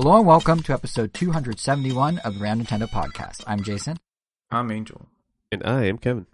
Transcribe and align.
Hello 0.00 0.16
and 0.16 0.26
welcome 0.28 0.62
to 0.62 0.72
episode 0.72 1.12
271 1.12 2.18
of 2.18 2.34
the 2.34 2.40
Round 2.40 2.64
Nintendo 2.64 2.88
podcast. 2.88 3.42
I'm 3.48 3.64
Jason. 3.64 3.96
I'm 4.48 4.70
Angel. 4.70 5.08
And 5.50 5.60
I 5.64 5.86
am 5.86 5.98
Kevin. 5.98 6.26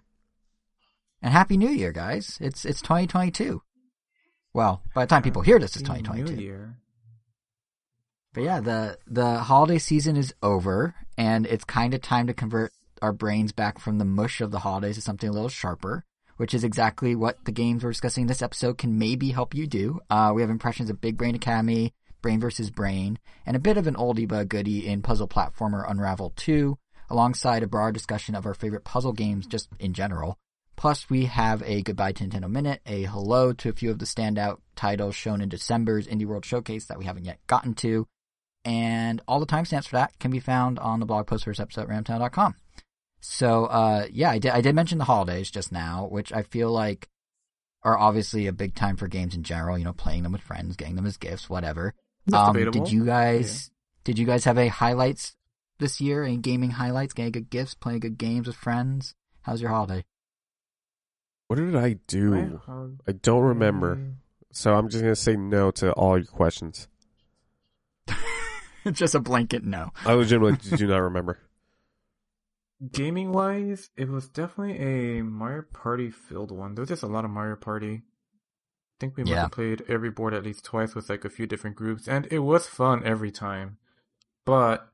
And 1.19 1.33
happy 1.33 1.57
new 1.57 1.71
year, 1.71 1.91
guys. 1.91 2.37
It's 2.39 2.63
it's 2.63 2.79
2022. 2.83 3.63
Well, 4.53 4.83
by 4.93 5.05
the 5.05 5.09
time 5.09 5.23
people 5.23 5.41
hear 5.41 5.57
this, 5.57 5.75
it's 5.75 5.81
2022. 5.81 6.35
New 6.35 6.43
Year. 6.43 6.77
But 8.35 8.43
yeah, 8.43 8.59
the 8.59 8.99
the 9.07 9.39
holiday 9.39 9.79
season 9.79 10.15
is 10.15 10.31
over, 10.43 10.93
and 11.17 11.47
it's 11.47 11.63
kind 11.63 11.95
of 11.95 12.03
time 12.03 12.27
to 12.27 12.35
convert 12.35 12.71
our 13.01 13.13
brains 13.13 13.51
back 13.51 13.79
from 13.79 13.97
the 13.97 14.05
mush 14.05 14.41
of 14.41 14.51
the 14.51 14.59
holidays 14.59 14.97
to 14.97 15.01
something 15.01 15.27
a 15.27 15.33
little 15.33 15.49
sharper, 15.49 16.05
which 16.37 16.53
is 16.53 16.63
exactly 16.63 17.15
what 17.15 17.43
the 17.45 17.51
games 17.51 17.83
we're 17.83 17.89
discussing 17.89 18.25
in 18.25 18.27
this 18.27 18.43
episode 18.43 18.77
can 18.77 18.99
maybe 18.99 19.31
help 19.31 19.55
you 19.55 19.65
do. 19.65 20.01
Uh, 20.11 20.31
we 20.35 20.43
have 20.43 20.51
impressions 20.51 20.91
of 20.91 21.01
Big 21.01 21.17
Brain 21.17 21.33
Academy, 21.33 21.95
Brain 22.25 22.39
vs. 22.39 22.71
Brain, 22.71 23.19
and 23.45 23.55
a 23.55 23.59
bit 23.59 23.77
of 23.77 23.85
an 23.85 23.93
oldie 23.93 24.27
but 24.27 24.49
goodie 24.49 24.87
in 24.87 25.03
puzzle 25.03 25.27
platformer 25.27 25.87
Unravel 25.87 26.33
2, 26.35 26.75
alongside 27.07 27.61
a 27.61 27.67
broad 27.67 27.93
discussion 27.93 28.33
of 28.33 28.47
our 28.47 28.55
favorite 28.55 28.83
puzzle 28.83 29.13
games 29.13 29.45
just 29.45 29.69
in 29.77 29.93
general. 29.93 30.39
Plus, 30.75 31.07
we 31.07 31.25
have 31.25 31.61
a 31.67 31.83
goodbye 31.83 32.13
to 32.13 32.23
Nintendo 32.23 32.49
Minute, 32.49 32.81
a 32.87 33.03
hello 33.03 33.53
to 33.53 33.69
a 33.69 33.73
few 33.73 33.91
of 33.91 33.99
the 33.99 34.05
standout 34.05 34.57
titles 34.75 35.13
shown 35.13 35.39
in 35.39 35.49
December's 35.49 36.07
Indie 36.07 36.25
World 36.25 36.43
Showcase 36.43 36.87
that 36.87 36.97
we 36.97 37.05
haven't 37.05 37.25
yet 37.25 37.37
gotten 37.45 37.75
to, 37.75 38.07
and 38.63 39.21
all 39.27 39.39
the 39.39 39.45
timestamps 39.45 39.85
for 39.87 39.97
that 39.97 40.17
can 40.17 40.31
be 40.31 40.39
found 40.39 40.79
on 40.79 40.99
the 40.99 41.05
blog 41.05 41.27
post 41.27 41.43
for 41.43 41.51
this 41.51 41.59
episode 41.59 41.81
at 41.81 41.89
ramtown.com. 41.89 42.55
So, 43.19 43.65
uh, 43.65 44.07
yeah, 44.11 44.31
I 44.31 44.39
did, 44.39 44.49
I 44.49 44.61
did 44.61 44.73
mention 44.73 44.97
the 44.97 45.03
holidays 45.03 45.51
just 45.51 45.71
now, 45.71 46.07
which 46.09 46.33
I 46.33 46.41
feel 46.41 46.71
like 46.71 47.07
are 47.83 47.99
obviously 47.99 48.47
a 48.47 48.51
big 48.51 48.73
time 48.73 48.97
for 48.97 49.07
games 49.07 49.35
in 49.35 49.43
general, 49.43 49.77
you 49.77 49.85
know, 49.85 49.93
playing 49.93 50.23
them 50.23 50.31
with 50.31 50.41
friends, 50.41 50.75
getting 50.75 50.95
them 50.95 51.05
as 51.05 51.17
gifts, 51.17 51.47
whatever. 51.47 51.93
That's 52.25 52.49
Um, 52.49 52.71
did 52.71 52.91
you 52.91 53.05
guys, 53.05 53.71
did 54.03 54.17
you 54.17 54.25
guys 54.25 54.43
have 54.45 54.57
any 54.57 54.69
highlights 54.69 55.35
this 55.79 56.01
year? 56.01 56.23
Any 56.23 56.37
gaming 56.37 56.71
highlights? 56.71 57.13
Getting 57.13 57.31
good 57.31 57.49
gifts, 57.49 57.73
playing 57.73 57.99
good 57.99 58.17
games 58.17 58.47
with 58.47 58.55
friends? 58.55 59.15
How's 59.41 59.61
your 59.61 59.69
holiday? 59.69 60.05
What 61.47 61.57
did 61.57 61.75
I 61.75 61.97
do? 62.07 62.31
My 62.31 62.87
I 63.07 63.11
don't 63.11 63.43
remember. 63.43 63.99
So 64.51 64.73
I'm 64.73 64.89
just 64.89 65.03
gonna 65.03 65.15
say 65.15 65.35
no 65.35 65.69
to 65.71 65.91
all 65.91 66.17
your 66.17 66.25
questions. 66.25 66.87
just 68.91 69.13
a 69.13 69.19
blanket 69.19 69.63
no. 69.63 69.91
I 70.05 70.13
legitimately 70.13 70.77
do 70.77 70.87
not 70.87 70.97
remember. 70.97 71.39
Gaming 72.91 73.31
wise, 73.31 73.89
it 73.95 74.09
was 74.09 74.27
definitely 74.27 74.77
a 74.79 75.23
Mario 75.23 75.63
Party 75.71 76.09
filled 76.09 76.51
one. 76.51 76.75
There 76.75 76.81
was 76.81 76.89
just 76.89 77.03
a 77.03 77.07
lot 77.07 77.25
of 77.25 77.31
Mario 77.31 77.55
Party. 77.55 78.01
I 78.95 78.97
think 78.99 79.17
we 79.17 79.23
must 79.23 79.31
Yeah. 79.31 79.41
have 79.41 79.51
played 79.51 79.83
every 79.89 80.09
board 80.09 80.33
at 80.33 80.43
least 80.43 80.63
twice 80.63 80.95
with 80.95 81.09
like 81.09 81.25
a 81.25 81.29
few 81.29 81.45
different 81.45 81.75
groups, 81.75 82.07
and 82.07 82.27
it 82.31 82.39
was 82.39 82.65
fun 82.67 83.03
every 83.03 83.31
time. 83.31 83.77
But 84.45 84.89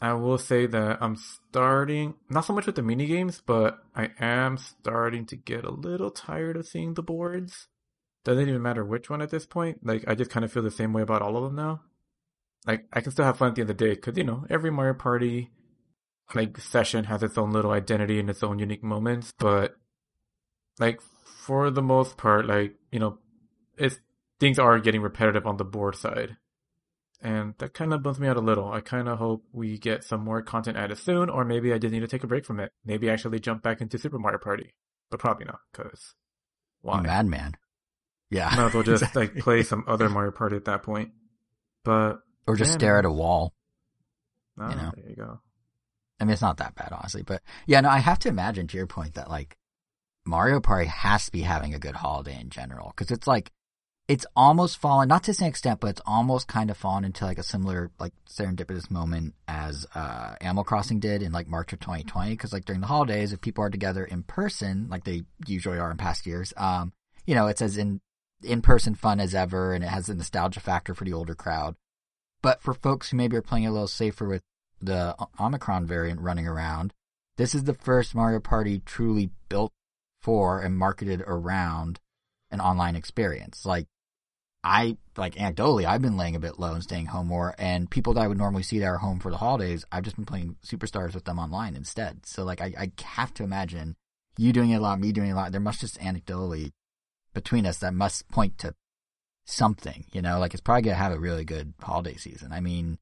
I 0.00 0.14
will 0.14 0.38
say 0.38 0.66
that 0.66 1.02
I'm 1.02 1.16
starting 1.16 2.14
not 2.30 2.44
so 2.46 2.54
much 2.54 2.66
with 2.66 2.76
the 2.76 2.82
mini 2.82 3.06
games, 3.06 3.42
but 3.44 3.82
I 3.94 4.10
am 4.18 4.56
starting 4.56 5.26
to 5.26 5.36
get 5.36 5.64
a 5.64 5.70
little 5.70 6.10
tired 6.10 6.56
of 6.56 6.66
seeing 6.66 6.94
the 6.94 7.02
boards. 7.02 7.68
Doesn't 8.24 8.48
even 8.48 8.62
matter 8.62 8.84
which 8.84 9.10
one 9.10 9.20
at 9.20 9.30
this 9.30 9.44
point. 9.44 9.84
Like 9.84 10.04
I 10.08 10.14
just 10.14 10.30
kind 10.30 10.44
of 10.44 10.52
feel 10.52 10.62
the 10.62 10.70
same 10.70 10.92
way 10.92 11.02
about 11.02 11.20
all 11.22 11.36
of 11.36 11.42
them 11.44 11.56
now. 11.56 11.82
Like 12.66 12.86
I 12.92 13.00
can 13.00 13.12
still 13.12 13.24
have 13.24 13.36
fun 13.38 13.48
at 13.48 13.54
the 13.56 13.62
end 13.62 13.70
of 13.70 13.76
the 13.76 13.84
day 13.84 13.94
because 13.94 14.16
you 14.16 14.24
know 14.24 14.46
every 14.48 14.70
Mario 14.70 14.94
Party 14.94 15.50
like 16.34 16.58
session 16.58 17.04
has 17.04 17.22
its 17.22 17.36
own 17.36 17.50
little 17.52 17.70
identity 17.72 18.20
and 18.20 18.30
its 18.30 18.42
own 18.42 18.58
unique 18.58 18.82
moments, 18.84 19.32
but 19.38 19.76
like 20.78 21.00
for 21.48 21.70
the 21.70 21.80
most 21.82 22.18
part, 22.18 22.46
like 22.46 22.74
you 22.92 22.98
know, 23.00 23.16
it's 23.78 23.98
things 24.38 24.58
are 24.58 24.78
getting 24.78 25.00
repetitive 25.00 25.46
on 25.46 25.56
the 25.56 25.64
board 25.64 25.96
side, 25.96 26.36
and 27.22 27.54
that 27.58 27.72
kind 27.72 27.92
of 27.94 28.02
bums 28.02 28.20
me 28.20 28.28
out 28.28 28.36
a 28.36 28.40
little. 28.40 28.70
I 28.70 28.80
kind 28.82 29.08
of 29.08 29.18
hope 29.18 29.44
we 29.52 29.78
get 29.78 30.04
some 30.04 30.22
more 30.22 30.42
content 30.42 30.76
added 30.76 30.98
soon, 30.98 31.30
or 31.30 31.44
maybe 31.46 31.72
I 31.72 31.78
just 31.78 31.92
need 31.92 32.00
to 32.00 32.06
take 32.06 32.22
a 32.22 32.26
break 32.28 32.44
from 32.44 32.60
it. 32.60 32.72
Maybe 32.84 33.08
actually 33.10 33.40
jump 33.40 33.62
back 33.62 33.80
into 33.80 33.98
Super 33.98 34.18
Mario 34.18 34.38
Party, 34.38 34.74
but 35.10 35.20
probably 35.20 35.46
not 35.46 35.60
because 35.72 36.14
why? 36.82 37.00
Madman. 37.00 37.54
Yeah. 38.30 38.52
Might 38.54 38.66
as 38.66 38.74
well 38.74 38.82
just 38.82 39.02
Exactly. 39.02 39.26
like 39.28 39.36
play 39.44 39.62
some 39.62 39.84
other 39.88 40.08
Mario 40.10 40.30
Party 40.32 40.56
at 40.56 40.66
that 40.66 40.82
point. 40.82 41.12
But 41.82 42.20
or 42.46 42.56
just 42.56 42.72
Yeah, 42.72 42.78
stare 42.78 42.98
at 42.98 43.04
a 43.06 43.10
wall. 43.10 43.54
ah, 44.58 44.70
You 44.70 44.76
know. 44.76 44.92
there 44.94 45.08
you 45.10 45.16
go. 45.16 45.40
I 46.20 46.24
mean, 46.24 46.32
it's 46.32 46.42
not 46.42 46.58
that 46.58 46.74
bad, 46.74 46.92
honestly. 46.92 47.22
But 47.22 47.42
yeah, 47.66 47.80
no, 47.80 47.88
I 47.88 47.98
have 47.98 48.18
to 48.20 48.28
imagine 48.28 48.66
to 48.68 48.76
your 48.76 48.86
point 48.86 49.14
that 49.14 49.30
like 49.30 49.56
Mario 50.28 50.60
Party 50.60 50.86
has 50.86 51.24
to 51.24 51.32
be 51.32 51.40
having 51.40 51.74
a 51.74 51.78
good 51.78 51.96
holiday 51.96 52.38
in 52.38 52.50
general 52.50 52.92
because 52.94 53.10
it's 53.10 53.26
like 53.26 53.50
it's 54.08 54.26
almost 54.36 54.78
fallen, 54.78 55.08
not 55.08 55.24
to 55.24 55.30
the 55.30 55.34
same 55.34 55.48
extent, 55.48 55.80
but 55.80 55.88
it's 55.88 56.00
almost 56.06 56.48
kind 56.48 56.70
of 56.70 56.76
fallen 56.76 57.04
into 57.04 57.24
like 57.24 57.38
a 57.38 57.42
similar 57.42 57.90
like 57.98 58.12
serendipitous 58.28 58.90
moment 58.90 59.34
as 59.46 59.86
uh 59.94 60.34
Animal 60.40 60.64
Crossing 60.64 61.00
did 61.00 61.22
in 61.22 61.32
like 61.32 61.48
March 61.48 61.72
of 61.72 61.80
2020. 61.80 62.30
Because 62.30 62.52
like 62.52 62.66
during 62.66 62.82
the 62.82 62.86
holidays, 62.86 63.32
if 63.32 63.40
people 63.40 63.64
are 63.64 63.70
together 63.70 64.04
in 64.04 64.22
person, 64.22 64.88
like 64.90 65.04
they 65.04 65.22
usually 65.46 65.78
are 65.78 65.90
in 65.90 65.96
past 65.96 66.26
years, 66.26 66.52
um, 66.58 66.92
you 67.26 67.34
know, 67.34 67.46
it's 67.46 67.62
as 67.62 67.78
in 67.78 68.00
in 68.42 68.60
person 68.60 68.94
fun 68.94 69.20
as 69.20 69.34
ever, 69.34 69.72
and 69.72 69.82
it 69.82 69.88
has 69.88 70.10
a 70.10 70.14
nostalgia 70.14 70.60
factor 70.60 70.94
for 70.94 71.04
the 71.04 71.12
older 71.14 71.34
crowd. 71.34 71.74
But 72.42 72.62
for 72.62 72.74
folks 72.74 73.10
who 73.10 73.16
maybe 73.16 73.36
are 73.36 73.42
playing 73.42 73.66
a 73.66 73.72
little 73.72 73.88
safer 73.88 74.28
with 74.28 74.42
the 74.80 75.16
Omicron 75.40 75.86
variant 75.86 76.20
running 76.20 76.46
around, 76.46 76.92
this 77.36 77.54
is 77.54 77.64
the 77.64 77.74
first 77.74 78.14
Mario 78.14 78.40
Party 78.40 78.80
truly 78.84 79.30
built 79.48 79.72
for 80.20 80.60
and 80.60 80.76
marketed 80.76 81.22
around 81.26 82.00
an 82.50 82.60
online 82.60 82.96
experience. 82.96 83.64
Like, 83.64 83.86
I, 84.64 84.96
like 85.16 85.36
anecdotally, 85.36 85.84
I've 85.84 86.02
been 86.02 86.16
laying 86.16 86.36
a 86.36 86.40
bit 86.40 86.58
low 86.58 86.74
and 86.74 86.82
staying 86.82 87.06
home 87.06 87.28
more, 87.28 87.54
and 87.58 87.90
people 87.90 88.14
that 88.14 88.22
I 88.22 88.26
would 88.26 88.38
normally 88.38 88.62
see 88.62 88.78
that 88.80 88.86
are 88.86 88.98
home 88.98 89.20
for 89.20 89.30
the 89.30 89.36
holidays, 89.36 89.84
I've 89.92 90.04
just 90.04 90.16
been 90.16 90.26
playing 90.26 90.56
Superstars 90.64 91.14
with 91.14 91.24
them 91.24 91.38
online 91.38 91.76
instead. 91.76 92.26
So, 92.26 92.44
like, 92.44 92.60
I, 92.60 92.74
I 92.78 92.92
have 93.02 93.32
to 93.34 93.44
imagine 93.44 93.96
you 94.36 94.52
doing 94.52 94.70
it 94.70 94.76
a 94.76 94.80
lot, 94.80 95.00
me 95.00 95.12
doing 95.12 95.30
it 95.30 95.32
a 95.32 95.36
lot. 95.36 95.52
There 95.52 95.60
must 95.60 95.80
just 95.80 95.98
anecdotally 96.00 96.72
between 97.34 97.66
us 97.66 97.78
that 97.78 97.94
must 97.94 98.28
point 98.28 98.58
to 98.58 98.74
something, 99.44 100.04
you 100.12 100.20
know, 100.22 100.38
like 100.38 100.54
it's 100.54 100.60
probably 100.60 100.82
gonna 100.82 100.96
have 100.96 101.12
a 101.12 101.18
really 101.18 101.44
good 101.44 101.74
holiday 101.80 102.16
season. 102.16 102.52
I 102.52 102.60
mean, 102.60 102.98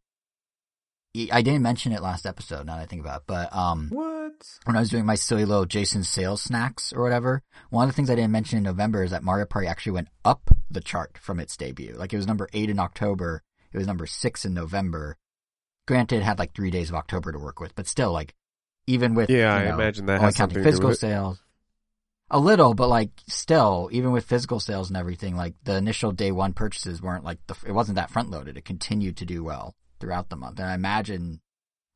I 1.33 1.43
didn't 1.43 1.63
mention 1.63 1.93
it 1.93 2.03
last 2.03 2.27
episode. 2.27 2.67
Now 2.67 2.77
that 2.77 2.83
I 2.83 2.87
think 2.87 3.01
about 3.01 3.23
it, 3.23 3.27
but 3.27 3.55
um, 3.55 3.89
What? 3.91 4.59
when 4.65 4.77
I 4.77 4.81
was 4.81 4.91
doing 4.91 5.07
my 5.07 5.15
silly 5.15 5.45
little 5.45 5.65
Jason 5.65 6.03
sales 6.05 6.43
snacks 6.43 6.93
or 6.93 7.03
whatever, 7.03 7.43
one 7.71 7.85
of 7.85 7.91
the 7.91 7.97
things 7.97 8.11
I 8.11 8.15
didn't 8.15 8.33
mention 8.33 8.59
in 8.59 8.65
November 8.65 9.03
is 9.03 9.11
that 9.11 9.23
Mario 9.23 9.47
Party 9.47 9.67
actually 9.67 9.93
went 9.93 10.09
up 10.25 10.51
the 10.71 10.81
chart 10.81 11.19
from 11.19 11.41
its 11.41 11.57
debut. 11.57 11.95
Like 11.97 12.13
it 12.13 12.17
was 12.17 12.27
number 12.27 12.49
eight 12.53 12.71
in 12.71 12.79
October, 12.79 13.43
it 13.73 13.79
was 13.79 13.87
number 13.87 14.07
six 14.07 14.45
in 14.45 14.55
November. 14.55 15.17
Granted, 15.87 16.17
it 16.17 16.23
had 16.25 16.39
like 16.39 16.55
three 16.55 16.71
days 16.71 16.91
of 16.91 16.97
October 16.97 17.33
to 17.33 17.39
work 17.39 17.61
with, 17.61 17.75
but 17.75 17.87
still, 17.87 18.13
like 18.13 18.35
even 18.87 19.15
with 19.15 19.31
Yeah, 19.31 19.61
you 19.61 19.69
I 19.71 19.75
imagine 19.75 20.07
that 20.07 20.21
has 20.21 20.37
counting 20.37 20.37
something 20.37 20.55
to 20.57 20.61
do 20.61 20.71
physical 20.71 20.95
sales. 20.95 21.41
A 22.29 22.41
little, 22.41 22.75
but 22.75 22.89
like 22.89 23.11
still, 23.29 23.89
even 23.93 24.11
with 24.11 24.25
physical 24.25 24.59
sales 24.59 24.89
and 24.91 24.97
everything, 24.97 25.37
like 25.37 25.55
the 25.63 25.77
initial 25.77 26.11
day 26.11 26.33
one 26.33 26.53
purchases 26.53 27.01
weren't 27.01 27.25
like 27.25 27.39
the, 27.47 27.55
it 27.65 27.73
wasn't 27.73 27.97
that 27.97 28.11
front 28.11 28.31
loaded. 28.31 28.57
It 28.57 28.65
continued 28.65 29.17
to 29.19 29.25
do 29.25 29.45
well 29.45 29.77
throughout 30.01 30.29
the 30.29 30.37
month. 30.37 30.59
And 30.59 30.69
I 30.69 30.75
imagine, 30.75 31.41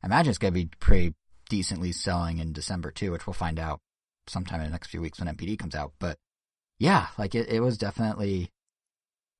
I 0.03 0.07
imagine 0.07 0.29
it's 0.29 0.39
going 0.39 0.53
to 0.53 0.59
be 0.59 0.69
pretty 0.79 1.13
decently 1.49 1.91
selling 1.91 2.39
in 2.39 2.53
December 2.53 2.91
too, 2.91 3.11
which 3.11 3.27
we'll 3.27 3.33
find 3.33 3.59
out 3.59 3.79
sometime 4.27 4.61
in 4.61 4.67
the 4.67 4.71
next 4.71 4.89
few 4.89 5.01
weeks 5.01 5.19
when 5.19 5.33
NPD 5.33 5.59
comes 5.59 5.75
out. 5.75 5.93
But 5.99 6.17
yeah, 6.79 7.07
like 7.17 7.35
it, 7.35 7.49
it 7.49 7.59
was 7.59 7.77
definitely 7.77 8.49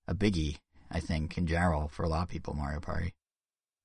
a 0.08 0.14
biggie, 0.14 0.58
I 0.92 1.00
think, 1.00 1.38
in 1.38 1.48
general 1.48 1.88
for 1.88 2.04
a 2.04 2.10
lot 2.10 2.24
of 2.24 2.30
people, 2.30 2.54
Mario 2.54 2.80
Party. 2.80 3.14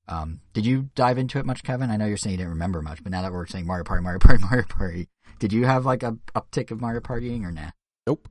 Um, 0.09 0.41
did 0.53 0.67
you 0.67 0.91
dive 0.95 1.19
into 1.19 1.39
it 1.39 1.47
much, 1.47 1.63
Kevin? 1.63 1.91
I 1.91 1.97
know 1.97 2.07
you're 2.07 2.17
saying 2.17 2.33
you 2.33 2.39
didn't 2.39 2.53
remember 2.53 2.81
much, 2.81 3.03
but 3.03 3.11
now 3.11 3.23
that 3.23 3.33
we're 3.33 3.47
saying 3.47 3.67
Mario 3.67 3.85
Party, 3.85 4.03
Mario 4.03 4.19
Party, 4.19 4.43
Mario 4.51 4.65
Party, 4.65 5.09
did 5.39 5.53
you 5.53 5.65
have 5.65 5.85
like 5.85 6.03
a 6.03 6.17
uptick 6.35 6.71
of 6.71 6.81
Mario 6.81 7.01
Partying 7.01 7.45
or 7.45 7.51
nah? 7.51 7.71
Nope. 8.07 8.29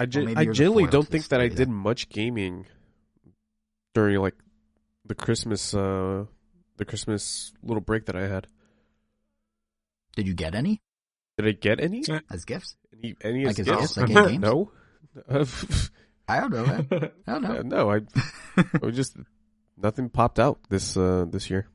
I, 0.00 0.06
gen- 0.06 0.26
maybe 0.26 0.36
I 0.48 0.52
generally 0.52 0.86
don't 0.86 1.08
think 1.08 1.28
that 1.28 1.40
I 1.40 1.48
did 1.48 1.68
much 1.68 2.08
gaming 2.08 2.66
during 3.94 4.16
like 4.20 4.36
the 5.08 5.14
Christmas 5.14 5.74
uh 5.74 6.24
the 6.76 6.84
Christmas 6.84 7.52
little 7.62 7.80
break 7.80 8.06
that 8.06 8.16
I 8.16 8.28
had. 8.28 8.46
Did 10.16 10.26
you 10.26 10.34
get 10.34 10.54
any 10.54 10.80
Did 11.36 11.46
I 11.48 11.52
get 11.52 11.80
any? 11.80 12.02
As 12.30 12.44
gifts? 12.44 12.76
Any, 12.92 13.14
any 13.22 13.44
Like 13.46 13.58
as 13.58 13.60
as 13.60 13.66
gifts? 13.66 13.80
gifts, 13.96 13.96
like 14.14 14.26
games? 14.28 14.42
no. 14.42 14.70
I 16.28 16.40
don't 16.40 16.52
know, 16.52 16.66
man. 16.66 16.88
I 17.26 17.32
don't 17.32 17.42
know. 17.42 17.62
no, 17.62 17.90
I, 17.90 18.00
I 18.82 18.86
was 18.86 18.94
just 18.96 19.16
nothing 19.76 20.08
popped 20.10 20.38
out 20.38 20.58
this 20.68 20.96
uh 20.96 21.24
this 21.28 21.48
year. 21.50 21.68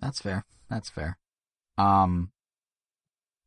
That's 0.00 0.20
fair. 0.20 0.44
That's 0.68 0.90
fair. 0.90 1.16
Um, 1.78 2.32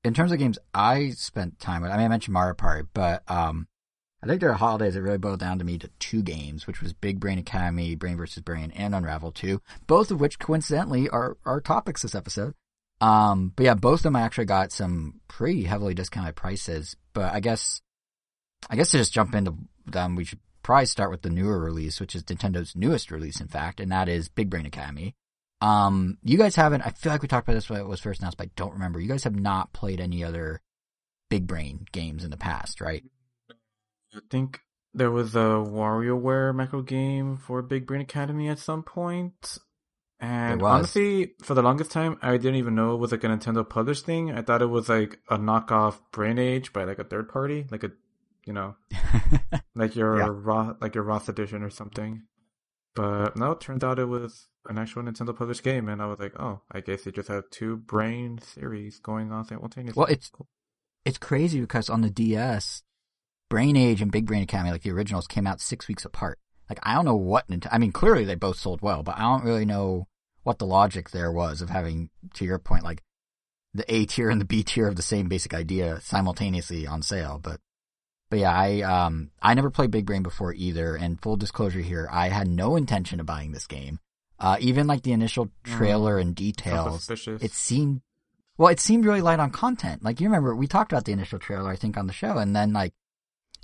in 0.05 0.13
terms 0.13 0.31
of 0.31 0.39
games, 0.39 0.57
I 0.73 1.09
spent 1.09 1.59
time 1.59 1.81
with. 1.81 1.91
I 1.91 1.97
mean, 1.97 2.05
I 2.05 2.09
mentioned 2.09 2.33
Mario 2.33 2.53
Party, 2.53 2.87
but 2.93 3.23
um, 3.29 3.67
I 4.21 4.27
think 4.27 4.41
there 4.41 4.49
are 4.49 4.55
holidays 4.55 4.95
that 4.95 5.01
really 5.01 5.17
boiled 5.17 5.39
down 5.39 5.59
to 5.59 5.65
me 5.65 5.77
to 5.77 5.89
two 5.99 6.21
games, 6.21 6.67
which 6.67 6.81
was 6.81 6.93
Big 6.93 7.19
Brain 7.19 7.39
Academy, 7.39 7.95
Brain 7.95 8.17
versus 8.17 8.43
Brain, 8.43 8.71
and 8.75 8.93
Unravel 8.93 9.31
Two. 9.31 9.61
Both 9.87 10.11
of 10.11 10.19
which, 10.19 10.39
coincidentally, 10.39 11.09
are 11.09 11.37
are 11.45 11.61
topics 11.61 12.01
this 12.01 12.15
episode. 12.15 12.53
Um, 13.01 13.53
but 13.55 13.63
yeah, 13.63 13.75
both 13.75 14.01
of 14.01 14.03
them 14.03 14.15
I 14.17 14.21
actually 14.21 14.45
got 14.45 14.73
some 14.73 15.21
pretty 15.27 15.63
heavily 15.63 15.93
discounted 15.93 16.35
prices. 16.35 16.97
But 17.13 17.33
I 17.33 17.39
guess, 17.39 17.81
I 18.69 18.75
guess 18.75 18.91
to 18.91 18.97
just 18.97 19.13
jump 19.13 19.33
into 19.35 19.55
them, 19.85 20.15
we 20.15 20.25
should 20.25 20.39
probably 20.63 20.85
start 20.85 21.11
with 21.11 21.21
the 21.21 21.29
newer 21.29 21.59
release, 21.59 21.99
which 21.99 22.15
is 22.15 22.23
Nintendo's 22.23 22.75
newest 22.75 23.11
release, 23.11 23.39
in 23.39 23.47
fact, 23.47 23.79
and 23.79 23.91
that 23.91 24.09
is 24.09 24.27
Big 24.27 24.49
Brain 24.49 24.65
Academy. 24.65 25.15
Um, 25.61 26.17
you 26.23 26.37
guys 26.37 26.55
haven't, 26.55 26.85
I 26.85 26.91
feel 26.91 27.11
like 27.11 27.21
we 27.21 27.27
talked 27.27 27.47
about 27.47 27.55
this 27.55 27.69
when 27.69 27.79
it 27.79 27.87
was 27.87 27.99
first 27.99 28.21
announced, 28.21 28.37
but 28.37 28.47
I 28.47 28.51
don't 28.55 28.73
remember. 28.73 28.99
You 28.99 29.09
guys 29.09 29.23
have 29.23 29.35
not 29.35 29.73
played 29.73 29.99
any 29.99 30.23
other 30.23 30.61
Big 31.29 31.47
Brain 31.47 31.85
games 31.91 32.23
in 32.23 32.31
the 32.31 32.37
past, 32.37 32.81
right? 32.81 33.03
I 34.15 34.19
think 34.29 34.61
there 34.93 35.11
was 35.11 35.35
a 35.35 35.63
WarioWare 35.63 36.53
microgame 36.53 37.39
for 37.39 37.61
Big 37.61 37.85
Brain 37.85 38.01
Academy 38.01 38.49
at 38.49 38.59
some 38.59 38.83
point. 38.83 39.57
And 40.19 40.61
honestly, 40.61 41.33
for 41.41 41.53
the 41.53 41.61
longest 41.61 41.91
time, 41.91 42.17
I 42.21 42.35
didn't 42.35 42.55
even 42.55 42.75
know 42.75 42.93
it 42.93 42.97
was 42.97 43.11
like 43.11 43.23
a 43.23 43.27
Nintendo 43.27 43.67
published 43.67 44.05
thing. 44.05 44.31
I 44.31 44.41
thought 44.41 44.61
it 44.61 44.65
was 44.65 44.89
like 44.89 45.19
a 45.29 45.37
knockoff 45.37 45.99
Brain 46.11 46.37
Age 46.37 46.73
by 46.73 46.83
like 46.83 46.99
a 46.99 47.05
third 47.05 47.29
party, 47.29 47.65
like 47.71 47.85
a, 47.85 47.91
you 48.45 48.51
know, 48.51 48.75
like 49.75 49.95
your 49.95 50.17
yeah. 50.17 50.27
raw, 50.29 50.73
like 50.81 50.95
your 50.95 51.05
Roth 51.05 51.29
edition 51.29 51.63
or 51.63 51.69
something. 51.69 52.23
But 52.95 53.37
no, 53.37 53.51
it 53.51 53.61
turns 53.61 53.83
out 53.83 53.97
it 53.97 54.05
was 54.05 54.47
an 54.67 54.77
actual 54.77 55.03
Nintendo 55.03 55.33
published 55.33 55.63
game, 55.63 55.87
and 55.87 56.01
I 56.01 56.07
was 56.07 56.19
like, 56.19 56.37
oh, 56.37 56.63
I 56.69 56.81
guess 56.81 57.03
they 57.03 57.11
just 57.11 57.29
have 57.29 57.49
two 57.49 57.77
Brain 57.77 58.39
series 58.41 58.99
going 58.99 59.31
on 59.31 59.45
simultaneously. 59.45 59.97
Well, 59.97 60.11
it's 60.11 60.29
cool. 60.29 60.47
it's 61.05 61.17
crazy 61.17 61.61
because 61.61 61.89
on 61.89 62.01
the 62.01 62.09
DS, 62.09 62.83
Brain 63.49 63.75
Age 63.75 64.01
and 64.01 64.11
Big 64.11 64.25
Brain 64.25 64.43
Academy, 64.43 64.71
like 64.71 64.83
the 64.83 64.91
originals, 64.91 65.27
came 65.27 65.47
out 65.47 65.59
six 65.59 65.87
weeks 65.87 66.05
apart. 66.05 66.39
Like 66.69 66.79
I 66.83 66.93
don't 66.93 67.05
know 67.05 67.15
what 67.15 67.47
Nintendo. 67.47 67.69
I 67.71 67.79
mean, 67.79 67.91
clearly 67.91 68.25
they 68.25 68.35
both 68.35 68.57
sold 68.57 68.81
well, 68.81 69.03
but 69.03 69.17
I 69.17 69.21
don't 69.21 69.43
really 69.43 69.65
know 69.65 70.07
what 70.43 70.59
the 70.59 70.65
logic 70.65 71.09
there 71.09 71.31
was 71.31 71.61
of 71.61 71.69
having, 71.69 72.09
to 72.35 72.45
your 72.45 72.59
point, 72.59 72.83
like 72.83 73.01
the 73.73 73.91
A 73.93 74.05
tier 74.05 74.29
and 74.29 74.39
the 74.39 74.45
B 74.45 74.63
tier 74.63 74.87
of 74.87 74.95
the 74.95 75.01
same 75.01 75.27
basic 75.27 75.53
idea 75.53 75.99
simultaneously 76.01 76.87
on 76.87 77.01
sale. 77.01 77.39
But, 77.41 77.59
but 78.29 78.39
yeah, 78.39 78.55
I, 78.55 78.81
um, 78.81 79.31
I 79.41 79.53
never 79.53 79.69
played 79.69 79.91
Big 79.91 80.05
Brain 80.05 80.23
before 80.23 80.53
either. 80.53 80.95
And 80.95 81.21
full 81.21 81.35
disclosure 81.35 81.81
here, 81.81 82.07
I 82.11 82.29
had 82.29 82.47
no 82.47 82.75
intention 82.75 83.19
of 83.19 83.25
buying 83.25 83.51
this 83.51 83.67
game. 83.67 83.99
Uh, 84.39 84.57
even 84.59 84.87
like 84.87 85.03
the 85.03 85.11
initial 85.11 85.47
mm. 85.47 85.51
trailer 85.65 86.17
mm, 86.17 86.21
and 86.21 86.35
details, 86.35 87.09
it 87.09 87.51
seemed, 87.51 88.01
well, 88.57 88.69
it 88.69 88.79
seemed 88.79 89.05
really 89.05 89.21
light 89.21 89.39
on 89.39 89.51
content. 89.51 90.03
Like 90.03 90.21
you 90.21 90.27
remember, 90.27 90.55
we 90.55 90.67
talked 90.67 90.93
about 90.93 91.05
the 91.05 91.11
initial 91.11 91.39
trailer, 91.39 91.69
I 91.69 91.75
think, 91.75 91.97
on 91.97 92.07
the 92.07 92.13
show, 92.13 92.37
and 92.37 92.55
then 92.55 92.71
like 92.71 92.93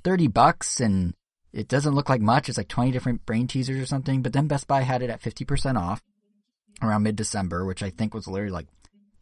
30 0.06 0.28
bucks 0.28 0.80
and 0.80 1.14
it 1.52 1.68
doesn't 1.68 1.96
look 1.96 2.10
like 2.10 2.22
much. 2.22 2.48
It's 2.48 2.58
like 2.58 2.68
20 2.68 2.92
different 2.92 3.26
brain 3.26 3.48
teasers 3.48 3.82
or 3.82 3.86
something. 3.86 4.22
But 4.22 4.34
then 4.34 4.48
Best 4.48 4.68
Buy 4.68 4.82
had 4.82 5.02
it 5.02 5.10
at 5.10 5.22
50% 5.22 5.78
off 5.78 6.02
around 6.82 7.04
mid 7.04 7.16
December, 7.16 7.66
which 7.66 7.84
I 7.84 7.90
think 7.90 8.14
was 8.14 8.28
literally 8.28 8.54
like 8.54 8.68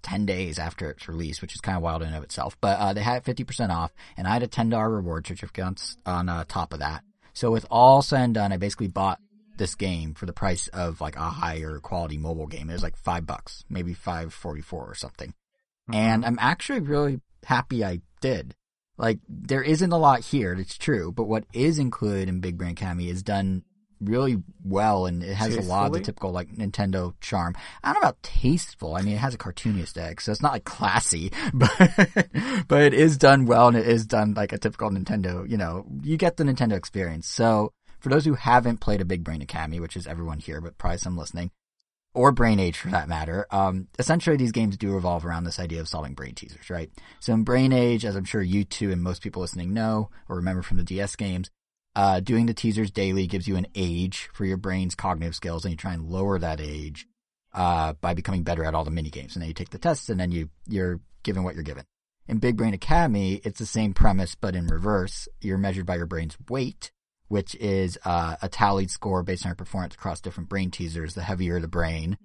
10 0.04 0.26
days 0.26 0.60
after 0.60 0.92
its 0.92 1.08
release, 1.08 1.42
which 1.42 1.56
is 1.56 1.62
kind 1.62 1.78
of 1.78 1.84
wild 1.84 2.02
in 2.02 2.10
and 2.10 2.18
of 2.18 2.24
itself. 2.24 2.58
But 2.62 2.80
uh, 2.80 2.94
they 2.94 3.02
had 3.02 3.28
it 3.28 3.36
50% 3.36 3.70
off, 3.70 3.94
and 4.18 4.28
I 4.28 4.34
had 4.34 4.44
a 4.44 4.48
$10 4.48 4.94
reward 4.94 5.26
certificate 5.26 5.64
on, 5.64 5.76
on 6.06 6.30
uh, 6.30 6.44
top 6.48 6.74
of 6.74 6.80
that. 6.80 7.04
So 7.34 7.50
with 7.50 7.66
all 7.72 8.02
said 8.02 8.22
and 8.22 8.34
done, 8.34 8.52
I 8.52 8.58
basically 8.58 8.90
bought 8.90 9.20
this 9.58 9.76
game 9.76 10.14
for 10.14 10.26
the 10.26 10.34
price 10.34 10.68
of 10.70 11.02
like 11.02 11.16
a 11.16 11.30
higher 11.30 11.80
quality 11.80 12.18
mobile 12.18 12.48
game. 12.48 12.70
It 12.70 12.74
was 12.74 12.84
like 12.84 12.98
five 12.98 13.26
bucks, 13.26 13.64
maybe 13.70 13.94
544 13.94 14.86
or 14.86 14.96
something. 14.96 15.30
Mm-hmm. 15.90 15.96
And 15.96 16.26
I'm 16.26 16.38
actually 16.40 16.80
really 16.82 17.22
happy 17.46 17.84
I 17.84 18.02
did. 18.22 18.56
Like, 18.98 19.20
there 19.28 19.64
isn't 19.64 19.92
a 19.92 19.98
lot 19.98 20.22
here, 20.22 20.54
it's 20.54 20.78
true, 20.78 21.12
but 21.12 21.24
what 21.24 21.46
is 21.54 21.80
included 21.80 22.30
in 22.30 22.40
Big 22.40 22.58
Brain 22.58 22.72
Academy 22.72 23.10
is 23.10 23.24
done 23.24 23.64
really 24.06 24.38
well 24.64 25.06
and 25.06 25.24
it 25.24 25.34
has 25.34 25.50
Tastefully? 25.50 25.66
a 25.66 25.70
lot 25.70 25.88
of 25.88 25.94
the 25.94 26.00
typical 26.02 26.32
like 26.32 26.50
Nintendo 26.50 27.14
charm. 27.22 27.56
I 27.84 27.94
don't 27.94 28.02
know 28.02 28.10
about 28.10 28.24
tasteful. 28.24 28.96
I 28.96 29.02
mean, 29.02 29.16
it 29.16 29.20
has 29.20 29.34
a 29.34 29.38
cartoony 29.38 29.82
aesthetic, 29.82 30.22
so 30.22 30.32
it's 30.32 30.42
not 30.42 30.52
like 30.52 30.66
classy, 30.66 31.32
but, 31.54 31.72
but 32.68 32.82
it 32.82 32.94
is 32.94 33.18
done 33.18 33.46
well 33.46 33.68
and 33.70 33.78
it 33.78 33.88
is 33.88 34.06
done 34.06 34.34
like 34.34 34.54
a 34.54 34.58
typical 34.58 34.90
Nintendo, 34.90 35.50
you 35.50 35.58
know, 35.58 35.86
you 36.02 36.18
get 36.18 36.38
the 36.38 36.44
Nintendo 36.44 36.74
experience. 36.74 37.28
So 37.28 37.74
for 38.00 38.10
those 38.10 38.26
who 38.26 38.34
haven't 38.34 38.80
played 38.80 39.02
a 39.02 39.06
Big 39.06 39.24
Brain 39.24 39.42
Academy, 39.42 39.80
which 39.80 39.96
is 39.96 40.08
everyone 40.08 40.40
here, 40.40 40.62
but 40.62 40.78
probably 40.78 40.98
some 40.98 41.18
listening, 41.18 41.52
or 42.14 42.32
Brain 42.32 42.60
Age 42.60 42.78
for 42.78 42.90
that 42.90 43.08
matter, 43.08 43.48
um, 43.52 43.88
essentially 43.98 44.38
these 44.38 44.52
games 44.52 44.78
do 44.78 44.92
revolve 44.92 45.26
around 45.26 45.44
this 45.44 45.60
idea 45.60 45.82
of 45.82 45.88
solving 45.88 46.14
brain 46.14 46.36
teasers, 46.36 46.70
right? 46.70 46.92
So 47.20 47.34
in 47.34 47.44
Brain 47.44 47.74
Age, 47.74 48.06
as 48.06 48.16
I'm 48.16 48.26
sure 48.26 48.42
you 48.42 48.64
two 48.64 48.92
and 48.92 49.02
most 49.02 49.22
people 49.22 49.42
listening 49.42 49.74
know 49.74 50.10
or 50.30 50.38
remember 50.38 50.62
from 50.62 50.78
the 50.78 50.84
DS 50.84 51.16
games, 51.16 51.50
uh, 51.96 52.20
doing 52.20 52.46
the 52.46 52.54
teasers 52.54 52.92
daily 52.92 53.28
gives 53.28 53.48
you 53.48 53.56
an 53.56 53.68
age 53.76 54.30
for 54.34 54.46
your 54.46 54.58
brain's 54.58 54.96
cognitive 54.96 55.36
skills, 55.36 55.64
and 55.64 55.72
you 55.72 55.78
try 55.78 55.94
and 55.94 56.10
lower 56.10 56.40
that 56.40 56.60
age 56.60 57.08
uh, 57.54 57.94
by 57.94 58.14
becoming 58.14 58.44
better 58.44 58.64
at 58.64 58.74
all 58.74 58.84
the 58.84 58.92
mini 58.92 59.10
games. 59.10 59.36
And 59.36 59.42
then 59.42 59.48
you 59.48 59.54
take 59.54 59.70
the 59.70 59.78
tests, 59.78 60.10
and 60.10 60.20
then 60.20 60.32
you 60.32 60.50
you're 60.68 61.00
given 61.24 61.44
what 61.44 61.56
you're 61.56 61.64
given. 61.64 61.84
In 62.28 62.40
Big 62.40 62.56
Brain 62.56 62.74
Academy, 62.74 63.42
it's 63.44 63.60
the 63.60 63.66
same 63.66 63.94
premise, 63.94 64.36
but 64.36 64.56
in 64.56 64.68
reverse. 64.68 65.28
You're 65.42 65.58
measured 65.58 65.86
by 65.86 65.98
your 65.98 66.06
brain's 66.06 66.38
weight, 66.50 66.92
which 67.28 67.56
is 67.56 67.98
uh, 68.06 68.36
a 68.42 68.50
tallied 68.50 68.92
score 68.92 69.24
based 69.24 69.46
on 69.46 69.50
your 69.50 69.56
performance 69.56 69.96
across 69.96 70.22
different 70.22 70.50
brain 70.50 70.72
teasers. 70.72 71.16
The 71.16 71.24
heavier 71.24 71.60
the 71.60 71.68
brain, 71.68 72.18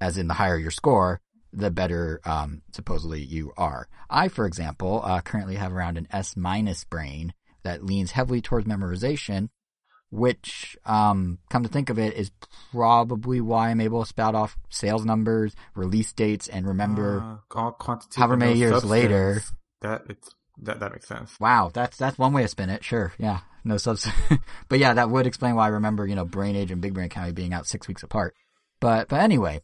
as 0.00 0.18
in 0.18 0.28
the 0.28 0.34
higher 0.34 0.58
your 0.58 0.70
score, 0.70 1.20
the 1.52 1.70
better 1.70 2.20
um, 2.24 2.62
supposedly 2.72 3.22
you 3.22 3.52
are. 3.56 3.88
I, 4.10 4.28
for 4.28 4.46
example, 4.46 5.00
uh, 5.04 5.20
currently 5.20 5.56
have 5.56 5.72
around 5.72 5.96
an 5.98 6.08
S 6.12 6.36
minus 6.36 6.84
brain, 6.84 7.32
that 7.66 7.84
leans 7.84 8.12
heavily 8.12 8.40
towards 8.40 8.66
memorization, 8.66 9.48
which, 10.10 10.76
um, 10.84 11.38
come 11.50 11.64
to 11.64 11.68
think 11.68 11.90
of 11.90 11.98
it, 11.98 12.14
is 12.14 12.30
probably 12.70 13.40
why 13.40 13.70
I'm 13.70 13.80
able 13.80 14.02
to 14.02 14.08
spout 14.08 14.36
off 14.36 14.56
sales 14.70 15.04
numbers, 15.04 15.54
release 15.74 16.12
dates, 16.12 16.46
and 16.46 16.64
remember 16.66 17.40
uh, 17.54 17.70
however 18.14 18.36
many 18.36 18.56
years 18.56 18.70
substance. 18.70 18.90
later. 18.90 19.42
That 19.82 20.02
it's 20.08 20.32
that 20.62 20.80
that 20.80 20.92
makes 20.92 21.08
sense. 21.08 21.38
Wow, 21.40 21.70
that's 21.72 21.96
that's 21.96 22.18
one 22.18 22.32
way 22.32 22.42
to 22.42 22.48
spin 22.48 22.70
it. 22.70 22.84
Sure, 22.84 23.12
yeah, 23.18 23.40
no 23.64 23.76
substance. 23.76 24.14
but 24.68 24.78
yeah, 24.78 24.94
that 24.94 25.10
would 25.10 25.26
explain 25.26 25.54
why 25.54 25.66
I 25.66 25.68
remember 25.68 26.06
you 26.06 26.14
know 26.14 26.24
Brain 26.24 26.56
Age 26.56 26.70
and 26.70 26.80
Big 26.80 26.94
Brain 26.94 27.06
Academy 27.06 27.32
being 27.32 27.52
out 27.52 27.66
six 27.66 27.88
weeks 27.88 28.02
apart. 28.02 28.34
But 28.80 29.08
but 29.08 29.20
anyway, 29.20 29.60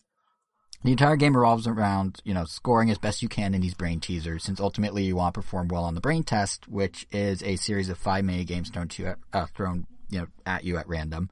the 0.84 0.90
entire 0.90 1.16
game 1.16 1.36
revolves 1.36 1.66
around, 1.66 2.20
you 2.24 2.34
know, 2.34 2.44
scoring 2.44 2.90
as 2.90 2.98
best 2.98 3.22
you 3.22 3.28
can 3.28 3.54
in 3.54 3.60
these 3.60 3.74
brain 3.74 4.00
teasers, 4.00 4.42
since 4.42 4.60
ultimately 4.60 5.04
you 5.04 5.14
want 5.14 5.34
to 5.34 5.40
perform 5.40 5.68
well 5.68 5.84
on 5.84 5.94
the 5.94 6.00
brain 6.00 6.24
test, 6.24 6.66
which 6.66 7.06
is 7.12 7.42
a 7.42 7.56
series 7.56 7.88
of 7.88 7.98
five 7.98 8.24
mini 8.24 8.44
games 8.44 8.68
thrown 8.68 8.88
to 8.88 9.14
uh, 9.32 9.46
thrown, 9.54 9.86
you 10.10 10.20
know, 10.20 10.26
at 10.44 10.64
you 10.64 10.76
at 10.76 10.88
random. 10.88 11.30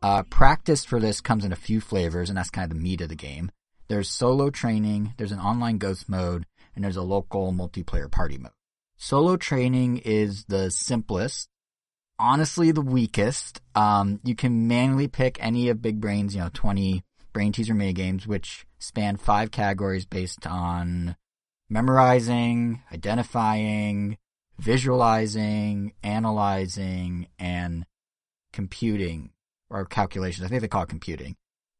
Uh, 0.00 0.22
practice 0.22 0.84
for 0.84 1.00
this 1.00 1.20
comes 1.20 1.44
in 1.44 1.52
a 1.52 1.56
few 1.56 1.80
flavors, 1.80 2.28
and 2.28 2.38
that's 2.38 2.50
kind 2.50 2.70
of 2.70 2.76
the 2.76 2.82
meat 2.82 3.00
of 3.00 3.08
the 3.08 3.16
game. 3.16 3.50
There's 3.88 4.08
solo 4.08 4.50
training, 4.50 5.14
there's 5.16 5.32
an 5.32 5.40
online 5.40 5.78
ghost 5.78 6.08
mode, 6.08 6.46
and 6.74 6.84
there's 6.84 6.96
a 6.96 7.02
local 7.02 7.52
multiplayer 7.52 8.10
party 8.10 8.38
mode. 8.38 8.52
Solo 8.96 9.36
training 9.36 9.98
is 9.98 10.44
the 10.46 10.70
simplest, 10.70 11.48
honestly 12.18 12.70
the 12.70 12.80
weakest. 12.80 13.60
Um, 13.74 14.20
you 14.24 14.34
can 14.34 14.68
manually 14.68 15.08
pick 15.08 15.36
any 15.40 15.68
of 15.68 15.82
Big 15.82 16.00
Brain's, 16.00 16.34
you 16.34 16.40
know, 16.40 16.50
20 16.52 17.04
brain 17.32 17.52
teaser 17.52 17.74
mini 17.74 17.92
games, 17.92 18.26
which 18.26 18.66
span 18.78 19.16
five 19.16 19.50
categories 19.50 20.06
based 20.06 20.46
on 20.46 21.16
memorizing, 21.68 22.82
identifying, 22.92 24.16
visualizing, 24.58 25.92
analyzing, 26.02 27.26
and 27.38 27.84
computing 28.52 29.30
or 29.68 29.84
calculations. 29.84 30.46
I 30.46 30.48
think 30.48 30.62
they 30.62 30.68
call 30.68 30.84
it 30.84 30.88
computing, 30.88 31.36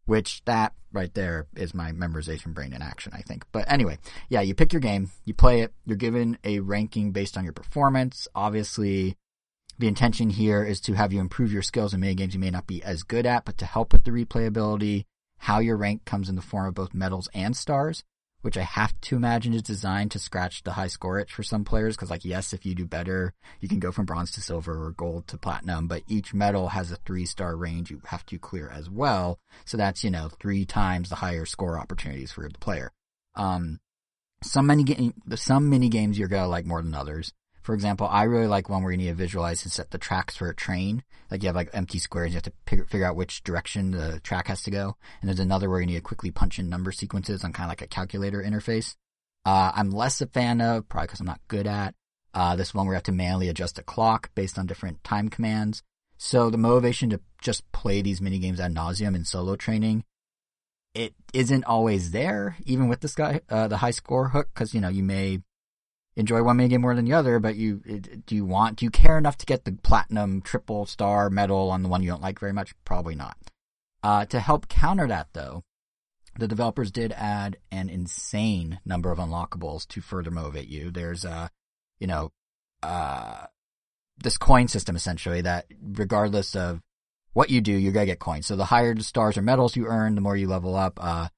which 0.06 0.42
that 0.44 0.72
right 0.92 1.12
there 1.14 1.46
is 1.56 1.74
my 1.74 1.92
memorization 1.92 2.54
brain 2.54 2.72
in 2.72 2.82
action, 2.82 3.12
I 3.14 3.22
think. 3.22 3.44
But 3.52 3.70
anyway, 3.70 3.98
yeah, 4.28 4.40
you 4.40 4.54
pick 4.54 4.72
your 4.72 4.80
game, 4.80 5.10
you 5.24 5.34
play 5.34 5.60
it, 5.60 5.72
you're 5.84 5.96
given 5.96 6.38
a 6.44 6.60
ranking 6.60 7.10
based 7.10 7.36
on 7.36 7.44
your 7.44 7.52
performance. 7.52 8.28
Obviously, 8.34 9.16
the 9.78 9.88
intention 9.88 10.30
here 10.30 10.62
is 10.62 10.80
to 10.82 10.94
have 10.94 11.12
you 11.12 11.20
improve 11.20 11.52
your 11.52 11.62
skills 11.62 11.94
in 11.94 12.00
many 12.00 12.14
games 12.14 12.34
you 12.34 12.40
may 12.40 12.50
not 12.50 12.66
be 12.66 12.82
as 12.82 13.02
good 13.02 13.26
at, 13.26 13.44
but 13.44 13.58
to 13.58 13.66
help 13.66 13.92
with 13.92 14.04
the 14.04 14.10
replayability 14.10 15.04
how 15.38 15.58
your 15.58 15.76
rank 15.76 16.04
comes 16.04 16.28
in 16.28 16.36
the 16.36 16.42
form 16.42 16.66
of 16.66 16.74
both 16.74 16.94
medals 16.94 17.28
and 17.34 17.56
stars, 17.56 18.04
which 18.44 18.58
I 18.58 18.62
have 18.62 18.92
to 19.00 19.16
imagine 19.16 19.54
is 19.54 19.62
designed 19.62 20.10
to 20.10 20.18
scratch 20.18 20.62
the 20.62 20.72
high 20.72 20.88
score 20.88 21.18
itch 21.18 21.32
for 21.32 21.42
some 21.42 21.64
players. 21.64 21.96
Cause 21.96 22.10
like, 22.10 22.26
yes, 22.26 22.52
if 22.52 22.66
you 22.66 22.74
do 22.74 22.84
better, 22.84 23.32
you 23.58 23.68
can 23.70 23.78
go 23.78 23.90
from 23.90 24.04
bronze 24.04 24.32
to 24.32 24.42
silver 24.42 24.84
or 24.84 24.90
gold 24.90 25.26
to 25.28 25.38
platinum, 25.38 25.88
but 25.88 26.02
each 26.08 26.34
medal 26.34 26.68
has 26.68 26.92
a 26.92 26.96
three 26.96 27.24
star 27.24 27.56
range 27.56 27.90
you 27.90 28.02
have 28.04 28.26
to 28.26 28.38
clear 28.38 28.68
as 28.68 28.90
well. 28.90 29.38
So 29.64 29.78
that's, 29.78 30.04
you 30.04 30.10
know, 30.10 30.28
three 30.28 30.66
times 30.66 31.08
the 31.08 31.14
higher 31.14 31.46
score 31.46 31.78
opportunities 31.78 32.32
for 32.32 32.46
the 32.46 32.58
player. 32.58 32.92
Um, 33.34 33.80
some 34.42 34.66
many 34.66 34.82
game, 34.82 35.14
some 35.36 35.70
mini 35.70 35.88
games 35.88 36.18
you're 36.18 36.28
gonna 36.28 36.46
like 36.46 36.66
more 36.66 36.82
than 36.82 36.94
others. 36.94 37.32
For 37.64 37.74
example, 37.74 38.06
I 38.06 38.24
really 38.24 38.46
like 38.46 38.68
one 38.68 38.82
where 38.82 38.92
you 38.92 38.98
need 38.98 39.08
to 39.08 39.14
visualize 39.14 39.64
and 39.64 39.72
set 39.72 39.90
the 39.90 39.96
tracks 39.96 40.36
for 40.36 40.50
a 40.50 40.54
train. 40.54 41.02
Like 41.30 41.42
you 41.42 41.46
have 41.48 41.56
like 41.56 41.70
empty 41.72 41.98
squares, 41.98 42.32
you 42.32 42.34
have 42.34 42.42
to 42.42 42.84
figure 42.84 43.06
out 43.06 43.16
which 43.16 43.42
direction 43.42 43.90
the 43.90 44.20
track 44.20 44.48
has 44.48 44.62
to 44.64 44.70
go. 44.70 44.96
And 45.20 45.28
there's 45.28 45.40
another 45.40 45.70
where 45.70 45.80
you 45.80 45.86
need 45.86 45.94
to 45.94 46.02
quickly 46.02 46.30
punch 46.30 46.58
in 46.58 46.68
number 46.68 46.92
sequences 46.92 47.42
on 47.42 47.54
kind 47.54 47.66
of 47.66 47.70
like 47.70 47.80
a 47.80 47.86
calculator 47.86 48.42
interface. 48.42 48.96
Uh, 49.46 49.72
I'm 49.74 49.90
less 49.90 50.20
a 50.20 50.26
fan 50.26 50.60
of, 50.60 50.90
probably 50.90 51.06
because 51.06 51.20
I'm 51.20 51.26
not 51.26 51.40
good 51.48 51.66
at, 51.66 51.94
uh, 52.34 52.54
this 52.54 52.74
one 52.74 52.84
where 52.84 52.92
you 52.92 52.96
have 52.96 53.04
to 53.04 53.12
manually 53.12 53.48
adjust 53.48 53.78
a 53.78 53.82
clock 53.82 54.30
based 54.34 54.58
on 54.58 54.66
different 54.66 55.02
time 55.02 55.30
commands. 55.30 55.82
So 56.18 56.50
the 56.50 56.58
motivation 56.58 57.08
to 57.10 57.20
just 57.40 57.70
play 57.72 58.02
these 58.02 58.20
mini 58.20 58.38
games 58.38 58.60
ad 58.60 58.74
nauseum 58.74 59.16
in 59.16 59.24
solo 59.24 59.56
training, 59.56 60.04
it 60.94 61.14
isn't 61.32 61.64
always 61.64 62.10
there, 62.10 62.56
even 62.66 62.88
with 62.88 63.00
this 63.00 63.14
guy, 63.14 63.40
uh, 63.48 63.68
the 63.68 63.78
high 63.78 63.90
score 63.90 64.28
hook, 64.28 64.48
because, 64.52 64.74
you 64.74 64.82
know, 64.82 64.88
you 64.90 65.02
may 65.02 65.40
enjoy 66.16 66.42
one 66.42 66.58
minigame 66.58 66.80
more 66.80 66.94
than 66.94 67.04
the 67.04 67.12
other, 67.12 67.38
but 67.38 67.56
you 67.56 67.78
do 68.26 68.34
you 68.34 68.44
want 68.44 68.76
do 68.76 68.86
you 68.86 68.90
care 68.90 69.18
enough 69.18 69.36
to 69.38 69.46
get 69.46 69.64
the 69.64 69.72
platinum, 69.72 70.40
triple 70.42 70.86
star 70.86 71.30
medal 71.30 71.70
on 71.70 71.82
the 71.82 71.88
one 71.88 72.02
you 72.02 72.10
don't 72.10 72.22
like 72.22 72.38
very 72.38 72.52
much? 72.52 72.74
Probably 72.84 73.14
not. 73.14 73.36
Uh, 74.02 74.26
to 74.26 74.38
help 74.38 74.68
counter 74.68 75.08
that, 75.08 75.28
though, 75.32 75.64
the 76.38 76.46
developers 76.46 76.90
did 76.90 77.12
add 77.12 77.56
an 77.70 77.88
insane 77.88 78.78
number 78.84 79.10
of 79.10 79.18
unlockables 79.18 79.86
to 79.88 80.00
further 80.02 80.30
motivate 80.30 80.68
you. 80.68 80.90
There's 80.90 81.24
a, 81.24 81.50
you 81.98 82.06
know, 82.06 82.30
uh, 82.82 83.46
this 84.18 84.36
coin 84.36 84.68
system 84.68 84.94
essentially 84.94 85.40
that 85.40 85.66
regardless 85.80 86.54
of 86.54 86.82
what 87.32 87.50
you 87.50 87.60
do, 87.60 87.72
you're 87.72 87.92
gonna 87.92 88.06
get 88.06 88.18
coins. 88.18 88.46
So 88.46 88.56
the 88.56 88.66
higher 88.66 88.94
the 88.94 89.02
stars 89.02 89.38
or 89.38 89.42
medals 89.42 89.74
you 89.74 89.86
earn, 89.86 90.14
the 90.14 90.20
more 90.20 90.36
you 90.36 90.48
level 90.48 90.76
up. 90.76 90.98
Uh, 91.02 91.28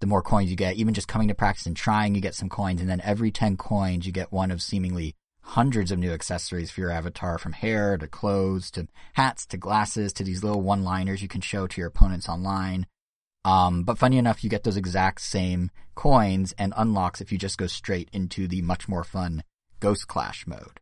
the 0.00 0.06
more 0.06 0.22
coins 0.22 0.50
you 0.50 0.56
get. 0.56 0.76
Even 0.76 0.94
just 0.94 1.08
coming 1.08 1.28
to 1.28 1.34
practice 1.34 1.66
and 1.66 1.76
trying, 1.76 2.14
you 2.14 2.20
get 2.20 2.34
some 2.34 2.48
coins. 2.48 2.80
And 2.80 2.90
then 2.90 3.00
every 3.02 3.30
10 3.30 3.56
coins, 3.56 4.06
you 4.06 4.12
get 4.12 4.32
one 4.32 4.50
of 4.50 4.62
seemingly 4.62 5.14
hundreds 5.42 5.90
of 5.90 5.98
new 5.98 6.12
accessories 6.12 6.70
for 6.70 6.80
your 6.80 6.90
avatar 6.90 7.38
from 7.38 7.52
hair 7.52 7.96
to 7.98 8.06
clothes 8.06 8.70
to 8.70 8.86
hats 9.14 9.46
to 9.46 9.56
glasses 9.56 10.12
to 10.12 10.24
these 10.24 10.44
little 10.44 10.62
one 10.62 10.84
liners 10.84 11.22
you 11.22 11.28
can 11.28 11.40
show 11.40 11.66
to 11.66 11.80
your 11.80 11.88
opponents 11.88 12.28
online. 12.28 12.86
Um, 13.44 13.84
but 13.84 13.98
funny 13.98 14.18
enough, 14.18 14.44
you 14.44 14.50
get 14.50 14.64
those 14.64 14.76
exact 14.76 15.20
same 15.22 15.70
coins 15.94 16.52
and 16.58 16.74
unlocks 16.76 17.20
if 17.20 17.32
you 17.32 17.38
just 17.38 17.58
go 17.58 17.66
straight 17.66 18.08
into 18.12 18.46
the 18.46 18.62
much 18.62 18.88
more 18.88 19.04
fun 19.04 19.42
Ghost 19.80 20.08
Clash 20.08 20.46
mode. 20.46 20.78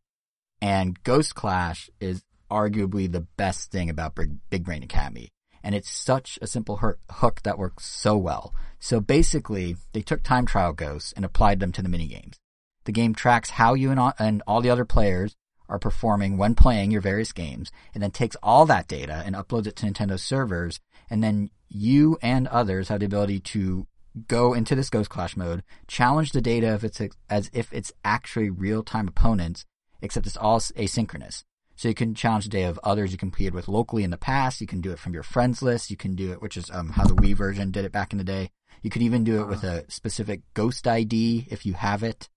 And 0.60 1.00
Ghost 1.04 1.34
Clash 1.34 1.88
is 2.00 2.22
arguably 2.50 3.10
the 3.10 3.26
best 3.36 3.70
thing 3.70 3.90
about 3.90 4.18
Big 4.50 4.64
Brain 4.64 4.82
Academy 4.82 5.28
and 5.68 5.74
it's 5.74 5.90
such 5.90 6.38
a 6.40 6.46
simple 6.46 6.80
hook 7.10 7.42
that 7.42 7.58
works 7.58 7.84
so 7.84 8.16
well. 8.16 8.54
So 8.78 9.00
basically, 9.00 9.76
they 9.92 10.00
took 10.00 10.22
time 10.22 10.46
trial 10.46 10.72
ghosts 10.72 11.12
and 11.12 11.26
applied 11.26 11.60
them 11.60 11.72
to 11.72 11.82
the 11.82 11.90
minigames. 11.90 12.36
The 12.84 12.92
game 12.92 13.14
tracks 13.14 13.50
how 13.50 13.74
you 13.74 13.90
and 13.90 14.00
all, 14.46 14.62
the 14.62 14.70
other 14.70 14.86
players 14.86 15.36
are 15.68 15.78
performing 15.78 16.38
when 16.38 16.54
playing 16.54 16.90
your 16.90 17.02
various 17.02 17.32
games, 17.32 17.70
and 17.92 18.02
then 18.02 18.12
takes 18.12 18.34
all 18.42 18.64
that 18.64 18.88
data 18.88 19.22
and 19.26 19.36
uploads 19.36 19.66
it 19.66 19.76
to 19.76 19.84
Nintendo 19.84 20.18
servers, 20.18 20.80
and 21.10 21.22
then 21.22 21.50
you 21.68 22.16
and 22.22 22.48
others 22.48 22.88
have 22.88 23.00
the 23.00 23.06
ability 23.06 23.38
to 23.40 23.86
go 24.26 24.54
into 24.54 24.74
this 24.74 24.88
Ghost 24.88 25.10
Clash 25.10 25.36
mode, 25.36 25.62
challenge 25.86 26.32
the 26.32 26.40
data 26.40 26.72
if 26.72 26.82
it's 26.82 27.02
as 27.28 27.50
if 27.52 27.70
it's 27.74 27.92
actually 28.06 28.48
real-time 28.48 29.06
opponents, 29.06 29.66
except 30.00 30.26
it's 30.26 30.38
all 30.38 30.60
asynchronous. 30.60 31.44
So 31.78 31.86
you 31.86 31.94
can 31.94 32.16
challenge 32.16 32.42
the 32.42 32.50
day 32.50 32.64
of 32.64 32.80
others 32.82 33.12
you 33.12 33.18
competed 33.18 33.54
with 33.54 33.68
locally 33.68 34.02
in 34.02 34.10
the 34.10 34.16
past. 34.16 34.60
You 34.60 34.66
can 34.66 34.80
do 34.80 34.90
it 34.90 34.98
from 34.98 35.14
your 35.14 35.22
friends 35.22 35.62
list. 35.62 35.92
You 35.92 35.96
can 35.96 36.16
do 36.16 36.32
it, 36.32 36.42
which 36.42 36.56
is 36.56 36.68
um, 36.72 36.90
how 36.90 37.04
the 37.04 37.14
Wii 37.14 37.36
version 37.36 37.70
did 37.70 37.84
it 37.84 37.92
back 37.92 38.12
in 38.12 38.18
the 38.18 38.24
day. 38.24 38.50
You 38.82 38.90
could 38.90 39.02
even 39.02 39.22
do 39.22 39.40
it 39.40 39.46
with 39.46 39.62
a 39.62 39.88
specific 39.88 40.40
ghost 40.54 40.88
ID 40.88 41.46
if 41.52 41.64
you 41.64 41.74
have 41.74 42.02
it. 42.02 42.28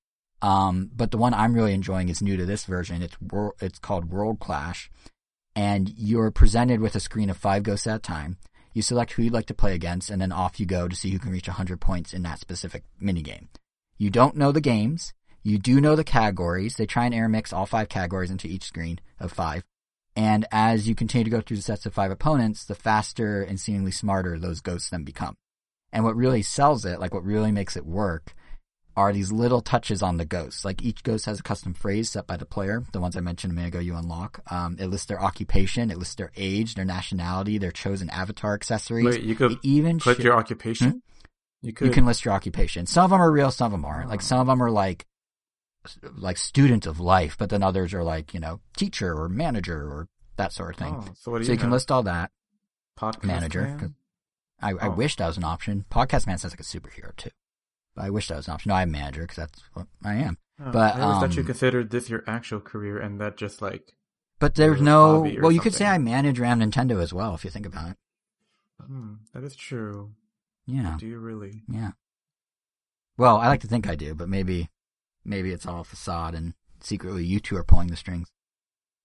Um, 0.43 0.91
but 0.95 1.09
the 1.09 1.17
one 1.17 1.33
I'm 1.33 1.55
really 1.55 1.73
enjoying 1.73 2.09
is 2.09 2.21
new 2.21 2.37
to 2.37 2.45
this 2.45 2.65
version. 2.65 3.01
It's 3.01 3.19
wor- 3.19 3.55
it's 3.59 3.79
called 3.79 4.11
World 4.11 4.39
Clash, 4.39 4.91
and 5.55 5.91
you're 5.97 6.29
presented 6.29 6.79
with 6.79 6.95
a 6.95 6.99
screen 6.99 7.31
of 7.31 7.37
five 7.37 7.63
ghosts 7.63 7.87
at 7.87 7.95
a 7.95 7.99
time. 7.99 8.37
You 8.73 8.83
select 8.83 9.13
who 9.13 9.23
you'd 9.23 9.33
like 9.33 9.47
to 9.47 9.55
play 9.55 9.73
against, 9.73 10.11
and 10.11 10.21
then 10.21 10.31
off 10.31 10.59
you 10.59 10.67
go 10.67 10.87
to 10.87 10.95
see 10.95 11.09
who 11.09 11.19
can 11.19 11.31
reach 11.31 11.47
100 11.47 11.81
points 11.81 12.13
in 12.13 12.21
that 12.23 12.39
specific 12.39 12.83
minigame. 13.01 13.47
You 13.97 14.11
don't 14.11 14.37
know 14.37 14.51
the 14.51 14.61
games. 14.61 15.13
You 15.43 15.57
do 15.57 15.81
know 15.81 15.95
the 15.95 16.03
categories. 16.03 16.75
They 16.75 16.85
try 16.85 17.05
and 17.05 17.13
air 17.13 17.27
mix 17.27 17.51
all 17.51 17.65
five 17.65 17.89
categories 17.89 18.29
into 18.31 18.47
each 18.47 18.63
screen 18.65 18.99
of 19.19 19.31
five. 19.31 19.63
And 20.15 20.45
as 20.51 20.87
you 20.87 20.93
continue 20.95 21.23
to 21.25 21.29
go 21.31 21.41
through 21.41 21.57
the 21.57 21.63
sets 21.63 21.85
of 21.85 21.93
five 21.93 22.11
opponents, 22.11 22.65
the 22.65 22.75
faster 22.75 23.41
and 23.41 23.59
seemingly 23.59 23.91
smarter 23.91 24.37
those 24.37 24.61
ghosts 24.61 24.89
then 24.89 25.03
become. 25.03 25.35
And 25.93 26.03
what 26.03 26.15
really 26.15 26.41
sells 26.41 26.85
it, 26.85 26.99
like 26.99 27.13
what 27.13 27.23
really 27.25 27.51
makes 27.51 27.75
it 27.75 27.85
work, 27.85 28.33
are 28.95 29.13
these 29.13 29.31
little 29.31 29.61
touches 29.61 30.03
on 30.03 30.17
the 30.17 30.25
ghosts. 30.25 30.65
Like 30.65 30.81
each 30.81 31.01
ghost 31.03 31.25
has 31.25 31.39
a 31.39 31.43
custom 31.43 31.73
phrase 31.73 32.09
set 32.09 32.27
by 32.27 32.35
the 32.35 32.45
player. 32.45 32.83
The 32.91 32.99
ones 32.99 33.15
I 33.15 33.21
mentioned 33.21 33.51
a 33.51 33.55
minute 33.55 33.69
ago 33.69 33.79
you 33.79 33.95
unlock. 33.95 34.41
Um, 34.51 34.75
it 34.79 34.87
lists 34.87 35.07
their 35.07 35.21
occupation, 35.21 35.89
it 35.89 35.97
lists 35.97 36.15
their 36.15 36.31
age, 36.35 36.75
their 36.75 36.85
nationality, 36.85 37.57
their 37.57 37.71
chosen 37.71 38.09
avatar 38.09 38.53
accessories. 38.53 39.05
Wait, 39.05 39.23
you 39.23 39.33
could 39.35 39.53
it 39.53 39.59
even 39.63 39.99
put 39.99 40.17
sh- 40.17 40.23
your 40.25 40.35
occupation? 40.35 40.91
Hmm? 40.91 40.97
You 41.61 41.73
could. 41.73 41.87
You 41.87 41.93
can 41.93 42.05
list 42.05 42.25
your 42.25 42.33
occupation. 42.33 42.85
Some 42.85 43.05
of 43.05 43.11
them 43.11 43.21
are 43.21 43.31
real, 43.31 43.49
some 43.51 43.67
of 43.67 43.71
them 43.71 43.85
aren't. 43.85 44.09
Like 44.09 44.19
Oh. 44.21 44.23
some 44.23 44.39
of 44.41 44.47
them 44.47 44.61
are 44.61 44.71
like 44.71 45.05
like 46.15 46.37
student 46.37 46.85
of 46.85 46.99
life, 46.99 47.35
but 47.37 47.49
then 47.49 47.63
others 47.63 47.93
are 47.93 48.03
like, 48.03 48.33
you 48.33 48.39
know, 48.39 48.59
teacher 48.77 49.13
or 49.17 49.27
manager 49.29 49.81
or 49.81 50.07
that 50.37 50.53
sort 50.53 50.71
of 50.71 50.77
thing. 50.77 50.95
Oh, 50.99 51.13
so 51.19 51.31
what 51.31 51.39
do 51.39 51.43
so 51.45 51.51
you, 51.51 51.55
you 51.55 51.59
can 51.59 51.71
list 51.71 51.91
all 51.91 52.03
that. 52.03 52.31
Podcast 52.99 53.23
manager, 53.23 53.91
I, 54.61 54.71
I 54.73 54.87
Oh. 54.87 54.91
wish 54.91 55.15
that 55.15 55.27
was 55.27 55.37
an 55.37 55.43
option. 55.43 55.85
Podcast 55.89 56.27
man 56.27 56.37
sounds 56.37 56.53
like 56.53 56.59
a 56.59 56.63
superhero 56.63 57.15
too. 57.15 57.31
But 57.95 58.05
I 58.05 58.09
wish 58.11 58.27
that 58.27 58.35
was 58.37 58.47
an 58.47 58.53
option. 58.53 58.69
No, 58.69 58.75
I'm 58.75 58.91
manager 58.91 59.21
because 59.21 59.37
that's 59.37 59.61
what 59.73 59.87
I 60.03 60.15
am. 60.15 60.37
Oh, 60.63 60.71
but, 60.71 60.95
I 60.95 61.01
always 61.01 61.17
thought 61.19 61.35
you 61.35 61.41
um, 61.41 61.47
considered 61.47 61.89
this 61.89 62.09
your 62.09 62.23
actual 62.27 62.59
career 62.59 62.99
and 62.99 63.19
that 63.19 63.37
just 63.37 63.61
like, 63.61 63.93
But 64.39 64.53
there's 64.55 64.79
no. 64.81 65.21
Well, 65.41 65.51
you 65.51 65.59
could 65.61 65.73
say. 65.73 65.85
I 65.87 65.97
manage 65.97 66.39
around 66.39 66.61
Nintendo 66.61 67.01
as 67.01 67.11
well 67.11 67.33
if 67.33 67.43
you 67.43 67.49
think 67.49 67.65
about 67.65 67.89
it. 67.91 67.97
hmm, 68.85 69.13
that 69.33 69.43
is 69.43 69.55
true. 69.55 70.11
Yeah, 70.67 70.95
Do 70.99 71.07
you 71.07 71.17
really? 71.17 71.63
yeah. 71.67 71.91
Well, 73.17 73.37
I 73.37 73.47
like 73.47 73.61
to 73.61 73.67
think 73.67 73.89
I 73.89 73.95
do, 73.95 74.13
but 74.15 74.29
maybe, 74.29 74.69
maybe 75.23 75.51
it's 75.51 75.65
all 75.65 75.83
facade 75.83 76.35
and 76.35 76.53
secretly 76.79 77.23
you 77.23 77.39
two 77.39 77.57
are 77.57 77.63
pulling 77.63 77.87
the 77.87 77.95
strings. 77.95 78.27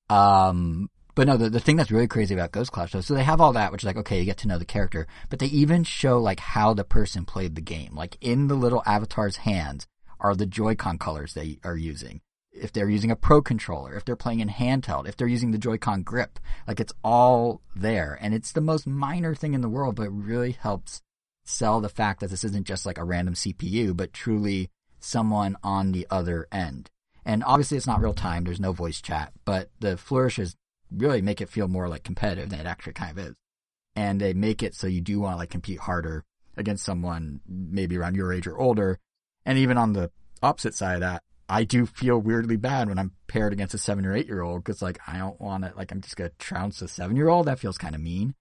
Um, 0.08 0.90
but 1.14 1.26
no, 1.26 1.36
the, 1.36 1.48
the 1.48 1.60
thing 1.60 1.76
that's 1.76 1.90
really 1.90 2.06
crazy 2.06 2.34
about 2.34 2.52
Ghost 2.52 2.72
Clash 2.72 2.92
though, 2.92 3.00
so 3.00 3.14
they 3.14 3.24
have 3.24 3.40
all 3.40 3.54
that, 3.54 3.72
which 3.72 3.82
is 3.82 3.86
like, 3.86 3.96
okay, 3.96 4.18
you 4.18 4.24
get 4.24 4.38
to 4.38 4.48
know 4.48 4.58
the 4.58 4.64
character, 4.64 5.06
but 5.30 5.38
they 5.38 5.46
even 5.46 5.82
show 5.82 6.20
like 6.20 6.40
how 6.40 6.74
the 6.74 6.84
person 6.84 7.24
played 7.24 7.54
the 7.54 7.62
game. 7.62 7.94
Like 7.94 8.18
in 8.20 8.48
the 8.48 8.54
little 8.54 8.82
avatar's 8.86 9.38
hands 9.38 9.86
are 10.20 10.34
the 10.34 10.46
Joy-Con 10.46 10.98
colors 10.98 11.34
they 11.34 11.58
are 11.64 11.76
using. 11.76 12.20
If 12.52 12.72
they're 12.72 12.88
using 12.88 13.10
a 13.10 13.16
Pro 13.16 13.42
controller, 13.42 13.94
if 13.94 14.04
they're 14.04 14.16
playing 14.16 14.40
in 14.40 14.48
handheld, 14.48 15.08
if 15.08 15.16
they're 15.16 15.26
using 15.26 15.50
the 15.50 15.58
Joy-Con 15.58 16.02
grip, 16.02 16.38
like 16.66 16.80
it's 16.80 16.92
all 17.02 17.60
there. 17.74 18.18
And 18.20 18.34
it's 18.34 18.52
the 18.52 18.60
most 18.60 18.86
minor 18.86 19.34
thing 19.34 19.54
in 19.54 19.60
the 19.60 19.68
world, 19.68 19.96
but 19.96 20.06
it 20.06 20.12
really 20.12 20.52
helps 20.52 21.02
sell 21.44 21.80
the 21.80 21.88
fact 21.88 22.20
that 22.20 22.30
this 22.30 22.44
isn't 22.44 22.66
just 22.66 22.84
like 22.84 22.98
a 22.98 23.04
random 23.04 23.34
CPU, 23.34 23.96
but 23.96 24.12
truly 24.12 24.70
someone 25.06 25.56
on 25.62 25.92
the 25.92 26.06
other 26.10 26.46
end. 26.52 26.90
And 27.24 27.42
obviously 27.44 27.76
it's 27.76 27.86
not 27.86 28.00
real 28.00 28.14
time, 28.14 28.44
there's 28.44 28.60
no 28.60 28.72
voice 28.72 29.00
chat, 29.00 29.32
but 29.44 29.70
the 29.80 29.96
flourishes 29.96 30.56
really 30.90 31.22
make 31.22 31.40
it 31.40 31.48
feel 31.48 31.68
more 31.68 31.88
like 31.88 32.04
competitive 32.04 32.50
than 32.50 32.60
it 32.60 32.66
actually 32.66 32.92
kind 32.92 33.18
of 33.18 33.26
is. 33.26 33.34
And 33.94 34.20
they 34.20 34.34
make 34.34 34.62
it 34.62 34.74
so 34.74 34.86
you 34.86 35.00
do 35.00 35.20
want 35.20 35.34
to 35.34 35.38
like 35.38 35.50
compete 35.50 35.80
harder 35.80 36.24
against 36.56 36.84
someone 36.84 37.40
maybe 37.46 37.96
around 37.96 38.14
your 38.14 38.32
age 38.32 38.46
or 38.46 38.58
older. 38.58 38.98
And 39.44 39.58
even 39.58 39.78
on 39.78 39.92
the 39.92 40.10
opposite 40.42 40.74
side 40.74 40.94
of 40.94 41.00
that, 41.00 41.22
I 41.48 41.64
do 41.64 41.86
feel 41.86 42.18
weirdly 42.18 42.56
bad 42.56 42.88
when 42.88 42.98
I'm 42.98 43.12
paired 43.28 43.52
against 43.52 43.74
a 43.74 43.78
seven 43.78 44.04
or 44.04 44.14
eight 44.14 44.26
year 44.26 44.42
old 44.42 44.64
because 44.64 44.82
like 44.82 44.98
I 45.06 45.18
don't 45.18 45.40
want 45.40 45.64
to 45.64 45.72
like 45.76 45.92
I'm 45.92 46.00
just 46.00 46.16
gonna 46.16 46.30
trounce 46.38 46.82
a 46.82 46.88
seven 46.88 47.16
year 47.16 47.28
old. 47.28 47.46
That 47.46 47.58
feels 47.58 47.78
kind 47.78 47.94
of 47.94 48.00
mean. 48.00 48.34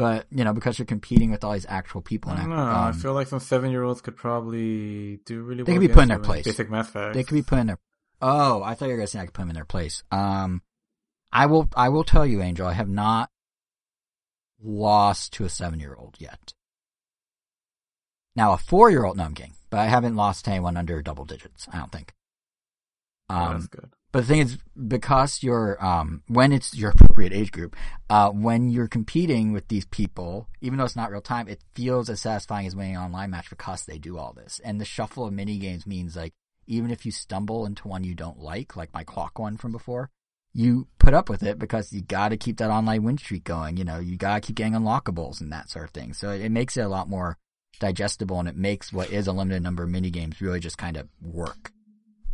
But 0.00 0.26
you 0.30 0.44
know 0.44 0.52
because 0.54 0.78
you're 0.78 0.86
competing 0.86 1.30
with 1.30 1.44
all 1.44 1.52
these 1.52 1.66
actual 1.68 2.00
people, 2.00 2.30
I 2.32 2.46
know. 2.46 2.54
I 2.54 2.88
um, 2.88 2.94
feel 2.94 3.12
like 3.12 3.26
some 3.26 3.38
seven 3.38 3.70
year 3.70 3.82
olds 3.82 4.00
could 4.00 4.16
probably 4.16 5.18
do 5.26 5.42
really 5.42 5.62
They 5.62 5.72
well. 5.72 5.80
could 5.82 5.88
be 5.88 5.92
put 5.94 6.02
in 6.04 6.08
their 6.08 6.18
place. 6.18 6.44
Basic 6.46 6.70
math 6.70 6.90
facts. 6.90 7.14
They 7.14 7.22
could 7.22 7.34
be 7.34 7.42
put 7.42 7.58
in 7.58 7.66
their. 7.66 7.78
Oh, 8.22 8.62
I 8.62 8.74
thought 8.74 8.86
you 8.86 8.92
were 8.92 8.96
gonna 8.96 9.06
say 9.08 9.20
I 9.20 9.26
could 9.26 9.34
put 9.34 9.42
them 9.42 9.50
in 9.50 9.54
their 9.54 9.64
place. 9.66 10.02
Um, 10.10 10.62
I 11.32 11.46
will. 11.46 11.68
I 11.76 11.90
will 11.90 12.04
tell 12.04 12.24
you, 12.26 12.40
Angel. 12.40 12.66
I 12.66 12.72
have 12.72 12.88
not 12.88 13.30
lost 14.62 15.32
to 15.34 15.44
a 15.44 15.48
seven-year-old 15.48 16.16
yet. 16.18 16.52
Now, 18.36 18.52
a 18.52 18.58
four-year-old, 18.58 19.16
no, 19.16 19.24
I'm 19.24 19.34
kidding, 19.34 19.54
but 19.70 19.80
I 19.80 19.86
haven't 19.86 20.16
lost 20.16 20.44
to 20.44 20.50
anyone 20.50 20.76
under 20.76 21.02
double 21.02 21.24
digits. 21.24 21.66
I 21.72 21.78
don't 21.78 21.90
think. 21.92 22.14
Oh, 23.28 23.34
Um, 23.34 23.52
that's 23.54 23.66
good. 23.68 23.90
But 24.12 24.20
the 24.20 24.26
thing 24.26 24.40
is, 24.40 24.58
because 24.88 25.42
you're, 25.42 25.82
um, 25.84 26.22
when 26.26 26.52
it's 26.52 26.74
your 26.74 26.90
appropriate 26.90 27.32
age 27.32 27.52
group, 27.52 27.76
uh, 28.08 28.30
when 28.30 28.68
you're 28.68 28.88
competing 28.88 29.52
with 29.52 29.68
these 29.68 29.84
people, 29.86 30.48
even 30.60 30.78
though 30.78 30.84
it's 30.84 30.96
not 30.96 31.12
real 31.12 31.20
time, 31.20 31.46
it 31.46 31.62
feels 31.74 32.10
as 32.10 32.20
satisfying 32.20 32.66
as 32.66 32.74
winning 32.74 32.96
an 32.96 33.02
online 33.02 33.30
match 33.30 33.50
because 33.50 33.84
they 33.84 33.98
do 33.98 34.18
all 34.18 34.32
this. 34.32 34.60
And 34.64 34.80
the 34.80 34.84
shuffle 34.84 35.26
of 35.26 35.32
mini 35.32 35.58
games 35.58 35.86
means 35.86 36.16
like, 36.16 36.32
even 36.66 36.90
if 36.90 37.06
you 37.06 37.12
stumble 37.12 37.66
into 37.66 37.86
one 37.86 38.04
you 38.04 38.14
don't 38.14 38.38
like, 38.38 38.76
like 38.76 38.92
my 38.92 39.04
clock 39.04 39.38
one 39.38 39.56
from 39.56 39.70
before, 39.70 40.10
you 40.52 40.88
put 40.98 41.14
up 41.14 41.28
with 41.28 41.44
it 41.44 41.58
because 41.58 41.92
you 41.92 42.00
gotta 42.00 42.36
keep 42.36 42.58
that 42.58 42.70
online 42.70 43.04
win 43.04 43.18
streak 43.18 43.44
going. 43.44 43.76
You 43.76 43.84
know, 43.84 44.00
you 44.00 44.16
gotta 44.16 44.40
keep 44.40 44.56
getting 44.56 44.74
unlockables 44.74 45.40
and 45.40 45.52
that 45.52 45.70
sort 45.70 45.84
of 45.84 45.90
thing. 45.92 46.14
So 46.14 46.30
it 46.30 46.50
makes 46.50 46.76
it 46.76 46.82
a 46.82 46.88
lot 46.88 47.08
more 47.08 47.38
digestible 47.78 48.40
and 48.40 48.48
it 48.48 48.56
makes 48.56 48.92
what 48.92 49.10
is 49.10 49.28
a 49.28 49.32
limited 49.32 49.62
number 49.62 49.84
of 49.84 49.88
mini 49.88 50.10
games 50.10 50.40
really 50.40 50.58
just 50.58 50.78
kind 50.78 50.96
of 50.96 51.08
work. 51.22 51.70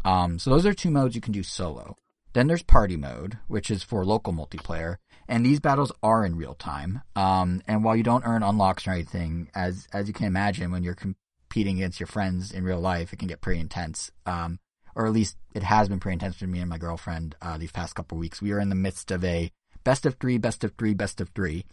Um, 0.06 0.38
so 0.38 0.50
those 0.50 0.64
are 0.64 0.72
two 0.72 0.90
modes 0.90 1.14
you 1.14 1.20
can 1.20 1.32
do 1.32 1.42
solo. 1.42 1.96
Then 2.32 2.46
there's 2.46 2.62
party 2.62 2.96
mode, 2.96 3.38
which 3.48 3.70
is 3.70 3.82
for 3.82 4.04
local 4.04 4.32
multiplayer, 4.32 4.96
and 5.26 5.44
these 5.44 5.58
battles 5.58 5.90
are 6.02 6.25
in 6.25 6.36
real 6.36 6.54
time. 6.54 7.02
Um, 7.16 7.62
and 7.66 7.82
while 7.82 7.96
you 7.96 8.02
don't 8.02 8.26
earn 8.26 8.42
unlocks 8.42 8.86
or 8.86 8.92
anything, 8.92 9.50
as 9.54 9.88
as 9.92 10.06
you 10.06 10.14
can 10.14 10.26
imagine, 10.26 10.70
when 10.70 10.84
you're 10.84 10.94
competing 10.94 11.78
against 11.78 11.98
your 11.98 12.06
friends 12.06 12.52
in 12.52 12.62
real 12.62 12.80
life, 12.80 13.12
it 13.12 13.18
can 13.18 13.28
get 13.28 13.40
pretty 13.40 13.60
intense. 13.60 14.10
Um, 14.26 14.60
or 14.94 15.06
at 15.06 15.12
least 15.12 15.36
it 15.54 15.62
has 15.62 15.88
been 15.88 16.00
pretty 16.00 16.14
intense 16.14 16.36
for 16.36 16.46
me 16.46 16.60
and 16.60 16.70
my 16.70 16.78
girlfriend 16.78 17.34
uh, 17.42 17.58
these 17.58 17.72
past 17.72 17.94
couple 17.94 18.16
weeks. 18.16 18.40
We 18.40 18.52
are 18.52 18.60
in 18.60 18.70
the 18.70 18.75
midst 18.75 19.10
of 19.10 19.25
a 19.25 19.50
best 19.84 20.06
of 20.06 20.14
three, 20.14 20.38
best 20.38 20.64
of 20.64 20.72
three, 20.78 20.94
best 20.94 21.20
of 21.20 21.30
three. 21.30 21.64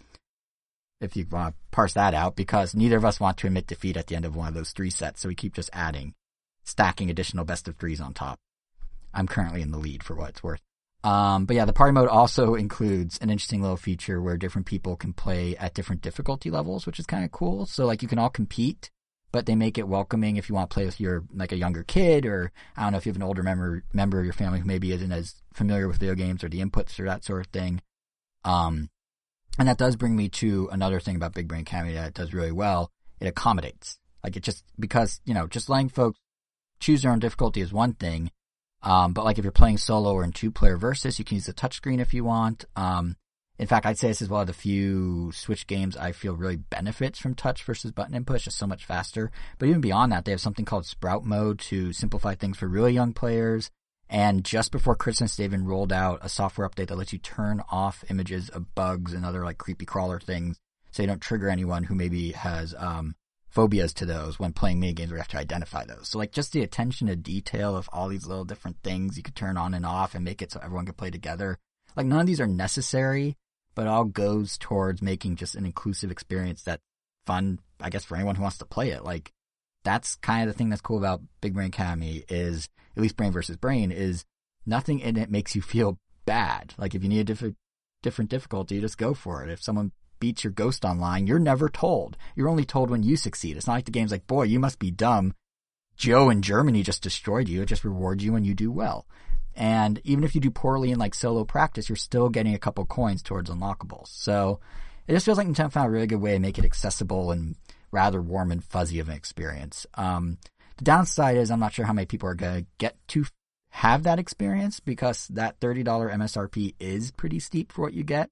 If 0.99 1.15
you 1.15 1.25
want 1.29 1.55
to 1.55 1.59
parse 1.71 1.93
that 1.93 2.13
out, 2.13 2.35
because 2.35 2.73
neither 2.73 2.97
of 2.97 3.05
us 3.05 3.19
want 3.19 3.37
to 3.37 3.47
admit 3.47 3.67
defeat 3.67 3.97
at 3.97 4.07
the 4.07 4.15
end 4.15 4.25
of 4.25 4.35
one 4.35 4.47
of 4.47 4.53
those 4.53 4.71
three 4.71 4.89
sets, 4.89 5.21
so 5.21 5.27
we 5.27 5.35
keep 5.35 5.53
just 5.53 5.69
adding, 5.73 6.13
stacking 6.63 7.09
additional 7.09 7.45
best 7.45 7.67
of 7.67 7.77
threes 7.77 8.01
on 8.01 8.13
top. 8.13 8.39
I'm 9.13 9.27
currently 9.27 9.61
in 9.61 9.71
the 9.71 9.77
lead 9.77 10.03
for 10.03 10.15
what 10.15 10.29
it's 10.29 10.43
worth. 10.43 10.61
Um, 11.03 11.45
but 11.45 11.55
yeah, 11.55 11.65
the 11.65 11.73
party 11.73 11.91
mode 11.91 12.07
also 12.07 12.55
includes 12.55 13.17
an 13.21 13.29
interesting 13.29 13.61
little 13.61 13.77
feature 13.77 14.21
where 14.21 14.37
different 14.37 14.67
people 14.67 14.95
can 14.95 15.11
play 15.11 15.55
at 15.57 15.73
different 15.73 16.01
difficulty 16.01 16.49
levels, 16.49 16.85
which 16.85 16.99
is 16.99 17.05
kind 17.05 17.25
of 17.25 17.31
cool. 17.31 17.65
So 17.65 17.85
like 17.85 18.01
you 18.01 18.07
can 18.07 18.19
all 18.19 18.29
compete, 18.29 18.89
but 19.31 19.45
they 19.45 19.55
make 19.55 19.77
it 19.77 19.87
welcoming 19.87 20.37
if 20.37 20.47
you 20.47 20.55
want 20.55 20.69
to 20.69 20.73
play 20.73 20.85
with 20.85 21.01
your 21.01 21.25
like 21.33 21.51
a 21.51 21.57
younger 21.57 21.83
kid 21.83 22.25
or 22.25 22.53
I 22.77 22.83
don't 22.83 22.93
know 22.93 22.97
if 22.99 23.05
you 23.05 23.09
have 23.09 23.17
an 23.17 23.23
older 23.23 23.43
member 23.43 23.83
member 23.91 24.19
of 24.19 24.25
your 24.25 24.33
family 24.33 24.59
who 24.59 24.65
maybe 24.65 24.93
isn't 24.93 25.11
as 25.11 25.35
familiar 25.53 25.89
with 25.89 25.97
video 25.97 26.15
games 26.15 26.43
or 26.43 26.49
the 26.49 26.61
inputs 26.61 26.97
or 26.99 27.05
that 27.05 27.25
sort 27.25 27.45
of 27.45 27.51
thing. 27.51 27.81
Um, 28.45 28.89
and 29.59 29.67
that 29.67 29.77
does 29.77 29.97
bring 29.97 30.15
me 30.15 30.29
to 30.29 30.69
another 30.71 30.99
thing 30.99 31.15
about 31.15 31.33
Big 31.33 31.47
Brain 31.47 31.61
Academy 31.61 31.93
that 31.93 32.09
it 32.09 32.13
does 32.13 32.33
really 32.33 32.51
well. 32.51 32.91
It 33.19 33.27
accommodates. 33.27 33.99
Like 34.23 34.37
it 34.37 34.43
just 34.43 34.63
because 34.79 35.19
you 35.25 35.33
know 35.33 35.47
just 35.47 35.69
letting 35.69 35.89
folks 35.89 36.19
choose 36.83 37.01
their 37.01 37.11
own 37.11 37.19
difficulty 37.19 37.61
is 37.61 37.73
one 37.73 37.93
thing. 37.93 38.31
Um, 38.81 39.13
but 39.13 39.23
like 39.23 39.37
if 39.37 39.45
you're 39.45 39.51
playing 39.51 39.77
solo 39.77 40.13
or 40.13 40.23
in 40.23 40.33
two 40.33 40.51
player 40.51 40.77
versus, 40.77 41.17
you 41.17 41.25
can 41.25 41.35
use 41.35 41.45
the 41.45 41.53
touchscreen 41.53 41.99
if 41.99 42.13
you 42.13 42.23
want. 42.25 42.65
Um, 42.75 43.15
in 43.57 43.67
fact, 43.67 43.85
I'd 43.85 43.97
say 43.97 44.09
this 44.09 44.21
is 44.21 44.29
one 44.29 44.41
of 44.41 44.47
the 44.47 44.53
few 44.53 45.31
Switch 45.31 45.67
games 45.67 45.95
I 45.95 46.11
feel 46.11 46.35
really 46.35 46.57
benefits 46.57 47.19
from 47.19 47.35
touch 47.35 47.63
versus 47.63 47.91
button 47.91 48.15
input. 48.15 48.37
It's 48.37 48.45
just 48.45 48.57
so 48.57 48.67
much 48.67 48.83
faster. 48.83 49.31
But 49.57 49.69
even 49.69 49.79
beyond 49.79 50.11
that, 50.11 50.25
they 50.25 50.31
have 50.31 50.41
something 50.41 50.65
called 50.65 50.85
Sprout 50.85 51.23
Mode 51.23 51.59
to 51.59 51.93
simplify 51.93 52.35
things 52.35 52.57
for 52.57 52.67
really 52.67 52.93
young 52.93 53.13
players. 53.13 53.69
And 54.09 54.43
just 54.43 54.71
before 54.71 54.95
Christmas, 54.95 55.35
they 55.35 55.45
even 55.45 55.65
rolled 55.65 55.93
out 55.93 56.19
a 56.21 56.29
software 56.29 56.67
update 56.67 56.87
that 56.87 56.97
lets 56.97 57.13
you 57.13 57.19
turn 57.19 57.63
off 57.71 58.03
images 58.09 58.49
of 58.49 58.75
bugs 58.75 59.13
and 59.13 59.25
other 59.25 59.45
like 59.45 59.57
creepy 59.57 59.85
crawler 59.85 60.19
things, 60.19 60.59
so 60.91 61.01
you 61.01 61.07
don't 61.07 61.21
trigger 61.21 61.49
anyone 61.49 61.85
who 61.85 61.95
maybe 61.95 62.33
has 62.33 62.75
um, 62.77 63.15
phobias 63.53 63.93
to 63.93 64.05
those 64.05 64.39
when 64.39 64.51
playing 64.51 64.79
mini 64.79 64.93
games 64.93 65.11
where 65.11 65.17
you 65.17 65.21
have 65.21 65.27
to 65.29 65.37
identify 65.37 65.85
those. 65.85 66.09
So 66.09 66.17
like 66.17 66.31
just 66.31 66.51
the 66.53 66.63
attention 66.63 67.07
to 67.07 67.15
detail 67.15 67.75
of 67.75 67.89
all 67.93 68.07
these 68.07 68.25
little 68.25 68.45
different 68.45 68.77
things 68.83 69.15
you 69.15 69.23
could 69.23 69.35
turn 69.35 69.57
on 69.57 69.73
and 69.73 69.85
off 69.85 70.15
and 70.15 70.25
make 70.25 70.41
it 70.41 70.51
so 70.51 70.59
everyone 70.63 70.85
can 70.85 70.95
play 70.95 71.11
together. 71.11 71.59
Like 71.95 72.07
none 72.07 72.21
of 72.21 72.25
these 72.25 72.41
are 72.41 72.47
necessary, 72.47 73.37
but 73.75 73.87
all 73.87 74.05
goes 74.05 74.57
towards 74.57 75.01
making 75.01 75.35
just 75.35 75.55
an 75.55 75.65
inclusive 75.65 76.09
experience 76.09 76.63
that 76.63 76.79
fun, 77.25 77.59
I 77.79 77.89
guess, 77.89 78.05
for 78.05 78.15
anyone 78.15 78.35
who 78.35 78.41
wants 78.41 78.57
to 78.57 78.65
play 78.65 78.89
it. 78.89 79.03
Like 79.03 79.31
that's 79.83 80.15
kind 80.15 80.47
of 80.47 80.53
the 80.53 80.57
thing 80.57 80.69
that's 80.69 80.81
cool 80.81 80.97
about 80.97 81.21
Big 81.41 81.53
Brain 81.53 81.67
Academy 81.67 82.23
is 82.29 82.69
at 82.95 83.01
least 83.01 83.17
Brain 83.17 83.31
versus 83.31 83.57
Brain 83.57 83.91
is 83.91 84.25
nothing 84.65 84.99
in 84.99 85.17
it 85.17 85.29
makes 85.29 85.55
you 85.55 85.61
feel 85.61 85.99
bad. 86.25 86.73
Like 86.77 86.95
if 86.95 87.03
you 87.03 87.09
need 87.09 87.19
a 87.19 87.25
different 87.25 87.55
different 88.01 88.31
difficulty, 88.31 88.81
just 88.81 88.97
go 88.97 89.13
for 89.13 89.43
it. 89.43 89.51
If 89.51 89.61
someone 89.61 89.91
beats 90.23 90.45
your 90.45 90.53
ghost 90.53 90.85
online, 90.85 91.27
you're 91.27 91.37
never 91.37 91.67
told. 91.67 92.15
You're 92.33 92.47
only 92.47 92.63
told 92.63 92.89
when 92.89 93.03
you 93.03 93.17
succeed. 93.17 93.57
It's 93.57 93.67
not 93.67 93.73
like 93.73 93.83
the 93.83 93.91
game's 93.91 94.13
like, 94.13 94.25
boy, 94.25 94.43
you 94.43 94.57
must 94.57 94.79
be 94.79 94.89
dumb. 94.89 95.33
Joe 95.97 96.29
in 96.29 96.41
Germany 96.41 96.81
just 96.81 97.03
destroyed 97.03 97.49
you. 97.49 97.61
It 97.61 97.65
just 97.65 97.83
rewards 97.83 98.23
you 98.23 98.31
when 98.31 98.45
you 98.45 98.53
do 98.53 98.71
well. 98.71 99.05
And 99.53 99.99
even 100.05 100.23
if 100.23 100.33
you 100.33 100.39
do 100.39 100.49
poorly 100.49 100.91
in 100.91 100.97
like 100.97 101.13
solo 101.13 101.43
practice, 101.43 101.89
you're 101.89 101.97
still 101.97 102.29
getting 102.29 102.55
a 102.55 102.57
couple 102.57 102.85
coins 102.85 103.21
towards 103.21 103.49
unlockables. 103.49 104.07
So 104.07 104.61
it 105.05 105.11
just 105.11 105.25
feels 105.25 105.37
like 105.37 105.45
Nintendo 105.45 105.73
found 105.73 105.87
a 105.89 105.91
really 105.91 106.07
good 106.07 106.21
way 106.21 106.31
to 106.31 106.39
make 106.39 106.57
it 106.57 106.63
accessible 106.63 107.31
and 107.31 107.57
rather 107.91 108.21
warm 108.21 108.49
and 108.49 108.63
fuzzy 108.63 108.99
of 108.99 109.09
an 109.09 109.15
experience. 109.15 109.85
Um, 109.95 110.37
the 110.77 110.85
downside 110.85 111.35
is 111.35 111.51
I'm 111.51 111.59
not 111.59 111.73
sure 111.73 111.85
how 111.85 111.91
many 111.91 112.05
people 112.05 112.29
are 112.29 112.33
going 112.33 112.61
to 112.61 112.67
get 112.77 112.95
to 113.09 113.25
have 113.71 114.03
that 114.03 114.19
experience 114.19 114.79
because 114.79 115.27
that 115.27 115.59
$30 115.59 115.83
MSRP 115.83 116.75
is 116.79 117.11
pretty 117.11 117.41
steep 117.41 117.73
for 117.73 117.81
what 117.81 117.93
you 117.93 118.05
get. 118.05 118.29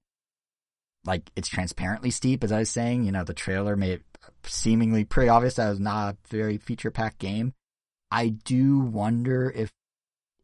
Like 1.04 1.30
it's 1.36 1.48
transparently 1.48 2.10
steep, 2.10 2.44
as 2.44 2.52
I 2.52 2.60
was 2.60 2.70
saying. 2.70 3.04
You 3.04 3.12
know, 3.12 3.24
the 3.24 3.34
trailer 3.34 3.76
made 3.76 3.92
it 3.92 4.02
seemingly 4.44 5.04
pretty 5.04 5.28
obvious 5.28 5.54
that 5.54 5.66
it 5.66 5.70
was 5.70 5.80
not 5.80 6.14
a 6.14 6.16
very 6.28 6.58
feature 6.58 6.90
packed 6.90 7.18
game. 7.18 7.54
I 8.10 8.28
do 8.28 8.78
wonder 8.78 9.50
if 9.50 9.72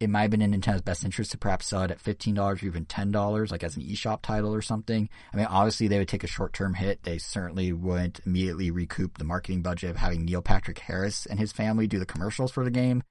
it 0.00 0.08
might 0.08 0.22
have 0.22 0.30
been 0.30 0.42
in 0.42 0.52
Nintendo's 0.52 0.82
best 0.82 1.04
interest 1.04 1.32
to 1.32 1.38
perhaps 1.38 1.66
sell 1.66 1.82
it 1.82 1.90
at 1.90 2.02
$15 2.02 2.38
or 2.62 2.66
even 2.66 2.86
$10, 2.86 3.50
like 3.50 3.64
as 3.64 3.76
an 3.76 3.82
eShop 3.82 4.22
title 4.22 4.54
or 4.54 4.62
something. 4.62 5.08
I 5.32 5.36
mean, 5.36 5.46
obviously 5.46 5.88
they 5.88 5.98
would 5.98 6.08
take 6.08 6.22
a 6.22 6.28
short 6.28 6.52
term 6.52 6.74
hit. 6.74 7.02
They 7.02 7.18
certainly 7.18 7.72
wouldn't 7.72 8.20
immediately 8.24 8.70
recoup 8.70 9.18
the 9.18 9.24
marketing 9.24 9.62
budget 9.62 9.90
of 9.90 9.96
having 9.96 10.24
Neil 10.24 10.40
Patrick 10.40 10.78
Harris 10.78 11.26
and 11.26 11.38
his 11.38 11.52
family 11.52 11.88
do 11.88 11.98
the 11.98 12.06
commercials 12.06 12.52
for 12.52 12.62
the 12.62 12.70
game. 12.70 13.02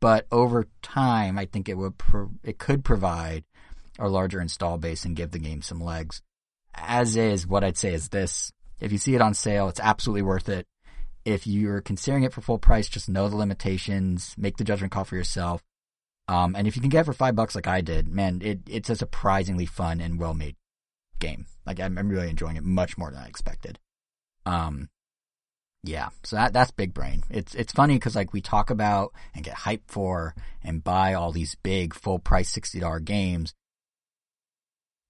But 0.00 0.26
over 0.30 0.68
time, 0.82 1.38
I 1.38 1.46
think 1.46 1.68
it 1.68 1.78
would, 1.78 1.96
pro- 1.96 2.32
it 2.42 2.58
could 2.58 2.84
provide 2.84 3.44
a 3.98 4.08
larger 4.08 4.40
install 4.40 4.76
base 4.76 5.06
and 5.06 5.16
give 5.16 5.30
the 5.30 5.38
game 5.38 5.62
some 5.62 5.80
legs. 5.80 6.20
As 6.76 7.16
is, 7.16 7.46
what 7.46 7.64
I'd 7.64 7.78
say 7.78 7.94
is 7.94 8.08
this. 8.08 8.52
If 8.80 8.92
you 8.92 8.98
see 8.98 9.14
it 9.14 9.22
on 9.22 9.34
sale, 9.34 9.68
it's 9.68 9.80
absolutely 9.80 10.22
worth 10.22 10.48
it. 10.48 10.66
If 11.24 11.46
you're 11.46 11.80
considering 11.80 12.24
it 12.24 12.32
for 12.32 12.42
full 12.42 12.58
price, 12.58 12.88
just 12.88 13.08
know 13.08 13.28
the 13.28 13.36
limitations, 13.36 14.34
make 14.36 14.56
the 14.56 14.64
judgment 14.64 14.92
call 14.92 15.04
for 15.04 15.16
yourself 15.16 15.62
um, 16.26 16.56
and 16.56 16.66
if 16.66 16.74
you 16.76 16.80
can 16.80 16.88
get 16.88 17.02
it 17.02 17.04
for 17.04 17.12
five 17.12 17.36
bucks 17.36 17.54
like 17.54 17.66
I 17.66 17.80
did, 17.80 18.08
man, 18.08 18.40
it, 18.42 18.60
it's 18.66 18.90
a 18.90 18.96
surprisingly 18.96 19.66
fun 19.66 20.00
and 20.00 20.18
well 20.18 20.34
made 20.34 20.56
game. 21.18 21.46
Like 21.66 21.80
I'm, 21.80 21.98
I'm, 21.98 22.08
really 22.08 22.30
enjoying 22.30 22.56
it 22.56 22.64
much 22.64 22.96
more 22.96 23.10
than 23.10 23.22
I 23.22 23.26
expected. 23.26 23.78
Um, 24.46 24.88
yeah, 25.82 26.08
so 26.22 26.36
that 26.36 26.54
that's 26.54 26.70
big 26.70 26.94
brain. 26.94 27.24
It's 27.28 27.54
it's 27.54 27.72
funny 27.72 27.94
because 27.94 28.16
like 28.16 28.32
we 28.32 28.40
talk 28.40 28.70
about 28.70 29.12
and 29.34 29.44
get 29.44 29.54
hyped 29.54 29.88
for 29.88 30.34
and 30.62 30.82
buy 30.82 31.12
all 31.12 31.30
these 31.30 31.56
big 31.56 31.92
full 31.94 32.18
price 32.18 32.48
sixty 32.48 32.80
dollar 32.80 33.00
games, 33.00 33.52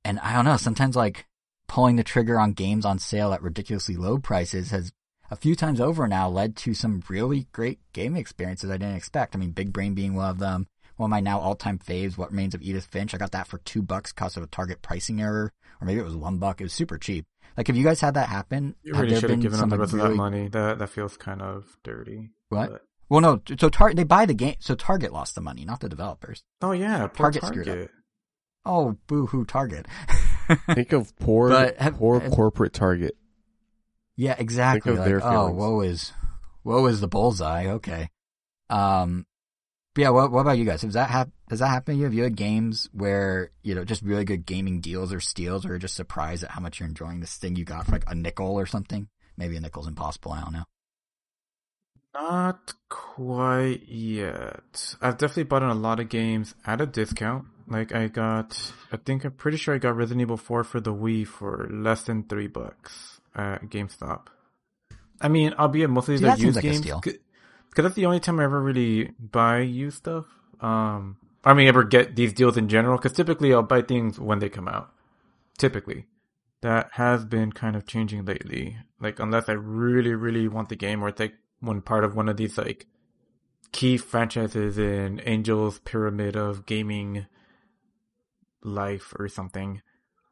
and 0.05 0.19
I 0.19 0.33
don't 0.33 0.45
know. 0.45 0.57
Sometimes 0.57 0.97
like 0.97 1.27
pulling 1.67 1.97
the 1.97 2.05
trigger 2.05 2.39
on 2.39 2.53
games 2.53 2.85
on 2.85 2.99
sale 2.99 3.33
at 3.33 3.43
ridiculously 3.43 3.97
low 3.97 4.19
prices 4.19 4.71
has 4.71 4.93
a 5.31 5.37
few 5.37 5.57
times 5.57 5.81
over 5.81 6.07
now 6.07 6.29
led 6.29 6.55
to 6.55 6.75
some 6.75 7.03
really 7.09 7.47
great 7.53 7.81
gaming 7.93 8.21
experiences 8.21 8.71
I 8.71 8.77
didn't 8.77 8.97
expect. 8.97 9.35
I 9.35 9.39
mean, 9.39 9.51
Big 9.51 9.73
Brain 9.73 9.95
being 9.95 10.15
one 10.15 10.29
of 10.29 10.39
them 10.39 10.67
one 10.97 11.09
of 11.09 11.11
my 11.11 11.21
now 11.21 11.41
all-time 11.41 11.79
faves, 11.79 12.17
What 12.17 12.31
Remains 12.31 12.55
of 12.55 12.63
Edith 12.63 12.87
Finch. 12.87 13.15
I 13.15 13.19
got 13.19 13.33
that 13.33 13.47
for 13.47 13.59
two 13.59 13.83
bucks 13.83 14.13
because 14.13 14.37
of 14.37 14.43
a 14.43 14.47
Target 14.47 14.83
pricing 14.83 15.21
error, 15.21 15.53
or 15.81 15.87
maybe 15.87 16.01
it 16.01 16.05
was 16.05 16.17
one 16.17 16.39
buck. 16.39 16.61
It 16.61 16.65
was 16.65 16.73
super 16.73 16.99
cheap. 16.99 17.27
Like, 17.57 17.67
have 17.67 17.77
you 17.77 17.85
guys 17.85 18.01
had 18.01 18.15
that 18.15 18.29
happen? 18.29 18.75
You 18.83 18.95
really 18.95 19.17
should 19.17 19.31
have 19.31 19.41
given 19.41 19.59
them 19.59 19.71
the 19.71 19.79
rest 19.79 19.93
really... 19.93 20.07
of 20.07 20.11
that 20.13 20.17
money. 20.17 20.49
That 20.49 20.79
that 20.79 20.89
feels 20.89 21.17
kind 21.17 21.43
of 21.43 21.77
dirty. 21.85 22.31
What? 22.49 22.71
But... 22.71 22.83
Well, 23.09 23.21
no. 23.21 23.43
So 23.59 23.69
Target 23.69 23.97
they 23.97 24.05
buy 24.05 24.27
the 24.27 24.35
game. 24.35 24.57
So 24.61 24.75
Target 24.75 25.13
lost 25.13 25.35
the 25.35 25.41
money, 25.41 25.65
not 25.65 25.81
the 25.81 25.89
developers. 25.89 26.43
Oh 26.63 26.73
yeah, 26.73 27.09
Target, 27.15 27.43
Target 27.43 27.45
screwed 27.45 27.69
up. 27.69 27.89
Oh, 28.65 28.97
boo 29.07 29.27
hoo, 29.27 29.45
Target. 29.45 29.87
Think 30.75 30.93
of 30.93 31.17
poor, 31.19 31.49
but 31.49 31.79
have, 31.79 31.97
poor 31.97 32.21
have, 32.21 32.33
corporate 32.33 32.73
Target. 32.73 33.17
Yeah, 34.17 34.35
exactly. 34.39 34.93
Like, 34.93 35.23
oh, 35.25 35.51
woe 35.51 35.81
is, 35.81 36.13
woe 36.63 36.87
is 36.87 37.01
the 37.01 37.09
bullseye. 37.09 37.67
Okay. 37.67 38.11
Um, 38.71 39.27
but 39.95 40.03
yeah, 40.03 40.11
what, 40.11 40.33
what 40.33 40.41
about 40.41 40.59
you 40.59 40.65
guys? 40.65 40.83
Has 40.83 40.95
that 40.95 41.11
hap- 41.11 41.31
Does 41.49 41.61
that 41.61 41.69
happen 41.69 41.95
to 41.95 41.99
you? 41.99 42.05
Have 42.05 42.15
you 42.15 42.25
had 42.25 42.37
games 42.37 42.89
where 42.93 43.51
you 43.63 43.75
know 43.75 43.85
just 43.85 44.03
really 44.03 44.25
good 44.25 44.45
gaming 44.45 44.81
deals 44.81 45.13
or 45.13 45.21
steals, 45.21 45.65
or 45.65 45.79
just 45.79 45.95
surprised 45.95 46.45
at 46.45 46.51
how 46.51 46.61
much 46.61 46.81
you're 46.81 46.89
enjoying 46.89 47.21
this 47.21 47.37
thing 47.37 47.57
you 47.57 47.65
got 47.65 47.87
for 47.87 47.93
like 47.93 48.05
a 48.09 48.15
nickel 48.15 48.59
or 48.59 48.67
something? 48.67 49.09
Maybe 49.37 49.57
a 49.57 49.61
nickel's 49.61 49.89
impossible. 49.89 50.33
I 50.33 50.41
don't 50.41 50.53
know. 50.53 50.65
Not 52.15 52.75
quite 52.89 53.89
yet. 53.89 54.95
I've 55.01 55.19
definitely 55.19 55.45
bought 55.45 55.65
in 55.65 55.69
a 55.69 55.75
lot 55.75 55.99
of 55.99 56.09
games 56.09 56.55
at 56.65 56.81
a 56.81 56.87
discount. 56.87 57.47
Like 57.67 57.95
I 57.95 58.09
got, 58.09 58.73
I 58.93 58.97
think 58.97 59.25
I'm 59.25 59.33
pretty 59.33 59.57
sure 59.57 59.75
I 59.75 59.79
got 59.79 59.97
Resident 59.97 60.23
Evil 60.23 60.37
4 60.37 60.65
for 60.65 60.81
the 60.81 60.93
Wii 60.93 61.27
for 61.27 61.69
less 61.71 62.03
than 62.03 62.25
three 62.25 62.47
bucks 62.47 63.21
at 63.35 63.63
GameStop. 63.63 64.27
I 65.21 65.29
mean, 65.29 65.55
albeit 65.59 65.91
mostly 65.91 66.19
the 66.19 66.35
used 66.37 66.57
like 66.57 66.63
games 66.63 66.85
because 66.85 67.83
that's 67.83 67.95
the 67.95 68.07
only 68.07 68.21
time 68.21 68.39
I 68.39 68.45
ever 68.45 68.61
really 68.61 69.13
buy 69.19 69.61
used 69.61 69.97
stuff. 69.99 70.27
Um, 70.61 71.17
I 71.45 71.55
mean, 71.55 71.67
ever 71.67 71.83
get 71.83 72.15
these 72.15 72.33
deals 72.33 72.57
in 72.57 72.69
general. 72.69 72.97
Because 72.97 73.13
typically 73.13 73.53
I'll 73.53 73.63
buy 73.63 73.83
things 73.83 74.19
when 74.19 74.39
they 74.39 74.49
come 74.49 74.69
out. 74.69 74.93
Typically, 75.59 76.07
that 76.61 76.91
has 76.93 77.25
been 77.25 77.53
kind 77.53 77.75
of 77.77 77.87
changing 77.87 78.25
lately. 78.25 78.77
Like 79.01 79.19
unless 79.19 79.49
I 79.49 79.53
really, 79.53 80.15
really 80.15 80.47
want 80.49 80.69
the 80.69 80.77
game, 80.77 81.03
or 81.03 81.09
it's 81.09 81.21
like 81.21 81.35
one 81.61 81.81
part 81.81 82.05
of 82.05 82.15
one 82.15 82.29
of 82.29 82.37
these 82.37 82.59
like 82.59 82.87
key 83.73 83.97
franchises 83.97 84.79
in 84.79 85.19
Angel's 85.21 85.79
Pyramid 85.81 86.37
of 86.37 86.67
Gaming 86.67 87.27
life 88.65 89.15
or 89.19 89.29
something. 89.29 89.83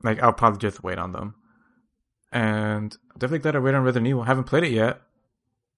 Like 0.03 0.21
I'll 0.23 0.33
probably 0.33 0.59
just 0.59 0.83
wait 0.83 0.99
on 0.99 1.13
them. 1.13 1.37
And 2.33 2.97
definitely 3.15 3.41
glad 3.41 3.57
I 3.57 3.61
wait 3.61 3.75
on 3.75 3.85
Resident 3.85 4.09
Evil. 4.09 4.23
I 4.23 4.27
haven't 4.27 4.45
played 4.45 4.65
it 4.65 4.73
yet, 4.73 5.03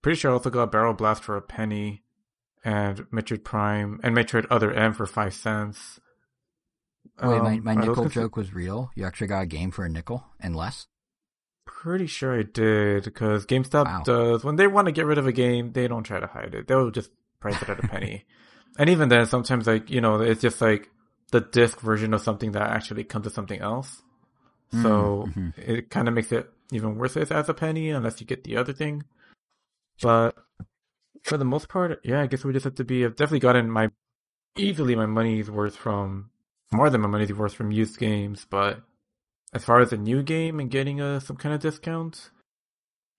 Pretty 0.05 0.19
sure 0.19 0.33
I 0.33 0.35
also 0.35 0.51
got 0.51 0.71
Barrel 0.71 0.93
Blast 0.93 1.25
for 1.25 1.35
a 1.35 1.41
penny, 1.41 2.03
and 2.63 3.11
Metroid 3.11 3.43
Prime 3.43 4.01
and 4.03 4.15
Metroid 4.15 4.47
Other 4.51 4.71
M 4.71 4.93
for 4.93 5.07
five 5.07 5.33
cents. 5.33 5.99
Wait, 7.23 7.39
um, 7.39 7.43
my, 7.43 7.59
my 7.61 7.75
nickel 7.75 8.11
joke 8.11 8.37
was 8.37 8.53
real. 8.53 8.91
You 8.95 9.07
actually 9.07 9.29
got 9.29 9.45
a 9.45 9.47
game 9.47 9.71
for 9.71 9.83
a 9.83 9.89
nickel 9.89 10.23
and 10.39 10.55
less. 10.55 10.89
Pretty 11.65 12.07
sure 12.07 12.39
I 12.39 12.43
did 12.43 13.05
because 13.05 13.47
GameStop 13.47 13.87
wow. 13.87 14.03
does 14.05 14.45
when 14.45 14.57
they 14.57 14.67
want 14.67 14.89
to 14.89 14.93
get 14.93 15.07
rid 15.07 15.17
of 15.17 15.27
a 15.27 15.33
game, 15.33 15.73
they 15.73 15.89
don't 15.89 16.05
try 16.05 16.21
to 16.21 16.27
hide 16.27 16.55
it. 16.55 16.69
They'll 16.69 16.91
just 16.91 17.11
price 17.41 17.63
it 17.63 17.71
at 17.71 17.83
a 17.83 17.89
penny. 17.89 18.27
and 18.79 18.91
even 18.91 19.09
then, 19.09 19.25
sometimes 19.25 19.67
like 19.67 19.89
you 19.89 20.03
know, 20.03 20.21
it's 20.21 20.43
just 20.43 20.61
like 20.61 20.91
the 21.35 21.41
disc 21.41 21.81
version 21.81 22.15
of 22.15 22.21
something 22.21 22.53
that 22.53 22.63
actually 22.63 23.03
comes 23.03 23.25
to 23.25 23.31
something 23.31 23.61
else. 23.61 24.03
So 24.71 25.27
mm-hmm. 25.29 25.49
it 25.57 25.91
kind 25.91 26.07
of 26.07 26.15
makes 26.15 26.31
it 26.31 26.49
even 26.71 26.97
worth 26.97 27.17
it 27.17 27.33
as 27.33 27.49
a 27.49 27.55
penny 27.55 27.91
unless 27.91 28.21
you 28.21 28.27
get 28.27 28.45
the 28.45 28.57
other 28.57 28.73
thing. 28.73 29.03
But 30.01 30.37
for 31.25 31.37
the 31.37 31.45
most 31.45 31.69
part, 31.69 32.01
yeah, 32.05 32.21
I 32.23 32.29
guess 32.29 32.45
we 32.45 32.53
just 32.53 32.63
have 32.63 32.77
to 32.77 32.85
be. 32.85 33.05
I've 33.05 33.17
definitely 33.17 33.41
gotten 33.41 33.69
my 33.69 33.91
easily 34.57 34.95
my 34.95 35.07
money's 35.07 35.51
worth 35.51 35.75
from 35.75 36.31
more 36.73 36.89
than 36.89 37.01
my 37.01 37.09
money's 37.09 37.33
worth 37.33 37.55
from 37.55 37.73
used 37.73 37.99
games, 37.99 38.47
but 38.49 38.83
as 39.53 39.65
far 39.65 39.81
as 39.81 39.93
a 39.93 39.97
new 39.97 40.23
game 40.23 40.61
and 40.61 40.71
getting 40.71 41.01
a 41.01 41.21
some 41.21 41.37
kind 41.37 41.53
of 41.53 41.61
discount, 41.61 42.31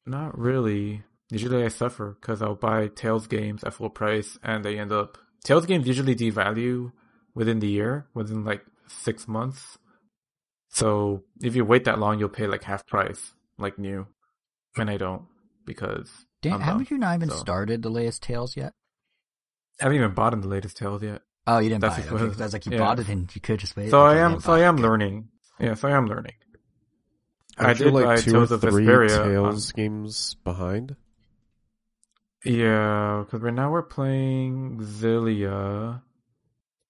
not 0.05 0.39
really. 0.39 1.03
Usually 1.29 1.65
I 1.65 1.67
suffer 1.67 2.17
because 2.21 2.41
I'll 2.41 2.55
buy 2.55 2.87
Tales 2.87 3.27
games 3.27 3.65
at 3.65 3.73
full 3.73 3.89
price 3.89 4.39
and 4.41 4.63
they 4.63 4.79
end 4.79 4.93
up 4.93 5.17
Tales 5.43 5.65
games 5.65 5.85
usually 5.85 6.15
devalue 6.15 6.93
within 7.35 7.59
the 7.59 7.67
year, 7.67 8.07
within 8.15 8.43
like 8.43 8.65
six 8.87 9.27
months. 9.27 9.77
So 10.69 11.23
if 11.41 11.55
you 11.55 11.63
wait 11.63 11.85
that 11.85 11.99
long, 11.99 12.17
you'll 12.19 12.29
pay 12.29 12.47
like 12.47 12.63
half 12.63 12.85
price, 12.87 13.33
like 13.59 13.77
new, 13.77 14.07
and 14.77 14.89
I 14.89 14.97
don't 14.97 15.23
because 15.65 16.09
Dan, 16.41 16.59
haven't 16.61 16.85
dumb, 16.85 16.87
you 16.91 16.97
not 16.97 17.15
even 17.15 17.29
so. 17.29 17.35
started 17.35 17.81
the 17.83 17.89
latest 17.89 18.23
Tales 18.23 18.57
yet? 18.57 18.73
I 19.79 19.83
haven't 19.85 19.97
even 19.97 20.13
bought 20.13 20.33
in 20.33 20.41
the 20.41 20.47
latest 20.47 20.77
Tales 20.77 21.03
yet. 21.03 21.21
Oh, 21.47 21.59
you 21.59 21.69
didn't 21.69 21.81
That's 21.81 21.97
buy 21.97 22.03
it. 22.03 22.11
what- 22.11 22.21
Okay, 22.21 22.31
'cause 22.31 22.41
I 22.41 22.45
was 22.45 22.53
like, 22.53 22.65
you 22.65 22.71
yeah. 22.73 22.77
bought 22.79 22.99
it 22.99 23.07
and 23.09 23.33
you 23.35 23.41
could 23.41 23.59
just 23.59 23.75
wait. 23.77 23.89
So 23.91 24.01
I 24.01 24.17
am, 24.17 24.39
so 24.41 24.53
I 24.53 24.57
buy 24.57 24.63
it. 24.63 24.67
am 24.67 24.77
learning. 24.77 25.29
Yeah, 25.59 25.75
so 25.75 25.87
I 25.87 25.91
am 25.91 26.07
learning. 26.07 26.33
I 27.57 27.65
Aren't 27.65 27.79
you 27.79 27.85
did 27.85 27.93
like 27.93 28.05
buy 28.05 28.15
two 28.17 28.31
Tales 28.31 28.51
or 28.51 28.55
of 28.55 28.61
three 28.61 28.85
Vesperia. 28.85 29.19
on- 29.21 29.29
Tales 29.29 29.71
games 29.71 30.35
behind. 30.43 30.95
Yeah, 32.43 33.23
because 33.25 33.41
right 33.41 33.53
now 33.53 33.71
we're 33.71 33.81
playing 33.83 34.77
Xillia. 34.79 36.01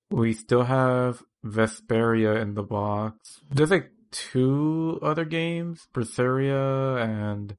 We 0.09 0.33
still 0.33 0.63
have 0.63 1.23
Vesperia 1.43 2.41
in 2.41 2.53
the 2.53 2.63
box. 2.63 3.41
There's 3.49 3.71
like 3.71 3.91
two 4.11 4.99
other 5.01 5.25
games, 5.25 5.87
Berseria 5.93 7.01
and 7.03 7.57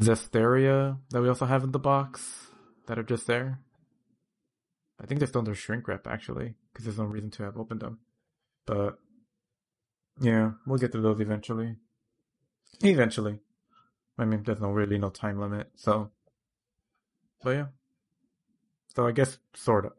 Zestiria, 0.00 0.98
that 1.10 1.20
we 1.20 1.28
also 1.28 1.46
have 1.46 1.64
in 1.64 1.72
the 1.72 1.78
box 1.78 2.48
that 2.86 2.98
are 2.98 3.04
just 3.04 3.26
there. 3.26 3.60
I 5.00 5.06
think 5.06 5.20
they're 5.20 5.28
still 5.28 5.40
under 5.40 5.54
shrink 5.54 5.88
wrap 5.88 6.06
actually, 6.06 6.54
because 6.72 6.84
there's 6.84 6.98
no 6.98 7.04
reason 7.04 7.30
to 7.32 7.44
have 7.44 7.56
opened 7.56 7.80
them. 7.80 7.98
But 8.66 8.98
yeah, 10.20 10.52
we'll 10.66 10.78
get 10.78 10.92
to 10.92 11.00
those 11.00 11.20
eventually. 11.20 11.76
Eventually. 12.80 13.40
I 14.18 14.24
mean, 14.24 14.42
there's 14.42 14.60
no 14.60 14.70
really 14.70 14.98
no 14.98 15.10
time 15.10 15.40
limit, 15.40 15.70
so. 15.76 16.10
But 17.42 17.50
yeah. 17.50 17.66
So 18.94 19.06
I 19.06 19.12
guess 19.12 19.38
sort 19.54 19.86
of 19.86 19.92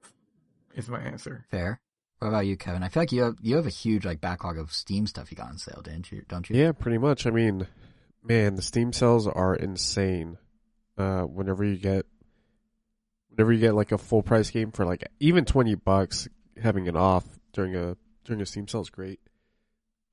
is 0.75 0.89
my 0.89 0.99
answer. 0.99 1.45
Fair. 1.49 1.81
What 2.19 2.27
about 2.27 2.45
you, 2.45 2.57
Kevin? 2.57 2.83
I 2.83 2.89
feel 2.89 3.01
like 3.01 3.11
you 3.11 3.23
have 3.23 3.35
you 3.41 3.55
have 3.55 3.65
a 3.65 3.69
huge 3.71 4.05
like 4.05 4.19
backlog 4.19 4.57
of 4.57 4.73
Steam 4.73 5.07
stuff 5.07 5.31
you 5.31 5.37
got 5.37 5.47
on 5.47 5.57
sale, 5.57 5.81
didn't 5.81 6.11
you? 6.11 6.23
Don't 6.27 6.49
you? 6.49 6.57
Yeah, 6.57 6.73
pretty 6.73 6.97
much. 6.97 7.25
I 7.25 7.29
mean, 7.29 7.65
man, 8.23 8.55
the 8.55 8.61
Steam 8.61 8.91
sales 8.91 9.25
are 9.25 9.55
insane. 9.55 10.37
Uh, 10.97 11.21
whenever 11.21 11.63
you 11.63 11.77
get, 11.77 12.05
whenever 13.29 13.53
you 13.53 13.59
get 13.59 13.73
like 13.73 13.93
a 13.93 13.97
full 13.97 14.21
price 14.21 14.49
game 14.51 14.71
for 14.71 14.85
like 14.85 15.07
even 15.21 15.45
twenty 15.45 15.75
bucks, 15.75 16.27
having 16.61 16.87
it 16.87 16.95
off 16.97 17.25
during 17.53 17.73
a 17.75 17.95
during 18.25 18.41
a 18.41 18.45
Steam 18.45 18.67
sale 18.67 18.81
is 18.81 18.89
great. 18.89 19.21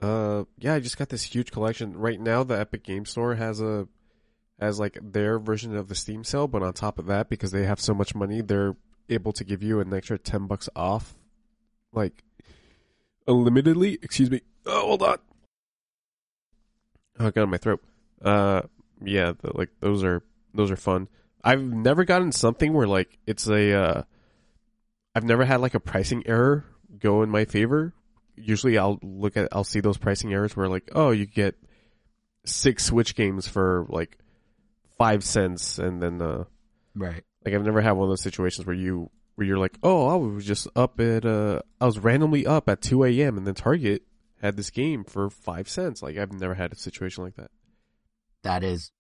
Uh, 0.01 0.45
yeah, 0.59 0.75
I 0.75 0.81
just 0.81 0.99
got 0.99 1.09
this 1.09 1.25
huge 1.25 1.51
collection. 1.51 1.97
Right 1.97 2.21
now, 2.21 2.45
the 2.45 2.59
Epic 2.59 2.85
Game 2.85 3.05
Store 3.05 3.35
has 3.35 3.61
a 3.61 3.89
has 4.61 4.79
like 4.79 4.97
their 5.03 5.41
version 5.41 5.77
of 5.77 5.89
the 5.89 5.97
Steam 5.97 6.23
sale, 6.23 6.47
but 6.47 6.63
on 6.63 6.73
top 6.73 7.01
of 7.01 7.07
that, 7.07 7.29
because 7.29 7.51
they 7.51 7.65
have 7.65 7.81
so 7.81 7.95
much 7.95 8.15
money, 8.15 8.43
they're 8.43 8.77
able 9.09 9.33
to 9.33 9.45
give 9.45 9.63
you 9.63 9.81
an 9.81 9.93
extra 9.93 10.19
ten 10.19 10.47
bucks 10.47 10.69
off, 10.75 11.15
like 11.93 12.23
unlimitedly. 13.27 13.99
Excuse 14.03 14.31
me. 14.31 14.41
Oh, 14.67 14.87
hold 14.87 15.03
on. 15.03 15.19
Oh, 17.19 17.27
I 17.29 17.31
got 17.31 17.49
my 17.49 17.57
throat. 17.57 17.83
Uh, 18.23 18.63
yeah, 19.03 19.33
the, 19.41 19.57
like 19.57 19.71
those 19.81 20.05
are 20.05 20.23
those 20.55 20.71
are 20.71 20.77
fun. 20.77 21.09
I've 21.43 21.63
never 21.63 22.05
gotten 22.05 22.33
something 22.33 22.73
where 22.73 22.87
like 22.87 23.19
it's 23.27 23.47
a. 23.49 23.73
Uh, 23.73 24.03
I've 25.15 25.25
never 25.25 25.45
had 25.45 25.61
like 25.61 25.75
a 25.75 25.81
pricing 25.81 26.23
error 26.27 26.65
go 26.99 27.23
in 27.23 27.31
my 27.31 27.45
favor. 27.45 27.95
Usually, 28.37 28.77
I'll 28.77 28.99
look 29.03 29.37
at 29.37 29.49
I'll 29.53 29.65
see 29.65 29.81
those 29.81 29.97
pricing 29.97 30.33
errors 30.33 30.57
where 30.57 30.69
like 30.69 30.91
oh 30.95 31.11
you 31.11 31.25
get 31.27 31.57
six 32.45 32.85
Switch 32.85 33.15
games 33.15 33.49
for 33.49 33.87
like 33.89 34.19
five 34.99 35.25
cents, 35.25 35.79
and 35.79 36.03
then 36.03 36.21
uh, 36.21 36.45
Right. 36.95 37.25
Like 37.47 37.55
I've 37.55 37.65
never 37.65 37.81
had 37.81 37.93
one 37.93 38.05
of 38.05 38.11
those 38.11 38.23
situations 38.23 38.67
where 38.67 38.77
you 38.77 39.11
where 39.37 39.47
you're 39.47 39.59
like, 39.59 39.79
oh, 39.83 40.09
I 40.09 40.17
was 40.17 40.45
just 40.45 40.67
up 40.75 40.99
at 41.01 41.25
uh, 41.25 41.61
I 41.81 41.87
was 41.87 41.99
randomly 41.99 42.47
up 42.47 42.69
at 42.69 42.83
two 42.83 43.05
a.m. 43.05 43.39
and 43.39 43.47
then 43.47 43.55
Target 43.55 44.03
had 44.43 44.57
this 44.57 44.71
game 44.71 45.05
for 45.05 45.31
five 45.31 45.69
cents. 45.69 46.03
Like 46.03 46.17
I've 46.17 46.33
never 46.33 46.55
had 46.55 46.73
a 46.73 46.77
situation 46.77 47.25
like 47.25 47.37
that. 47.37 47.51
That 48.43 48.65
is 48.65 48.91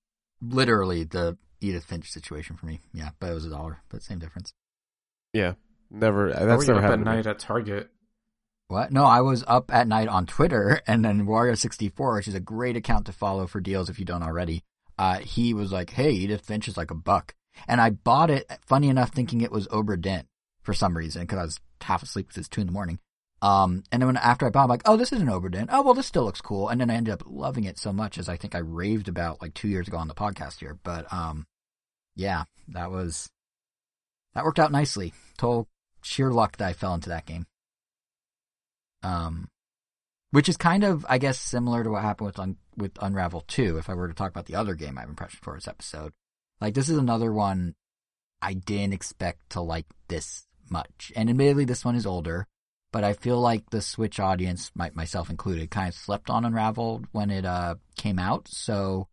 literally 0.40 1.04
the 1.04 1.37
Edith 1.61 1.85
Finch 1.85 2.11
situation 2.11 2.56
for 2.56 2.66
me. 2.66 2.80
Yeah, 2.92 3.11
but 3.18 3.30
it 3.30 3.35
was 3.35 3.44
a 3.44 3.50
dollar, 3.50 3.82
but 3.88 4.02
same 4.02 4.18
difference. 4.18 4.52
Yeah, 5.32 5.54
never. 5.90 6.30
That's 6.32 6.66
you 6.66 6.74
never 6.74 6.78
up 6.78 6.85
at 6.85 6.90
happened. 6.90 7.04
to 7.04 7.11
me. 7.11 7.16
night 7.16 7.26
at 7.26 7.38
Target. 7.38 7.90
What? 8.68 8.90
No, 8.90 9.04
I 9.04 9.20
was 9.20 9.44
up 9.46 9.72
at 9.72 9.87
night 9.87 10.09
on 10.09 10.26
Twitter, 10.26 10.80
and 10.87 11.04
then 11.04 11.26
Wario64, 11.26 12.16
which 12.16 12.28
is 12.28 12.35
a 12.35 12.40
great 12.40 12.76
account 12.76 13.06
to 13.06 13.12
follow 13.12 13.46
for 13.46 13.61
deals 13.61 13.88
if 13.90 13.98
you 13.98 14.04
don't 14.04 14.22
already. 14.22 14.62
Uh, 14.98 15.18
he 15.18 15.54
was 15.54 15.72
like, 15.72 15.90
"Hey, 15.90 16.11
Edith 16.12 16.44
Finch 16.44 16.68
is 16.68 16.76
like 16.76 16.90
a 16.90 16.94
buck," 16.94 17.35
and 17.68 17.80
I 17.80 17.90
bought 17.90 18.30
it. 18.30 18.50
Funny 18.66 18.88
enough, 18.88 19.10
thinking 19.10 19.40
it 19.40 19.52
was 19.52 19.68
Obra 19.68 20.24
for 20.62 20.74
some 20.74 20.96
reason 20.96 21.22
because 21.22 21.38
I 21.38 21.44
was 21.44 21.60
half 21.80 22.02
asleep 22.02 22.26
because 22.28 22.38
it's 22.38 22.48
two 22.48 22.60
in 22.60 22.66
the 22.66 22.72
morning. 22.72 22.98
Um, 23.42 23.84
and 23.92 24.00
then 24.00 24.06
when, 24.06 24.16
after 24.16 24.46
I 24.46 24.50
bought, 24.50 24.62
it, 24.62 24.64
I'm 24.64 24.70
like, 24.70 24.82
"Oh, 24.86 24.96
this 24.96 25.12
isn't 25.12 25.28
Obra 25.28 25.50
Dinn. 25.50 25.68
Oh, 25.70 25.82
well, 25.82 25.94
this 25.94 26.06
still 26.06 26.24
looks 26.24 26.40
cool." 26.40 26.68
And 26.68 26.80
then 26.80 26.90
I 26.90 26.94
ended 26.94 27.12
up 27.12 27.22
loving 27.26 27.64
it 27.64 27.78
so 27.78 27.92
much 27.92 28.18
as 28.18 28.28
I 28.28 28.36
think 28.36 28.54
I 28.54 28.58
raved 28.58 29.08
about 29.08 29.42
like 29.42 29.54
two 29.54 29.68
years 29.68 29.88
ago 29.88 29.98
on 29.98 30.08
the 30.08 30.14
podcast 30.14 30.60
here. 30.60 30.78
But 30.82 31.12
um, 31.12 31.46
yeah, 32.14 32.44
that 32.68 32.90
was 32.90 33.30
that 34.34 34.44
worked 34.44 34.58
out 34.58 34.72
nicely. 34.72 35.12
Total 35.38 35.68
sheer 36.02 36.30
luck 36.30 36.56
that 36.56 36.68
I 36.68 36.72
fell 36.72 36.94
into 36.94 37.10
that 37.10 37.26
game. 37.26 37.46
Um, 39.02 39.48
which 40.30 40.48
is 40.48 40.56
kind 40.56 40.84
of, 40.84 41.06
I 41.08 41.18
guess, 41.18 41.38
similar 41.38 41.84
to 41.84 41.90
what 41.90 42.02
happened 42.02 42.26
with 42.26 42.38
Un- 42.38 42.56
with 42.76 42.92
Unravel 43.00 43.44
2, 43.46 43.78
if 43.78 43.88
I 43.88 43.94
were 43.94 44.08
to 44.08 44.14
talk 44.14 44.30
about 44.30 44.46
the 44.46 44.54
other 44.56 44.74
game 44.74 44.98
I 44.98 45.02
have 45.02 45.08
impression 45.08 45.38
for 45.42 45.54
this 45.54 45.68
episode. 45.68 46.12
Like, 46.60 46.74
this 46.74 46.88
is 46.88 46.98
another 46.98 47.32
one 47.32 47.74
I 48.40 48.54
didn't 48.54 48.94
expect 48.94 49.50
to 49.50 49.60
like 49.60 49.86
this 50.08 50.46
much. 50.70 51.12
And 51.16 51.28
admittedly, 51.30 51.64
this 51.64 51.84
one 51.84 51.96
is 51.96 52.06
older, 52.06 52.46
but 52.92 53.04
I 53.04 53.12
feel 53.12 53.40
like 53.40 53.70
the 53.70 53.80
Switch 53.82 54.18
audience, 54.20 54.70
my, 54.74 54.90
myself 54.94 55.30
included, 55.30 55.70
kind 55.70 55.88
of 55.88 55.94
slept 55.94 56.30
on 56.30 56.44
Unraveled 56.44 57.06
when 57.12 57.30
it 57.30 57.44
uh 57.44 57.76
came 57.96 58.18
out. 58.18 58.48
So, 58.48 59.08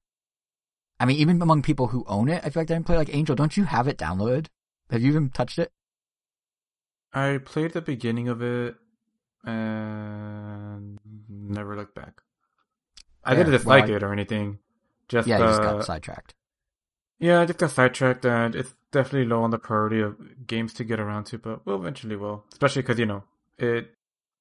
I 0.99 1.06
mean, 1.06 1.17
even 1.17 1.41
among 1.41 1.62
people 1.63 1.88
who 1.88 2.06
own 2.08 2.29
it, 2.29 2.41
I 2.45 2.49
feel 2.49 2.62
like 2.62 2.67
they 2.67 2.75
didn't 2.75 2.86
play 2.86 2.97
like 2.97 3.13
Angel. 3.13 3.36
Don't 3.36 3.58
you 3.58 3.65
have 3.65 3.88
it 3.88 3.97
downloaded? 3.97 4.47
Have 4.89 5.01
you 5.01 5.10
even 5.10 5.29
touched 5.29 5.60
it? 5.60 5.71
I 7.13 7.39
played 7.43 7.73
the 7.73 7.82
beginning 7.82 8.27
of 8.27 8.41
it 8.41 8.75
and 9.45 10.99
never 11.29 11.75
looked 11.75 11.95
back. 11.95 12.21
I 13.23 13.36
didn't 13.36 13.51
dislike 13.51 13.84
Well, 13.84 13.93
I- 13.93 13.95
it 13.97 14.03
or 14.03 14.12
anything. 14.13 14.60
Just 15.10 15.27
Yeah, 15.27 15.38
you 15.39 15.45
just 15.45 15.62
uh, 15.62 15.73
got 15.73 15.86
sidetracked. 15.86 16.34
Yeah, 17.19 17.41
I 17.41 17.45
just 17.45 17.60
got 17.60 17.71
sidetracked, 17.71 18.26
and 18.26 18.56
it's 18.56 18.73
definitely 18.91 19.26
low 19.26 19.43
on 19.43 19.52
the 19.52 19.58
priority 19.60 20.02
of 20.02 20.45
games 20.47 20.73
to 20.76 20.84
get 20.84 20.99
around 20.99 21.26
to. 21.26 21.38
But 21.38 21.65
we'll 21.65 21.78
eventually 21.80 22.15
will, 22.15 22.45
especially 22.52 22.82
because 22.82 22.99
you 22.99 23.06
know 23.06 23.23
it. 23.58 23.91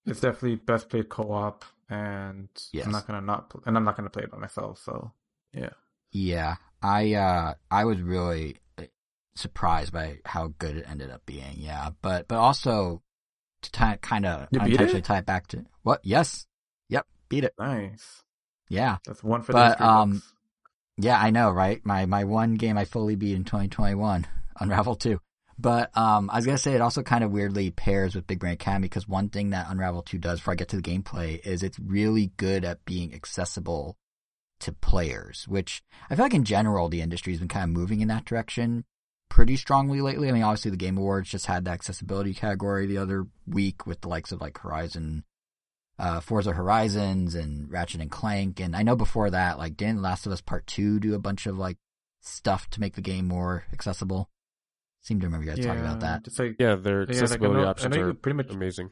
It's 0.05 0.21
definitely 0.21 0.57
best 0.57 0.89
played 0.89 1.09
co-op, 1.09 1.65
and 1.89 2.49
Yes. 2.73 2.87
I'm 2.87 2.93
not 2.93 3.07
gonna 3.07 3.21
not, 3.21 3.51
pl- 3.51 3.63
and 3.67 3.77
I'm 3.77 3.85
not 3.85 3.97
gonna 3.97 4.11
play 4.11 4.25
it 4.25 4.33
by 4.33 4.39
myself. 4.39 4.81
So 4.85 5.13
yeah, 5.53 5.71
Yeah, 6.11 6.57
I 6.83 7.15
uh 7.15 7.55
I 7.71 7.85
was 7.85 8.01
really 8.01 8.57
uh, 8.79 8.85
surprised 9.37 9.93
by 9.93 10.19
how 10.25 10.55
good 10.59 10.77
it 10.77 10.87
ended 10.89 11.11
up 11.11 11.25
being. 11.25 11.55
Yeah, 11.57 11.91
but 12.03 12.27
but 12.27 12.39
also 12.39 13.01
to 13.63 13.71
tie, 13.71 13.97
kind 14.03 14.27
of 14.27 14.49
unintentionally 14.59 15.03
tie 15.03 15.19
it 15.19 15.27
back 15.27 15.47
to 15.49 15.65
what? 15.83 16.01
Yes, 16.03 16.47
yep, 16.89 17.07
beat 17.29 17.45
it. 17.45 17.55
nice. 17.61 18.23
Yeah, 18.69 18.97
That's 19.07 19.23
one 19.23 19.43
for 19.43 19.53
But, 19.53 19.79
the 19.79 19.87
um, 19.87 20.13
books. 20.15 20.33
Yeah, 20.97 21.19
I 21.19 21.31
know, 21.31 21.51
right? 21.51 21.85
My 21.85 22.07
my 22.07 22.25
one 22.25 22.55
game 22.55 22.77
I 22.79 22.85
fully 22.85 23.17
beat 23.17 23.35
in 23.35 23.45
2021, 23.45 24.27
Unravel 24.61 24.97
2. 24.97 25.19
But 25.59 25.97
um, 25.97 26.31
I 26.31 26.37
was 26.37 26.47
gonna 26.47 26.59
say 26.59 26.75
it 26.75 26.81
also 26.81 27.03
kind 27.03 27.25
of 27.25 27.31
weirdly 27.31 27.71
pairs 27.71 28.15
with 28.15 28.27
Big 28.27 28.41
Brain 28.41 28.55
Academy 28.55 28.87
because 28.89 29.07
one 29.09 29.29
thing 29.29 29.51
that 29.51 29.67
Unravel 29.69 30.03
2 30.03 30.19
does, 30.19 30.41
before 30.41 30.53
I 30.53 30.57
get 30.57 30.69
to 30.69 30.77
the 30.77 30.83
gameplay, 30.83 31.45
is 31.45 31.63
it's 31.63 31.79
really 31.79 32.33
good 32.37 32.65
at 32.65 32.85
being 32.85 33.15
accessible 33.15 33.97
to 34.61 34.73
players. 34.73 35.47
Which 35.49 35.83
I 36.11 36.17
feel 36.17 36.25
like 36.25 36.35
in 36.35 36.45
general 36.45 36.89
the 36.89 37.03
industry 37.03 37.33
has 37.33 37.41
been 37.41 37.49
kind 37.49 37.65
of 37.65 37.71
moving 37.71 38.01
in 38.01 38.09
that 38.09 38.25
direction 38.25 38.85
pretty 39.33 39.57
strongly 39.57 40.03
lately. 40.03 40.29
I 40.29 40.33
mean, 40.33 40.43
obviously 40.43 40.71
the 40.71 40.77
Game 40.77 40.99
Awards 40.99 41.31
just 41.31 41.47
had 41.47 41.65
the 41.65 41.71
accessibility 41.71 42.35
category 42.35 42.85
the 42.85 42.99
other 42.99 43.27
week 43.47 43.87
with 43.87 44.03
the 44.03 44.09
likes 44.09 44.31
of 44.31 44.43
like 44.43 44.59
Horizon, 44.59 45.25
uh, 46.03 46.21
Forza 46.21 46.53
Horizons 46.53 47.35
and 47.37 47.71
Ratchet 47.71 48.01
and 48.03 48.11
Clank, 48.11 48.59
and 48.61 48.75
I 48.75 48.83
know 48.83 48.97
before 48.97 49.31
that, 49.31 49.57
like 49.57 49.77
didn't 49.77 50.03
Last 50.03 50.27
of 50.27 50.33
Us 50.33 50.41
Part 50.41 50.67
Two 50.67 50.99
do 51.01 51.15
a 51.15 51.19
bunch 51.19 51.47
of 51.47 51.57
like 51.57 51.79
stuff 52.21 52.69
to 52.71 52.81
make 52.81 52.95
the 52.97 53.01
game 53.01 53.27
more 53.29 53.65
accessible? 53.73 54.29
Seem 55.01 55.21
to 55.21 55.27
remember 55.27 55.47
you 55.47 55.55
guys 55.55 55.65
talking 55.65 55.81
about 55.81 56.01
that. 56.01 56.25
Just 56.25 56.39
like 56.39 56.57
Yeah, 56.59 56.75
their 56.75 57.01
Yeah, 57.03 57.07
like, 57.07 57.09
I 57.09 57.13
accessibility 57.23 57.61
know- 57.61 57.67
I 57.67 57.71
options 57.71 57.97
know 57.97 58.03
are 58.03 58.15
pretty 58.15 58.37
much- 58.37 58.51
amazing. 58.51 58.91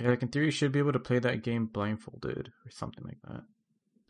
yeah, 0.00 0.08
like 0.08 0.22
in 0.22 0.28
theory, 0.28 0.46
you 0.46 0.50
should 0.50 0.72
be 0.72 0.78
able 0.78 0.92
to 0.92 0.98
play 0.98 1.18
that 1.18 1.42
game 1.42 1.66
blindfolded 1.66 2.48
or 2.64 2.70
something 2.70 3.04
like 3.04 3.18
that. 3.28 3.42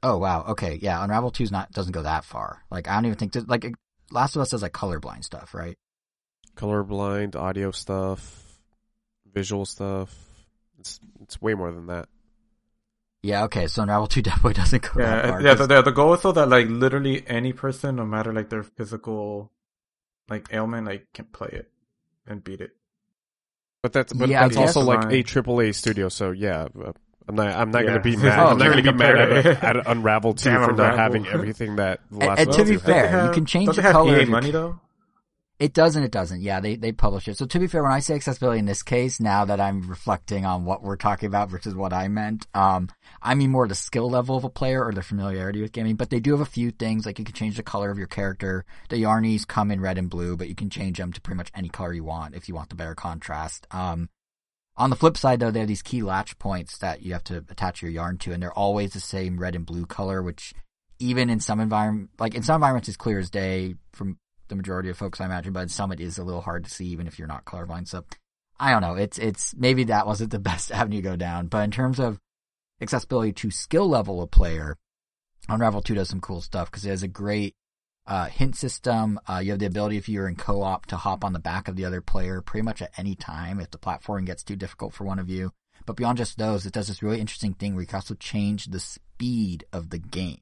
Oh 0.02 0.18
wow, 0.18 0.44
okay, 0.50 0.78
yeah. 0.80 1.02
Unravel 1.02 1.32
2's 1.32 1.50
not 1.52 1.72
doesn't 1.72 1.92
go 1.92 2.02
that 2.02 2.24
far. 2.24 2.62
Like 2.70 2.88
I 2.88 2.94
don't 2.94 3.06
even 3.06 3.18
think 3.18 3.34
like 3.48 3.66
Last 4.12 4.36
of 4.36 4.42
Us 4.42 4.50
does 4.50 4.62
like 4.62 4.72
colorblind 4.72 5.24
stuff, 5.24 5.54
right? 5.54 5.76
Colorblind, 6.56 7.34
audio 7.36 7.70
stuff, 7.72 8.60
visual 9.32 9.64
stuff. 9.64 10.14
It's 10.84 11.00
it's 11.22 11.40
way 11.40 11.54
more 11.54 11.72
than 11.72 11.86
that. 11.86 12.08
Yeah, 13.22 13.44
okay, 13.44 13.68
so 13.68 13.82
Unravel 13.82 14.06
2 14.06 14.20
definitely 14.28 14.52
doesn't 14.52 14.82
go 14.82 15.00
that 15.00 15.24
Yeah, 15.24 15.30
far. 15.30 15.40
yeah. 15.40 15.48
'cause- 15.54 15.66
The, 15.68 15.76
the 15.76 15.82
the 15.82 15.92
goal 15.92 16.12
is 16.12 16.20
so 16.20 16.32
that 16.32 16.48
like 16.50 16.66
literally 16.68 17.24
any 17.26 17.54
person, 17.54 17.96
no 17.96 18.04
matter 18.04 18.34
like 18.34 18.50
their 18.50 18.62
physical, 18.62 19.50
like 20.28 20.48
ailment, 20.52 20.86
like 20.86 21.06
can 21.14 21.24
play 21.26 21.48
it 21.52 21.70
and 22.26 22.44
beat 22.44 22.60
it. 22.60 22.72
But 23.82 23.94
that's 23.94 24.12
but 24.12 24.28
Yeah, 24.28 24.42
that's 24.42 24.58
also 24.58 24.82
like 24.82 25.04
a 25.04 25.22
AAA 25.22 25.74
studio. 25.74 26.10
So 26.10 26.32
yeah, 26.32 26.68
uh, 26.84 26.92
I'm 27.26 27.34
not 27.34 27.48
I'm 27.56 27.70
not 27.70 27.84
Yeah. 27.84 27.88
gonna 27.96 28.00
be 28.02 28.16
Oh, 28.16 28.20
mad. 28.20 28.38
I'm 28.38 28.58
not 28.58 28.68
gonna 28.68 28.82
be 28.82 28.92
mad 28.92 29.16
at, 29.16 29.64
at 29.64 29.86
Unravel 29.86 30.34
two 30.34 30.50
Damn 30.50 30.64
for 30.68 30.72
not 30.74 30.96
having 30.98 31.26
everything 31.26 31.76
that 31.76 32.00
the 32.10 32.18
And- 32.18 32.28
last 32.28 32.38
and 32.40 32.48
one 32.50 32.58
to 32.58 32.64
be 32.66 32.76
fair, 32.76 33.10
Don't 33.10 33.26
you 33.28 33.32
can 33.32 33.46
change 33.46 33.74
the 33.76 33.80
color 33.82 34.10
EA 34.10 34.14
of 34.14 34.20
your 34.28 34.30
money 34.30 34.50
though. 34.50 34.80
It 35.60 35.72
doesn't. 35.72 36.02
It 36.02 36.10
doesn't. 36.10 36.40
Yeah, 36.40 36.58
they 36.58 36.74
they 36.74 36.90
publish 36.90 37.28
it. 37.28 37.38
So 37.38 37.46
to 37.46 37.58
be 37.60 37.68
fair, 37.68 37.84
when 37.84 37.92
I 37.92 38.00
say 38.00 38.16
accessibility 38.16 38.58
in 38.58 38.64
this 38.64 38.82
case, 38.82 39.20
now 39.20 39.44
that 39.44 39.60
I'm 39.60 39.88
reflecting 39.88 40.44
on 40.44 40.64
what 40.64 40.82
we're 40.82 40.96
talking 40.96 41.28
about 41.28 41.48
versus 41.48 41.76
what 41.76 41.92
I 41.92 42.08
meant, 42.08 42.48
um, 42.54 42.88
I 43.22 43.36
mean 43.36 43.50
more 43.52 43.68
the 43.68 43.76
skill 43.76 44.10
level 44.10 44.36
of 44.36 44.42
a 44.42 44.50
player 44.50 44.84
or 44.84 44.92
the 44.92 45.02
familiarity 45.02 45.62
with 45.62 45.70
gaming. 45.70 45.94
But 45.94 46.10
they 46.10 46.18
do 46.18 46.32
have 46.32 46.40
a 46.40 46.44
few 46.44 46.72
things 46.72 47.06
like 47.06 47.20
you 47.20 47.24
can 47.24 47.34
change 47.34 47.56
the 47.56 47.62
color 47.62 47.90
of 47.90 47.98
your 47.98 48.08
character. 48.08 48.64
The 48.88 49.00
Yarnies 49.00 49.46
come 49.46 49.70
in 49.70 49.80
red 49.80 49.96
and 49.96 50.10
blue, 50.10 50.36
but 50.36 50.48
you 50.48 50.56
can 50.56 50.70
change 50.70 50.98
them 50.98 51.12
to 51.12 51.20
pretty 51.20 51.36
much 51.36 51.52
any 51.54 51.68
color 51.68 51.92
you 51.92 52.04
want 52.04 52.34
if 52.34 52.48
you 52.48 52.54
want 52.56 52.70
the 52.70 52.76
better 52.76 52.96
contrast. 52.96 53.68
Um, 53.70 54.08
on 54.76 54.90
the 54.90 54.96
flip 54.96 55.16
side, 55.16 55.38
though, 55.38 55.52
they 55.52 55.60
have 55.60 55.68
these 55.68 55.82
key 55.82 56.02
latch 56.02 56.36
points 56.40 56.78
that 56.78 57.02
you 57.02 57.12
have 57.12 57.24
to 57.24 57.44
attach 57.48 57.80
your 57.80 57.92
yarn 57.92 58.18
to, 58.18 58.32
and 58.32 58.42
they're 58.42 58.52
always 58.52 58.92
the 58.92 59.00
same 59.00 59.38
red 59.38 59.54
and 59.54 59.64
blue 59.64 59.86
color, 59.86 60.20
which 60.20 60.52
even 60.98 61.30
in 61.30 61.38
some 61.38 61.60
environment, 61.60 62.10
like 62.18 62.34
in 62.34 62.42
some 62.42 62.56
environments, 62.56 62.88
is 62.88 62.96
clear 62.96 63.20
as 63.20 63.30
day 63.30 63.76
from 63.92 64.18
the 64.48 64.56
majority 64.56 64.90
of 64.90 64.96
folks, 64.96 65.20
I 65.20 65.26
imagine, 65.26 65.52
but 65.52 65.62
in 65.62 65.68
some 65.68 65.92
it 65.92 66.00
is 66.00 66.18
a 66.18 66.24
little 66.24 66.40
hard 66.40 66.64
to 66.64 66.70
see, 66.70 66.86
even 66.86 67.06
if 67.06 67.18
you're 67.18 67.28
not 67.28 67.44
colorblind. 67.44 67.88
So 67.88 68.04
I 68.58 68.70
don't 68.70 68.82
know. 68.82 68.94
It's 68.94 69.18
it's 69.18 69.54
maybe 69.56 69.84
that 69.84 70.06
wasn't 70.06 70.30
the 70.30 70.38
best 70.50 70.70
avenue 70.70 70.98
to 70.98 71.02
go 71.02 71.16
down, 71.16 71.48
but 71.48 71.64
in 71.64 71.70
terms 71.70 71.98
of 71.98 72.18
accessibility 72.80 73.32
to 73.32 73.50
skill 73.50 73.88
level 73.88 74.22
of 74.22 74.30
player, 74.30 74.76
Unravel 75.48 75.82
Two 75.82 75.94
does 75.94 76.08
some 76.08 76.20
cool 76.20 76.40
stuff 76.40 76.70
because 76.70 76.84
it 76.84 76.90
has 76.90 77.02
a 77.02 77.08
great 77.08 77.54
uh, 78.06 78.26
hint 78.26 78.56
system. 78.56 79.18
Uh, 79.28 79.38
you 79.38 79.50
have 79.50 79.60
the 79.60 79.66
ability 79.66 79.96
if 79.96 80.08
you're 80.08 80.28
in 80.28 80.36
co-op 80.36 80.86
to 80.86 80.96
hop 80.96 81.24
on 81.24 81.32
the 81.32 81.38
back 81.38 81.68
of 81.68 81.76
the 81.76 81.84
other 81.84 82.00
player 82.00 82.40
pretty 82.40 82.64
much 82.64 82.82
at 82.82 82.92
any 82.98 83.14
time 83.14 83.60
if 83.60 83.70
the 83.70 83.78
platforming 83.78 84.26
gets 84.26 84.42
too 84.42 84.56
difficult 84.56 84.92
for 84.92 85.04
one 85.04 85.18
of 85.18 85.30
you. 85.30 85.52
But 85.86 85.96
beyond 85.96 86.18
just 86.18 86.38
those, 86.38 86.66
it 86.66 86.72
does 86.72 86.88
this 86.88 87.02
really 87.02 87.20
interesting 87.20 87.54
thing 87.54 87.74
where 87.74 87.82
you 87.82 87.86
can 87.86 87.96
also 87.96 88.14
change 88.14 88.66
the 88.66 88.80
speed 88.80 89.64
of 89.72 89.90
the 89.90 89.98
game. 89.98 90.38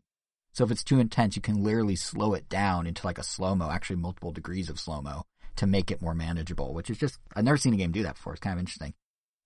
So 0.52 0.64
if 0.64 0.70
it's 0.70 0.84
too 0.84 1.00
intense, 1.00 1.34
you 1.34 1.42
can 1.42 1.62
literally 1.62 1.96
slow 1.96 2.34
it 2.34 2.48
down 2.48 2.86
into 2.86 3.06
like 3.06 3.18
a 3.18 3.22
slow 3.22 3.54
mo, 3.54 3.70
actually 3.70 3.96
multiple 3.96 4.32
degrees 4.32 4.68
of 4.68 4.78
slow 4.78 5.00
mo 5.00 5.24
to 5.56 5.66
make 5.66 5.90
it 5.90 6.02
more 6.02 6.14
manageable, 6.14 6.74
which 6.74 6.90
is 6.90 6.98
just, 6.98 7.18
I've 7.34 7.44
never 7.44 7.56
seen 7.56 7.74
a 7.74 7.76
game 7.76 7.92
do 7.92 8.02
that 8.02 8.16
before. 8.16 8.34
It's 8.34 8.40
kind 8.40 8.54
of 8.54 8.60
interesting. 8.60 8.94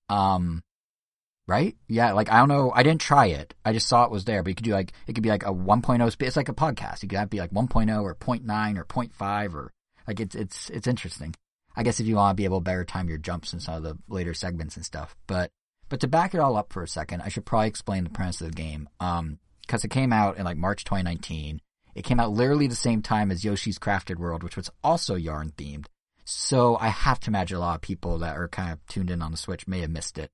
Um, 0.09 0.63
right? 1.47 1.77
Yeah, 1.89 2.13
like 2.13 2.31
I 2.31 2.39
don't 2.39 2.49
know, 2.49 2.73
I 2.75 2.83
didn't 2.83 3.01
try 3.01 3.27
it. 3.27 3.55
I 3.65 3.73
just 3.73 3.89
saw 3.89 4.05
it 4.05 4.11
was 4.11 4.25
there, 4.25 4.43
but 4.43 4.51
you 4.51 4.55
could 4.57 4.65
do 4.65 4.73
like, 4.73 4.93
it 5.07 5.13
could 5.13 5.23
be 5.23 5.31
like 5.31 5.45
a 5.45 5.53
1.0 5.53 6.11
speed. 6.13 6.27
It's 6.27 6.37
like 6.37 6.49
a 6.49 6.55
podcast. 6.55 7.03
You 7.03 7.09
could 7.09 7.19
have 7.19 7.31
be 7.31 7.39
like 7.39 7.53
1.0 7.53 8.03
or 8.03 8.15
0.9 8.15 8.79
or 8.79 8.85
0.5 8.85 9.55
or 9.55 9.73
like 10.07 10.21
it's, 10.21 10.35
it's, 10.35 10.71
it's 10.71 10.87
interesting. 10.87 11.35
I 11.77 11.83
guess 11.83 12.01
if 12.01 12.07
you 12.07 12.17
want 12.17 12.37
to 12.37 12.41
be 12.41 12.47
able 12.47 12.59
to 12.61 12.65
better 12.65 12.85
time 12.85 13.09
your 13.09 13.19
jumps 13.19 13.53
in 13.53 13.61
some 13.61 13.75
of 13.75 13.83
the 13.83 13.99
later 14.09 14.35
segments 14.35 14.77
and 14.77 14.85
stuff, 14.85 15.15
but, 15.27 15.51
but 15.89 16.01
to 16.01 16.09
back 16.09 16.35
it 16.35 16.41
all 16.41 16.57
up 16.57 16.73
for 16.73 16.83
a 16.83 16.89
second, 16.89 17.23
I 17.23 17.29
should 17.29 17.45
probably 17.45 17.69
explain 17.69 18.05
the 18.05 18.11
premise 18.11 18.41
of 18.41 18.49
the 18.49 18.55
game. 18.55 18.89
Um, 18.99 19.39
because 19.67 19.85
it 19.85 19.89
came 19.89 20.13
out 20.13 20.37
in 20.37 20.45
like 20.45 20.57
March 20.57 20.85
2019. 20.85 21.61
It 21.95 22.05
came 22.05 22.21
out 22.21 22.33
literally 22.33 22.67
the 22.67 22.75
same 22.75 23.03
time 23.03 23.31
as 23.31 23.45
Yoshi's 23.45 23.79
Crafted 23.79 24.17
World, 24.17 24.43
which 24.43 24.57
was 24.57 24.71
also 24.85 25.15
yarn 25.15 25.53
themed. 25.57 25.87
So 26.25 26.77
I 26.77 26.89
have 26.89 27.21
to 27.21 27.31
imagine 27.31 27.57
a 27.57 27.61
lot 27.61 27.77
of 27.77 27.81
people 27.81 28.19
that 28.19 28.37
are 28.37 28.49
kind 28.49 28.73
of 28.73 28.85
tuned 28.87 29.11
in 29.11 29.23
on 29.23 29.31
the 29.31 29.37
Switch 29.37 29.67
may 29.67 29.81
have 29.81 29.91
missed 29.91 30.19
it. 30.19 30.31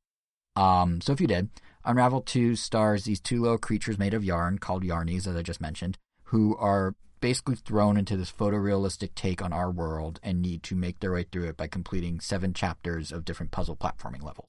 Um, 0.56 1.00
so 1.00 1.12
if 1.12 1.20
you 1.20 1.26
did, 1.26 1.50
Unravel 1.84 2.22
2 2.22 2.56
stars 2.56 3.04
these 3.04 3.20
two 3.20 3.40
little 3.40 3.58
creatures 3.58 3.98
made 3.98 4.14
of 4.14 4.24
yarn 4.24 4.58
called 4.58 4.84
Yarnies, 4.84 5.26
as 5.26 5.36
I 5.36 5.42
just 5.42 5.60
mentioned, 5.60 5.98
who 6.24 6.56
are 6.56 6.94
basically 7.20 7.54
thrown 7.54 7.96
into 7.96 8.16
this 8.16 8.32
photorealistic 8.32 9.14
take 9.14 9.40
on 9.40 9.52
our 9.52 9.70
world 9.70 10.18
and 10.22 10.42
need 10.42 10.62
to 10.64 10.74
make 10.74 11.00
their 11.00 11.12
way 11.12 11.24
through 11.24 11.48
it 11.48 11.56
by 11.56 11.68
completing 11.68 12.20
seven 12.20 12.52
chapters 12.52 13.12
of 13.12 13.24
different 13.24 13.52
puzzle 13.52 13.76
platforming 13.76 14.22
levels. 14.22 14.48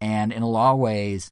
And 0.00 0.32
in 0.32 0.42
a 0.42 0.48
lot 0.48 0.72
of 0.72 0.78
ways, 0.80 1.30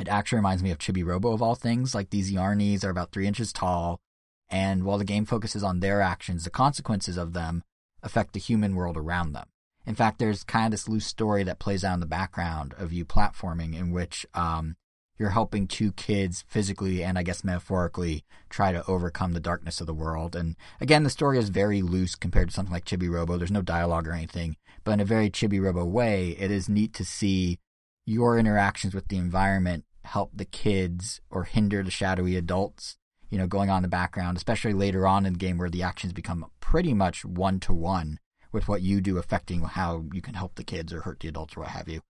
it 0.00 0.08
actually 0.08 0.36
reminds 0.36 0.62
me 0.62 0.70
of 0.70 0.78
Chibi 0.78 1.04
Robo 1.04 1.32
of 1.32 1.42
all 1.42 1.54
things. 1.54 1.94
Like 1.94 2.10
these 2.10 2.32
Yarnies 2.32 2.84
are 2.84 2.90
about 2.90 3.12
three 3.12 3.26
inches 3.26 3.52
tall, 3.52 4.00
and 4.48 4.84
while 4.84 4.98
the 4.98 5.04
game 5.04 5.24
focuses 5.24 5.62
on 5.62 5.80
their 5.80 6.00
actions, 6.00 6.44
the 6.44 6.50
consequences 6.50 7.16
of 7.16 7.32
them 7.32 7.62
affect 8.02 8.32
the 8.32 8.40
human 8.40 8.74
world 8.74 8.96
around 8.96 9.32
them. 9.32 9.46
In 9.86 9.94
fact, 9.94 10.18
there's 10.18 10.44
kind 10.44 10.66
of 10.66 10.70
this 10.72 10.88
loose 10.88 11.06
story 11.06 11.42
that 11.44 11.58
plays 11.58 11.84
out 11.84 11.94
in 11.94 12.00
the 12.00 12.06
background 12.06 12.74
of 12.78 12.92
you 12.92 13.04
platforming 13.04 13.78
in 13.78 13.92
which 13.92 14.26
um, 14.34 14.76
you're 15.18 15.30
helping 15.30 15.66
two 15.66 15.92
kids 15.92 16.44
physically 16.48 17.02
and 17.02 17.18
I 17.18 17.22
guess 17.22 17.44
metaphorically 17.44 18.24
try 18.48 18.72
to 18.72 18.86
overcome 18.88 19.32
the 19.32 19.40
darkness 19.40 19.80
of 19.80 19.86
the 19.86 19.94
world. 19.94 20.34
And 20.34 20.56
again, 20.80 21.02
the 21.02 21.10
story 21.10 21.38
is 21.38 21.48
very 21.48 21.82
loose 21.82 22.14
compared 22.14 22.48
to 22.48 22.54
something 22.54 22.72
like 22.72 22.84
Chibi 22.84 23.10
Robo. 23.10 23.36
There's 23.36 23.50
no 23.50 23.62
dialogue 23.62 24.08
or 24.08 24.12
anything, 24.12 24.56
but 24.84 24.92
in 24.92 25.00
a 25.00 25.04
very 25.04 25.30
Chibi 25.30 25.60
Robo 25.60 25.84
way, 25.84 26.36
it 26.38 26.50
is 26.50 26.68
neat 26.68 26.94
to 26.94 27.04
see 27.04 27.58
your 28.06 28.38
interactions 28.38 28.94
with 28.94 29.08
the 29.08 29.18
environment 29.18 29.84
help 30.10 30.30
the 30.34 30.44
kids 30.44 31.20
or 31.30 31.44
hinder 31.44 31.84
the 31.84 31.90
shadowy 31.90 32.34
adults, 32.34 32.96
you 33.28 33.38
know, 33.38 33.46
going 33.46 33.70
on 33.70 33.76
in 33.76 33.82
the 33.82 33.88
background, 33.88 34.36
especially 34.36 34.72
later 34.72 35.06
on 35.06 35.24
in 35.24 35.34
the 35.34 35.38
game 35.38 35.56
where 35.56 35.70
the 35.70 35.84
actions 35.84 36.12
become 36.12 36.44
pretty 36.58 36.92
much 36.92 37.24
one 37.24 37.60
to 37.60 37.72
one 37.72 38.18
with 38.50 38.66
what 38.66 38.82
you 38.82 39.00
do 39.00 39.18
affecting 39.18 39.60
how 39.60 40.04
you 40.12 40.20
can 40.20 40.34
help 40.34 40.56
the 40.56 40.64
kids 40.64 40.92
or 40.92 41.02
hurt 41.02 41.20
the 41.20 41.28
adults 41.28 41.56
or 41.56 41.60
what 41.60 41.68
have 41.68 41.88
you. 41.88 42.00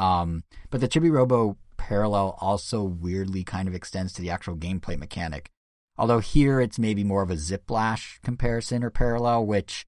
Um, 0.00 0.42
but 0.70 0.80
the 0.80 0.88
Chibi 0.88 1.12
Robo 1.12 1.56
parallel 1.76 2.36
also 2.40 2.82
weirdly 2.82 3.44
kind 3.44 3.68
of 3.68 3.74
extends 3.74 4.12
to 4.14 4.22
the 4.22 4.30
actual 4.30 4.56
gameplay 4.56 4.98
mechanic. 4.98 5.48
Although 5.96 6.18
here 6.18 6.60
it's 6.60 6.80
maybe 6.80 7.04
more 7.04 7.22
of 7.22 7.30
a 7.30 7.36
Zip 7.36 7.70
Lash 7.70 8.18
comparison 8.24 8.82
or 8.82 8.90
parallel, 8.90 9.46
which 9.46 9.86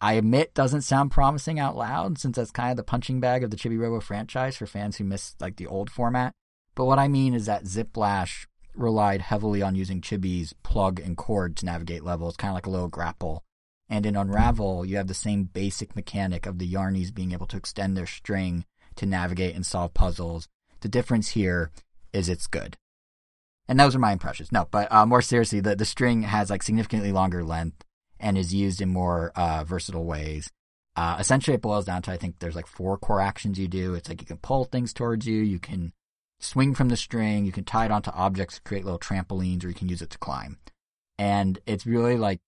I 0.00 0.14
admit 0.14 0.54
doesn't 0.54 0.80
sound 0.80 1.10
promising 1.10 1.58
out 1.60 1.76
loud 1.76 2.16
since 2.18 2.36
that's 2.36 2.50
kind 2.50 2.70
of 2.70 2.78
the 2.78 2.84
punching 2.84 3.20
bag 3.20 3.44
of 3.44 3.50
the 3.50 3.56
Chibi 3.58 3.78
Robo 3.78 4.00
franchise 4.00 4.56
for 4.56 4.66
fans 4.66 4.96
who 4.96 5.04
miss 5.04 5.36
like 5.40 5.56
the 5.56 5.66
old 5.66 5.90
format. 5.90 6.32
But 6.76 6.84
what 6.84 7.00
I 7.00 7.08
mean 7.08 7.34
is 7.34 7.46
that 7.46 7.66
Zip 7.66 7.96
Lash 7.96 8.46
relied 8.76 9.22
heavily 9.22 9.62
on 9.62 9.74
using 9.74 10.00
Chibi's 10.00 10.52
plug 10.62 11.00
and 11.00 11.16
cord 11.16 11.56
to 11.56 11.66
navigate 11.66 12.04
levels, 12.04 12.36
kind 12.36 12.50
of 12.50 12.54
like 12.54 12.66
a 12.66 12.70
little 12.70 12.88
grapple. 12.88 13.42
And 13.88 14.04
in 14.04 14.14
Unravel, 14.14 14.84
you 14.84 14.96
have 14.96 15.06
the 15.06 15.14
same 15.14 15.44
basic 15.44 15.96
mechanic 15.96 16.44
of 16.44 16.58
the 16.58 16.70
Yarnies 16.70 17.14
being 17.14 17.32
able 17.32 17.46
to 17.46 17.56
extend 17.56 17.96
their 17.96 18.06
string 18.06 18.66
to 18.96 19.06
navigate 19.06 19.54
and 19.54 19.64
solve 19.64 19.94
puzzles. 19.94 20.48
The 20.80 20.88
difference 20.88 21.30
here 21.30 21.70
is 22.12 22.28
it's 22.28 22.46
good. 22.46 22.76
And 23.68 23.80
those 23.80 23.96
are 23.96 24.00
my 24.00 24.12
impressions. 24.12 24.52
No, 24.52 24.68
but 24.70 24.92
uh, 24.92 25.06
more 25.06 25.22
seriously, 25.22 25.60
the, 25.60 25.74
the 25.74 25.84
string 25.84 26.22
has 26.22 26.50
like 26.50 26.62
significantly 26.62 27.10
longer 27.10 27.42
length 27.42 27.84
and 28.20 28.36
is 28.36 28.54
used 28.54 28.80
in 28.80 28.88
more 28.90 29.32
uh, 29.34 29.64
versatile 29.64 30.04
ways. 30.04 30.50
Uh, 30.94 31.16
essentially, 31.18 31.54
it 31.54 31.62
boils 31.62 31.84
down 31.84 32.02
to 32.02 32.10
I 32.10 32.16
think 32.16 32.38
there's 32.38 32.56
like 32.56 32.66
four 32.66 32.98
core 32.98 33.20
actions 33.20 33.58
you 33.58 33.68
do. 33.68 33.94
It's 33.94 34.08
like 34.08 34.20
you 34.20 34.26
can 34.26 34.38
pull 34.38 34.64
things 34.64 34.92
towards 34.92 35.26
you, 35.26 35.40
you 35.42 35.58
can 35.58 35.92
swing 36.46 36.74
from 36.74 36.88
the 36.88 36.96
string, 36.96 37.44
you 37.44 37.52
can 37.52 37.64
tie 37.64 37.86
it 37.86 37.90
onto 37.90 38.10
objects 38.10 38.60
create 38.64 38.84
little 38.84 38.98
trampolines, 38.98 39.64
or 39.64 39.68
you 39.68 39.74
can 39.74 39.88
use 39.88 40.02
it 40.02 40.10
to 40.10 40.18
climb. 40.18 40.58
And 41.18 41.58
it's 41.66 41.86
really 41.86 42.16
like 42.16 42.40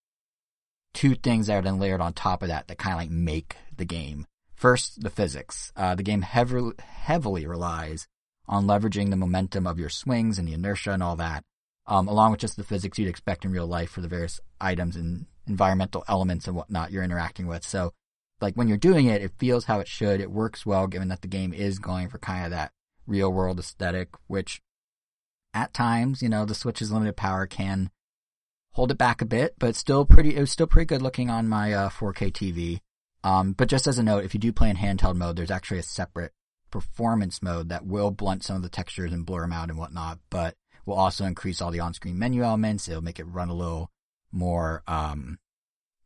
two 0.95 1.15
things 1.15 1.47
that 1.47 1.55
are 1.55 1.63
then 1.63 1.79
layered 1.79 2.01
on 2.01 2.13
top 2.13 2.43
of 2.43 2.49
that 2.49 2.69
that 2.69 2.79
kind 2.79 2.95
of 2.95 3.01
like 3.01 3.11
make 3.11 3.57
the 3.77 3.85
game. 3.85 4.27
First, 4.55 5.03
the 5.03 5.11
physics. 5.11 5.73
Uh, 5.77 5.95
the 5.95 6.03
game 6.03 6.23
heavily, 6.23 6.75
heavily 6.81 7.47
relies 7.47 8.09
on 8.49 8.67
leveraging 8.67 9.11
the 9.11 9.17
momentum 9.17 9.67
of 9.67 9.79
your 9.79 9.89
swings 9.89 10.39
and 10.39 10.49
the 10.49 10.55
inertia 10.55 10.93
and 10.93 11.03
all 11.03 11.17
that, 11.17 11.45
um, 11.87 12.09
along 12.09 12.33
with 12.33 12.41
just 12.41 12.57
the 12.57 12.65
physics 12.65 12.99
you'd 12.99 13.09
expect 13.09 13.45
in 13.45 13.53
real 13.53 13.67
life 13.67 13.91
for 13.91 14.01
the 14.01 14.09
various 14.09 14.41
items 14.61 14.97
and 14.97 15.27
environmental 15.47 16.05
elements 16.09 16.47
and 16.47 16.57
whatnot 16.57 16.91
you're 16.91 17.05
interacting 17.05 17.47
with. 17.47 17.65
So, 17.65 17.93
like 18.41 18.55
when 18.55 18.69
you're 18.69 18.77
doing 18.77 19.07
it, 19.07 19.23
it 19.23 19.33
feels 19.39 19.65
how 19.65 19.81
it 19.81 19.89
should. 19.89 20.21
It 20.21 20.31
works 20.31 20.65
well 20.65 20.87
given 20.87 21.09
that 21.09 21.23
the 21.23 21.29
game 21.29 21.53
is 21.53 21.79
going 21.79 22.09
for 22.09 22.19
kind 22.19 22.45
of 22.45 22.51
that 22.53 22.73
real 23.09 23.33
world 23.33 23.59
aesthetic, 23.59 24.11
which 24.27 24.61
at 25.55 25.75
times, 25.75 26.23
you 26.23 26.29
know, 26.29 26.45
the 26.45 26.55
Switch's 26.55 26.93
limited 26.93 27.17
power 27.17 27.47
can 27.47 27.91
hold 28.73 28.91
it 28.91 28.99
back 28.99 29.21
a 29.21 29.27
bit, 29.27 29.55
but 29.59 29.75
still 29.75 30.05
pretty, 30.05 30.37
it 30.37 30.41
was 30.41 30.53
still 30.53 30.67
pretty 30.67 30.87
good 30.87 31.03
looking 31.03 31.31
on 31.31 31.49
my 31.49 31.73
uh, 31.73 31.89
4K 31.89 32.31
TV. 32.31 32.81
Um, 33.25 33.53
but 33.53 33.69
just 33.69 33.87
as 33.87 33.99
a 33.99 34.03
note, 34.03 34.25
if 34.25 34.35
you 34.35 34.41
do 34.41 34.53
play 34.53 34.71
in 34.71 34.77
handheld 34.77 35.17
mode, 35.17 35.37
there's 35.37 35.51
actually 35.51 35.81
a 35.81 35.83
separate 35.83 36.33
performance 36.71 37.43
mode 37.43 37.71
that 37.71 37.87
will 37.87 38.11
blunt 38.11 38.45
some 38.45 38.57
of 38.57 38.63
the 38.63 38.69
textures 38.69 39.13
and 39.13 39.27
blur 39.27 39.41
them 39.41 39.53
out 39.53 39.71
and 39.71 39.79
whatnot, 39.79 40.19
but 40.31 40.55
will 40.87 40.95
also 40.95 41.25
increase 41.25 41.61
all 41.61 41.71
the 41.71 41.81
on-screen 41.81 42.19
menu 42.19 42.43
elements. 42.43 42.89
It'll 42.89 43.03
make 43.03 43.19
it 43.19 43.25
run 43.25 43.49
a 43.49 43.55
little 43.55 43.91
more, 44.31 44.83
um, 44.87 45.39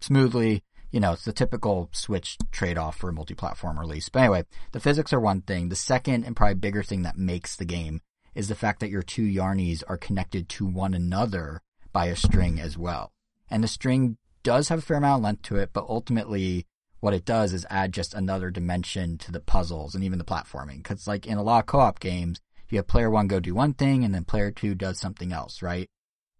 smoothly. 0.00 0.62
You 0.92 1.00
know, 1.00 1.12
it's 1.12 1.24
the 1.24 1.32
typical 1.32 1.88
Switch 1.92 2.38
trade-off 2.52 2.96
for 2.96 3.08
a 3.08 3.12
multi-platform 3.12 3.80
release. 3.80 4.08
But 4.08 4.20
anyway, 4.20 4.44
the 4.70 4.80
physics 4.80 5.12
are 5.12 5.20
one 5.20 5.40
thing. 5.40 5.68
The 5.68 5.74
second 5.74 6.24
and 6.24 6.36
probably 6.36 6.54
bigger 6.54 6.82
thing 6.84 7.02
that 7.02 7.18
makes 7.18 7.56
the 7.56 7.64
game 7.64 8.00
is 8.34 8.48
the 8.48 8.54
fact 8.54 8.80
that 8.80 8.90
your 8.90 9.02
two 9.02 9.24
Yarnies 9.24 9.82
are 9.88 9.96
connected 9.96 10.48
to 10.50 10.66
one 10.66 10.94
another 10.94 11.60
by 11.92 12.06
a 12.06 12.16
string 12.16 12.60
as 12.60 12.78
well. 12.78 13.10
And 13.50 13.64
the 13.64 13.68
string 13.68 14.16
does 14.42 14.68
have 14.68 14.78
a 14.78 14.82
fair 14.82 14.98
amount 14.98 15.20
of 15.20 15.24
length 15.24 15.42
to 15.42 15.56
it, 15.56 15.70
but 15.72 15.86
ultimately 15.88 16.66
what 17.00 17.14
it 17.14 17.24
does 17.24 17.52
is 17.52 17.66
add 17.68 17.92
just 17.92 18.14
another 18.14 18.50
dimension 18.50 19.18
to 19.18 19.32
the 19.32 19.40
puzzles 19.40 19.94
and 19.94 20.04
even 20.04 20.18
the 20.18 20.24
platforming. 20.24 20.84
Cause 20.84 21.06
like 21.08 21.26
in 21.26 21.38
a 21.38 21.42
lot 21.42 21.60
of 21.60 21.66
co-op 21.66 22.00
games, 22.00 22.40
you 22.68 22.78
have 22.78 22.86
player 22.86 23.10
one 23.10 23.26
go 23.26 23.40
do 23.40 23.54
one 23.54 23.74
thing 23.74 24.04
and 24.04 24.14
then 24.14 24.24
player 24.24 24.50
two 24.50 24.74
does 24.74 24.98
something 24.98 25.32
else, 25.32 25.62
right? 25.62 25.90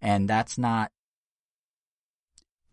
And 0.01 0.29
that's 0.29 0.57
not, 0.57 0.91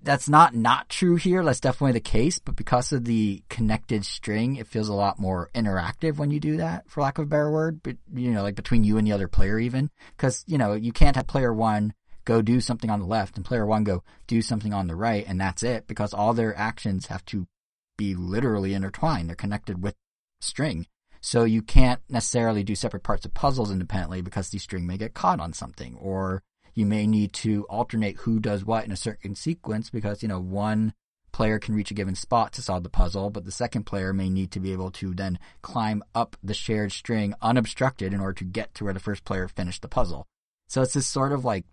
that's 0.02 0.30
not 0.30 0.56
not 0.56 0.90
true 0.90 1.16
here. 1.16 1.44
That's 1.44 1.60
definitely 1.60 1.94
the 1.94 2.00
case, 2.00 2.40
but 2.40 2.56
because 2.56 2.92
of 2.94 3.06
the 3.06 3.44
connected 3.50 4.06
string, 4.06 4.56
it 4.56 4.68
feels 4.68 4.90
a 4.90 4.94
lot 4.94 5.20
more 5.20 5.50
interactive 5.54 6.18
when 6.18 6.32
you 6.32 6.40
do 6.40 6.58
that, 6.58 6.90
for 6.90 7.02
lack 7.02 7.18
of 7.18 7.24
a 7.24 7.28
better 7.28 7.52
word. 7.52 7.82
But, 7.84 7.98
you 8.14 8.32
know, 8.32 8.44
like 8.44 8.56
between 8.56 8.84
you 8.84 8.98
and 8.98 9.06
the 9.06 9.12
other 9.12 9.28
player 9.28 9.60
even. 9.60 9.90
Cause, 10.18 10.44
you 10.48 10.58
know, 10.58 10.74
you 10.74 10.92
can't 10.92 11.16
have 11.16 11.28
player 11.28 11.54
one 11.54 11.94
go 12.26 12.42
do 12.42 12.62
something 12.62 12.90
on 12.90 13.00
the 13.00 13.06
left 13.06 13.38
and 13.38 13.46
player 13.46 13.66
one 13.66 13.84
go 13.84 14.04
do 14.28 14.42
something 14.42 14.74
on 14.74 14.86
the 14.86 14.96
right 14.96 15.26
and 15.28 15.42
that's 15.42 15.64
it 15.64 15.88
because 15.88 16.14
all 16.14 16.34
their 16.34 16.56
actions 16.56 17.08
have 17.08 17.26
to 17.26 17.48
be 17.98 18.16
literally 18.16 18.74
intertwined. 18.74 19.28
They're 19.28 19.36
connected 19.36 19.84
with 19.84 19.96
string. 20.40 20.86
So 21.22 21.44
you 21.44 21.62
can't 21.62 22.02
necessarily 22.08 22.64
do 22.64 22.76
separate 22.76 23.04
parts 23.04 23.26
of 23.26 23.34
puzzles 23.34 23.72
independently 23.72 24.22
because 24.22 24.50
the 24.50 24.60
string 24.60 24.88
may 24.88 24.98
get 24.98 25.14
caught 25.14 25.40
on 25.40 25.54
something 25.54 25.96
or 25.96 26.44
you 26.80 26.86
may 26.86 27.06
need 27.06 27.34
to 27.34 27.66
alternate 27.66 28.16
who 28.20 28.40
does 28.40 28.64
what 28.64 28.86
in 28.86 28.92
a 28.92 28.96
certain 28.96 29.36
sequence 29.36 29.90
because, 29.90 30.24
you 30.24 30.30
know, 30.30 30.40
one 30.40 30.94
player 31.34 31.60
can 31.60 31.76
reach 31.76 31.92
a 31.92 31.94
given 31.94 32.16
spot 32.16 32.54
to 32.54 32.62
solve 32.62 32.84
the 32.84 32.90
puzzle, 32.90 33.30
but 33.30 33.44
the 33.44 33.52
second 33.52 33.84
player 33.84 34.14
may 34.14 34.30
need 34.30 34.50
to 34.52 34.62
be 34.62 34.72
able 34.72 34.90
to 34.90 35.14
then 35.14 35.38
climb 35.62 36.02
up 36.16 36.38
the 36.42 36.54
shared 36.54 36.94
string 36.94 37.34
unobstructed 37.42 38.14
in 38.14 38.22
order 38.22 38.34
to 38.34 38.46
get 38.46 38.74
to 38.74 38.86
where 38.86 38.94
the 38.94 39.00
first 39.00 39.26
player 39.26 39.50
finished 39.50 39.82
the 39.82 39.90
puzzle. 39.90 40.26
So 40.70 40.82
it's 40.82 40.94
this 40.94 41.06
sort 41.06 41.34
of 41.34 41.44
like 41.44 41.66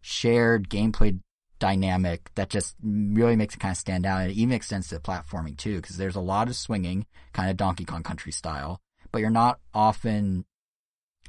shared 0.00 0.70
gameplay 0.70 1.18
dynamic 1.58 2.30
that 2.36 2.48
just 2.48 2.76
really 2.80 3.36
makes 3.36 3.54
it 3.54 3.60
kind 3.60 3.72
of 3.72 3.78
stand 3.78 4.06
out. 4.06 4.20
And 4.20 4.30
it 4.30 4.36
even 4.36 4.54
extends 4.54 4.88
to 4.88 5.00
platforming 5.00 5.56
too, 5.56 5.80
because 5.80 5.96
there's 5.96 6.16
a 6.16 6.20
lot 6.20 6.48
of 6.48 6.54
swinging, 6.54 7.06
kind 7.32 7.50
of 7.50 7.56
Donkey 7.56 7.84
Kong 7.84 8.04
Country 8.04 8.30
style, 8.30 8.80
but 9.10 9.20
you're 9.20 9.30
not 9.30 9.58
often 9.74 10.44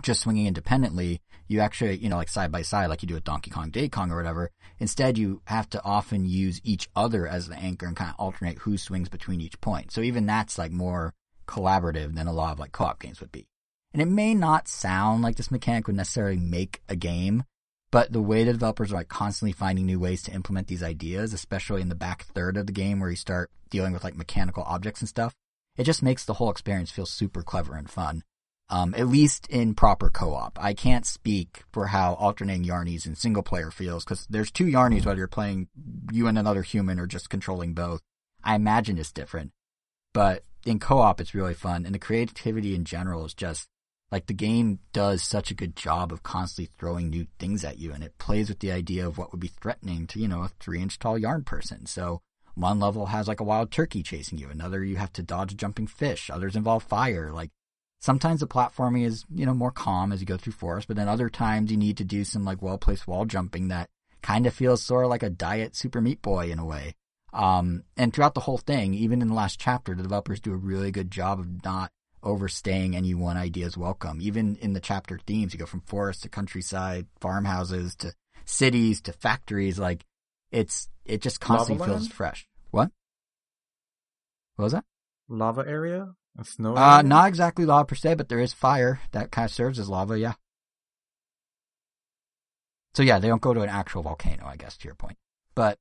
just 0.01 0.21
swinging 0.21 0.47
independently. 0.47 1.21
You 1.47 1.60
actually, 1.60 1.97
you 1.97 2.10
know, 2.10 2.17
like 2.17 2.29
side 2.29 2.51
by 2.51 2.63
side, 2.63 2.88
like 2.88 3.01
you 3.01 3.08
do 3.08 3.13
with 3.13 3.23
Donkey 3.23 3.51
Kong, 3.51 3.69
Diddy 3.69 3.89
Kong 3.89 4.12
or 4.12 4.17
whatever. 4.17 4.51
Instead, 4.79 5.17
you 5.17 5.41
have 5.45 5.69
to 5.69 5.84
often 5.84 6.25
use 6.25 6.60
each 6.63 6.89
other 6.95 7.27
as 7.27 7.47
the 7.47 7.55
anchor 7.55 7.86
and 7.86 7.95
kind 7.95 8.10
of 8.10 8.15
alternate 8.19 8.60
who 8.60 8.77
swings 8.77 9.10
between 9.10 9.41
each 9.41 9.60
point. 9.62 9.91
So 9.91 10.01
even 10.01 10.25
that's 10.25 10.58
like 10.58 10.71
more 10.71 11.13
collaborative 11.47 12.15
than 12.15 12.27
a 12.27 12.34
lot 12.34 12.53
of 12.53 12.60
like 12.60 12.71
co-op 12.71 12.99
games 12.99 13.19
would 13.21 13.31
be. 13.31 13.47
And 13.93 14.01
it 14.01 14.08
may 14.08 14.34
not 14.34 14.67
sound 14.67 15.21
like 15.23 15.38
this 15.38 15.51
mechanic 15.51 15.88
would 15.88 15.95
necessarily 15.95 16.38
make 16.38 16.81
a 16.89 16.95
game, 16.95 17.43
but 17.91 18.12
the 18.12 18.21
way 18.21 18.43
the 18.43 18.51
developers 18.51 18.91
are 18.91 18.95
like 18.95 19.08
constantly 19.08 19.53
finding 19.53 19.86
new 19.86 19.99
ways 19.99 20.23
to 20.23 20.34
implement 20.34 20.67
these 20.67 20.84
ideas, 20.84 21.31
especially 21.31 21.81
in 21.81 21.88
the 21.89 21.95
back 21.95 22.25
third 22.25 22.58
of 22.58 22.67
the 22.67 22.73
game 22.73 22.99
where 22.99 23.10
you 23.10 23.15
start 23.15 23.51
dealing 23.69 23.93
with 23.93 24.03
like 24.03 24.17
mechanical 24.17 24.63
objects 24.63 24.99
and 24.99 25.08
stuff, 25.08 25.34
it 25.77 25.84
just 25.84 26.03
makes 26.03 26.25
the 26.25 26.34
whole 26.34 26.49
experience 26.49 26.91
feel 26.91 27.05
super 27.05 27.41
clever 27.41 27.75
and 27.75 27.89
fun. 27.89 28.23
Um, 28.67 28.95
at 28.97 29.08
least 29.08 29.45
in 29.47 29.75
proper 29.75 30.10
co-op. 30.10 30.58
I 30.60 30.73
can't 30.73 31.06
speak 31.06 31.63
for 31.71 31.86
how 31.86 32.15
alternating 32.15 32.65
Yarnies 32.65 33.06
in 33.06 33.15
single 33.15 33.43
player 33.43 33.69
feels 33.69 34.04
because 34.04 34.25
there's 34.28 34.49
two 34.49 34.65
Yarnies 34.65 35.06
whether 35.06 35.19
you're 35.19 35.28
playing 35.28 35.67
you 36.12 36.25
and 36.25 36.38
another 36.38 36.63
human 36.63 36.99
or 36.99 37.06
just 37.06 37.30
controlling 37.30 37.75
both. 37.75 38.01
I 38.43 38.56
imagine 38.56 38.97
it's 38.97 39.12
different, 39.12 39.51
but 40.13 40.43
in 40.65 40.80
co-op 40.80 41.21
it's 41.21 41.36
really 41.36 41.54
fun 41.54 41.86
and 41.86 41.93
the 41.93 41.99
creativity 41.99 42.73
in 42.73 42.86
general 42.86 43.23
is 43.23 43.36
just 43.36 43.67
like 44.12 44.28
the 44.28 44.34
game 44.34 44.80
does 44.93 45.21
such 45.21 45.51
a 45.51 45.56
good 45.56 45.75
job 45.75 46.12
of 46.12 46.23
constantly 46.23 46.71
throwing 46.78 47.10
new 47.10 47.28
things 47.38 47.63
at 47.63 47.80
you 47.80 47.91
and 47.91 48.04
it 48.04 48.17
plays 48.17 48.49
with 48.49 48.60
the 48.60 48.71
idea 48.71 49.06
of 49.08 49.17
what 49.17 49.32
would 49.32 49.41
be 49.41 49.47
threatening 49.47 50.08
to, 50.08 50.19
you 50.19 50.28
know, 50.28 50.41
a 50.41 50.51
three 50.60 50.82
inch 50.82 50.97
tall 50.99 51.17
yarn 51.17 51.43
person. 51.43 51.86
So 51.86 52.21
one 52.56 52.80
level 52.80 53.08
has 53.08 53.28
like 53.28 53.39
a 53.39 53.43
wild 53.43 53.71
turkey 53.71 54.04
chasing 54.04 54.38
you. 54.38 54.49
Another 54.49 54.84
you 54.84 54.95
have 54.95 55.12
to 55.13 55.23
dodge 55.23 55.51
a 55.51 55.56
jumping 55.56 55.88
fish. 55.88 56.30
Others 56.30 56.56
involve 56.56 56.84
fire. 56.84 57.32
Like 57.32 57.51
sometimes 57.99 58.39
the 58.39 58.47
platforming 58.47 59.05
is, 59.05 59.25
you 59.34 59.45
know, 59.45 59.53
more 59.53 59.71
calm 59.71 60.12
as 60.12 60.19
you 60.19 60.25
go 60.25 60.38
through 60.38 60.53
forest, 60.53 60.88
but 60.88 60.97
then 60.97 61.08
other 61.08 61.29
times 61.29 61.71
you 61.71 61.77
need 61.77 61.97
to 61.97 62.03
do 62.03 62.23
some 62.23 62.45
like 62.45 62.62
well 62.62 62.77
placed 62.77 63.08
wall 63.08 63.25
jumping 63.25 63.69
that 63.69 63.89
kind 64.21 64.47
of 64.47 64.53
feels 64.53 64.81
sort 64.81 65.05
of 65.05 65.10
like 65.10 65.23
a 65.23 65.29
diet 65.29 65.75
Super 65.75 66.01
Meat 66.01 66.21
Boy 66.21 66.51
in 66.51 66.60
a 66.60 66.65
way. 66.65 66.95
Um, 67.34 67.84
and 67.97 68.13
throughout 68.13 68.34
the 68.34 68.41
whole 68.41 68.58
thing, 68.58 68.93
even 68.93 69.21
in 69.21 69.27
the 69.27 69.34
last 69.34 69.60
chapter, 69.60 69.93
the 69.93 70.03
developers 70.03 70.39
do 70.39 70.53
a 70.53 70.58
really 70.58 70.89
good 70.89 71.12
job 71.12 71.39
of 71.39 71.63
not 71.63 71.91
overstaying 72.23 72.95
any 72.95 73.13
one 73.13 73.38
idea's 73.38 73.77
welcome. 73.77 74.19
Even 74.21 74.55
in 74.55 74.73
the 74.73 74.79
chapter 74.79 75.19
themes, 75.27 75.53
you 75.53 75.60
go 75.60 75.65
from 75.65 75.81
forest 75.81 76.23
to 76.23 76.29
countryside, 76.29 77.05
farmhouses 77.19 77.95
to 77.97 78.13
cities 78.45 79.01
to 79.01 79.13
factories. 79.13 79.77
Like 79.77 80.05
it's, 80.49 80.89
it 81.03 81.21
just 81.21 81.39
constantly 81.39 81.81
Lava 81.81 81.91
feels 81.91 82.03
land? 82.03 82.13
fresh. 82.13 82.47
What? 82.71 82.89
What 84.55 84.63
was 84.63 84.73
that? 84.73 84.86
Lava 85.27 85.65
area? 85.67 86.13
Snow 86.43 86.75
Uh, 86.75 87.01
not 87.01 87.27
exactly 87.27 87.65
lava 87.65 87.85
per 87.85 87.95
se, 87.95 88.15
but 88.15 88.29
there 88.29 88.39
is 88.39 88.53
fire 88.53 88.99
that 89.11 89.31
kind 89.31 89.45
of 89.45 89.51
serves 89.51 89.79
as 89.79 89.89
lava. 89.89 90.19
Yeah. 90.19 90.33
So 92.93 93.03
yeah, 93.03 93.19
they 93.19 93.27
don't 93.27 93.41
go 93.41 93.53
to 93.53 93.61
an 93.61 93.69
actual 93.69 94.03
volcano, 94.03 94.45
I 94.45 94.57
guess, 94.57 94.77
to 94.77 94.85
your 94.85 94.95
point. 94.95 95.17
But 95.53 95.79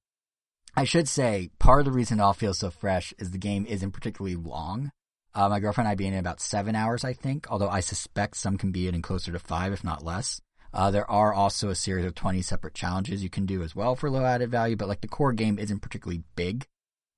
I 0.76 0.84
should 0.84 1.08
say 1.08 1.50
part 1.58 1.80
of 1.80 1.84
the 1.84 1.92
reason 1.92 2.18
it 2.18 2.22
all 2.22 2.32
feels 2.32 2.58
so 2.58 2.70
fresh 2.70 3.12
is 3.18 3.30
the 3.30 3.38
game 3.38 3.66
isn't 3.66 3.92
particularly 3.92 4.36
long. 4.36 4.90
Uh, 5.34 5.48
my 5.48 5.58
girlfriend 5.58 5.86
and 5.86 5.92
I 5.92 5.96
being 5.96 6.12
in 6.12 6.18
about 6.20 6.40
seven 6.40 6.76
hours, 6.76 7.04
I 7.04 7.12
think, 7.12 7.50
although 7.50 7.68
I 7.68 7.80
suspect 7.80 8.36
some 8.36 8.56
can 8.56 8.70
be 8.70 8.86
in 8.86 9.02
closer 9.02 9.32
to 9.32 9.38
five, 9.40 9.72
if 9.72 9.82
not 9.82 10.04
less. 10.04 10.40
Uh, 10.72 10.90
there 10.90 11.08
are 11.08 11.32
also 11.32 11.70
a 11.70 11.74
series 11.74 12.04
of 12.04 12.14
20 12.14 12.42
separate 12.42 12.74
challenges 12.74 13.22
you 13.22 13.30
can 13.30 13.46
do 13.46 13.62
as 13.62 13.74
well 13.76 13.94
for 13.94 14.10
low 14.10 14.24
added 14.24 14.50
value, 14.50 14.76
but 14.76 14.88
like 14.88 15.00
the 15.00 15.08
core 15.08 15.32
game 15.32 15.58
isn't 15.58 15.80
particularly 15.80 16.22
big, 16.36 16.66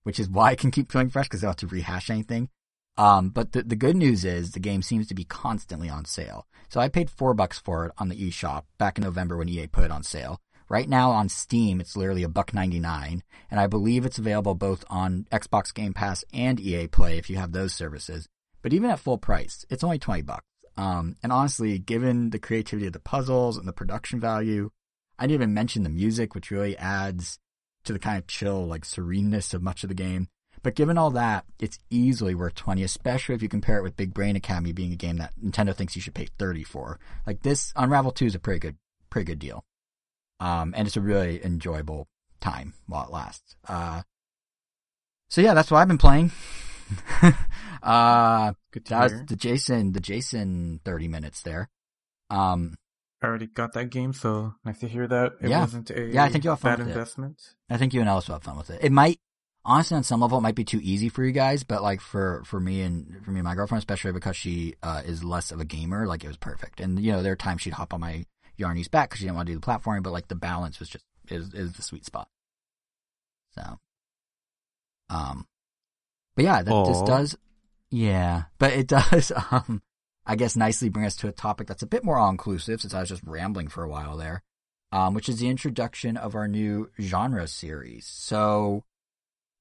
which 0.03 0.21
is 0.21 0.29
why 0.29 0.51
I 0.51 0.57
can 0.57 0.71
keep 0.71 0.93
feeling 0.93 1.09
fresh 1.11 1.27
because 1.27 1.43
I 1.43 1.47
don't 1.47 1.61
have 1.61 1.69
to 1.69 1.75
rehash 1.75 2.11
anything. 2.11 2.51
Um, 2.99 3.29
but 3.29 3.53
the, 3.53 3.63
the 3.63 3.77
good 3.77 3.97
news 3.97 4.25
is 4.25 4.53
the 4.53 4.61
game 4.61 4.83
seems 4.83 5.07
to 5.09 5.15
be 5.15 5.25
constantly 5.25 5.89
on 5.89 6.05
sale. 6.05 6.47
So 6.69 6.81
I 6.81 6.89
paid 6.89 7.11
four 7.11 7.35
bucks 7.35 7.59
for 7.59 7.87
it 7.87 7.93
on 7.99 8.09
the 8.09 8.17
eShop 8.17 8.65
back 8.79 8.99
in 8.99 9.05
November 9.05 9.37
when 9.37 9.49
EA 9.49 9.67
put 9.67 9.85
it 9.85 9.91
on 9.91 10.03
sale. 10.03 10.41
Right 10.69 10.89
now 10.89 11.13
on 11.13 11.29
Steam, 11.29 11.81
it's 11.81 11.97
literally 11.97 12.25
a 12.25 12.29
buck 12.29 12.53
99, 12.53 13.23
and 13.53 13.61
I 13.61 13.69
believe 13.69 14.05
it's 14.05 14.19
available 14.19 14.57
both 14.57 14.85
on 14.91 15.27
Xbox 15.31 15.73
Game 15.73 15.93
Pass 15.93 16.25
and 16.33 16.59
EA 16.59 16.89
Play 16.89 17.19
if 17.19 17.31
you 17.31 17.37
have 17.37 17.53
those 17.53 17.73
services. 17.73 18.27
But 18.63 18.73
even 18.73 18.91
at 18.91 18.99
full 18.99 19.19
price, 19.19 19.65
it's 19.71 19.85
only 19.85 20.01
20 20.01 20.23
bucks. 20.23 20.45
Um, 20.77 21.17
and 21.23 21.33
honestly, 21.33 21.79
given 21.79 22.31
the 22.31 22.41
creativity 22.41 22.89
of 22.89 22.93
the 22.93 22.99
puzzles 22.99 23.57
and 23.57 23.69
the 23.69 23.73
production 23.73 24.19
value, 24.19 24.71
I 25.19 25.25
didn't 25.25 25.41
even 25.43 25.55
mention 25.55 25.85
the 25.85 25.89
music, 25.89 26.35
which 26.35 26.51
really 26.51 26.77
adds 26.77 27.39
to 27.85 27.93
the 27.93 28.01
kind 28.01 28.19
of 28.19 28.27
chill, 28.27 28.67
like 28.67 28.85
sereneness 28.85 29.55
of 29.55 29.63
much 29.63 29.85
of 29.85 29.89
the 29.89 29.95
game. 29.95 30.29
But 30.63 30.75
given 30.75 30.99
all 30.99 31.11
that, 31.11 31.45
it's 31.61 31.79
easily 31.91 32.35
worth 32.35 32.55
20, 32.57 32.83
especially 32.83 33.35
if 33.35 33.43
you 33.43 33.49
compare 33.49 33.79
it 33.79 33.83
with 33.83 33.97
Big 33.97 34.13
Brain 34.15 34.37
Academy 34.37 34.73
being 34.73 34.93
a 34.93 34.97
game 34.97 35.17
that 35.19 35.33
Nintendo 35.43 35.75
thinks 35.75 35.95
you 35.97 36.03
should 36.03 36.15
pay 36.15 36.27
30 36.39 36.65
for. 36.65 36.99
Like 37.27 37.43
this, 37.43 37.73
Unravel 37.77 38.13
2 38.13 38.27
is 38.27 38.35
a 38.35 38.39
pretty 38.39 38.59
good, 38.61 38.77
pretty 39.11 39.27
good 39.27 39.39
deal. 39.39 39.65
Um, 40.41 40.75
and 40.77 40.87
it's 40.87 40.97
a 40.97 41.01
really 41.01 41.43
enjoyable 41.45 42.09
time 42.41 42.75
while 42.87 43.05
it 43.07 43.11
lasts. 43.13 43.57
Uh, 43.67 44.03
so 45.31 45.41
yeah, 45.41 45.55
that's 45.55 45.71
what 45.71 45.79
I've 45.79 45.89
been 45.89 45.99
playing. 45.99 46.31
uh, 47.83 48.53
Good 48.73 48.85
to 48.87 48.91
that 48.91 49.03
was 49.05 49.13
hear. 49.13 49.25
the 49.29 49.37
Jason, 49.37 49.93
the 49.93 50.01
Jason 50.01 50.81
30 50.85 51.09
minutes 51.09 51.43
there. 51.43 51.69
Um, 52.31 52.75
I 53.23 53.27
already 53.27 53.47
got 53.47 53.73
that 53.73 53.87
game, 53.91 54.13
so 54.13 54.55
nice 54.65 54.79
to 54.81 54.89
hear 54.89 55.07
that 55.09 55.33
it 55.41 55.49
Yeah. 55.49 55.61
wasn't 55.61 55.91
a 55.91 56.03
Yeah, 56.13 56.25
I 56.25 56.29
think 56.29 56.45
you'll 56.45 56.53
have 56.55 56.61
fun 56.61 56.73
bad 56.73 56.79
with 56.81 56.89
it. 56.89 56.91
investment. 56.93 57.55
I 57.71 57.77
think 57.79 57.95
you 57.95 58.01
and 58.01 58.09
Ellis 58.09 58.29
will 58.29 58.35
have 58.37 58.43
fun 58.45 58.59
with 58.59 58.71
it. 58.71 58.81
It 58.85 58.93
might, 58.93 59.19
honestly, 59.67 59.97
on 59.97 60.03
some 60.05 60.21
level, 60.21 60.39
it 60.39 60.43
might 60.43 60.55
be 60.55 60.65
too 60.65 60.81
easy 60.83 61.09
for 61.09 61.25
you 61.25 61.33
guys, 61.33 61.65
but 61.65 61.83
like 61.83 62.01
for, 62.01 62.43
for 62.45 62.61
me 62.61 62.81
and, 62.81 63.23
for 63.25 63.33
me 63.33 63.41
and 63.41 63.45
my 63.45 63.55
girlfriend, 63.55 63.81
especially 63.81 64.13
because 64.13 64.37
she, 64.37 64.75
uh, 64.83 65.03
is 65.05 65.25
less 65.25 65.51
of 65.51 65.61
a 65.61 65.65
gamer, 65.65 66.07
like 66.07 66.25
it 66.25 66.29
was 66.29 66.37
perfect. 66.37 66.81
And, 66.81 66.99
you 66.99 67.13
know, 67.13 67.23
there 67.23 67.33
are 67.33 67.37
times 67.37 67.63
she'd 67.63 67.75
hop 67.75 67.93
on 67.93 68.01
my 68.01 68.25
Yarny's 68.59 68.89
back 68.89 69.11
because 69.11 69.19
she 69.19 69.25
didn't 69.27 69.37
want 69.37 69.49
to 69.49 69.53
do 69.53 69.59
the 69.59 69.67
platforming, 69.67 70.03
but 70.03 70.13
like 70.13 70.29
the 70.29 70.35
balance 70.35 70.79
was 70.79 70.89
just, 70.89 71.05
is, 71.29 71.53
is 71.53 71.73
the 71.75 71.83
sweet 71.83 72.07
spot. 72.07 72.29
So, 73.55 73.79
um, 75.11 75.47
but 76.35 76.45
yeah, 76.45 76.63
that 76.63 76.87
this 76.87 76.99
Aw. 76.99 77.05
does, 77.05 77.37
yeah, 77.91 78.45
but 78.59 78.73
it 78.73 78.87
does, 78.89 79.33
um, 79.51 79.83
I 80.25 80.37
guess 80.37 80.57
nicely 80.57 80.89
bring 80.89 81.07
us 81.07 81.17
to 81.17 81.29
a 81.29 81.33
topic 81.33 81.67
that's 81.67 81.83
a 81.83 81.87
bit 81.87 82.05
more 82.05 82.19
all 82.19 82.31
inclusive 82.31 82.81
since 82.81 82.95
I 82.95 83.01
was 83.01 83.09
just 83.09 83.23
rambling 83.25 83.69
for 83.69 83.83
a 83.83 83.89
while 83.89 84.17
there, 84.17 84.43
um, 84.93 85.15
which 85.15 85.29
is 85.29 85.39
the 85.39 85.49
introduction 85.49 86.17
of 86.17 86.35
our 86.35 86.49
new 86.49 86.91
genre 87.01 87.47
series. 87.47 88.07
So 88.07 88.85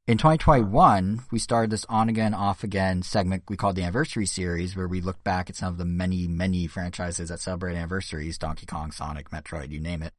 in 0.08 0.20
2021, 0.20 1.24
we 1.32 1.40
started 1.40 1.72
this 1.72 1.86
on 1.90 2.10
again, 2.10 2.36
off 2.36 2.64
again 2.64 3.02
segment 3.02 3.44
we 3.50 3.58
called 3.58 3.76
the 3.76 3.82
anniversary 3.82 4.28
series 4.28 4.76
where 4.76 4.88
we 4.88 5.02
looked 5.02 5.24
back 5.24 5.50
at 5.50 5.56
some 5.56 5.70
of 5.70 5.80
the 5.80 5.86
many, 5.86 6.28
many 6.28 6.68
franchises 6.68 7.30
that 7.30 7.40
celebrate 7.40 7.76
anniversaries, 7.76 8.38
Donkey 8.38 8.68
Kong, 8.68 8.92
Sonic, 8.92 9.32
Metroid, 9.32 9.72
you 9.72 9.80
name 9.80 10.04
it. 10.04 10.14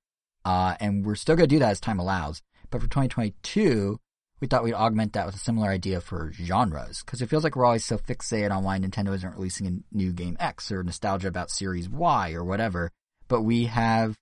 Uh, 0.44 0.74
and 0.80 1.06
we're 1.06 1.14
still 1.14 1.36
going 1.36 1.48
to 1.48 1.54
do 1.54 1.60
that 1.60 1.70
as 1.70 1.80
time 1.80 2.00
allows. 2.00 2.42
But 2.70 2.80
for 2.80 2.88
2022, 2.88 4.00
we 4.40 4.48
thought 4.48 4.64
we'd 4.64 4.74
augment 4.74 5.12
that 5.12 5.26
with 5.26 5.36
a 5.36 5.38
similar 5.38 5.68
idea 5.68 6.00
for 6.00 6.32
genres. 6.32 7.02
Cause 7.02 7.22
it 7.22 7.28
feels 7.28 7.44
like 7.44 7.54
we're 7.54 7.64
always 7.64 7.84
so 7.84 7.96
fixated 7.96 8.50
on 8.50 8.64
why 8.64 8.78
Nintendo 8.78 9.14
isn't 9.14 9.36
releasing 9.36 9.66
a 9.68 9.96
new 9.96 10.12
game 10.12 10.36
X 10.40 10.72
or 10.72 10.82
nostalgia 10.82 11.28
about 11.28 11.50
series 11.50 11.88
Y 11.88 12.32
or 12.32 12.44
whatever. 12.44 12.90
But 13.28 13.42
we 13.42 13.66
have 13.66 14.16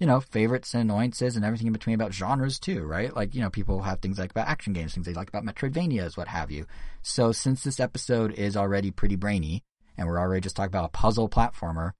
you 0.00 0.06
know, 0.06 0.18
favorites 0.18 0.72
and 0.72 0.90
annoyances 0.90 1.36
and 1.36 1.44
everything 1.44 1.66
in 1.66 1.74
between 1.74 1.94
about 1.94 2.14
genres 2.14 2.58
too, 2.58 2.82
right? 2.84 3.14
Like, 3.14 3.34
you 3.34 3.42
know, 3.42 3.50
people 3.50 3.82
have 3.82 4.00
things 4.00 4.18
like 4.18 4.30
about 4.30 4.48
action 4.48 4.72
games, 4.72 4.94
things 4.94 5.04
they 5.04 5.12
like 5.12 5.28
about 5.28 5.44
Metroidvanias, 5.44 6.16
what 6.16 6.26
have 6.26 6.50
you. 6.50 6.66
So 7.02 7.32
since 7.32 7.62
this 7.62 7.78
episode 7.78 8.32
is 8.32 8.56
already 8.56 8.90
pretty 8.90 9.16
brainy 9.16 9.62
and 9.98 10.08
we're 10.08 10.18
already 10.18 10.40
just 10.40 10.56
talking 10.56 10.68
about 10.70 10.86
a 10.86 10.88
puzzle 10.88 11.28
platformer, 11.28 11.92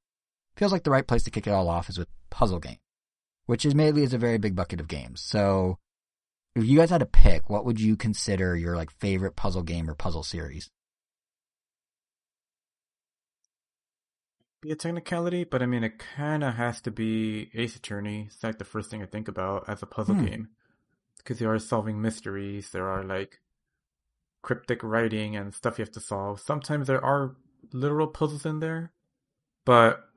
feels 0.56 0.72
like 0.72 0.84
the 0.84 0.90
right 0.90 1.06
place 1.06 1.22
to 1.24 1.30
kick 1.30 1.46
it 1.46 1.50
all 1.50 1.68
off 1.68 1.90
is 1.90 1.98
with 1.98 2.08
puzzle 2.30 2.58
game, 2.58 2.78
which 3.44 3.66
admittedly 3.66 4.02
is 4.02 4.14
a 4.14 4.18
very 4.18 4.38
big 4.38 4.56
bucket 4.56 4.80
of 4.80 4.88
games. 4.88 5.20
So 5.20 5.76
if 6.56 6.64
you 6.64 6.78
guys 6.78 6.88
had 6.88 6.98
to 6.98 7.06
pick, 7.06 7.50
what 7.50 7.66
would 7.66 7.80
you 7.80 7.96
consider 7.96 8.56
your 8.56 8.76
like 8.76 8.90
favorite 8.90 9.36
puzzle 9.36 9.62
game 9.62 9.90
or 9.90 9.94
puzzle 9.94 10.22
series? 10.22 10.70
Be 14.60 14.70
a 14.70 14.76
technicality, 14.76 15.44
but 15.44 15.62
I 15.62 15.66
mean, 15.66 15.84
it 15.84 15.98
kind 15.98 16.44
of 16.44 16.54
has 16.54 16.80
to 16.82 16.90
be 16.90 17.50
Ace 17.54 17.76
Attorney. 17.76 18.26
It's 18.26 18.42
like 18.42 18.58
the 18.58 18.64
first 18.64 18.90
thing 18.90 19.02
I 19.02 19.06
think 19.06 19.28
about 19.28 19.68
as 19.68 19.82
a 19.82 19.86
puzzle 19.86 20.14
Hmm. 20.16 20.26
game. 20.26 20.48
Because 21.18 21.40
you 21.40 21.48
are 21.50 21.58
solving 21.58 22.00
mysteries, 22.00 22.70
there 22.70 22.88
are 22.88 23.02
like 23.04 23.40
cryptic 24.42 24.82
writing 24.82 25.36
and 25.36 25.54
stuff 25.54 25.78
you 25.78 25.84
have 25.84 25.92
to 25.92 26.00
solve. 26.00 26.40
Sometimes 26.40 26.86
there 26.86 27.04
are 27.04 27.36
literal 27.72 28.06
puzzles 28.06 28.46
in 28.46 28.60
there, 28.60 28.92
but 29.64 30.08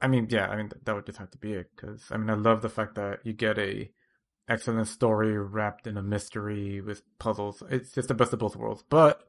I 0.00 0.08
mean, 0.08 0.26
yeah, 0.30 0.48
I 0.48 0.56
mean, 0.56 0.70
th- 0.70 0.82
that 0.84 0.94
would 0.94 1.06
just 1.06 1.18
have 1.18 1.30
to 1.32 1.38
be 1.38 1.52
it. 1.52 1.70
Because 1.76 2.04
I 2.10 2.16
mean, 2.16 2.30
I 2.30 2.34
love 2.34 2.62
the 2.62 2.70
fact 2.70 2.94
that 2.94 3.20
you 3.24 3.32
get 3.34 3.58
a 3.58 3.90
excellent 4.48 4.88
story 4.88 5.38
wrapped 5.38 5.86
in 5.86 5.96
a 5.96 6.02
mystery 6.02 6.80
with 6.80 7.02
puzzles. 7.18 7.62
It's 7.70 7.92
just 7.92 8.08
the 8.08 8.14
best 8.14 8.32
of 8.32 8.38
both 8.38 8.56
worlds. 8.56 8.82
But 8.88 9.28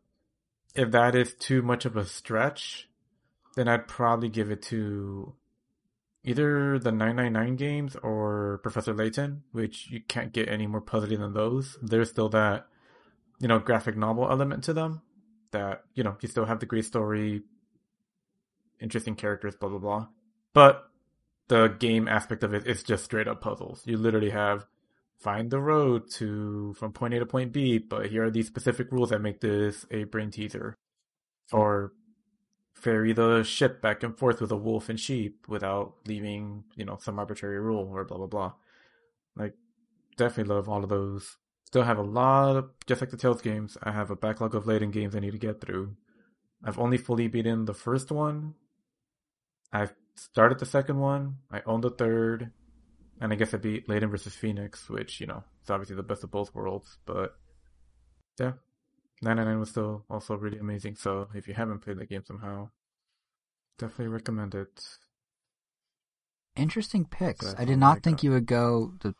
if 0.73 0.89
that 0.91 1.15
is 1.15 1.35
too 1.35 1.61
much 1.61 1.85
of 1.85 1.95
a 1.97 2.05
stretch, 2.05 2.89
then 3.55 3.67
I'd 3.67 3.87
probably 3.87 4.29
give 4.29 4.51
it 4.51 4.61
to 4.63 5.33
either 6.23 6.79
the 6.79 6.91
999 6.91 7.55
games 7.55 7.95
or 7.97 8.59
Professor 8.63 8.93
Layton, 8.93 9.43
which 9.51 9.89
you 9.89 10.01
can't 10.01 10.33
get 10.33 10.49
any 10.49 10.67
more 10.67 10.81
puzzly 10.81 11.17
than 11.17 11.33
those. 11.33 11.77
There's 11.81 12.09
still 12.09 12.29
that, 12.29 12.67
you 13.39 13.47
know, 13.47 13.59
graphic 13.59 13.97
novel 13.97 14.29
element 14.29 14.63
to 14.65 14.73
them 14.73 15.01
that, 15.51 15.83
you 15.93 16.03
know, 16.03 16.17
you 16.21 16.29
still 16.29 16.45
have 16.45 16.59
the 16.59 16.65
great 16.65 16.85
story, 16.85 17.43
interesting 18.79 19.15
characters, 19.15 19.55
blah, 19.55 19.69
blah, 19.69 19.79
blah. 19.79 20.07
But 20.53 20.89
the 21.47 21.67
game 21.67 22.07
aspect 22.07 22.43
of 22.43 22.53
it 22.53 22.65
is 22.65 22.83
just 22.83 23.03
straight 23.03 23.27
up 23.27 23.41
puzzles. 23.41 23.83
You 23.85 23.97
literally 23.97 24.29
have 24.29 24.65
find 25.19 25.51
the 25.51 25.59
road 25.59 26.09
to 26.11 26.73
from 26.73 26.91
point 26.91 27.13
A 27.13 27.19
to 27.19 27.25
point 27.25 27.53
B, 27.53 27.77
but 27.77 28.07
here 28.07 28.25
are 28.25 28.31
these 28.31 28.47
specific 28.47 28.91
rules 28.91 29.09
that 29.09 29.21
make 29.21 29.39
this 29.39 29.85
a 29.91 30.03
brain 30.05 30.31
teaser. 30.31 30.75
Or 31.51 31.93
ferry 32.73 33.13
the 33.13 33.43
ship 33.43 33.81
back 33.81 34.03
and 34.03 34.17
forth 34.17 34.41
with 34.41 34.51
a 34.51 34.57
wolf 34.57 34.89
and 34.89 34.99
sheep 34.99 35.45
without 35.47 35.95
leaving, 36.07 36.63
you 36.75 36.85
know, 36.85 36.97
some 36.99 37.19
arbitrary 37.19 37.59
rule 37.59 37.89
or 37.93 38.03
blah 38.03 38.17
blah 38.17 38.27
blah. 38.27 38.53
Like, 39.35 39.53
definitely 40.17 40.53
love 40.53 40.69
all 40.69 40.83
of 40.83 40.89
those. 40.89 41.37
Still 41.65 41.83
have 41.83 41.97
a 41.97 42.03
lot 42.03 42.55
of, 42.55 42.69
just 42.85 43.01
like 43.01 43.09
the 43.09 43.17
Tales 43.17 43.41
games, 43.41 43.77
I 43.81 43.91
have 43.91 44.11
a 44.11 44.15
backlog 44.15 44.53
of 44.53 44.67
Layton 44.67 44.91
games 44.91 45.15
I 45.15 45.19
need 45.19 45.31
to 45.31 45.39
get 45.39 45.59
through. 45.59 45.95
I've 46.63 46.77
only 46.77 46.97
fully 46.97 47.27
beaten 47.27 47.65
the 47.65 47.73
first 47.73 48.11
one. 48.11 48.53
I've 49.71 49.93
started 50.15 50.59
the 50.59 50.67
second 50.67 50.99
one. 50.99 51.37
I 51.51 51.61
own 51.65 51.81
the 51.81 51.89
third. 51.89 52.51
And 53.19 53.33
I 53.33 53.35
guess 53.35 53.53
I 53.53 53.57
beat 53.57 53.89
Layton 53.89 54.09
versus 54.09 54.35
Phoenix, 54.35 54.89
which, 54.89 55.19
you 55.19 55.27
know, 55.27 55.43
is 55.63 55.69
obviously 55.69 55.95
the 55.95 56.03
best 56.03 56.23
of 56.23 56.31
both 56.31 56.53
worlds. 56.53 56.97
But, 57.05 57.35
yeah, 58.39 58.53
999 59.23 59.59
was 59.59 59.69
still 59.69 60.05
also 60.09 60.35
really 60.35 60.59
amazing. 60.59 60.95
So 60.95 61.27
if 61.33 61.47
you 61.47 61.53
haven't 61.53 61.79
played 61.79 61.97
the 61.97 62.05
game 62.05 62.23
somehow, 62.25 62.69
definitely 63.77 64.07
recommend 64.07 64.55
it. 64.55 64.83
Interesting 66.55 67.05
picks. 67.05 67.45
That's 67.45 67.59
I 67.59 67.65
did 67.65 67.77
not 67.79 67.97
I 67.97 67.99
think 68.01 68.17
got. 68.17 68.23
you 68.23 68.31
would 68.31 68.45
go 68.45 68.93
the 69.01 69.15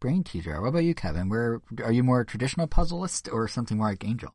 brain 0.00 0.22
teaser. 0.22 0.60
What 0.60 0.68
about 0.68 0.84
you, 0.84 0.94
Kevin? 0.94 1.28
Where 1.28 1.60
are 1.82 1.92
you 1.92 2.02
more 2.04 2.20
a 2.20 2.26
traditional 2.26 2.68
puzzleist 2.68 3.32
or 3.32 3.48
something 3.48 3.78
more 3.78 3.88
like 3.88 4.04
Angel? 4.04 4.34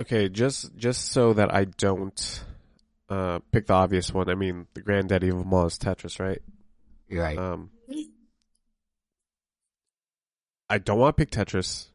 Okay, 0.00 0.28
just 0.28 0.76
just 0.76 1.08
so 1.08 1.32
that 1.32 1.52
I 1.52 1.64
don't 1.64 2.44
uh, 3.08 3.40
pick 3.50 3.66
the 3.66 3.72
obvious 3.72 4.12
one. 4.12 4.28
I 4.28 4.34
mean, 4.34 4.66
the 4.74 4.82
granddaddy 4.82 5.30
of 5.30 5.38
them 5.38 5.52
all 5.52 5.66
is 5.66 5.78
Tetris, 5.78 6.20
right? 6.20 6.42
You're 7.08 7.22
right. 7.22 7.38
Um, 7.38 7.70
I 10.68 10.78
don't 10.78 10.98
want 10.98 11.16
to 11.16 11.20
pick 11.24 11.30
Tetris, 11.30 11.86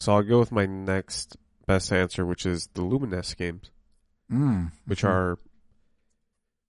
so 0.00 0.14
I'll 0.14 0.22
go 0.22 0.38
with 0.38 0.50
my 0.50 0.66
next 0.66 1.36
best 1.66 1.92
answer, 1.92 2.24
which 2.26 2.46
is 2.46 2.68
the 2.74 2.82
Lumines 2.82 3.36
games, 3.36 3.70
mm. 4.32 4.72
which 4.86 5.04
are 5.04 5.38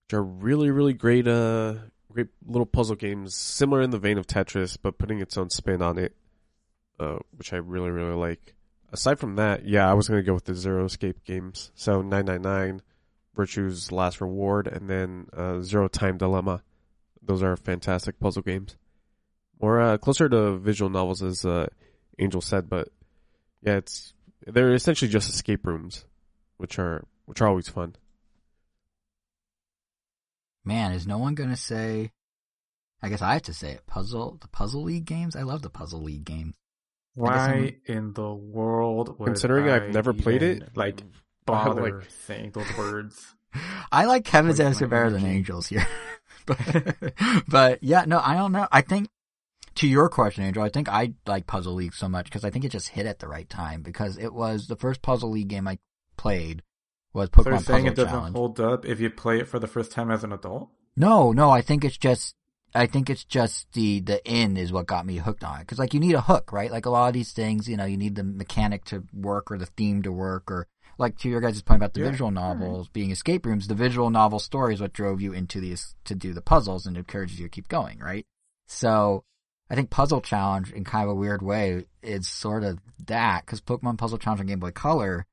which 0.06 0.14
are 0.14 0.22
really 0.24 0.70
really 0.70 0.94
great 0.94 1.28
uh 1.28 1.76
great 2.12 2.28
little 2.46 2.66
puzzle 2.66 2.98
games, 2.98 3.36
similar 3.36 3.82
in 3.82 3.90
the 3.90 3.98
vein 3.98 4.18
of 4.18 4.28
Tetris, 4.28 4.78
but 4.80 4.98
putting 4.98 5.22
its 5.22 5.38
own 5.38 5.50
spin 5.50 5.82
on 5.82 5.98
it, 5.98 6.14
uh, 7.00 7.20
which 7.38 7.54
I 7.54 7.58
really 7.58 7.90
really 7.90 8.16
like. 8.16 8.54
Aside 8.92 9.20
from 9.20 9.38
that, 9.38 9.66
yeah, 9.66 9.90
I 9.90 9.94
was 9.94 10.10
gonna 10.10 10.22
go 10.22 10.34
with 10.34 10.46
the 10.46 10.54
Zero 10.54 10.84
Escape 10.84 11.24
games. 11.24 11.72
So 11.74 12.02
nine 12.02 12.26
nine 12.26 12.42
nine, 12.42 12.82
Virtue's 13.34 13.94
Last 13.94 14.20
Reward, 14.20 14.68
and 14.68 14.90
then 14.90 15.28
uh, 15.32 15.62
Zero 15.62 15.88
Time 15.88 16.18
Dilemma. 16.18 16.64
Those 17.24 17.44
are 17.44 17.56
fantastic 17.56 18.20
puzzle 18.20 18.42
games. 18.42 18.76
More 19.62 19.80
uh, 19.80 19.98
closer 19.98 20.28
to 20.28 20.58
visual 20.58 20.90
novels, 20.90 21.24
as 21.24 21.46
uh, 21.46 21.68
Angel 22.20 22.42
said, 22.42 22.68
but 22.70 22.90
yeah, 23.62 23.78
it's 23.78 24.14
they're 24.46 24.74
essentially 24.74 25.10
just 25.10 25.30
escape 25.30 25.66
rooms, 25.68 26.06
which 26.58 26.80
are 26.80 27.06
which 27.26 27.42
are 27.42 27.48
always 27.48 27.70
fun. 27.70 27.96
Man, 30.64 30.92
is 30.92 31.08
no 31.08 31.18
one 31.18 31.36
gonna 31.36 31.56
say? 31.56 32.12
I 33.02 33.10
guess 33.10 33.22
I 33.22 33.34
have 33.34 33.42
to 33.44 33.54
say 33.54 33.72
it. 33.72 33.88
Puzzle, 33.88 34.38
the 34.42 34.48
Puzzle 34.48 34.84
League 34.84 35.06
games. 35.06 35.36
I 35.36 35.42
love 35.42 35.64
the 35.64 35.72
Puzzle 35.72 36.04
League 36.04 36.24
games. 36.26 36.56
I 37.18 37.22
guess 37.28 37.38
I'm- 37.40 37.62
Why 37.64 37.76
in 37.88 38.14
the 38.14 38.34
world 38.34 39.18
would 39.20 39.26
Considering 39.26 39.70
I 39.70 39.78
I've 39.78 39.94
never 39.94 40.14
played 40.14 40.44
it, 40.44 40.78
Like, 40.78 41.02
I'm 41.02 41.12
bother 41.46 41.82
like- 41.98 42.10
saying 42.26 42.52
those 42.52 42.78
words. 42.78 43.36
I 43.92 44.06
like 44.06 44.24
Kevin's 44.24 44.60
answer 44.60 44.88
better 44.88 45.10
than. 45.10 45.26
Angel's 45.26 45.68
here. 45.68 45.86
but, 46.46 46.96
but 47.48 47.84
yeah, 47.84 48.06
no, 48.06 48.22
I 48.24 48.36
don't 48.36 48.52
know. 48.52 48.68
I 48.72 48.82
think 48.82 49.10
to 49.76 49.88
your 49.88 50.10
question, 50.10 50.44
Angel, 50.44 50.64
I 50.64 50.70
think 50.70 50.90
I 50.90 51.14
like 51.26 51.48
Puzzle 51.48 51.74
League 51.74 51.94
so 51.94 52.10
much 52.10 52.26
because 52.26 52.44
I 52.44 52.50
think 52.50 52.66
it 52.66 52.70
just 52.70 52.90
hit 52.90 53.06
at 53.06 53.20
the 53.20 53.28
right 53.28 53.50
time 53.50 53.82
because 53.82 54.18
it 54.18 54.34
was 54.34 54.68
the 54.68 54.76
first 54.76 55.02
Puzzle 55.02 55.32
League 55.32 55.48
game 55.48 55.68
I 55.68 55.80
played 56.18 56.62
was 57.14 57.30
So 57.36 57.50
you're 57.50 57.60
Pokemon 57.60 57.64
saying 57.66 57.86
Puzzle 57.86 57.88
it 57.88 57.96
doesn't 57.96 58.12
Challenge. 58.12 58.36
hold 58.36 58.60
up 58.60 58.86
if 58.86 59.00
you 59.00 59.10
play 59.10 59.40
it 59.40 59.48
for 59.48 59.60
the 59.60 59.68
first 59.68 59.92
time 59.92 60.12
as 60.12 60.24
an 60.24 60.32
adult? 60.32 60.70
No, 60.96 61.32
no, 61.32 61.50
I 61.50 61.62
think 61.62 61.84
it's 61.86 61.98
just, 61.98 62.36
I 62.76 62.86
think 62.86 63.10
it's 63.10 63.24
just 63.24 63.72
the, 63.74 64.00
the 64.02 64.24
in 64.30 64.58
is 64.58 64.72
what 64.74 64.88
got 64.88 65.06
me 65.06 65.18
hooked 65.18 65.44
on 65.44 65.60
it. 65.62 65.68
Cause 65.68 65.80
like 65.80 65.94
you 65.94 66.00
need 66.00 66.16
a 66.16 66.22
hook, 66.22 66.52
right? 66.52 66.72
Like 66.72 66.86
a 66.86 66.90
lot 66.90 67.08
of 67.08 67.14
these 67.14 67.32
things, 67.32 67.68
you 67.68 67.78
know, 67.78 67.86
you 67.86 67.98
need 67.98 68.16
the 68.16 68.24
mechanic 68.24 68.86
to 68.86 69.04
work 69.14 69.52
or 69.52 69.58
the 69.58 69.66
theme 69.66 70.02
to 70.04 70.12
work 70.12 70.52
or 70.52 70.68
like 70.98 71.18
to 71.20 71.30
your 71.30 71.42
guys' 71.42 71.62
point 71.62 71.78
about 71.80 71.94
the 71.94 72.02
Yeah, 72.02 72.12
visual 72.12 72.30
novels 72.32 72.88
being 72.90 73.12
escape 73.12 73.46
rooms, 73.46 73.68
the 73.68 73.76
visual 73.76 74.10
novel 74.10 74.40
story 74.40 74.74
is 74.74 74.82
what 74.82 74.94
drove 74.94 75.22
you 75.22 75.34
into 75.34 75.60
these, 75.60 75.96
to 76.06 76.14
do 76.16 76.34
the 76.34 76.42
puzzles 76.42 76.86
and 76.86 76.96
encourages 76.98 77.40
you 77.40 77.46
to 77.46 77.50
keep 77.50 77.68
going, 77.70 78.00
right? 78.00 78.26
So 78.68 79.24
I 79.72 79.76
think 79.76 79.90
Puzzle 79.90 80.22
Challenge 80.22 80.72
in 80.72 80.84
kind 80.84 81.06
of 81.06 81.10
a 81.10 81.16
weird 81.16 81.42
way 81.42 81.86
is 82.04 82.28
sort 82.28 82.64
of 82.64 82.80
that 83.08 83.48
cause 83.48 83.62
Pokemon 83.62 83.98
Puzzle 83.98 84.20
Challenge 84.20 84.42
on 84.42 84.48
Game 84.48 84.60
Boy 84.60 84.72
Color, 84.72 85.26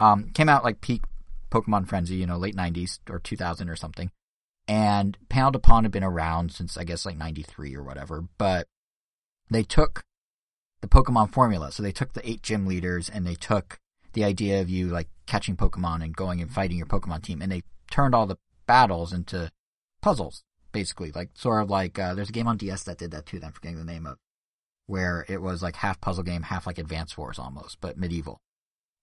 um, 0.00 0.30
came 0.34 0.48
out 0.48 0.64
like 0.64 0.82
peak 0.82 1.02
Pokemon 1.50 1.88
Frenzy, 1.88 2.16
you 2.16 2.26
know, 2.26 2.36
late 2.36 2.56
90s 2.56 2.98
or 3.08 3.18
2000 3.20 3.70
or 3.70 3.76
something 3.76 4.10
and 4.68 5.16
Panel 5.28 5.52
de 5.52 5.58
Pon 5.58 5.84
had 5.84 5.92
been 5.92 6.04
around 6.04 6.52
since 6.52 6.76
I 6.76 6.84
guess 6.84 7.06
like 7.06 7.16
'93 7.16 7.74
or 7.76 7.82
whatever. 7.82 8.24
But 8.38 8.66
they 9.50 9.62
took 9.62 10.04
the 10.80 10.88
Pokemon 10.88 11.32
formula, 11.32 11.70
so 11.72 11.82
they 11.82 11.92
took 11.92 12.12
the 12.12 12.28
eight 12.28 12.42
gym 12.42 12.66
leaders 12.66 13.08
and 13.08 13.26
they 13.26 13.34
took 13.34 13.78
the 14.12 14.24
idea 14.24 14.60
of 14.60 14.70
you 14.70 14.88
like 14.88 15.08
catching 15.26 15.56
Pokemon 15.56 16.02
and 16.02 16.16
going 16.16 16.40
and 16.40 16.50
fighting 16.50 16.78
your 16.78 16.86
Pokemon 16.86 17.22
team, 17.22 17.42
and 17.42 17.52
they 17.52 17.62
turned 17.90 18.14
all 18.14 18.26
the 18.26 18.38
battles 18.66 19.12
into 19.12 19.50
puzzles, 20.02 20.42
basically. 20.76 21.10
Like 21.10 21.30
sort 21.34 21.62
of 21.62 21.70
like 21.70 21.98
uh, 21.98 22.14
there's 22.14 22.28
a 22.28 22.32
game 22.32 22.46
on 22.46 22.58
DS 22.58 22.84
that 22.84 22.98
did 22.98 23.12
that 23.12 23.24
too. 23.24 23.40
That 23.40 23.46
I'm 23.46 23.52
forgetting 23.52 23.78
the 23.78 23.84
name 23.84 24.06
of, 24.06 24.18
where 24.86 25.24
it 25.26 25.40
was 25.40 25.62
like 25.62 25.76
half 25.76 26.00
puzzle 26.02 26.22
game, 26.22 26.42
half 26.42 26.66
like 26.66 26.76
Advance 26.76 27.16
Wars 27.16 27.38
almost, 27.38 27.80
but 27.80 27.96
medieval. 27.96 28.40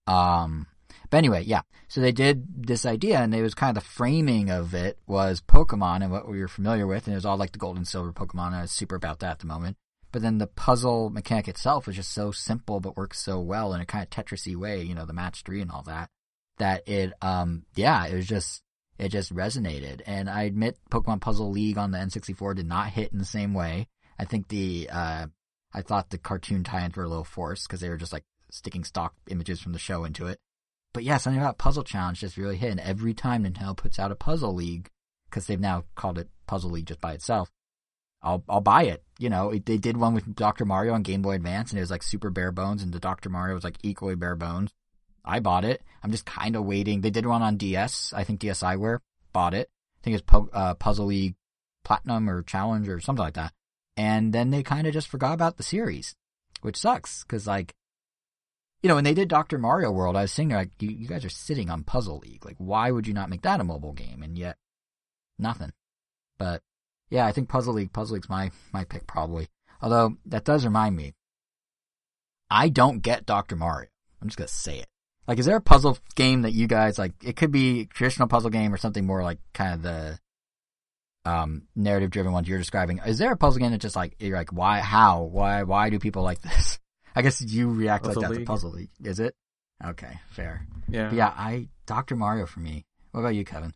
Um, 0.06 0.68
but 1.10 1.18
anyway, 1.18 1.42
yeah. 1.42 1.62
So 1.88 2.00
they 2.00 2.12
did 2.12 2.66
this 2.66 2.86
idea, 2.86 3.18
and 3.18 3.34
it 3.34 3.42
was 3.42 3.54
kind 3.54 3.76
of 3.76 3.82
the 3.82 3.88
framing 3.88 4.50
of 4.50 4.72
it 4.72 4.98
was 5.08 5.40
Pokemon 5.40 6.02
and 6.02 6.12
what 6.12 6.28
we 6.28 6.40
were 6.40 6.48
familiar 6.48 6.86
with, 6.86 7.06
and 7.06 7.14
it 7.14 7.16
was 7.16 7.26
all 7.26 7.36
like 7.36 7.50
the 7.50 7.58
gold 7.58 7.76
and 7.76 7.88
silver 7.88 8.12
Pokemon. 8.12 8.48
And 8.48 8.56
I 8.56 8.62
was 8.62 8.70
super 8.70 8.94
about 8.94 9.18
that 9.18 9.32
at 9.32 9.38
the 9.40 9.46
moment. 9.46 9.76
But 10.12 10.22
then 10.22 10.38
the 10.38 10.46
puzzle 10.46 11.10
mechanic 11.10 11.48
itself 11.48 11.88
was 11.88 11.96
just 11.96 12.12
so 12.12 12.30
simple, 12.30 12.78
but 12.78 12.96
works 12.96 13.18
so 13.18 13.40
well 13.40 13.74
in 13.74 13.80
a 13.80 13.86
kind 13.86 14.04
of 14.04 14.10
Tetrisy 14.10 14.54
way, 14.54 14.80
you 14.80 14.94
know, 14.94 15.06
the 15.06 15.12
match 15.12 15.42
three 15.42 15.60
and 15.60 15.72
all 15.72 15.82
that, 15.82 16.08
that 16.58 16.88
it, 16.88 17.12
um, 17.20 17.64
yeah, 17.74 18.06
it 18.06 18.14
was 18.14 18.28
just, 18.28 18.62
it 18.98 19.08
just 19.08 19.34
resonated. 19.34 20.02
And 20.06 20.30
I 20.30 20.42
admit 20.42 20.78
Pokemon 20.90 21.20
Puzzle 21.20 21.50
League 21.50 21.78
on 21.78 21.90
the 21.90 21.98
N64 21.98 22.56
did 22.56 22.66
not 22.66 22.88
hit 22.88 23.12
in 23.12 23.18
the 23.18 23.24
same 23.24 23.54
way. 23.54 23.88
I 24.18 24.24
think 24.24 24.48
the, 24.48 24.88
uh, 24.92 25.26
I 25.72 25.82
thought 25.82 26.10
the 26.10 26.18
cartoon 26.18 26.62
tie-ins 26.62 26.96
were 26.96 27.04
a 27.04 27.08
little 27.08 27.24
forced 27.24 27.66
because 27.66 27.80
they 27.80 27.88
were 27.88 27.96
just 27.96 28.12
like 28.12 28.24
sticking 28.50 28.84
stock 28.84 29.14
images 29.28 29.60
from 29.60 29.72
the 29.72 29.78
show 29.78 30.04
into 30.04 30.26
it. 30.26 30.38
But 30.92 31.02
yeah, 31.02 31.16
something 31.16 31.40
about 31.40 31.58
Puzzle 31.58 31.82
Challenge 31.82 32.20
just 32.20 32.36
really 32.36 32.56
hit. 32.56 32.70
And 32.70 32.80
every 32.80 33.14
time 33.14 33.44
Nintendo 33.44 33.76
puts 33.76 33.98
out 33.98 34.12
a 34.12 34.16
Puzzle 34.16 34.54
League, 34.54 34.90
because 35.28 35.46
they've 35.46 35.58
now 35.58 35.82
called 35.96 36.18
it 36.18 36.28
Puzzle 36.46 36.70
League 36.70 36.86
just 36.86 37.00
by 37.00 37.12
itself, 37.12 37.50
I'll 38.22 38.44
I'll 38.48 38.60
buy 38.60 38.84
it. 38.84 39.02
You 39.18 39.28
know, 39.28 39.52
they 39.52 39.76
did 39.76 39.96
one 39.96 40.14
with 40.14 40.34
Dr. 40.34 40.64
Mario 40.64 40.94
on 40.94 41.02
Game 41.02 41.22
Boy 41.22 41.34
Advance, 41.34 41.70
and 41.70 41.78
it 41.78 41.82
was 41.82 41.90
like 41.90 42.02
super 42.02 42.30
bare 42.30 42.52
bones, 42.52 42.82
and 42.82 42.92
the 42.92 43.00
Dr. 43.00 43.28
Mario 43.28 43.54
was 43.54 43.64
like 43.64 43.78
equally 43.82 44.14
bare 44.14 44.36
bones. 44.36 44.70
I 45.24 45.40
bought 45.40 45.64
it. 45.64 45.82
I'm 46.02 46.10
just 46.10 46.26
kind 46.26 46.56
of 46.56 46.64
waiting. 46.64 47.00
They 47.00 47.10
did 47.10 47.26
one 47.26 47.42
on 47.42 47.56
DS. 47.56 48.12
I 48.14 48.24
think 48.24 48.40
DSiWare 48.40 48.98
bought 49.32 49.54
it. 49.54 49.70
I 49.70 50.04
think 50.04 50.16
it's 50.16 50.50
uh, 50.52 50.74
Puzzle 50.74 51.06
League 51.06 51.36
Platinum 51.84 52.28
or 52.28 52.42
Challenge 52.42 52.88
or 52.88 53.00
something 53.00 53.24
like 53.24 53.34
that. 53.34 53.52
And 53.96 54.32
then 54.32 54.50
they 54.50 54.62
kind 54.62 54.86
of 54.86 54.92
just 54.92 55.08
forgot 55.08 55.34
about 55.34 55.56
the 55.56 55.62
series, 55.62 56.14
which 56.62 56.76
sucks 56.76 57.22
because 57.22 57.46
like, 57.46 57.74
you 58.82 58.88
know, 58.88 58.96
when 58.96 59.04
they 59.04 59.14
did 59.14 59.28
Dr. 59.28 59.56
Mario 59.56 59.90
World, 59.90 60.16
I 60.16 60.22
was 60.22 60.32
sitting 60.32 60.48
there 60.48 60.58
like, 60.58 60.70
you, 60.80 60.90
you 60.90 61.08
guys 61.08 61.24
are 61.24 61.30
sitting 61.30 61.70
on 61.70 61.84
Puzzle 61.84 62.18
League. 62.18 62.44
Like, 62.44 62.56
why 62.58 62.90
would 62.90 63.06
you 63.06 63.14
not 63.14 63.30
make 63.30 63.42
that 63.42 63.60
a 63.60 63.64
mobile 63.64 63.92
game? 63.92 64.22
And 64.22 64.36
yet, 64.36 64.56
nothing. 65.38 65.72
But 66.36 66.62
yeah, 67.08 67.24
I 67.24 67.32
think 67.32 67.48
Puzzle 67.48 67.74
League, 67.74 67.92
Puzzle 67.92 68.14
League's 68.14 68.28
my, 68.28 68.50
my 68.72 68.84
pick 68.84 69.06
probably. 69.06 69.48
Although 69.80 70.16
that 70.26 70.44
does 70.44 70.64
remind 70.64 70.96
me, 70.96 71.14
I 72.50 72.68
don't 72.68 73.00
get 73.00 73.26
Dr. 73.26 73.56
Mario. 73.56 73.88
I'm 74.20 74.28
just 74.28 74.38
gonna 74.38 74.48
say 74.48 74.78
it. 74.80 74.88
Like, 75.26 75.38
is 75.38 75.46
there 75.46 75.56
a 75.56 75.60
puzzle 75.60 75.98
game 76.14 76.42
that 76.42 76.52
you 76.52 76.66
guys 76.66 76.98
like? 76.98 77.12
It 77.22 77.36
could 77.36 77.50
be 77.50 77.86
traditional 77.86 78.28
puzzle 78.28 78.50
game 78.50 78.72
or 78.74 78.76
something 78.76 79.06
more 79.06 79.22
like 79.22 79.38
kind 79.52 79.74
of 79.74 79.82
the 79.82 80.18
um, 81.24 81.62
narrative 81.74 82.10
driven 82.10 82.32
ones 82.32 82.48
you're 82.48 82.58
describing. 82.58 83.00
Is 83.06 83.18
there 83.18 83.32
a 83.32 83.36
puzzle 83.36 83.60
game 83.60 83.70
that 83.72 83.80
just 83.80 83.96
like 83.96 84.16
you're 84.18 84.36
like, 84.36 84.52
why, 84.52 84.80
how, 84.80 85.22
why, 85.22 85.62
why 85.62 85.90
do 85.90 85.98
people 85.98 86.22
like 86.22 86.40
this? 86.42 86.78
I 87.16 87.22
guess 87.22 87.40
you 87.40 87.70
react 87.70 88.04
Puzzle 88.04 88.22
like 88.22 88.30
that 88.30 88.36
League. 88.36 88.46
to 88.46 88.52
Puzzle 88.52 88.70
League. 88.72 88.90
Is 89.02 89.20
it? 89.20 89.34
Okay, 89.84 90.18
fair. 90.30 90.66
Yeah. 90.88 91.08
But 91.08 91.16
yeah, 91.16 91.28
I 91.28 91.68
Dr. 91.86 92.16
Mario 92.16 92.46
for 92.46 92.60
me. 92.60 92.84
What 93.12 93.20
about 93.20 93.34
you, 93.34 93.44
Kevin? 93.44 93.72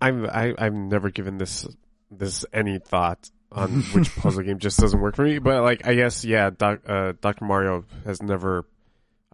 I'm 0.00 0.26
I, 0.26 0.54
I've 0.58 0.74
never 0.74 1.10
given 1.10 1.38
this 1.38 1.66
this 2.10 2.44
any 2.52 2.78
thought 2.78 3.30
on 3.52 3.82
which 3.92 4.14
puzzle 4.16 4.42
game 4.42 4.58
just 4.58 4.78
doesn't 4.78 5.00
work 5.00 5.16
for 5.16 5.24
me. 5.24 5.38
But 5.38 5.62
like 5.62 5.86
I 5.86 5.94
guess 5.94 6.24
yeah, 6.24 6.50
Doc, 6.50 6.80
uh, 6.88 7.12
Doctor 7.20 7.44
Mario 7.44 7.84
has 8.04 8.22
never. 8.22 8.66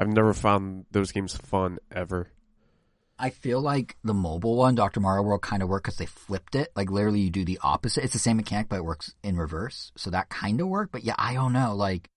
I've 0.00 0.08
never 0.08 0.32
found 0.32 0.86
those 0.90 1.12
games 1.12 1.36
fun 1.36 1.78
ever. 1.92 2.32
I 3.18 3.28
feel 3.28 3.60
like 3.60 3.96
the 4.02 4.14
mobile 4.14 4.56
one, 4.56 4.74
Dr. 4.74 4.98
Mario 5.00 5.22
World, 5.22 5.42
kind 5.42 5.62
of 5.62 5.68
worked 5.68 5.84
because 5.84 5.98
they 5.98 6.06
flipped 6.06 6.54
it. 6.54 6.70
Like 6.74 6.90
literally, 6.90 7.20
you 7.20 7.30
do 7.30 7.44
the 7.44 7.58
opposite. 7.62 8.02
It's 8.02 8.14
the 8.14 8.18
same 8.18 8.38
mechanic, 8.38 8.70
but 8.70 8.76
it 8.76 8.84
works 8.84 9.14
in 9.22 9.36
reverse. 9.36 9.92
So 9.96 10.08
that 10.08 10.30
kind 10.30 10.58
of 10.58 10.68
worked. 10.68 10.90
But 10.90 11.04
yeah, 11.04 11.16
I 11.18 11.34
don't 11.34 11.52
know. 11.52 11.74
Like 11.74 12.08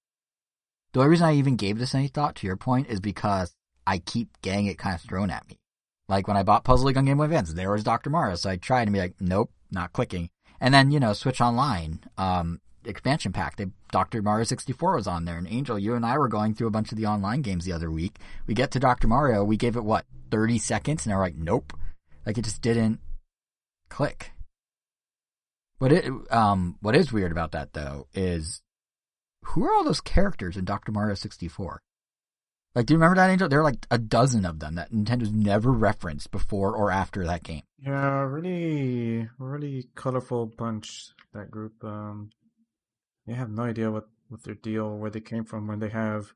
the 0.94 1.02
only 1.02 1.10
reason 1.10 1.28
I 1.28 1.34
even 1.34 1.58
gave 1.58 1.78
this 1.78 1.94
any 1.94 2.08
thought, 2.08 2.36
to 2.38 2.48
your 2.48 2.56
point, 2.56 2.88
is 2.88 3.02
because 3.02 3.54
I 3.86 3.98
keep 3.98 4.30
getting 4.42 4.68
it 4.68 4.78
kind 4.78 4.96
of 4.96 5.02
thrown 5.02 5.30
at 5.30 5.48
me. 5.50 5.58
Like 6.08 6.30
when 6.30 6.38
I 6.38 6.44
bought 6.44 6.64
Puzzle 6.64 6.88
League 6.88 6.98
on 6.98 7.04
Game 7.04 7.18
Boy 7.18 7.26
Advance, 7.26 7.54
there 7.54 7.72
was 7.72 7.84
Dr. 7.84 8.10
Mario. 8.10 8.36
So 8.36 8.50
I 8.50 8.56
tried 8.56 8.84
and 8.84 8.94
be 8.94 9.00
like, 9.00 9.16
nope, 9.20 9.52
not 9.72 9.92
clicking. 9.92 10.30
And 10.62 10.74
then 10.74 10.92
you 10.92 11.02
know, 11.02 11.12
Switch 11.12 11.42
Online, 11.42 12.00
um, 12.18 12.62
expansion 12.86 13.32
pack. 13.32 13.56
They 13.58 13.68
Dr. 13.92 14.22
Mario 14.22 14.44
64 14.44 14.96
was 14.96 15.08
on 15.08 15.26
there, 15.26 15.38
and 15.38 15.48
Angel, 15.48 15.78
you 15.78 15.96
and 15.96 16.06
I 16.06 16.18
were 16.18 16.28
going 16.28 16.54
through 16.54 16.68
a 16.68 16.72
bunch 16.72 16.92
of 16.92 16.98
the 16.98 17.06
online 17.06 17.42
games 17.42 17.66
the 17.66 17.74
other 17.74 17.92
week. 17.92 18.18
We 18.48 18.54
get 18.54 18.72
to 18.72 18.80
Dr. 18.80 19.08
Mario, 19.08 19.44
we 19.44 19.58
gave 19.58 19.76
it 19.76 19.84
what 19.84 20.06
30 20.32 20.58
seconds, 20.58 21.06
and 21.06 21.12
they're 21.12 21.20
like, 21.20 21.36
nope, 21.36 21.74
like 22.26 22.38
it 22.38 22.46
just 22.46 22.62
didn't 22.62 23.00
click. 23.90 24.32
But 25.80 25.92
it, 25.92 26.12
um, 26.32 26.78
what 26.82 26.96
is 26.96 27.12
weird 27.12 27.32
about 27.32 27.52
that 27.52 27.74
though 27.74 28.08
is 28.14 28.62
who 29.44 29.66
are 29.66 29.74
all 29.74 29.84
those 29.84 30.02
characters 30.02 30.58
in 30.58 30.66
Dr. 30.66 30.92
Mario 30.92 31.16
64? 31.16 31.82
Like, 32.76 32.88
do 32.88 32.94
you 32.94 32.98
remember 32.98 33.18
that, 33.18 33.30
Angel? 33.30 33.48
There 33.48 33.60
are 33.60 33.64
like 33.64 33.86
a 33.92 34.00
dozen 34.00 34.46
of 34.46 34.60
them 34.60 34.76
that 34.76 34.92
Nintendo's 34.92 35.32
never 35.32 35.72
referenced 35.72 36.32
before 36.32 36.76
or 36.76 36.90
after 36.90 37.26
that 37.26 37.44
game. 37.44 37.62
Yeah, 37.78 38.22
really, 38.22 39.30
really 39.38 39.90
colorful 39.94 40.48
bunch. 40.48 41.12
That 41.34 41.52
group. 41.52 41.84
Um, 41.84 42.32
you 43.26 43.36
have 43.36 43.50
no 43.50 43.64
idea 43.64 43.92
what 43.92 44.08
what 44.30 44.44
their 44.44 44.56
deal, 44.56 44.98
where 44.98 45.12
they 45.12 45.22
came 45.22 45.46
from, 45.46 45.68
when 45.68 45.80
they 45.80 45.90
have 45.90 46.34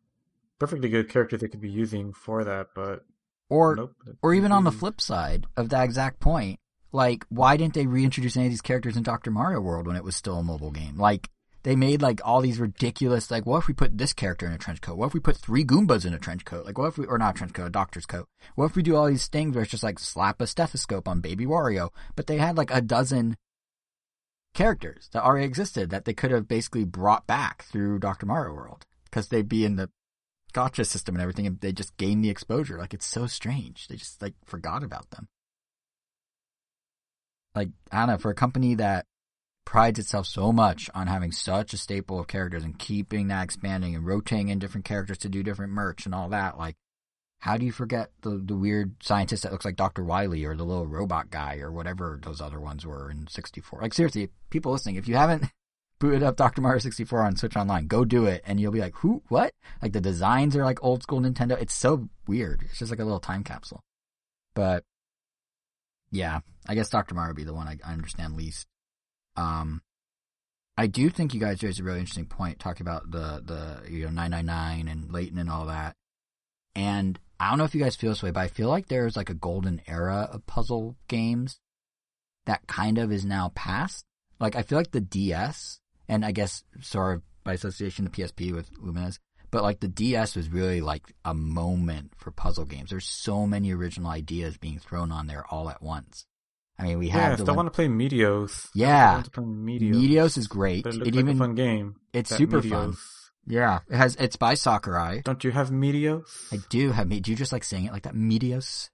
perfectly 0.60 0.90
good 0.90 1.10
characters 1.10 1.42
they 1.42 1.48
could 1.48 1.62
be 1.62 1.70
using 1.70 2.14
for 2.14 2.44
that, 2.44 2.68
but 2.76 3.06
Or 3.50 3.76
nope. 3.76 3.96
Or 4.22 4.34
even 4.34 4.52
on 4.52 4.64
the 4.64 4.72
flip 4.72 5.00
side 5.02 5.46
of 5.56 5.70
that 5.70 5.84
exact 5.84 6.20
point, 6.20 6.60
like 6.92 7.26
why 7.30 7.58
didn't 7.58 7.74
they 7.74 7.88
reintroduce 7.88 8.38
any 8.38 8.48
of 8.48 8.52
these 8.52 8.62
characters 8.62 8.98
in 8.98 9.04
Dr. 9.04 9.32
Mario 9.32 9.62
World 9.62 9.88
when 9.88 9.96
it 9.96 10.04
was 10.04 10.16
still 10.16 10.38
a 10.38 10.44
mobile 10.44 10.72
game? 10.72 10.98
Like 10.98 11.30
they 11.64 11.76
made 11.76 12.02
like 12.02 12.22
all 12.24 12.42
these 12.42 12.60
ridiculous 12.60 13.30
like 13.30 13.46
what 13.46 13.60
if 13.60 13.68
we 13.68 13.74
put 13.74 13.98
this 13.98 14.14
character 14.14 14.46
in 14.46 14.54
a 14.54 14.58
trench 14.58 14.82
coat? 14.82 14.98
What 14.98 15.08
if 15.08 15.14
we 15.14 15.20
put 15.20 15.38
three 15.38 15.66
Goombas 15.66 16.06
in 16.06 16.14
a 16.14 16.20
trench 16.20 16.46
coat? 16.46 16.66
Like 16.66 16.78
what 16.78 16.88
if 16.88 16.98
we 16.98 17.06
or 17.06 17.18
not 17.18 17.36
a 17.36 17.38
trench 17.38 17.54
coat, 17.54 17.68
a 17.68 17.70
doctor's 17.70 18.06
coat? 18.06 18.28
What 18.56 18.66
if 18.66 18.76
we 18.76 18.84
do 18.84 18.96
all 18.96 19.08
these 19.08 19.28
things 19.28 19.54
where 19.54 19.64
it's 19.64 19.72
just 19.72 19.84
like 19.84 20.00
slap 20.00 20.42
a 20.42 20.48
stethoscope 20.48 21.08
on 21.08 21.22
baby 21.22 21.46
Wario? 21.46 21.90
But 22.16 22.28
they 22.28 22.38
had 22.38 22.58
like 22.58 22.72
a 22.72 22.82
dozen 22.82 23.38
characters 24.58 25.08
that 25.14 25.24
already 25.24 25.46
existed 25.46 25.92
that 25.92 26.06
they 26.06 26.16
could 26.16 26.32
have 26.32 26.48
basically 26.48 26.84
brought 26.84 27.28
back 27.28 27.64
through 27.66 28.00
Dr. 28.00 28.26
Mario 28.26 28.54
World 28.54 28.88
because 29.04 29.28
they'd 29.28 29.48
be 29.48 29.64
in 29.64 29.76
the 29.76 29.88
gacha 30.52 30.84
system 30.84 31.14
and 31.14 31.22
everything 31.22 31.46
and 31.46 31.62
they 31.62 31.72
just 31.72 31.96
gain 31.98 32.22
the 32.22 32.32
exposure. 32.32 32.80
Like 32.80 32.96
it's 32.96 33.06
so 33.06 33.28
strange. 33.28 33.88
They 33.88 33.98
just 33.98 34.20
like 34.20 34.34
forgot 34.46 34.84
about 34.84 35.12
them. 35.12 35.28
Like, 37.54 37.70
I 37.92 38.00
don't 38.00 38.08
know, 38.08 38.18
for 38.18 38.32
a 38.32 38.36
company 38.36 38.74
that 38.76 39.06
prides 39.64 40.00
itself 40.00 40.26
so 40.26 40.52
much 40.52 40.90
on 40.96 41.06
having 41.06 41.32
such 41.32 41.74
a 41.74 41.78
staple 41.78 42.20
of 42.20 42.28
characters 42.28 42.64
and 42.64 42.80
keeping 42.80 43.28
that 43.28 43.44
expanding 43.44 43.94
and 43.94 44.08
rotating 44.08 44.50
in 44.50 44.58
different 44.58 44.86
characters 44.86 45.20
to 45.20 45.30
do 45.30 45.44
different 45.44 45.74
merch 45.74 46.08
and 46.08 46.16
all 46.16 46.30
that, 46.30 46.58
like 46.58 46.76
how 47.40 47.58
do 47.58 47.66
you 47.66 47.72
forget 47.72 48.12
the 48.22 48.42
the 48.44 48.56
weird 48.56 48.96
scientist 49.02 49.44
that 49.44 49.52
looks 49.52 49.66
like 49.66 49.76
Dr. 49.76 50.04
Wily 50.04 50.44
or 50.46 50.56
the 50.56 50.64
little 50.64 50.88
robot 50.88 51.30
guy 51.30 51.58
or 51.58 51.72
whatever 51.72 52.20
those 52.22 52.42
other 52.42 52.60
ones 52.60 52.86
were 52.86 53.12
in 53.12 53.28
64? 53.28 53.82
Like 53.82 53.94
seriously, 53.94 54.30
people 54.50 54.72
listening, 54.72 54.96
if 54.96 55.08
you 55.08 55.16
haven't 55.16 55.46
booted 56.00 56.24
up 56.24 56.36
Dr. 56.36 56.62
Mario 56.62 56.80
64 56.80 57.22
on 57.22 57.36
Switch 57.36 57.56
Online, 57.56 57.88
go 57.88 58.06
do 58.06 58.26
it 58.26 58.44
and 58.46 58.60
you'll 58.60 58.72
be 58.72 58.80
like, 58.80 58.96
"Who? 58.98 59.22
What?" 59.30 59.54
Like 59.82 59.94
the 59.94 60.02
designs 60.02 60.56
are 60.56 60.66
like 60.66 60.84
old 60.84 61.04
school 61.04 61.22
Nintendo. 61.22 61.60
It's 61.62 61.74
so 61.74 62.10
weird. 62.28 62.64
It's 62.64 62.80
just 62.80 62.92
like 62.92 63.00
a 63.00 63.06
little 63.06 63.20
time 63.20 63.44
capsule. 63.44 63.82
But 64.56 64.84
yeah, 66.12 66.40
I 66.68 66.76
guess 66.76 66.90
Dr. 66.90 67.14
Mario 67.14 67.30
would 67.30 67.38
be 67.38 67.44
the 67.44 67.54
one 67.54 67.68
I, 67.68 67.78
I 67.86 67.94
understand 67.94 68.36
least. 68.36 68.66
Um, 69.36 69.82
I 70.78 70.88
do 70.88 71.10
think 71.10 71.34
you 71.34 71.40
guys 71.40 71.64
raised 71.64 71.80
a 71.80 71.84
really 71.84 72.00
interesting 72.00 72.26
point 72.26 72.60
talking 72.60 72.86
about 72.86 73.12
the 73.12 73.44
the 73.46 73.92
you 73.92 74.06
know 74.06 74.12
999 74.12 74.88
and 74.88 75.12
Layton 75.12 75.38
and 75.38 75.50
all 75.50 75.68
that. 75.68 75.96
And 76.76 77.20
I 77.40 77.50
don't 77.50 77.58
know 77.60 77.66
if 77.66 77.76
you 77.76 77.82
guys 77.84 77.96
feel 77.96 78.12
this 78.12 78.24
way, 78.24 78.32
but 78.32 78.40
I 78.42 78.48
feel 78.48 78.70
like 78.70 78.88
there's 78.88 79.16
like 79.16 79.30
a 79.30 79.34
golden 79.36 79.82
era 79.88 80.30
of 80.32 80.46
puzzle 80.48 80.96
games 81.08 81.60
that 82.46 82.66
kind 82.68 82.98
of 82.98 83.12
is 83.12 83.26
now 83.26 83.52
past. 83.56 84.06
Like 84.40 84.56
I 84.56 84.62
feel 84.64 84.78
like 84.78 84.92
the 84.92 85.02
DS 85.02 85.80
and 86.08 86.26
I 86.26 86.32
guess 86.32 86.64
sort 86.82 87.16
of 87.18 87.22
by 87.44 87.54
association 87.54 88.06
the 88.06 88.12
PSP 88.12 88.54
with 88.54 88.72
Lumines, 88.74 89.20
but 89.52 89.64
like 89.64 89.80
the 89.80 89.88
DS 89.88 90.36
was 90.36 90.50
really 90.50 90.82
like 90.82 91.04
a 91.26 91.34
moment 91.34 92.14
for 92.18 92.32
puzzle 92.32 92.66
games. 92.66 92.90
There's 92.90 93.08
so 93.08 93.46
many 93.48 93.74
original 93.74 94.10
ideas 94.10 94.58
being 94.58 94.80
thrown 94.80 95.12
on 95.12 95.28
there 95.28 95.46
all 95.50 95.70
at 95.70 95.82
once. 95.82 96.26
I 96.80 96.84
mean, 96.84 97.00
we 97.00 97.08
yeah, 97.08 97.14
have 97.14 97.26
I 97.26 97.30
the 97.30 97.36
still 97.38 97.48
one- 97.56 97.66
want 97.66 97.74
to 97.74 97.76
play 97.76 97.88
Meteos. 97.88 98.68
Yeah. 98.76 99.10
I 99.10 99.14
want 99.14 99.26
to 99.26 99.32
play 99.32 99.44
Meteos. 99.46 99.94
Meteos 99.96 100.38
is 100.38 100.48
great. 100.48 100.86
It 100.86 100.94
looks 100.94 100.98
like 100.98 101.08
even 101.08 101.30
a 101.30 101.36
fun 101.36 101.56
game. 101.56 101.96
it's 102.14 102.30
super 102.36 102.62
fun. 102.62 102.96
Meteos. 103.48 103.54
Yeah, 103.54 103.80
it 103.90 103.96
has. 103.96 104.16
It's 104.18 104.36
by 104.36 104.54
Sakurai. 104.56 105.22
Don't 105.24 105.44
you 105.44 105.52
have 105.52 105.70
Meteos? 105.70 106.24
I 106.54 106.58
do 106.70 106.92
have. 106.92 107.08
Me- 107.08 107.20
Do 107.20 107.32
you 107.32 107.38
just 107.38 107.52
like 107.52 107.64
saying 107.64 107.86
it 107.86 107.92
like 107.94 108.04
that, 108.04 108.16
Meteos? 108.16 108.90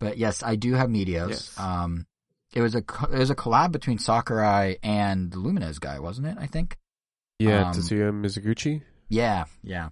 But 0.00 0.16
yes, 0.18 0.42
I 0.42 0.56
do 0.56 0.74
have 0.74 0.88
Meteos. 0.88 1.30
Yes. 1.30 1.58
Um, 1.58 2.06
it 2.54 2.60
was 2.60 2.74
a 2.74 2.78
it 2.78 3.18
was 3.18 3.30
a 3.30 3.34
collab 3.36 3.72
between 3.72 3.98
Sakurai 3.98 4.76
and 4.82 5.30
the 5.30 5.38
Lumines 5.38 5.80
guy, 5.80 5.98
wasn't 5.98 6.26
it? 6.28 6.36
I 6.38 6.46
think. 6.46 6.76
Yeah, 7.38 7.68
Um, 7.70 7.74
Tetsuya 7.74 8.12
Mizuguchi. 8.12 8.82
Yeah, 9.08 9.44
yeah. 9.62 9.88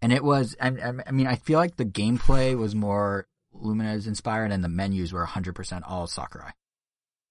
And 0.00 0.12
it 0.12 0.22
was. 0.22 0.56
I, 0.60 0.68
I- 0.68 1.02
I 1.06 1.10
mean, 1.12 1.26
I 1.26 1.36
feel 1.36 1.58
like 1.58 1.76
the 1.76 1.84
gameplay 1.84 2.56
was 2.56 2.74
more 2.74 3.26
Lumines 3.54 4.06
inspired, 4.06 4.52
and 4.52 4.62
the 4.62 4.68
menus 4.68 5.12
were 5.12 5.26
100% 5.26 5.82
all 5.86 6.06
Sakurai. 6.06 6.52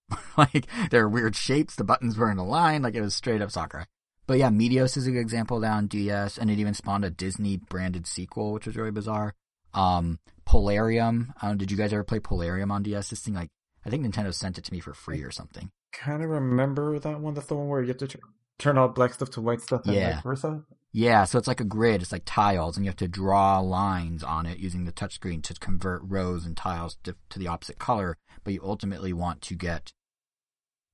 like 0.37 0.67
there 0.89 1.03
were 1.03 1.09
weird 1.09 1.35
shapes, 1.35 1.75
the 1.75 1.83
buttons 1.83 2.17
were 2.17 2.31
in 2.31 2.37
a 2.37 2.45
line, 2.45 2.81
like 2.81 2.95
it 2.95 3.01
was 3.01 3.15
straight 3.15 3.41
up 3.41 3.51
Sakurai. 3.51 3.85
But 4.27 4.37
yeah, 4.39 4.49
Meteos 4.49 4.97
is 4.97 5.07
a 5.07 5.11
good 5.11 5.19
example 5.21 5.59
down 5.61 5.77
on 5.77 5.87
DS, 5.87 6.37
and 6.37 6.51
it 6.51 6.59
even 6.59 6.73
spawned 6.73 7.05
a 7.05 7.09
Disney 7.09 7.57
branded 7.57 8.05
sequel, 8.05 8.51
which 8.51 8.65
was 8.67 8.75
really 8.75 8.91
bizarre. 8.91 9.33
Um, 9.73 10.19
Polarium. 10.45 11.27
Don't, 11.41 11.57
did 11.57 11.71
you 11.71 11.77
guys 11.77 11.93
ever 11.93 12.03
play 12.03 12.19
Polarium 12.19 12.71
on 12.71 12.83
DS? 12.83 13.09
This 13.09 13.21
thing, 13.21 13.33
like, 13.33 13.49
I 13.85 13.89
think 13.89 14.05
Nintendo 14.05 14.33
sent 14.33 14.57
it 14.57 14.63
to 14.65 14.73
me 14.73 14.79
for 14.81 14.93
free 14.93 15.23
or 15.23 15.31
something. 15.31 15.69
Kind 15.93 16.23
of 16.23 16.29
remember 16.29 16.99
that 16.99 17.19
one. 17.21 17.33
That's 17.33 17.47
the 17.47 17.55
one 17.55 17.69
where 17.69 17.81
you 17.81 17.87
have 17.87 17.97
to 17.97 18.07
tr- 18.07 18.17
turn 18.59 18.77
all 18.77 18.89
black 18.89 19.13
stuff 19.13 19.29
to 19.31 19.41
white 19.41 19.61
stuff 19.61 19.85
and 19.85 19.95
Yeah. 19.95 20.15
vice 20.15 20.23
versa. 20.23 20.63
Yeah, 20.91 21.25
so 21.25 21.37
it's 21.37 21.47
like 21.47 21.59
a 21.59 21.65
grid. 21.65 22.01
It's 22.01 22.11
like 22.11 22.23
tiles, 22.25 22.75
and 22.75 22.85
you 22.85 22.89
have 22.89 22.95
to 22.97 23.07
draw 23.07 23.59
lines 23.59 24.23
on 24.23 24.45
it 24.45 24.57
using 24.57 24.85
the 24.85 24.91
touchscreen 24.91 25.43
to 25.43 25.53
convert 25.55 26.01
rows 26.03 26.45
and 26.45 26.57
tiles 26.57 26.97
to, 27.03 27.15
to 27.29 27.39
the 27.39 27.47
opposite 27.47 27.77
color. 27.77 28.17
But 28.43 28.53
you 28.53 28.61
ultimately 28.63 29.13
want 29.13 29.41
to 29.43 29.55
get 29.55 29.91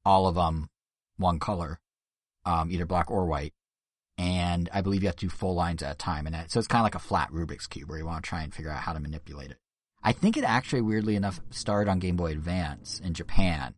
all 0.06 0.28
of 0.28 0.36
them 0.36 0.68
one 1.18 1.40
color, 1.40 1.80
um, 2.46 2.72
either 2.72 2.86
black 2.86 3.12
or 3.12 3.26
white. 3.26 3.54
And 4.18 4.70
I 4.72 4.82
believe 4.82 5.02
you 5.02 5.08
have 5.10 5.16
to 5.18 5.26
do 5.26 5.30
full 5.30 5.56
lines 5.56 5.82
at 5.82 5.92
a 5.92 5.98
time. 5.98 6.28
And 6.28 6.36
that, 6.36 6.52
so 6.52 6.60
it's 6.60 6.68
kind 6.68 6.82
of 6.82 6.86
like 6.86 6.96
a 6.96 7.00
flat 7.00 7.32
Rubik's 7.32 7.68
cube 7.68 7.90
where 7.90 7.98
you 7.98 8.06
want 8.06 8.24
to 8.24 8.30
try 8.30 8.44
and 8.44 8.54
figure 8.54 8.72
out 8.72 8.82
how 8.82 8.94
to 8.94 9.00
manipulate 9.00 9.52
it. 9.52 9.58
I 10.04 10.12
think 10.12 10.38
it 10.38 10.44
actually, 10.44 10.82
weirdly 10.82 11.16
enough, 11.16 11.40
started 11.50 11.90
on 11.90 12.00
Game 12.00 12.18
Boy 12.18 12.32
Advance 12.32 13.02
in 13.04 13.14
Japan. 13.14 13.76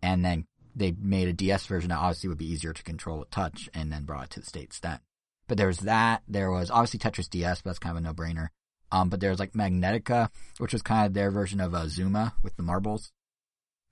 and 0.00 0.24
then 0.24 0.46
they 0.78 0.92
made 0.92 1.28
a 1.28 1.32
DS 1.32 1.66
version 1.66 1.90
that 1.90 1.98
obviously 1.98 2.28
would 2.28 2.38
be 2.38 2.50
easier 2.50 2.72
to 2.72 2.82
control 2.82 3.18
with 3.18 3.30
touch, 3.30 3.68
and 3.74 3.92
then 3.92 4.04
brought 4.04 4.24
it 4.24 4.30
to 4.30 4.40
the 4.40 4.46
states 4.46 4.78
then. 4.78 5.00
But 5.48 5.58
there 5.58 5.66
was 5.66 5.80
that. 5.80 6.22
There 6.28 6.50
was 6.50 6.70
obviously 6.70 7.00
Tetris 7.00 7.28
DS, 7.28 7.62
but 7.62 7.70
that's 7.70 7.78
kind 7.78 7.96
of 7.96 8.02
a 8.02 8.06
no 8.06 8.14
brainer. 8.14 8.48
Um, 8.92 9.08
but 9.08 9.20
there 9.20 9.30
was 9.30 9.40
like 9.40 9.52
Magnetica, 9.52 10.30
which 10.58 10.72
was 10.72 10.82
kind 10.82 11.06
of 11.06 11.14
their 11.14 11.30
version 11.30 11.60
of 11.60 11.74
uh, 11.74 11.88
Zuma 11.88 12.34
with 12.42 12.56
the 12.56 12.62
marbles, 12.62 13.12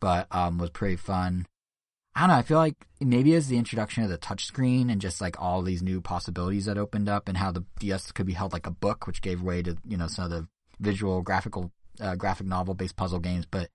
but 0.00 0.26
um, 0.30 0.58
was 0.58 0.70
pretty 0.70 0.96
fun. 0.96 1.46
I 2.16 2.20
don't 2.20 2.28
know. 2.30 2.36
I 2.36 2.42
feel 2.42 2.56
like 2.56 2.86
maybe 2.98 3.34
as 3.34 3.46
the 3.46 3.58
introduction 3.58 4.02
of 4.02 4.08
the 4.08 4.16
touchscreen 4.16 4.90
and 4.90 5.02
just 5.02 5.20
like 5.20 5.38
all 5.38 5.60
these 5.60 5.82
new 5.82 6.00
possibilities 6.00 6.64
that 6.64 6.78
opened 6.78 7.10
up, 7.10 7.28
and 7.28 7.36
how 7.36 7.52
the 7.52 7.66
DS 7.78 8.10
could 8.12 8.24
be 8.24 8.32
held 8.32 8.54
like 8.54 8.66
a 8.66 8.70
book, 8.70 9.06
which 9.06 9.20
gave 9.20 9.42
way 9.42 9.62
to 9.62 9.76
you 9.86 9.98
know 9.98 10.06
some 10.06 10.24
of 10.24 10.30
the 10.30 10.48
visual, 10.80 11.20
graphical, 11.20 11.72
uh, 12.00 12.14
graphic 12.14 12.46
novel 12.46 12.72
based 12.72 12.96
puzzle 12.96 13.18
games. 13.18 13.44
But 13.44 13.68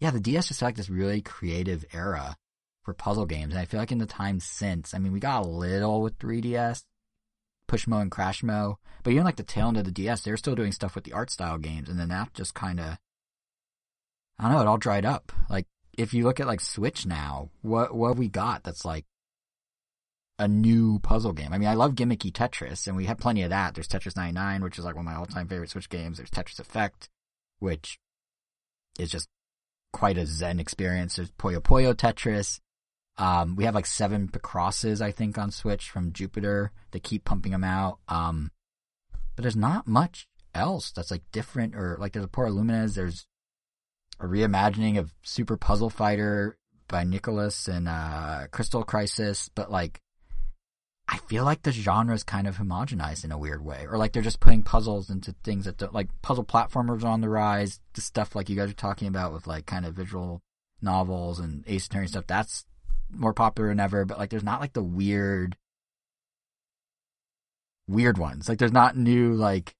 yeah, 0.00 0.10
the 0.10 0.20
DS 0.20 0.48
just 0.48 0.62
like 0.62 0.74
this 0.74 0.88
really 0.88 1.20
creative 1.20 1.84
era 1.92 2.34
for 2.82 2.94
puzzle 2.94 3.26
games, 3.26 3.52
and 3.52 3.60
I 3.60 3.66
feel 3.66 3.78
like 3.78 3.92
in 3.92 3.98
the 3.98 4.06
time 4.06 4.40
since, 4.40 4.94
I 4.94 4.98
mean, 4.98 5.12
we 5.12 5.20
got 5.20 5.44
a 5.44 5.48
little 5.48 6.00
with 6.00 6.18
3DS, 6.18 6.84
Pushmo 7.68 8.00
and 8.00 8.10
Crashmo, 8.10 8.76
but 9.02 9.12
even 9.12 9.24
like 9.24 9.36
the 9.36 9.42
tail 9.42 9.68
end 9.68 9.76
of 9.76 9.84
the 9.84 9.92
DS, 9.92 10.22
they're 10.22 10.38
still 10.38 10.54
doing 10.54 10.72
stuff 10.72 10.94
with 10.94 11.04
the 11.04 11.12
art 11.12 11.30
style 11.30 11.58
games, 11.58 11.90
and 11.90 12.00
then 12.00 12.08
that 12.08 12.32
just 12.32 12.54
kind 12.54 12.80
of, 12.80 12.96
I 14.38 14.44
don't 14.44 14.52
know, 14.52 14.60
it 14.62 14.66
all 14.66 14.78
dried 14.78 15.04
up. 15.04 15.30
Like 15.50 15.66
if 15.96 16.14
you 16.14 16.24
look 16.24 16.40
at 16.40 16.46
like 16.46 16.60
Switch 16.60 17.06
now, 17.06 17.50
what 17.62 17.94
what 17.94 18.08
have 18.08 18.18
we 18.18 18.28
got 18.28 18.64
that's 18.64 18.84
like 18.84 19.04
a 20.38 20.48
new 20.48 20.98
puzzle 21.00 21.32
game? 21.32 21.52
I 21.52 21.58
mean, 21.58 21.68
I 21.68 21.74
love 21.74 21.94
gimmicky 21.94 22.32
Tetris, 22.32 22.86
and 22.86 22.96
we 22.96 23.06
have 23.06 23.18
plenty 23.18 23.42
of 23.42 23.50
that. 23.50 23.74
There's 23.74 23.88
Tetris 23.88 24.16
99, 24.16 24.62
which 24.62 24.78
is 24.78 24.84
like 24.84 24.96
one 24.96 25.06
of 25.06 25.12
my 25.12 25.18
all 25.18 25.26
time 25.26 25.48
favorite 25.48 25.70
Switch 25.70 25.88
games. 25.88 26.16
There's 26.16 26.30
Tetris 26.30 26.60
Effect, 26.60 27.08
which 27.58 27.98
is 28.98 29.10
just 29.10 29.28
quite 29.92 30.18
a 30.18 30.26
zen 30.26 30.58
experience. 30.58 31.16
There's 31.16 31.30
Puyo 31.32 31.58
Puyo 31.60 31.94
Tetris. 31.94 32.60
Um, 33.18 33.56
we 33.56 33.64
have 33.64 33.74
like 33.74 33.86
seven 33.86 34.28
Picrosses, 34.28 35.02
I 35.02 35.10
think, 35.10 35.36
on 35.36 35.50
Switch 35.50 35.90
from 35.90 36.12
Jupiter. 36.12 36.72
They 36.92 37.00
keep 37.00 37.24
pumping 37.24 37.52
them 37.52 37.64
out. 37.64 37.98
Um, 38.08 38.50
but 39.36 39.42
there's 39.42 39.56
not 39.56 39.86
much 39.86 40.26
else 40.54 40.92
that's 40.92 41.10
like 41.10 41.22
different 41.32 41.74
or 41.74 41.96
like 41.98 42.12
there's 42.12 42.24
a 42.24 42.28
Poor 42.28 42.48
Lumines. 42.48 42.94
There's 42.94 43.26
a 44.22 44.26
reimagining 44.26 44.98
of 44.98 45.12
Super 45.22 45.56
Puzzle 45.56 45.90
Fighter 45.90 46.56
by 46.88 47.04
Nicalis 47.04 47.68
and 47.68 47.88
uh, 47.88 48.46
Crystal 48.50 48.84
Crisis, 48.84 49.50
but 49.54 49.70
like 49.70 50.00
I 51.08 51.18
feel 51.18 51.44
like 51.44 51.62
the 51.62 51.72
genre 51.72 52.14
is 52.14 52.22
kind 52.22 52.46
of 52.46 52.56
homogenized 52.56 53.24
in 53.24 53.32
a 53.32 53.38
weird 53.38 53.64
way, 53.64 53.86
or 53.90 53.98
like 53.98 54.12
they're 54.12 54.22
just 54.22 54.40
putting 54.40 54.62
puzzles 54.62 55.10
into 55.10 55.34
things 55.44 55.64
that 55.64 55.76
don't, 55.76 55.92
like 55.92 56.08
puzzle 56.22 56.44
platformers 56.44 57.04
are 57.04 57.08
on 57.08 57.20
the 57.20 57.28
rise. 57.28 57.80
The 57.94 58.00
stuff 58.00 58.34
like 58.34 58.48
you 58.48 58.56
guys 58.56 58.70
are 58.70 58.74
talking 58.74 59.08
about 59.08 59.32
with 59.32 59.46
like 59.46 59.66
kind 59.66 59.84
of 59.84 59.94
visual 59.94 60.40
novels 60.80 61.38
and 61.38 61.64
Ace 61.66 61.86
Attorney 61.86 62.06
stuff 62.06 62.26
that's 62.26 62.64
more 63.10 63.34
popular 63.34 63.68
than 63.68 63.80
ever. 63.80 64.04
But 64.04 64.18
like, 64.18 64.30
there's 64.30 64.44
not 64.44 64.60
like 64.60 64.72
the 64.72 64.82
weird, 64.82 65.56
weird 67.88 68.16
ones. 68.16 68.48
Like, 68.48 68.58
there's 68.58 68.72
not 68.72 68.96
new 68.96 69.34
like 69.34 69.74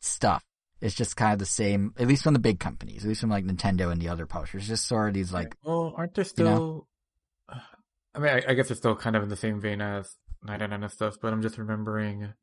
stuff. 0.00 0.44
It's 0.84 0.94
just 0.94 1.16
kind 1.16 1.32
of 1.32 1.38
the 1.38 1.46
same, 1.46 1.94
at 1.98 2.06
least 2.06 2.22
from 2.24 2.34
the 2.34 2.38
big 2.40 2.60
companies, 2.60 3.04
at 3.04 3.08
least 3.08 3.22
from 3.22 3.30
like 3.30 3.44
Nintendo 3.46 3.90
and 3.90 4.00
the 4.02 4.08
other 4.10 4.26
publishers. 4.26 4.62
It's 4.62 4.68
just 4.68 4.86
sort 4.86 5.08
of 5.08 5.14
these 5.14 5.32
like, 5.32 5.56
well, 5.64 5.94
aren't 5.96 6.14
there 6.14 6.24
still? 6.24 6.46
you 6.46 6.54
know? 6.54 6.86
I 8.14 8.18
mean, 8.18 8.30
I, 8.30 8.42
I 8.50 8.54
guess 8.54 8.70
it's 8.70 8.80
still 8.80 8.94
kind 8.94 9.16
of 9.16 9.22
in 9.22 9.28
the 9.30 9.36
same 9.36 9.60
vein 9.60 9.80
as 9.80 10.14
99 10.42 10.82
and 10.82 10.92
stuff, 10.92 11.16
but 11.22 11.32
I'm 11.32 11.40
just 11.42 11.56
remembering 11.58 12.34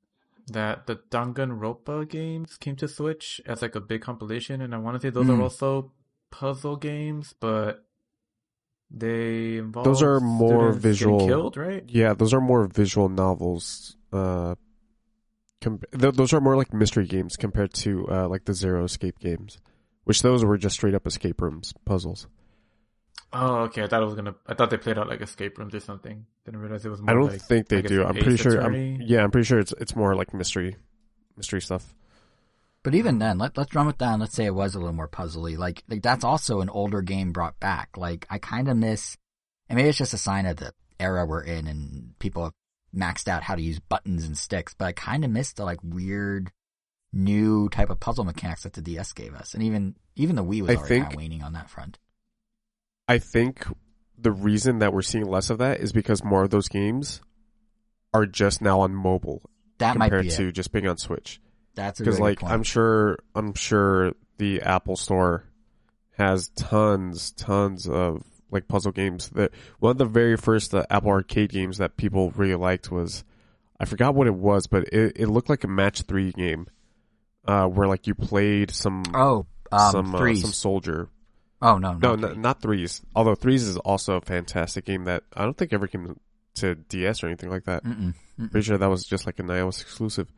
that 0.51 0.87
the 0.87 0.95
Danganronpa 1.11 2.09
games 2.09 2.57
came 2.57 2.75
to 2.77 2.87
Switch 2.87 3.39
as 3.45 3.61
like 3.61 3.75
a 3.75 3.79
big 3.79 4.01
compilation, 4.01 4.59
and 4.61 4.73
I 4.73 4.79
want 4.79 4.99
to 4.99 5.01
say 5.07 5.11
those 5.11 5.27
Mm. 5.27 5.37
are 5.37 5.41
also 5.43 5.91
puzzle 6.31 6.77
games, 6.77 7.35
but 7.39 7.85
they 8.89 9.57
involve 9.57 9.85
Those 9.85 10.01
are 10.01 10.19
more 10.19 10.73
visual. 10.73 11.25
killed, 11.27 11.57
right? 11.57 11.83
Yeah, 11.87 12.13
those 12.15 12.33
are 12.33 12.41
more 12.41 12.65
visual 12.67 13.07
novels. 13.07 13.95
Uh, 14.11 14.55
com- 15.61 15.79
th- 15.97 16.15
those 16.15 16.33
are 16.33 16.41
more 16.41 16.57
like 16.57 16.73
mystery 16.73 17.05
games 17.05 17.37
compared 17.37 17.73
to 17.75 18.07
uh, 18.09 18.27
like 18.27 18.45
the 18.45 18.53
Zero 18.53 18.83
Escape 18.83 19.19
games, 19.19 19.59
which 20.03 20.21
those 20.21 20.43
were 20.43 20.57
just 20.57 20.75
straight 20.75 20.95
up 20.95 21.07
escape 21.07 21.41
rooms 21.41 21.73
puzzles. 21.85 22.27
Oh, 23.33 23.61
okay. 23.63 23.83
I 23.83 23.87
thought 23.87 24.01
it 24.01 24.05
was 24.05 24.15
gonna. 24.15 24.35
I 24.45 24.55
thought 24.55 24.69
they 24.69 24.77
played 24.77 24.97
out 24.97 25.07
like 25.07 25.21
escape 25.21 25.57
rooms 25.57 25.73
or 25.73 25.79
something. 25.79 26.25
Didn't 26.45 26.59
realize 26.59 26.85
it 26.85 26.89
was. 26.89 27.01
More 27.01 27.09
I 27.09 27.13
don't 27.13 27.31
like, 27.31 27.41
think 27.41 27.69
they 27.69 27.77
I 27.77 27.81
guess, 27.81 27.89
do. 27.89 28.03
I'm 28.03 28.15
pretty 28.15 28.37
sure. 28.37 28.61
I'm, 28.61 29.01
yeah, 29.01 29.23
I'm 29.23 29.31
pretty 29.31 29.45
sure 29.45 29.59
it's 29.59 29.73
it's 29.79 29.95
more 29.95 30.15
like 30.15 30.33
mystery, 30.33 30.75
mystery 31.37 31.61
stuff. 31.61 31.95
But 32.83 32.95
even 32.95 33.19
then, 33.19 33.37
let, 33.37 33.57
let's 33.57 33.75
run 33.75 33.85
with 33.85 33.99
that 33.99 34.13
and 34.13 34.21
let's 34.21 34.35
say 34.35 34.45
it 34.45 34.55
was 34.55 34.73
a 34.73 34.79
little 34.79 34.93
more 34.93 35.07
puzzly. 35.07 35.55
Like, 35.55 35.83
like 35.87 36.01
that's 36.01 36.23
also 36.23 36.61
an 36.61 36.69
older 36.69 37.01
game 37.03 37.31
brought 37.31 37.59
back. 37.59 37.95
Like, 37.95 38.25
I 38.29 38.39
kind 38.39 38.67
of 38.67 38.75
miss, 38.75 39.17
and 39.69 39.77
maybe 39.77 39.89
it's 39.89 39.99
just 39.99 40.15
a 40.15 40.17
sign 40.17 40.47
of 40.47 40.57
the 40.57 40.73
era 40.99 41.25
we're 41.25 41.43
in 41.43 41.67
and 41.67 42.17
people 42.19 42.43
have 42.45 42.53
maxed 42.95 43.27
out 43.27 43.43
how 43.43 43.55
to 43.55 43.61
use 43.61 43.79
buttons 43.79 44.25
and 44.25 44.37
sticks, 44.37 44.73
but 44.73 44.85
I 44.85 44.91
kind 44.91 45.23
of 45.23 45.31
missed 45.31 45.57
the 45.57 45.65
like 45.65 45.79
weird 45.83 46.51
new 47.13 47.69
type 47.69 47.89
of 47.89 47.99
puzzle 47.99 48.23
mechanics 48.23 48.63
that 48.63 48.73
the 48.73 48.81
DS 48.81 49.13
gave 49.13 49.33
us. 49.33 49.53
And 49.53 49.63
even, 49.63 49.95
even 50.15 50.35
the 50.35 50.43
Wii 50.43 50.61
was 50.61 50.69
I 50.71 50.75
already 50.75 50.87
think- 50.87 51.03
kind 51.05 51.13
of 51.15 51.17
waning 51.17 51.43
on 51.43 51.53
that 51.53 51.69
front. 51.69 51.99
I 53.07 53.17
think 53.19 53.65
the 54.17 54.31
reason 54.31 54.79
that 54.79 54.93
we're 54.93 55.01
seeing 55.01 55.25
less 55.25 55.49
of 55.49 55.57
that 55.57 55.79
is 55.81 55.91
because 55.91 56.23
more 56.23 56.43
of 56.43 56.49
those 56.51 56.67
games 56.69 57.21
are 58.13 58.25
just 58.25 58.61
now 58.61 58.81
on 58.81 58.93
mobile 58.93 59.41
That 59.79 59.97
might 59.97 60.09
compared 60.11 60.29
to 60.31 60.47
it. 60.49 60.51
just 60.53 60.71
being 60.71 60.87
on 60.87 60.97
Switch. 60.97 61.41
That's 61.75 61.99
Because 61.99 62.19
like 62.19 62.37
good 62.37 62.41
point. 62.45 62.53
I'm 62.53 62.63
sure 62.63 63.17
I'm 63.35 63.53
sure 63.53 64.13
the 64.37 64.61
Apple 64.61 64.95
Store 64.95 65.45
has 66.17 66.49
tons 66.49 67.31
tons 67.31 67.87
of 67.87 68.23
like 68.51 68.67
puzzle 68.67 68.91
games. 68.91 69.29
That 69.29 69.51
one 69.79 69.91
of 69.91 69.97
the 69.97 70.05
very 70.05 70.37
first 70.37 70.75
uh, 70.75 70.85
Apple 70.89 71.09
Arcade 71.11 71.49
games 71.51 71.77
that 71.79 71.97
people 71.97 72.31
really 72.31 72.55
liked 72.55 72.91
was 72.91 73.23
I 73.79 73.85
forgot 73.85 74.13
what 74.13 74.27
it 74.27 74.35
was, 74.35 74.67
but 74.67 74.83
it, 74.89 75.13
it 75.15 75.27
looked 75.27 75.49
like 75.49 75.63
a 75.63 75.67
match 75.67 76.01
three 76.03 76.31
game, 76.31 76.67
uh, 77.47 77.65
where 77.67 77.87
like 77.87 78.05
you 78.07 78.13
played 78.15 78.71
some 78.71 79.03
oh, 79.13 79.45
um, 79.71 79.91
some 79.91 80.15
uh, 80.15 80.35
some 80.35 80.51
soldier. 80.53 81.09
oh 81.61 81.77
no, 81.77 81.93
No, 81.93 82.15
no, 82.15 82.29
n- 82.29 82.41
not 82.41 82.61
threes. 82.61 83.01
Although 83.15 83.35
threes 83.35 83.63
is 83.67 83.77
also 83.77 84.17
a 84.17 84.21
fantastic 84.21 84.85
game 84.85 85.05
that 85.05 85.23
I 85.35 85.43
don't 85.43 85.57
think 85.57 85.73
ever 85.73 85.87
came 85.87 86.19
to 86.55 86.75
DS 86.75 87.23
or 87.23 87.27
anything 87.27 87.49
like 87.49 87.63
that. 87.65 87.83
Mm-mm, 87.83 88.13
mm-mm. 88.39 88.51
Pretty 88.51 88.65
sure 88.65 88.77
that 88.77 88.89
was 88.89 89.05
just 89.05 89.25
like 89.25 89.39
an 89.39 89.47
iOS 89.47 89.81
exclusive. 89.81 90.31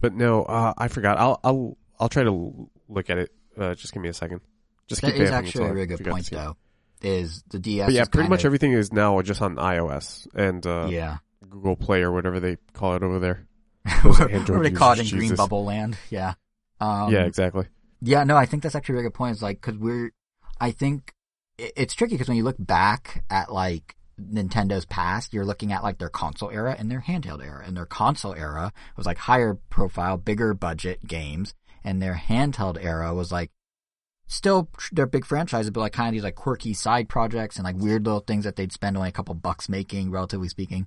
But 0.00 0.14
no, 0.14 0.42
uh, 0.42 0.72
I 0.76 0.88
forgot. 0.88 1.18
I'll 1.18 1.38
I'll 1.44 1.76
I'll 2.00 2.08
try 2.08 2.24
to 2.24 2.68
look 2.88 3.10
at 3.10 3.18
it. 3.18 3.30
Uh, 3.56 3.74
just 3.74 3.92
give 3.92 4.02
me 4.02 4.08
a 4.08 4.14
second. 4.14 4.40
Just 4.88 5.02
That 5.02 5.14
is 5.14 5.30
actually 5.30 5.66
a 5.66 5.72
really 5.72 5.86
good 5.86 6.04
point, 6.04 6.28
though. 6.30 6.56
Is 7.02 7.42
the 7.50 7.58
DS? 7.58 7.86
But 7.86 7.94
yeah, 7.94 8.04
pretty 8.04 8.28
much 8.28 8.40
of- 8.40 8.46
everything 8.46 8.72
is 8.72 8.92
now 8.92 9.20
just 9.22 9.42
on 9.42 9.56
iOS 9.56 10.26
and 10.34 10.64
uh, 10.66 10.86
Yeah, 10.90 11.18
Google 11.48 11.76
Play 11.76 12.02
or 12.02 12.12
whatever 12.12 12.40
they 12.40 12.56
call 12.72 12.94
it 12.96 13.02
over 13.02 13.18
there. 13.18 13.46
Those 14.04 14.20
what 14.20 14.30
Android 14.30 14.62
do 14.62 14.70
they 14.70 14.74
call 14.76 14.92
it 14.92 14.98
in 15.00 15.04
users, 15.06 15.18
Green 15.18 15.34
Bubble 15.36 15.64
Land? 15.64 15.96
Yeah. 16.10 16.34
Um, 16.80 17.12
yeah, 17.12 17.24
exactly. 17.24 17.66
Yeah, 18.00 18.24
no, 18.24 18.36
I 18.36 18.46
think 18.46 18.62
that's 18.62 18.74
actually 18.74 18.94
a 18.94 18.96
really 18.96 19.08
good 19.08 19.14
point. 19.14 19.36
Is 19.36 19.42
like 19.42 19.60
because 19.60 19.78
we're, 19.78 20.10
I 20.60 20.70
think 20.72 21.12
it, 21.58 21.72
it's 21.76 21.94
tricky 21.94 22.14
because 22.14 22.28
when 22.28 22.36
you 22.36 22.44
look 22.44 22.56
back 22.58 23.24
at 23.30 23.52
like 23.52 23.96
Nintendo's 24.20 24.84
past, 24.84 25.32
you're 25.32 25.44
looking 25.44 25.72
at 25.72 25.82
like 25.82 25.98
their 25.98 26.08
console 26.08 26.50
era 26.50 26.76
and 26.78 26.90
their 26.90 27.00
handheld 27.00 27.44
era, 27.44 27.64
and 27.66 27.76
their 27.76 27.86
console 27.86 28.34
era 28.34 28.72
was 28.96 29.06
like 29.06 29.18
higher 29.18 29.54
profile, 29.70 30.16
bigger 30.16 30.54
budget 30.54 31.04
games, 31.06 31.54
and 31.84 32.00
their 32.00 32.14
handheld 32.14 32.82
era 32.82 33.14
was 33.14 33.32
like 33.32 33.50
still 34.32 34.68
their 34.90 35.06
big 35.06 35.24
franchises, 35.24 35.70
but 35.70 35.80
like 35.80 35.92
kind 35.92 36.08
of 36.08 36.12
these 36.12 36.24
like 36.24 36.34
quirky 36.34 36.72
side 36.72 37.08
projects 37.08 37.56
and 37.56 37.64
like 37.64 37.76
weird 37.76 38.04
little 38.04 38.20
things 38.20 38.44
that 38.44 38.56
they'd 38.56 38.72
spend 38.72 38.96
only 38.96 39.10
a 39.10 39.12
couple 39.12 39.34
bucks 39.34 39.68
making, 39.68 40.10
relatively 40.10 40.48
speaking. 40.48 40.86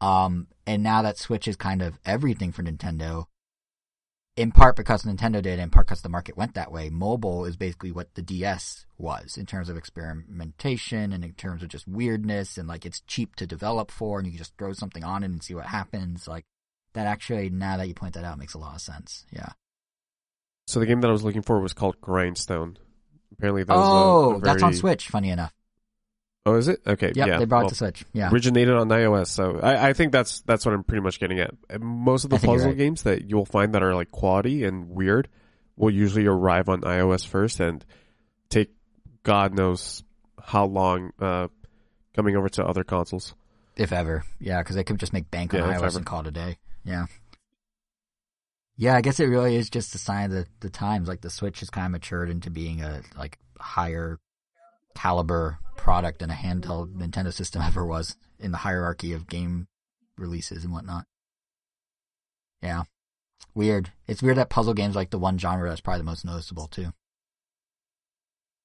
Um, 0.00 0.48
and 0.66 0.82
now 0.82 1.02
that 1.02 1.18
Switch 1.18 1.48
is 1.48 1.56
kind 1.56 1.80
of 1.80 1.98
everything 2.04 2.52
for 2.52 2.62
Nintendo, 2.62 3.26
in 4.36 4.52
part 4.52 4.76
because 4.76 5.04
Nintendo 5.04 5.40
did, 5.40 5.58
in 5.58 5.70
part 5.70 5.86
because 5.86 6.02
the 6.02 6.08
market 6.08 6.36
went 6.36 6.54
that 6.54 6.72
way. 6.72 6.90
Mobile 6.90 7.44
is 7.44 7.56
basically 7.56 7.92
what 7.92 8.14
the 8.14 8.22
DS 8.22 8.84
was 8.98 9.36
in 9.36 9.46
terms 9.46 9.68
of 9.68 9.76
experimentation 9.76 11.12
and 11.12 11.24
in 11.24 11.32
terms 11.34 11.62
of 11.62 11.68
just 11.68 11.88
weirdness 11.88 12.58
and 12.58 12.68
like 12.68 12.84
it's 12.84 13.02
cheap 13.06 13.36
to 13.36 13.46
develop 13.46 13.90
for 13.90 14.18
and 14.18 14.26
you 14.26 14.32
can 14.32 14.38
just 14.38 14.56
throw 14.58 14.72
something 14.72 15.04
on 15.04 15.22
it 15.22 15.26
and 15.26 15.42
see 15.42 15.54
what 15.54 15.66
happens. 15.66 16.26
Like 16.26 16.44
that 16.94 17.06
actually, 17.06 17.48
now 17.48 17.76
that 17.76 17.88
you 17.88 17.94
point 17.94 18.14
that 18.14 18.24
out, 18.24 18.38
makes 18.38 18.54
a 18.54 18.58
lot 18.58 18.74
of 18.74 18.80
sense. 18.80 19.24
Yeah. 19.30 19.52
So 20.66 20.80
the 20.80 20.86
game 20.86 21.00
that 21.00 21.08
I 21.08 21.12
was 21.12 21.24
looking 21.24 21.42
for 21.42 21.60
was 21.60 21.72
called 21.72 22.00
Grindstone. 22.00 22.76
Apparently, 23.32 23.64
that 23.64 23.74
was 23.76 23.86
a- 23.86 23.90
oh, 23.90 24.34
a 24.36 24.40
that's 24.40 24.62
on 24.62 24.74
Switch. 24.74 25.08
Funny 25.08 25.30
enough. 25.30 25.52
Oh, 26.44 26.56
is 26.56 26.66
it? 26.66 26.80
Okay, 26.86 27.12
Yep, 27.14 27.28
yeah. 27.28 27.38
they 27.38 27.44
brought 27.44 27.60
well, 27.60 27.66
it 27.66 27.70
to 27.70 27.74
Switch. 27.76 28.04
Yeah. 28.12 28.30
originated 28.30 28.74
on 28.74 28.88
iOS. 28.88 29.28
So 29.28 29.60
I, 29.60 29.90
I 29.90 29.92
think 29.92 30.10
that's 30.12 30.40
that's 30.40 30.66
what 30.66 30.74
I'm 30.74 30.82
pretty 30.82 31.02
much 31.02 31.20
getting 31.20 31.38
at. 31.38 31.52
Most 31.80 32.24
of 32.24 32.30
the 32.30 32.36
I 32.36 32.38
think 32.40 32.48
you're 32.50 32.56
puzzle 32.58 32.70
right. 32.70 32.78
games 32.78 33.02
that 33.04 33.30
you'll 33.30 33.44
find 33.44 33.74
that 33.74 33.82
are 33.82 33.94
like 33.94 34.10
quality 34.10 34.64
and 34.64 34.88
weird 34.90 35.28
will 35.76 35.90
usually 35.90 36.26
arrive 36.26 36.68
on 36.68 36.80
iOS 36.82 37.26
first 37.26 37.60
and 37.60 37.84
take 38.50 38.70
God 39.22 39.54
knows 39.54 40.02
how 40.42 40.64
long 40.64 41.12
uh, 41.20 41.46
coming 42.14 42.36
over 42.36 42.48
to 42.50 42.64
other 42.66 42.82
consoles. 42.82 43.34
If 43.76 43.92
ever. 43.92 44.24
Yeah, 44.40 44.58
because 44.58 44.74
they 44.76 44.84
could 44.84 44.98
just 44.98 45.12
make 45.12 45.30
bank 45.30 45.54
on 45.54 45.60
Yeah, 45.60 45.78
iOS 45.78 45.96
and 45.96 46.04
call 46.04 46.20
it 46.20 46.26
a 46.26 46.30
day. 46.32 46.58
Yeah. 46.84 47.06
Yeah, 48.76 48.96
I 48.96 49.00
guess 49.00 49.20
it 49.20 49.26
really 49.26 49.56
is 49.56 49.70
just 49.70 49.94
a 49.94 49.98
sign 49.98 50.26
of 50.26 50.30
the, 50.32 50.46
the 50.60 50.70
times. 50.70 51.08
Like 51.08 51.20
the 51.20 51.30
Switch 51.30 51.60
has 51.60 51.70
kind 51.70 51.86
of 51.86 51.92
matured 51.92 52.30
into 52.30 52.50
being 52.50 52.82
a 52.82 53.02
like 53.16 53.38
higher 53.58 54.18
caliber 54.94 55.58
product 55.76 56.18
than 56.20 56.30
a 56.30 56.34
handheld 56.34 56.94
Nintendo 56.94 57.32
system 57.32 57.62
ever 57.66 57.84
was 57.84 58.16
in 58.38 58.52
the 58.52 58.58
hierarchy 58.58 59.12
of 59.12 59.26
game 59.28 59.68
releases 60.18 60.64
and 60.64 60.72
whatnot. 60.72 61.04
Yeah. 62.62 62.84
Weird. 63.54 63.92
It's 64.06 64.22
weird 64.22 64.38
that 64.38 64.50
puzzle 64.50 64.74
games 64.74 64.96
like 64.96 65.10
the 65.10 65.18
one 65.18 65.38
genre 65.38 65.68
that's 65.68 65.80
probably 65.80 66.00
the 66.00 66.04
most 66.04 66.24
noticeable 66.24 66.68
too. 66.68 66.92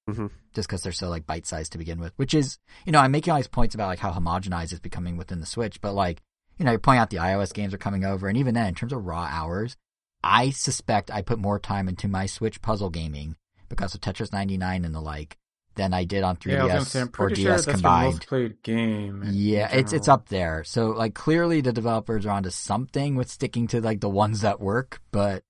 hmm 0.08 0.26
Just 0.54 0.68
because 0.68 0.82
they're 0.82 0.92
so 0.92 1.08
like 1.08 1.26
bite 1.26 1.46
sized 1.46 1.72
to 1.72 1.78
begin 1.78 2.00
with, 2.00 2.12
which 2.16 2.32
is, 2.32 2.58
you 2.86 2.92
know, 2.92 3.00
I'm 3.00 3.10
making 3.10 3.30
all 3.30 3.38
these 3.38 3.48
points 3.48 3.74
about 3.74 3.88
like 3.88 3.98
how 3.98 4.12
homogenized 4.12 4.72
it's 4.72 4.80
becoming 4.80 5.16
within 5.16 5.40
the 5.40 5.46
Switch, 5.46 5.80
but 5.80 5.92
like, 5.92 6.22
you 6.56 6.64
know, 6.64 6.70
you're 6.72 6.80
pointing 6.80 7.00
out 7.00 7.10
the 7.10 7.18
iOS 7.18 7.52
games 7.52 7.74
are 7.74 7.78
coming 7.78 8.04
over, 8.04 8.26
and 8.26 8.36
even 8.36 8.54
then, 8.54 8.66
in 8.66 8.74
terms 8.74 8.92
of 8.92 9.04
raw 9.04 9.28
hours, 9.30 9.76
I 10.22 10.50
suspect 10.50 11.10
I 11.10 11.22
put 11.22 11.38
more 11.38 11.58
time 11.58 11.88
into 11.88 12.08
my 12.08 12.26
Switch 12.26 12.60
puzzle 12.60 12.90
gaming 12.90 13.36
because 13.68 13.94
of 13.94 14.00
Tetris 14.00 14.32
99 14.32 14.84
and 14.84 14.94
the 14.94 15.00
like 15.00 15.36
than 15.76 15.94
I 15.94 16.04
did 16.04 16.24
on 16.24 16.36
3DS 16.36 16.68
Yeah, 16.68 16.78
say 16.80 17.04
or 17.18 17.28
DS 17.28 17.38
sure 17.38 17.50
that's 17.52 17.64
combined. 17.66 18.02
your 18.04 18.12
most 18.12 18.26
played 18.26 18.62
game. 18.62 19.22
Yeah, 19.26 19.68
it's 19.72 19.92
it's 19.92 20.08
up 20.08 20.28
there. 20.28 20.64
So 20.64 20.88
like 20.88 21.14
clearly 21.14 21.60
the 21.60 21.72
developers 21.72 22.26
are 22.26 22.30
onto 22.30 22.50
something 22.50 23.14
with 23.14 23.30
sticking 23.30 23.68
to 23.68 23.80
like 23.80 24.00
the 24.00 24.08
ones 24.08 24.40
that 24.40 24.60
work, 24.60 25.00
but 25.12 25.44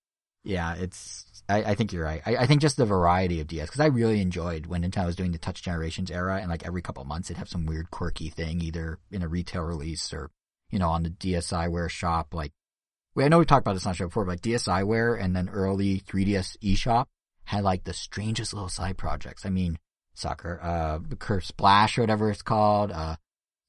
yeah, 0.45 0.75
it's 0.75 1.25
I, 1.49 1.63
I 1.63 1.75
think 1.75 1.93
you're 1.95 2.05
right. 2.05 2.21
I, 2.27 2.37
I 2.37 2.47
think 2.47 2.61
just 2.61 2.77
the 2.77 2.85
variety 2.85 3.41
of 3.41 3.47
DS 3.47 3.69
because 3.69 3.81
I 3.81 3.87
really 3.87 4.21
enjoyed 4.21 4.67
when 4.67 4.83
Nintendo 4.83 5.07
was 5.07 5.17
doing 5.17 5.33
the 5.33 5.39
Touch 5.39 5.63
Generations 5.63 6.11
era, 6.11 6.39
and 6.41 6.51
like 6.51 6.67
every 6.67 6.83
couple 6.83 7.01
of 7.01 7.09
months 7.09 7.29
it'd 7.31 7.39
have 7.39 7.49
some 7.49 7.65
weird 7.65 7.91
quirky 7.91 8.29
thing 8.29 8.61
either 8.61 8.99
in 9.11 9.23
a 9.23 9.29
retail 9.29 9.63
release 9.63 10.13
or 10.13 10.31
you 10.71 10.79
know 10.79 10.91
on 10.91 11.05
the 11.05 11.11
DSiWare 11.11 11.89
shop. 11.89 12.35
Like 12.35 12.53
I 13.25 13.29
know 13.29 13.39
we 13.39 13.45
talked 13.45 13.67
about 13.67 13.75
this 13.75 13.87
on 13.87 13.93
the 13.93 13.97
show 13.97 14.07
before, 14.07 14.25
but 14.25 14.33
like 14.33 14.41
DSiWare 14.43 15.23
and 15.23 15.35
then 15.35 15.49
early 15.49 16.01
3DS 16.01 16.57
eShop 16.59 17.07
had 17.45 17.65
like 17.65 17.85
the 17.85 17.93
strangest 17.93 18.53
little 18.53 18.69
side 18.69 18.97
projects. 18.97 19.47
I 19.47 19.51
mean, 19.51 19.79
soccer, 20.15 20.61
uh, 20.63 20.99
Curve 21.17 21.45
Splash 21.45 21.99
or 21.99 22.03
whatever 22.03 22.31
it's 22.31 22.43
called, 22.43 22.93
uh 22.93 23.17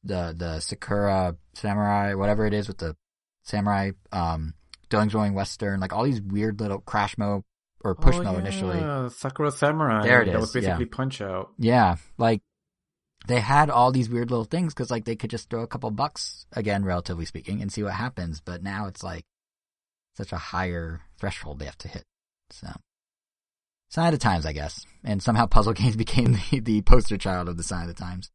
the 0.03 0.33
the 0.37 0.59
Sakura 0.59 1.35
Samurai, 1.53 2.13
whatever 2.13 2.45
it 2.45 2.53
is 2.53 2.67
with 2.67 2.77
the 2.77 2.95
samurai, 3.43 3.91
um, 4.11 4.53
Rolling 4.91 5.33
Western, 5.33 5.79
like 5.79 5.93
all 5.93 6.03
these 6.03 6.21
weird 6.21 6.59
little 6.59 6.81
Crashmo 6.81 7.43
or 7.81 7.95
push 7.95 8.15
oh, 8.15 8.23
mode 8.23 8.35
yeah. 8.35 8.41
initially. 8.41 9.09
Sakura 9.09 9.51
Samurai. 9.51 10.03
There 10.03 10.21
it 10.21 10.25
That 10.25 10.35
is, 10.35 10.41
was 10.41 10.53
basically 10.53 10.85
Punch 10.85 11.21
Out. 11.21 11.51
Yeah, 11.57 11.97
like 12.17 12.41
they 13.27 13.39
had 13.39 13.69
all 13.69 13.91
these 13.91 14.09
weird 14.09 14.31
little 14.31 14.45
things 14.45 14.73
because 14.73 14.89
like 14.89 15.05
they 15.05 15.15
could 15.15 15.29
just 15.29 15.49
throw 15.49 15.61
a 15.61 15.67
couple 15.67 15.91
bucks 15.91 16.45
again, 16.53 16.83
relatively 16.83 17.25
speaking, 17.25 17.61
and 17.61 17.71
see 17.71 17.83
what 17.83 17.93
happens. 17.93 18.41
But 18.41 18.63
now 18.63 18.87
it's 18.87 19.03
like 19.03 19.25
such 20.19 20.33
a 20.33 20.37
higher 20.37 20.99
threshold 21.19 21.59
they 21.59 21.65
have 21.65 21.77
to 21.79 21.87
hit. 21.87 22.03
So 22.51 22.67
sign 23.89 24.07
of 24.07 24.11
the 24.19 24.23
times, 24.23 24.45
I 24.45 24.51
guess. 24.53 24.85
And 25.03 25.23
somehow 25.23 25.45
puzzle 25.55 25.73
games 25.73 25.95
became 25.95 26.33
the, 26.51 26.59
the 26.59 26.81
poster 26.81 27.17
child 27.17 27.47
of 27.49 27.57
the 27.57 27.63
sign 27.63 27.83
of 27.89 27.95
the 27.95 28.01
times. 28.01 28.29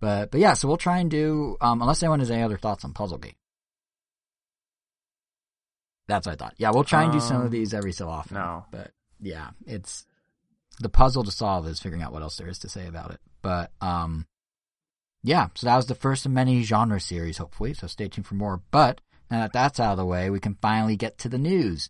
But 0.00 0.30
but 0.30 0.40
yeah, 0.40 0.54
so 0.54 0.66
we'll 0.68 0.76
try 0.78 0.98
and 0.98 1.10
do 1.10 1.56
um, 1.60 1.80
unless 1.82 2.02
anyone 2.02 2.18
has 2.20 2.30
any 2.30 2.42
other 2.42 2.58
thoughts 2.58 2.84
on 2.84 2.92
puzzle 2.92 3.18
game. 3.18 3.34
That's 6.08 6.26
what 6.26 6.32
I 6.32 6.36
thought. 6.36 6.54
Yeah, 6.58 6.70
we'll 6.72 6.84
try 6.84 7.04
and 7.04 7.12
do 7.12 7.20
some 7.20 7.38
Um, 7.38 7.42
of 7.46 7.50
these 7.52 7.72
every 7.74 7.92
so 7.92 8.08
often. 8.08 8.34
no. 8.36 8.64
But 8.70 8.90
yeah, 9.20 9.50
it's 9.66 10.04
the 10.80 10.88
puzzle 10.88 11.22
to 11.24 11.30
solve 11.30 11.66
is 11.68 11.78
figuring 11.80 12.02
out 12.02 12.12
what 12.12 12.22
else 12.22 12.36
there 12.38 12.48
is 12.48 12.58
to 12.60 12.68
say 12.68 12.86
about 12.86 13.12
it. 13.12 13.20
But 13.42 13.70
um 13.80 14.26
yeah, 15.22 15.48
so 15.54 15.66
that 15.66 15.76
was 15.76 15.86
the 15.86 15.94
first 15.94 16.26
of 16.26 16.32
many 16.32 16.62
genre 16.64 16.98
series, 16.98 17.38
hopefully, 17.38 17.74
so 17.74 17.86
stay 17.86 18.08
tuned 18.08 18.26
for 18.26 18.34
more. 18.34 18.60
But 18.72 19.00
now 19.32 19.40
that 19.40 19.54
that's 19.54 19.80
out 19.80 19.92
of 19.92 19.96
the 19.96 20.04
way, 20.04 20.28
we 20.28 20.40
can 20.40 20.58
finally 20.60 20.94
get 20.94 21.16
to 21.18 21.28
the 21.30 21.38
news. 21.38 21.88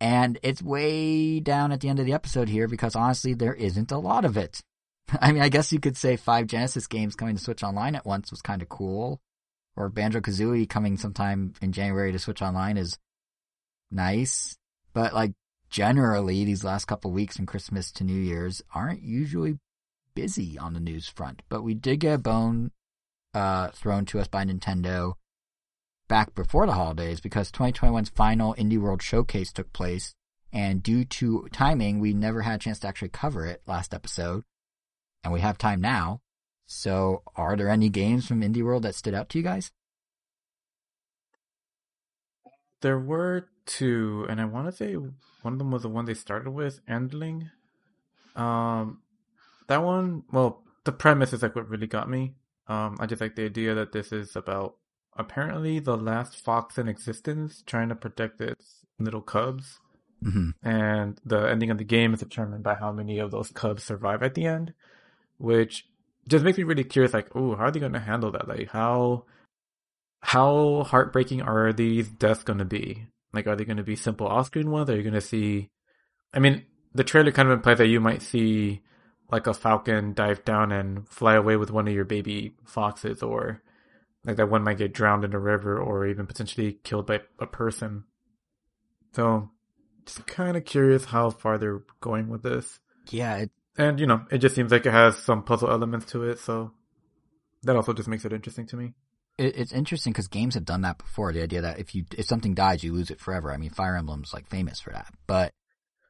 And 0.00 0.38
it's 0.42 0.62
way 0.62 1.38
down 1.38 1.70
at 1.70 1.80
the 1.80 1.90
end 1.90 2.00
of 2.00 2.06
the 2.06 2.14
episode 2.14 2.48
here 2.48 2.66
because 2.66 2.96
honestly, 2.96 3.34
there 3.34 3.52
isn't 3.52 3.92
a 3.92 3.98
lot 3.98 4.24
of 4.24 4.38
it. 4.38 4.62
I 5.20 5.32
mean, 5.32 5.42
I 5.42 5.50
guess 5.50 5.70
you 5.70 5.80
could 5.80 5.98
say 5.98 6.16
five 6.16 6.46
Genesis 6.46 6.86
games 6.86 7.14
coming 7.14 7.36
to 7.36 7.42
Switch 7.42 7.62
Online 7.62 7.94
at 7.94 8.06
once 8.06 8.30
was 8.30 8.40
kind 8.40 8.62
of 8.62 8.70
cool. 8.70 9.20
Or 9.76 9.90
Banjo 9.90 10.20
Kazooie 10.20 10.66
coming 10.66 10.96
sometime 10.96 11.52
in 11.60 11.72
January 11.72 12.10
to 12.10 12.18
Switch 12.18 12.40
Online 12.40 12.78
is 12.78 12.98
nice. 13.90 14.56
But 14.94 15.12
like 15.12 15.32
generally, 15.68 16.46
these 16.46 16.64
last 16.64 16.86
couple 16.86 17.12
weeks 17.12 17.36
from 17.36 17.44
Christmas 17.44 17.92
to 17.92 18.04
New 18.04 18.18
Year's 18.18 18.62
aren't 18.74 19.02
usually 19.02 19.58
busy 20.14 20.58
on 20.58 20.72
the 20.72 20.80
news 20.80 21.06
front. 21.06 21.42
But 21.50 21.62
we 21.62 21.74
did 21.74 22.00
get 22.00 22.14
a 22.14 22.18
bone 22.18 22.70
uh, 23.34 23.68
thrown 23.72 24.06
to 24.06 24.20
us 24.20 24.26
by 24.26 24.46
Nintendo 24.46 25.16
back 26.10 26.34
before 26.34 26.66
the 26.66 26.72
holidays 26.72 27.20
because 27.20 27.52
2021's 27.52 28.08
final 28.10 28.52
Indie 28.56 28.80
World 28.80 29.00
Showcase 29.00 29.52
took 29.52 29.72
place. 29.72 30.12
And 30.52 30.82
due 30.82 31.04
to 31.04 31.48
timing, 31.52 32.00
we 32.00 32.12
never 32.12 32.42
had 32.42 32.56
a 32.56 32.58
chance 32.58 32.80
to 32.80 32.88
actually 32.88 33.10
cover 33.10 33.46
it 33.46 33.62
last 33.68 33.94
episode. 33.94 34.42
And 35.22 35.32
we 35.32 35.38
have 35.40 35.56
time 35.56 35.80
now. 35.80 36.20
So, 36.66 37.22
are 37.36 37.56
there 37.56 37.68
any 37.68 37.88
games 37.88 38.26
from 38.26 38.42
Indie 38.42 38.64
World 38.64 38.82
that 38.82 38.96
stood 38.96 39.14
out 39.14 39.28
to 39.30 39.38
you 39.38 39.44
guys? 39.44 39.70
There 42.80 42.98
were 42.98 43.48
two, 43.66 44.26
and 44.28 44.40
I 44.40 44.46
want 44.46 44.66
to 44.66 44.72
say 44.72 44.94
one 44.94 45.52
of 45.52 45.58
them 45.58 45.70
was 45.70 45.82
the 45.82 45.88
one 45.88 46.06
they 46.06 46.14
started 46.14 46.50
with, 46.50 46.84
Endling. 46.86 47.50
Um, 48.34 49.02
that 49.68 49.84
one, 49.84 50.24
well, 50.32 50.64
the 50.84 50.92
premise 50.92 51.32
is 51.32 51.42
like 51.42 51.54
what 51.54 51.68
really 51.68 51.86
got 51.86 52.10
me. 52.10 52.34
Um, 52.66 52.96
I 52.98 53.06
just 53.06 53.20
like 53.20 53.36
the 53.36 53.44
idea 53.44 53.74
that 53.74 53.92
this 53.92 54.12
is 54.12 54.34
about 54.34 54.74
apparently 55.20 55.78
the 55.78 55.96
last 55.96 56.36
fox 56.36 56.78
in 56.78 56.88
existence 56.88 57.62
trying 57.66 57.90
to 57.90 57.94
protect 57.94 58.40
its 58.40 58.84
little 58.98 59.22
cubs, 59.22 59.78
Mm-hmm. 60.22 60.50
and 60.68 61.18
the 61.24 61.48
ending 61.48 61.70
of 61.70 61.78
the 61.78 61.84
game 61.84 62.12
is 62.12 62.20
determined 62.20 62.62
by 62.62 62.74
how 62.74 62.92
many 62.92 63.20
of 63.20 63.30
those 63.30 63.50
cubs 63.50 63.84
survive 63.84 64.22
at 64.22 64.34
the 64.34 64.44
end, 64.44 64.74
which 65.38 65.86
just 66.28 66.44
makes 66.44 66.58
me 66.58 66.64
really 66.64 66.84
curious. 66.84 67.14
Like, 67.14 67.34
oh, 67.34 67.56
how 67.56 67.64
are 67.64 67.70
they 67.70 67.80
going 67.80 67.94
to 67.94 68.00
handle 68.00 68.30
that? 68.32 68.46
Like, 68.46 68.68
how 68.68 69.24
how 70.20 70.84
heartbreaking 70.86 71.40
are 71.40 71.72
these 71.72 72.06
deaths 72.08 72.42
going 72.42 72.58
to 72.58 72.66
be? 72.66 73.06
Like, 73.32 73.46
are 73.46 73.56
they 73.56 73.64
going 73.64 73.78
to 73.78 73.82
be 73.82 73.96
simple 73.96 74.26
off-screen 74.26 74.70
ones? 74.70 74.90
Are 74.90 74.96
you 74.96 75.02
going 75.02 75.14
to 75.14 75.22
see? 75.22 75.70
I 76.34 76.38
mean, 76.38 76.66
the 76.94 77.04
trailer 77.04 77.32
kind 77.32 77.48
of 77.48 77.54
implies 77.54 77.78
that 77.78 77.86
you 77.88 78.00
might 78.00 78.20
see 78.20 78.82
like 79.30 79.46
a 79.46 79.54
falcon 79.54 80.12
dive 80.12 80.44
down 80.44 80.70
and 80.70 81.08
fly 81.08 81.34
away 81.34 81.56
with 81.56 81.70
one 81.70 81.88
of 81.88 81.94
your 81.94 82.04
baby 82.04 82.52
foxes, 82.66 83.22
or 83.22 83.62
like 84.24 84.36
that 84.36 84.50
one 84.50 84.62
might 84.62 84.78
get 84.78 84.92
drowned 84.92 85.24
in 85.24 85.32
a 85.34 85.38
river, 85.38 85.78
or 85.78 86.06
even 86.06 86.26
potentially 86.26 86.78
killed 86.84 87.06
by 87.06 87.20
a 87.38 87.46
person. 87.46 88.04
So, 89.12 89.50
just 90.06 90.26
kind 90.26 90.56
of 90.56 90.64
curious 90.64 91.06
how 91.06 91.30
far 91.30 91.58
they're 91.58 91.82
going 92.00 92.28
with 92.28 92.42
this. 92.42 92.78
Yeah, 93.10 93.36
it, 93.38 93.50
And, 93.76 93.98
you 93.98 94.06
know, 94.06 94.24
it 94.30 94.38
just 94.38 94.54
seems 94.54 94.70
like 94.72 94.86
it 94.86 94.92
has 94.92 95.16
some 95.16 95.42
puzzle 95.42 95.70
elements 95.70 96.06
to 96.12 96.24
it, 96.24 96.38
so 96.38 96.72
that 97.62 97.76
also 97.76 97.92
just 97.92 98.08
makes 98.08 98.24
it 98.24 98.32
interesting 98.32 98.66
to 98.66 98.76
me. 98.76 98.92
it, 99.38 99.56
it's 99.56 99.72
interesting 99.72 100.12
because 100.12 100.28
games 100.28 100.54
have 100.54 100.64
done 100.64 100.82
that 100.82 100.98
before. 100.98 101.32
The 101.32 101.42
idea 101.42 101.62
that 101.62 101.78
if 101.78 101.94
you 101.94 102.04
if 102.16 102.26
something 102.26 102.54
dies, 102.54 102.84
you 102.84 102.92
lose 102.92 103.10
it 103.10 103.20
forever. 103.20 103.52
I 103.52 103.56
mean, 103.56 103.70
Fire 103.70 103.96
Emblem's 103.96 104.32
like 104.34 104.46
famous 104.48 104.80
for 104.80 104.90
that. 104.90 105.12
But 105.26 105.52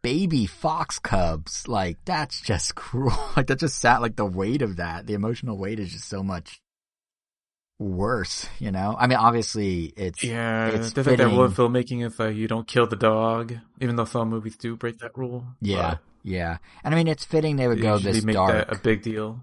baby 0.02 0.46
fox 0.46 0.98
cubs, 0.98 1.68
like 1.68 1.98
that's 2.04 2.40
just 2.40 2.74
cruel. 2.76 3.16
like 3.36 3.46
that 3.46 3.60
just 3.60 3.78
sat 3.78 4.02
like 4.02 4.16
the 4.16 4.26
weight 4.26 4.62
of 4.62 4.76
that, 4.76 5.06
the 5.06 5.14
emotional 5.14 5.56
weight 5.58 5.78
is 5.78 5.92
just 5.92 6.08
so 6.08 6.22
much 6.22 6.60
worse. 7.80 8.46
You 8.60 8.70
know, 8.70 8.94
I 8.96 9.06
mean, 9.08 9.18
obviously 9.18 9.92
it's 9.96 10.22
Yeah, 10.22 10.68
It's 10.68 10.94
like 10.96 11.16
that 11.16 11.26
rule 11.26 11.44
of 11.44 11.54
filmmaking 11.54 12.04
is 12.06 12.18
like 12.18 12.36
you 12.36 12.46
don't 12.46 12.66
kill 12.68 12.86
the 12.86 12.94
dog, 12.96 13.54
even 13.80 13.96
though 13.96 14.04
some 14.04 14.28
movies 14.28 14.56
do 14.56 14.76
break 14.76 14.98
that 14.98 15.16
rule. 15.18 15.44
yeah, 15.60 15.96
yeah, 16.22 16.58
and 16.84 16.94
I 16.94 16.96
mean 16.96 17.08
it's 17.08 17.24
fitting 17.24 17.56
they 17.56 17.66
would 17.66 17.80
go 17.82 17.98
this 17.98 18.22
make 18.22 18.34
dark. 18.36 18.52
that 18.68 18.76
a 18.76 18.78
big 18.78 19.02
deal. 19.02 19.42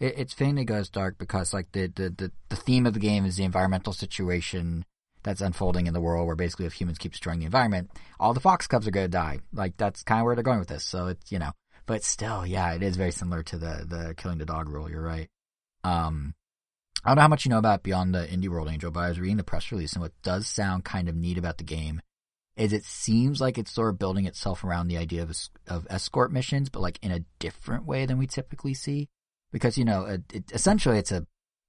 it, 0.00 0.14
it's 0.18 0.32
fitting 0.32 0.54
they 0.56 0.64
go 0.64 0.74
as 0.76 0.88
dark 0.88 1.18
because 1.18 1.52
like 1.52 1.70
the, 1.72 1.86
the 1.88 2.08
the 2.10 2.32
the 2.48 2.56
theme 2.56 2.86
of 2.86 2.94
the 2.94 3.00
game 3.00 3.24
is 3.26 3.36
the 3.36 3.44
environmental 3.44 3.92
situation 3.92 4.84
that's 5.22 5.40
unfolding 5.40 5.86
in 5.86 5.92
the 5.92 6.00
world 6.00 6.26
where 6.26 6.36
basically 6.36 6.66
if 6.66 6.72
humans 6.72 6.98
keep 6.98 7.10
destroying 7.12 7.40
the 7.40 7.44
environment, 7.46 7.90
all 8.20 8.32
the 8.32 8.40
fox 8.40 8.66
cubs 8.66 8.86
are 8.86 8.92
going 8.92 9.06
to 9.06 9.10
die. 9.10 9.40
Like 9.52 9.76
that's 9.76 10.02
kind 10.04 10.20
of 10.20 10.24
where 10.24 10.34
they're 10.36 10.44
going 10.44 10.60
with 10.60 10.68
this. 10.68 10.84
So 10.84 11.08
it's 11.08 11.30
you 11.30 11.38
know, 11.38 11.50
but 11.84 12.02
still, 12.04 12.46
yeah, 12.46 12.72
it 12.74 12.82
is 12.82 12.96
very 12.96 13.10
similar 13.12 13.42
to 13.42 13.58
the 13.58 13.84
the 13.86 14.14
killing 14.16 14.38
the 14.38 14.46
dog 14.46 14.68
rule. 14.68 14.88
You're 14.90 15.02
right. 15.02 15.28
Um, 15.84 16.34
I 17.06 17.10
don't 17.10 17.16
know 17.16 17.22
how 17.22 17.28
much 17.28 17.44
you 17.44 17.50
know 17.50 17.58
about 17.58 17.84
Beyond 17.84 18.16
the 18.16 18.26
Indie 18.26 18.48
World 18.48 18.68
Angel, 18.68 18.90
but 18.90 18.98
I 18.98 19.08
was 19.10 19.20
reading 19.20 19.36
the 19.36 19.44
press 19.44 19.70
release, 19.70 19.92
and 19.92 20.02
what 20.02 20.20
does 20.24 20.48
sound 20.48 20.84
kind 20.84 21.08
of 21.08 21.14
neat 21.14 21.38
about 21.38 21.56
the 21.56 21.64
game 21.64 22.00
is 22.56 22.72
it 22.72 22.84
seems 22.84 23.40
like 23.40 23.58
it's 23.58 23.70
sort 23.70 23.90
of 23.90 23.98
building 23.98 24.24
itself 24.24 24.64
around 24.64 24.88
the 24.88 24.96
idea 24.96 25.22
of 25.22 25.30
of 25.68 25.86
escort 25.88 26.32
missions, 26.32 26.68
but 26.68 26.82
like 26.82 26.98
in 27.02 27.12
a 27.12 27.24
different 27.38 27.86
way 27.86 28.06
than 28.06 28.18
we 28.18 28.26
typically 28.26 28.74
see. 28.74 29.08
Because 29.52 29.78
you 29.78 29.84
know, 29.84 30.04
it, 30.04 30.22
it, 30.32 30.52
essentially, 30.52 30.98
it's 30.98 31.12
a 31.12 31.24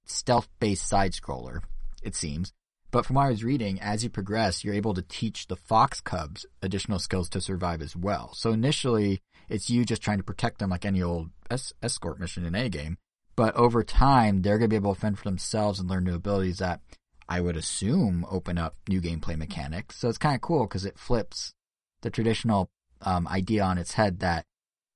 stealth-based 0.06 0.88
side 0.88 1.12
scroller. 1.12 1.60
It 2.02 2.16
seems, 2.16 2.52
but 2.90 3.06
from 3.06 3.14
what 3.14 3.26
I 3.26 3.30
was 3.30 3.44
reading, 3.44 3.80
as 3.80 4.02
you 4.02 4.10
progress, 4.10 4.64
you're 4.64 4.74
able 4.74 4.94
to 4.94 5.02
teach 5.02 5.46
the 5.46 5.56
fox 5.56 6.00
cubs 6.00 6.46
additional 6.62 6.98
skills 6.98 7.28
to 7.28 7.40
survive 7.40 7.80
as 7.80 7.94
well. 7.94 8.32
So 8.34 8.50
initially, 8.50 9.20
it's 9.48 9.70
you 9.70 9.84
just 9.84 10.02
trying 10.02 10.18
to 10.18 10.24
protect 10.24 10.58
them 10.58 10.70
like 10.70 10.84
any 10.84 11.00
old 11.00 11.30
es- 11.48 11.74
escort 11.80 12.18
mission 12.18 12.44
in 12.44 12.56
a 12.56 12.68
game. 12.68 12.98
But 13.38 13.54
over 13.54 13.84
time, 13.84 14.42
they're 14.42 14.58
going 14.58 14.68
to 14.68 14.68
be 14.68 14.74
able 14.74 14.96
to 14.96 15.00
fend 15.00 15.16
for 15.16 15.22
themselves 15.22 15.78
and 15.78 15.88
learn 15.88 16.02
new 16.02 16.16
abilities 16.16 16.58
that 16.58 16.80
I 17.28 17.40
would 17.40 17.56
assume 17.56 18.26
open 18.28 18.58
up 18.58 18.74
new 18.88 19.00
gameplay 19.00 19.36
mechanics. 19.36 19.96
So 19.96 20.08
it's 20.08 20.18
kind 20.18 20.34
of 20.34 20.40
cool 20.40 20.66
because 20.66 20.84
it 20.84 20.98
flips 20.98 21.54
the 22.00 22.10
traditional 22.10 22.68
um, 23.00 23.28
idea 23.28 23.62
on 23.62 23.78
its 23.78 23.92
head 23.92 24.18
that, 24.18 24.44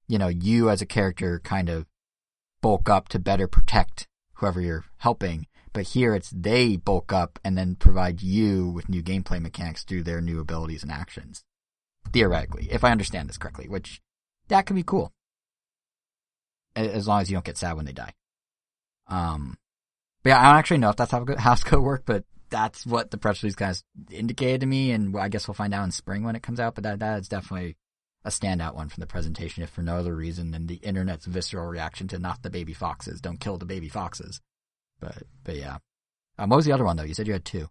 you 0.08 0.18
know, 0.18 0.26
you 0.26 0.70
as 0.70 0.82
a 0.82 0.86
character 0.86 1.40
kind 1.44 1.68
of 1.68 1.86
bulk 2.60 2.90
up 2.90 3.06
to 3.10 3.20
better 3.20 3.46
protect 3.46 4.08
whoever 4.34 4.60
you're 4.60 4.86
helping. 4.96 5.46
But 5.72 5.84
here 5.84 6.12
it's 6.12 6.30
they 6.30 6.74
bulk 6.76 7.12
up 7.12 7.38
and 7.44 7.56
then 7.56 7.76
provide 7.76 8.22
you 8.22 8.66
with 8.70 8.88
new 8.88 9.04
gameplay 9.04 9.40
mechanics 9.40 9.84
through 9.84 10.02
their 10.02 10.20
new 10.20 10.40
abilities 10.40 10.82
and 10.82 10.90
actions. 10.90 11.44
Theoretically, 12.12 12.66
if 12.72 12.82
I 12.82 12.90
understand 12.90 13.28
this 13.28 13.38
correctly, 13.38 13.68
which 13.68 14.02
that 14.48 14.66
could 14.66 14.74
be 14.74 14.82
cool. 14.82 15.12
As 16.74 17.06
long 17.06 17.20
as 17.20 17.30
you 17.30 17.36
don't 17.36 17.44
get 17.44 17.56
sad 17.56 17.76
when 17.76 17.84
they 17.84 17.92
die. 17.92 18.14
Um, 19.12 19.58
but 20.22 20.30
yeah, 20.30 20.40
I 20.40 20.44
don't 20.44 20.58
actually 20.58 20.78
know 20.78 20.88
if 20.90 20.96
that's 20.96 21.10
how, 21.10 21.24
it's 21.28 21.64
going 21.64 21.84
work, 21.84 22.04
but 22.06 22.24
that's 22.48 22.86
what 22.86 23.10
the 23.10 23.18
press 23.18 23.42
release 23.42 23.56
of 23.60 23.82
indicated 24.10 24.62
to 24.62 24.66
me, 24.66 24.90
and 24.90 25.16
I 25.18 25.28
guess 25.28 25.46
we'll 25.46 25.54
find 25.54 25.74
out 25.74 25.84
in 25.84 25.90
spring 25.90 26.22
when 26.22 26.34
it 26.36 26.42
comes 26.42 26.58
out. 26.58 26.74
But 26.74 26.84
that 26.84 27.00
that 27.00 27.20
is 27.20 27.28
definitely 27.28 27.76
a 28.24 28.30
standout 28.30 28.74
one 28.74 28.88
from 28.88 29.02
the 29.02 29.06
presentation, 29.06 29.62
if 29.62 29.70
for 29.70 29.82
no 29.82 29.96
other 29.96 30.14
reason 30.14 30.50
than 30.50 30.66
the 30.66 30.76
internet's 30.76 31.26
visceral 31.26 31.66
reaction 31.66 32.08
to 32.08 32.18
not 32.18 32.42
the 32.42 32.50
baby 32.50 32.72
foxes, 32.72 33.20
don't 33.20 33.40
kill 33.40 33.58
the 33.58 33.66
baby 33.66 33.88
foxes. 33.88 34.40
But 35.00 35.24
but 35.44 35.56
yeah, 35.56 35.78
um, 36.38 36.48
what 36.48 36.56
was 36.56 36.64
the 36.64 36.72
other 36.72 36.84
one 36.84 36.96
though? 36.96 37.02
You 37.04 37.14
said 37.14 37.26
you 37.26 37.34
had 37.34 37.44
two. 37.44 37.68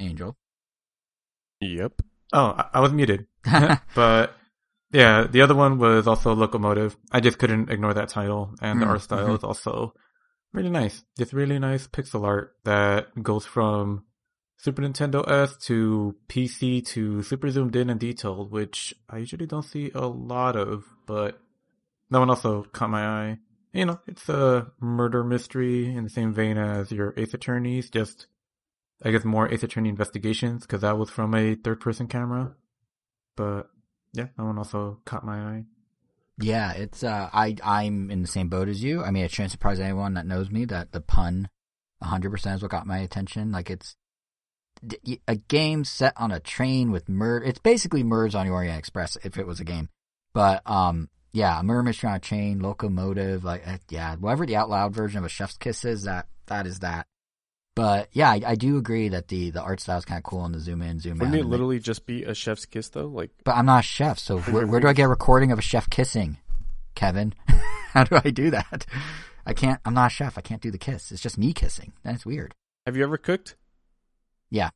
Angel. 0.00 0.36
Yep. 1.60 2.02
Oh, 2.32 2.54
I, 2.56 2.68
I 2.74 2.80
was 2.80 2.92
muted. 2.92 3.26
but 3.94 4.34
yeah, 4.92 5.26
the 5.26 5.42
other 5.42 5.54
one 5.54 5.78
was 5.78 6.06
also 6.06 6.34
Loco 6.34 6.58
Motive. 6.58 6.96
I 7.12 7.20
just 7.20 7.38
couldn't 7.38 7.70
ignore 7.70 7.94
that 7.94 8.08
title, 8.08 8.54
and 8.60 8.80
the 8.80 8.86
Mm, 8.86 8.90
art 8.90 9.02
style 9.02 9.28
mhm. 9.28 9.36
is 9.36 9.44
also 9.44 9.94
really 10.52 10.70
nice. 10.70 11.04
It's 11.18 11.32
really 11.34 11.58
nice 11.58 11.86
pixel 11.86 12.24
art 12.24 12.54
that 12.64 13.22
goes 13.22 13.44
from 13.44 14.04
Super 14.58 14.82
Nintendo 14.82 15.28
S 15.28 15.56
to 15.66 16.14
PC 16.28 16.84
to 16.88 17.22
super 17.22 17.50
zoomed 17.50 17.76
in 17.76 17.90
and 17.90 18.00
detailed, 18.00 18.50
which 18.50 18.94
I 19.08 19.18
usually 19.18 19.46
don't 19.46 19.62
see 19.62 19.90
a 19.94 20.06
lot 20.06 20.56
of, 20.56 20.84
but 21.06 21.38
that 22.10 22.18
one 22.18 22.30
also 22.30 22.62
caught 22.64 22.90
my 22.90 23.06
eye. 23.06 23.38
You 23.72 23.84
know, 23.86 24.00
it's 24.06 24.28
a 24.28 24.72
murder 24.80 25.22
mystery 25.22 25.94
in 25.94 26.04
the 26.04 26.10
same 26.10 26.32
vein 26.32 26.56
as 26.56 26.90
your 26.90 27.12
Ace 27.18 27.34
Attorneys, 27.34 27.90
just 27.90 28.26
I 29.02 29.10
guess 29.10 29.24
more 29.24 29.52
Ace 29.52 29.62
Attorney 29.62 29.88
investigations 29.88 30.62
because 30.62 30.80
that 30.80 30.98
was 30.98 31.10
from 31.10 31.34
a 31.34 31.54
third 31.54 31.80
person 31.80 32.06
camera. 32.06 32.54
But 33.36 33.68
yeah, 34.12 34.28
that 34.36 34.44
one 34.44 34.58
also 34.58 35.00
caught 35.04 35.24
my 35.24 35.38
eye. 35.38 35.64
Yeah, 36.38 36.72
it's 36.72 37.02
uh, 37.02 37.28
I 37.32 37.56
I'm 37.62 38.10
in 38.10 38.22
the 38.22 38.28
same 38.28 38.48
boat 38.48 38.68
as 38.68 38.82
you. 38.82 39.02
I 39.02 39.10
mean, 39.10 39.24
it 39.24 39.30
shouldn't 39.30 39.52
surprise 39.52 39.80
anyone 39.80 40.14
that 40.14 40.26
knows 40.26 40.50
me 40.50 40.64
that 40.66 40.92
the 40.92 41.00
pun, 41.00 41.48
hundred 42.02 42.30
percent 42.30 42.56
is 42.56 42.62
what 42.62 42.70
got 42.70 42.86
my 42.86 42.98
attention. 42.98 43.52
Like 43.52 43.70
it's 43.70 43.96
a 45.26 45.36
game 45.36 45.84
set 45.84 46.12
on 46.16 46.30
a 46.30 46.40
train 46.40 46.90
with 46.90 47.08
murder. 47.08 47.44
It's 47.44 47.58
basically 47.58 48.02
Murders 48.02 48.34
on 48.34 48.46
the 48.46 48.52
Orient 48.52 48.78
Express 48.78 49.16
if 49.24 49.38
it 49.38 49.46
was 49.46 49.60
a 49.60 49.64
game, 49.64 49.88
but 50.34 50.62
um, 50.66 51.08
yeah, 51.32 51.58
a 51.58 51.62
murder 51.62 51.82
mystery 51.82 52.10
on 52.10 52.16
a 52.16 52.20
train, 52.20 52.60
locomotive, 52.60 53.44
like 53.44 53.66
uh, 53.66 53.78
yeah, 53.88 54.16
whatever 54.16 54.46
the 54.46 54.56
out 54.56 54.70
loud 54.70 54.94
version 54.94 55.18
of 55.18 55.24
a 55.24 55.28
Chef's 55.28 55.56
Kiss 55.56 55.84
is, 55.84 56.04
that 56.04 56.28
that 56.46 56.66
is 56.66 56.80
that. 56.80 57.06
But 57.76 58.08
yeah, 58.12 58.30
I, 58.30 58.40
I 58.44 58.54
do 58.54 58.78
agree 58.78 59.10
that 59.10 59.28
the 59.28 59.50
the 59.50 59.60
art 59.60 59.80
style 59.80 59.98
is 59.98 60.06
kind 60.06 60.16
of 60.16 60.24
cool 60.24 60.46
and 60.46 60.54
the 60.54 60.60
zoom 60.60 60.80
in, 60.80 60.98
zoom 60.98 61.20
out. 61.20 61.26
Wouldn't 61.26 61.38
it 61.38 61.44
literally 61.44 61.78
just 61.78 62.06
be 62.06 62.24
a 62.24 62.34
chef's 62.34 62.64
kiss 62.64 62.88
though? 62.88 63.06
Like 63.06 63.30
but 63.44 63.54
I'm 63.54 63.66
not 63.66 63.80
a 63.80 63.82
chef, 63.82 64.18
so 64.18 64.38
where, 64.40 64.66
where 64.66 64.80
do 64.80 64.88
I 64.88 64.94
get 64.94 65.04
a 65.04 65.08
recording 65.08 65.52
of 65.52 65.58
a 65.58 65.62
chef 65.62 65.88
kissing? 65.90 66.38
Kevin, 66.94 67.34
how 67.92 68.04
do 68.04 68.18
I 68.24 68.30
do 68.30 68.50
that? 68.50 68.86
I 69.44 69.52
can't. 69.52 69.78
I'm 69.84 69.92
not 69.92 70.06
a 70.06 70.14
chef. 70.14 70.38
I 70.38 70.40
can't 70.40 70.62
do 70.62 70.70
the 70.70 70.78
kiss. 70.78 71.12
It's 71.12 71.20
just 71.20 71.36
me 71.36 71.52
kissing. 71.52 71.92
That's 72.02 72.24
weird. 72.24 72.54
Have 72.86 72.96
you 72.96 73.04
ever 73.04 73.18
cooked? 73.18 73.56
Yeah. 74.48 74.70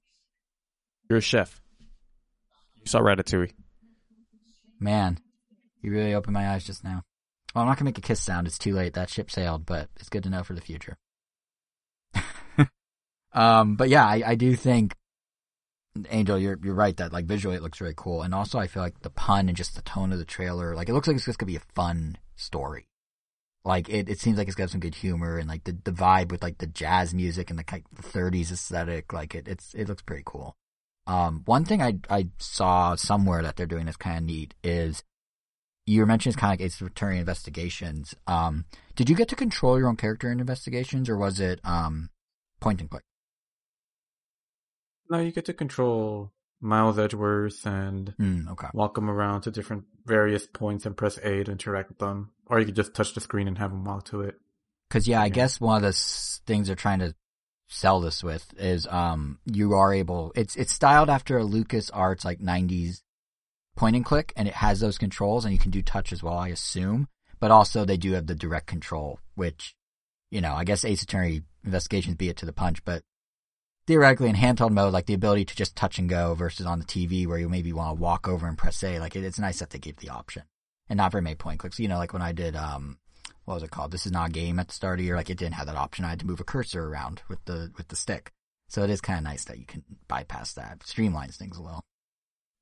You're 1.09 1.19
a 1.19 1.23
chef. 1.23 1.63
You 2.77 2.87
saw 2.87 3.01
Ratatouille. 3.01 3.53
Man, 4.79 5.19
you 5.81 5.91
really 5.91 6.13
opened 6.13 6.35
my 6.35 6.51
eyes 6.51 6.65
just 6.65 6.85
now. 6.85 7.03
Well, 7.55 7.63
I'm 7.63 7.69
not 7.69 7.79
gonna 7.79 7.89
make 7.89 7.99
a 7.99 8.03
kiss 8.03 8.21
sound. 8.21 8.47
It's 8.47 8.59
too 8.59 8.75
late. 8.75 8.93
That 8.93 9.09
ship 9.09 9.31
sailed, 9.31 9.65
but 9.65 9.89
it's 9.97 10.11
good 10.11 10.25
to 10.25 10.31
know 10.31 10.43
for 10.43 10.53
the 10.53 10.61
future. 10.61 10.99
Um, 13.33 13.77
but 13.77 13.89
yeah, 13.89 14.07
I, 14.07 14.23
I 14.27 14.35
do 14.35 14.55
think 14.57 14.95
Angel, 16.11 16.39
you're 16.39 16.59
you're 16.63 16.75
right 16.75 16.97
that 16.99 17.13
like 17.13 17.25
visually 17.25 17.57
it 17.57 17.63
looks 17.63 17.81
really 17.81 17.95
cool, 17.97 18.23
and 18.23 18.35
also 18.35 18.59
I 18.59 18.69
feel 18.69 18.83
like 18.83 19.01
the 19.01 19.11
pun 19.11 19.49
and 19.49 19.57
just 19.57 19.75
the 19.75 19.83
tone 19.83 20.13
of 20.13 20.19
the 20.19 20.25
trailer, 20.25 20.75
like 20.75 20.89
it 20.89 20.93
looks 20.93 21.09
like 21.09 21.17
it's 21.17 21.27
just 21.27 21.39
gonna 21.39 21.49
be 21.49 21.57
a 21.57 21.75
fun 21.75 22.17
story. 22.37 22.87
Like 23.65 23.89
it, 23.89 24.09
it 24.09 24.19
seems 24.21 24.39
like 24.39 24.47
it's 24.47 24.57
got 24.57 24.71
some 24.71 24.81
good 24.81 24.95
humor 24.95 25.37
and 25.37 25.49
like 25.49 25.65
the, 25.65 25.77
the 25.85 25.93
vibe 25.93 26.31
with 26.31 26.43
like 26.43 26.59
the 26.59 26.67
jazz 26.67 27.13
music 27.13 27.51
and 27.51 27.59
the 27.59 27.65
like 27.71 27.85
the 27.93 28.03
30s 28.03 28.53
aesthetic. 28.53 29.13
Like 29.13 29.35
it, 29.35 29.49
it's 29.49 29.75
it 29.75 29.89
looks 29.89 30.03
pretty 30.03 30.23
cool. 30.25 30.57
Um, 31.07 31.43
one 31.45 31.65
thing 31.65 31.83
I 31.83 31.99
I 32.09 32.29
saw 32.39 32.95
somewhere 32.95 33.43
that 33.43 33.57
they're 33.57 33.67
doing 33.67 33.85
that's 33.87 33.97
kind 33.97 34.19
of 34.19 34.25
neat 34.25 34.55
is 34.63 35.03
you 35.87 36.01
were 36.01 36.07
mentioning 36.07 36.35
it's 36.35 36.41
kind 36.41 36.55
of 36.55 36.61
like 36.61 36.67
Ace 36.67 36.81
Attorney 36.81 37.19
investigations. 37.19 38.15
Um, 38.27 38.65
did 38.95 39.11
you 39.11 39.17
get 39.17 39.29
to 39.29 39.37
control 39.37 39.79
your 39.79 39.89
own 39.89 39.97
character 39.97 40.31
in 40.31 40.41
investigations, 40.41 41.09
or 41.09 41.17
was 41.17 41.41
it 41.41 41.61
um 41.65 42.11
point 42.61 42.81
and 42.81 42.89
click? 42.89 43.03
No, 45.11 45.19
you 45.19 45.33
get 45.33 45.45
to 45.47 45.53
control 45.53 46.33
Miles 46.61 46.99
Edgeworth 46.99 47.67
and 47.67 48.15
Mm, 48.19 48.49
okay. 48.53 48.69
walk 48.73 48.95
them 48.95 49.11
around 49.11 49.43
to 49.43 49.51
different 49.51 49.85
various 50.07 50.47
points 50.47 50.87
and 50.87 50.97
press 50.97 51.19
A 51.19 51.43
to 51.45 51.51
interact 51.53 51.89
with 51.89 51.99
them. 51.99 52.31
Or 52.47 52.59
you 52.61 52.67
could 52.67 52.77
just 52.77 52.95
touch 52.95 53.13
the 53.15 53.21
screen 53.21 53.49
and 53.49 53.59
have 53.59 53.71
them 53.73 53.85
walk 53.85 54.05
to 54.07 54.23
it. 54.23 54.37
Because 54.89 55.07
yeah, 55.09 55.21
I 55.21 55.27
Yeah. 55.27 55.31
guess 55.35 55.61
one 55.61 55.77
of 55.77 55.83
the 55.83 55.93
things 56.47 56.67
they're 56.69 56.77
trying 56.77 57.01
to 57.01 57.15
sell 57.69 58.01
this 58.01 58.23
with 58.25 58.53
is 58.57 58.87
um 58.89 59.39
you 59.45 59.75
are 59.75 59.93
able. 59.95 60.33
It's 60.35 60.57
it's 60.57 60.73
styled 60.73 61.09
after 61.11 61.39
a 61.39 61.45
LucasArts 61.45 62.25
like 62.25 62.41
'90s 62.41 63.03
point 63.77 63.97
and 63.97 64.05
click, 64.05 64.33
and 64.37 64.49
it 64.49 64.55
has 64.55 64.81
those 64.81 64.99
controls, 64.99 65.45
and 65.45 65.53
you 65.53 65.59
can 65.61 65.71
do 65.71 65.81
touch 65.83 66.13
as 66.13 66.23
well, 66.23 66.37
I 66.37 66.49
assume. 66.49 67.09
But 67.39 67.51
also 67.53 67.85
they 67.85 67.97
do 67.97 68.13
have 68.13 68.27
the 68.27 68.35
direct 68.35 68.67
control, 68.67 69.19
which 69.35 69.75
you 70.31 70.41
know 70.41 70.55
I 70.55 70.65
guess 70.65 70.85
Ace 70.85 71.03
Attorney 71.03 71.43
Investigations 71.65 72.17
beat 72.17 72.31
it 72.31 72.37
to 72.39 72.47
the 72.47 72.53
punch, 72.53 72.85
but 72.85 73.03
theoretically 73.91 74.29
in 74.29 74.37
handheld 74.37 74.71
mode, 74.71 74.93
like 74.93 75.07
the 75.07 75.15
ability 75.15 75.45
to 75.45 75.57
just 75.57 75.75
touch 75.75 75.99
and 75.99 76.09
go 76.09 76.33
versus 76.33 76.65
on 76.65 76.79
the 76.79 76.85
TV 76.85 77.27
where 77.27 77.41
you 77.41 77.49
maybe 77.49 77.73
want 77.73 77.97
to 77.97 78.01
walk 78.01 78.29
over 78.29 78.47
and 78.47 78.57
press 78.57 78.85
A, 78.85 79.01
like 79.01 79.17
it, 79.17 79.25
it's 79.25 79.41
nice 79.41 79.59
that 79.59 79.71
they 79.71 79.81
gave 79.81 79.97
the 79.97 80.11
option 80.11 80.45
and 80.89 80.97
not 80.97 81.11
very 81.11 81.23
many 81.23 81.35
point 81.35 81.59
clicks. 81.59 81.81
You 81.81 81.89
know, 81.89 81.99
like 81.99 82.13
when 82.13 82.23
I 82.23 82.31
did 82.31 82.55
um 82.55 82.99
what 83.47 83.55
was 83.55 83.65
it 83.65 83.73
called? 83.73 83.91
This 83.91 84.07
is 84.07 84.13
not 84.13 84.29
a 84.29 84.33
game 84.33 84.61
at 84.61 84.69
the 84.69 84.75
start 84.75 84.95
of 84.95 84.99
the 84.99 85.07
year. 85.07 85.17
Like 85.17 85.29
it 85.29 85.39
didn't 85.39 85.55
have 85.55 85.67
that 85.67 85.75
option. 85.75 86.05
I 86.05 86.11
had 86.11 86.21
to 86.21 86.27
move 86.27 86.39
a 86.39 86.45
cursor 86.45 86.87
around 86.87 87.23
with 87.29 87.45
the 87.47 87.73
with 87.77 87.89
the 87.89 87.97
stick. 87.97 88.31
So 88.69 88.85
it 88.85 88.91
is 88.91 89.01
kind 89.01 89.19
of 89.19 89.25
nice 89.25 89.45
that 89.47 89.59
you 89.59 89.65
can 89.65 89.83
bypass 90.07 90.53
that. 90.53 90.79
Streamlines 90.81 91.35
things 91.35 91.57
a 91.57 91.63
little. 91.63 91.83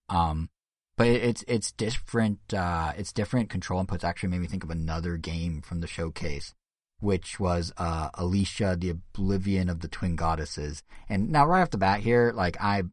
Um, 0.09 0.49
but 0.97 1.09
it's 1.09 1.45
it's 1.47 1.73
different. 1.73 2.55
Uh, 2.55 2.93
it's 2.97 3.13
different 3.13 3.51
control 3.51 3.85
inputs. 3.85 4.03
Actually, 4.03 4.31
made 4.31 4.41
me 4.41 4.47
think 4.47 4.65
of 4.65 4.71
another 4.71 5.19
game 5.19 5.61
from 5.61 5.83
the 5.83 5.87
showcase, 5.87 6.55
which 7.01 7.39
was 7.39 7.73
uh 7.77 8.11
Alicia, 8.15 8.77
the 8.79 8.91
Oblivion 8.91 9.69
of 9.69 9.81
the 9.81 9.89
Twin 9.89 10.17
Goddesses. 10.17 10.83
And 11.09 11.31
now 11.31 11.47
right 11.47 11.63
off 11.63 11.71
the 11.71 11.79
bat 11.79 12.01
here, 12.01 12.33
like 12.35 12.61
I. 12.61 12.85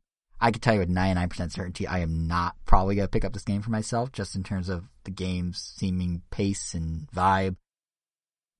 I 0.42 0.52
can 0.52 0.60
tell 0.60 0.74
you 0.74 0.82
with 0.82 0.90
99% 0.90 1.54
certainty 1.54 1.88
I 1.88 2.00
am 2.00 2.28
not 2.28 2.56
probably 2.66 2.98
to 2.98 3.08
pick 3.08 3.24
up 3.24 3.32
this 3.32 3.46
game 3.46 3.62
for 3.62 3.72
myself 3.72 4.12
just 4.12 4.36
in 4.36 4.44
terms 4.44 4.68
of 4.68 4.84
the 5.06 5.10
game's 5.10 5.58
seeming 5.78 6.24
pace 6.30 6.74
and 6.74 7.08
vibe 7.16 7.56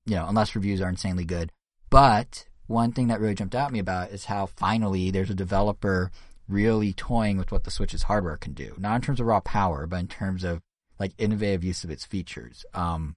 you 0.06 0.16
know, 0.16 0.26
unless 0.28 0.56
reviews 0.56 0.82
are 0.82 0.90
insanely 0.90 1.26
good. 1.26 1.52
But 1.90 2.46
one 2.68 2.92
thing 2.92 3.08
that 3.08 3.20
really 3.20 3.36
jumped 3.36 3.56
out 3.56 3.68
at 3.68 3.74
me 3.74 3.80
about 3.80 4.12
is 4.12 4.26
how 4.26 4.46
finally 4.46 5.12
there's 5.12 5.30
a 5.30 5.36
developer 5.36 6.12
really 6.48 6.94
toying 6.94 7.38
with 7.38 7.52
what 7.52 7.64
the 7.64 7.72
Switch's 7.72 8.04
hardware 8.04 8.38
can 8.38 8.54
do. 8.54 8.76
Not 8.78 8.96
in 8.96 9.02
terms 9.02 9.20
of 9.20 9.26
raw 9.26 9.40
power, 9.40 9.88
but 9.88 10.00
in 10.00 10.08
terms 10.08 10.44
of 10.44 10.62
like 11.00 11.14
innovative 11.18 11.64
use 11.64 11.84
of 11.84 11.90
its 11.90 12.06
features. 12.06 12.66
Um, 12.74 13.16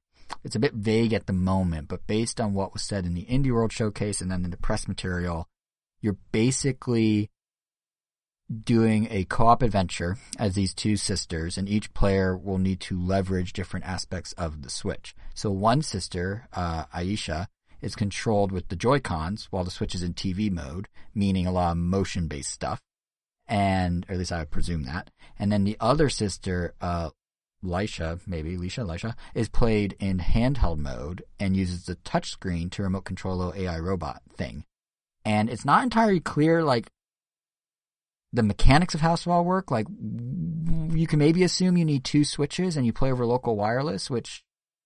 it's 0.49 0.57
a 0.57 0.61
bit 0.61 0.73
vague 0.73 1.13
at 1.13 1.27
the 1.27 1.33
moment, 1.35 1.89
but 1.89 2.07
based 2.07 2.41
on 2.41 2.55
what 2.55 2.73
was 2.73 2.81
said 2.81 3.05
in 3.05 3.13
the 3.13 3.27
Indie 3.27 3.53
World 3.53 3.71
showcase 3.71 4.23
and 4.23 4.31
then 4.31 4.47
in 4.47 4.51
the 4.51 4.57
press 4.57 4.89
material, 4.89 5.47
you're 6.01 6.17
basically 6.33 7.29
doing 8.65 9.09
a 9.11 9.25
co-op 9.25 9.61
adventure 9.61 10.17
as 10.39 10.55
these 10.55 10.73
two 10.73 10.97
sisters 10.97 11.59
and 11.59 11.69
each 11.69 11.93
player 11.93 12.35
will 12.35 12.57
need 12.57 12.81
to 12.81 12.99
leverage 12.99 13.53
different 13.53 13.85
aspects 13.85 14.33
of 14.33 14.63
the 14.63 14.71
Switch. 14.71 15.15
So 15.35 15.51
one 15.51 15.83
sister, 15.83 16.49
uh, 16.55 16.87
Aisha, 16.95 17.49
is 17.83 17.95
controlled 17.95 18.51
with 18.51 18.69
the 18.69 18.77
Joy-Cons 18.77 19.49
while 19.51 19.65
the 19.65 19.71
Switch 19.71 19.95
is 19.95 20.03
in 20.03 20.15
TV 20.15 20.51
mode, 20.51 20.89
meaning 21.15 21.47
a 21.47 21.53
lot 21.53 21.73
of 21.73 21.77
motion-based 21.77 22.51
stuff. 22.51 22.81
And, 23.47 24.07
or 24.09 24.13
at 24.13 24.19
least 24.19 24.33
I 24.33 24.39
would 24.39 24.51
presume 24.51 24.85
that. 24.85 25.11
And 25.39 25.53
then 25.53 25.65
the 25.65 25.77
other 25.79 26.09
sister, 26.09 26.73
uh, 26.81 27.11
Lisha, 27.63 28.21
maybe, 28.27 28.57
Lisha, 28.57 28.87
Lisha, 28.87 29.15
is 29.35 29.49
played 29.49 29.97
in 29.99 30.19
handheld 30.19 30.79
mode 30.79 31.25
and 31.39 31.57
uses 31.57 31.87
the 31.87 31.97
touchscreen 31.97 32.71
to 32.73 32.83
remote 32.83 33.05
control 33.05 33.53
AI 33.55 33.79
robot 33.79 34.23
thing. 34.37 34.65
And 35.25 35.51
it's 35.51 35.65
not 35.65 35.83
entirely 35.83 36.21
clear, 36.21 36.63
like, 36.63 36.89
the 38.33 38.43
mechanics 38.43 38.95
of 38.95 39.01
how 39.01 39.17
all 39.27 39.45
work. 39.45 39.71
Like, 39.71 39.87
you 39.89 41.07
can 41.07 41.19
maybe 41.19 41.43
assume 41.43 41.77
you 41.77 41.85
need 41.85 42.05
two 42.05 42.25
switches 42.25 42.77
and 42.77 42.87
you 42.87 42.93
play 42.93 43.11
over 43.11 43.27
local 43.27 43.57
wireless, 43.57 44.11
which, 44.11 44.45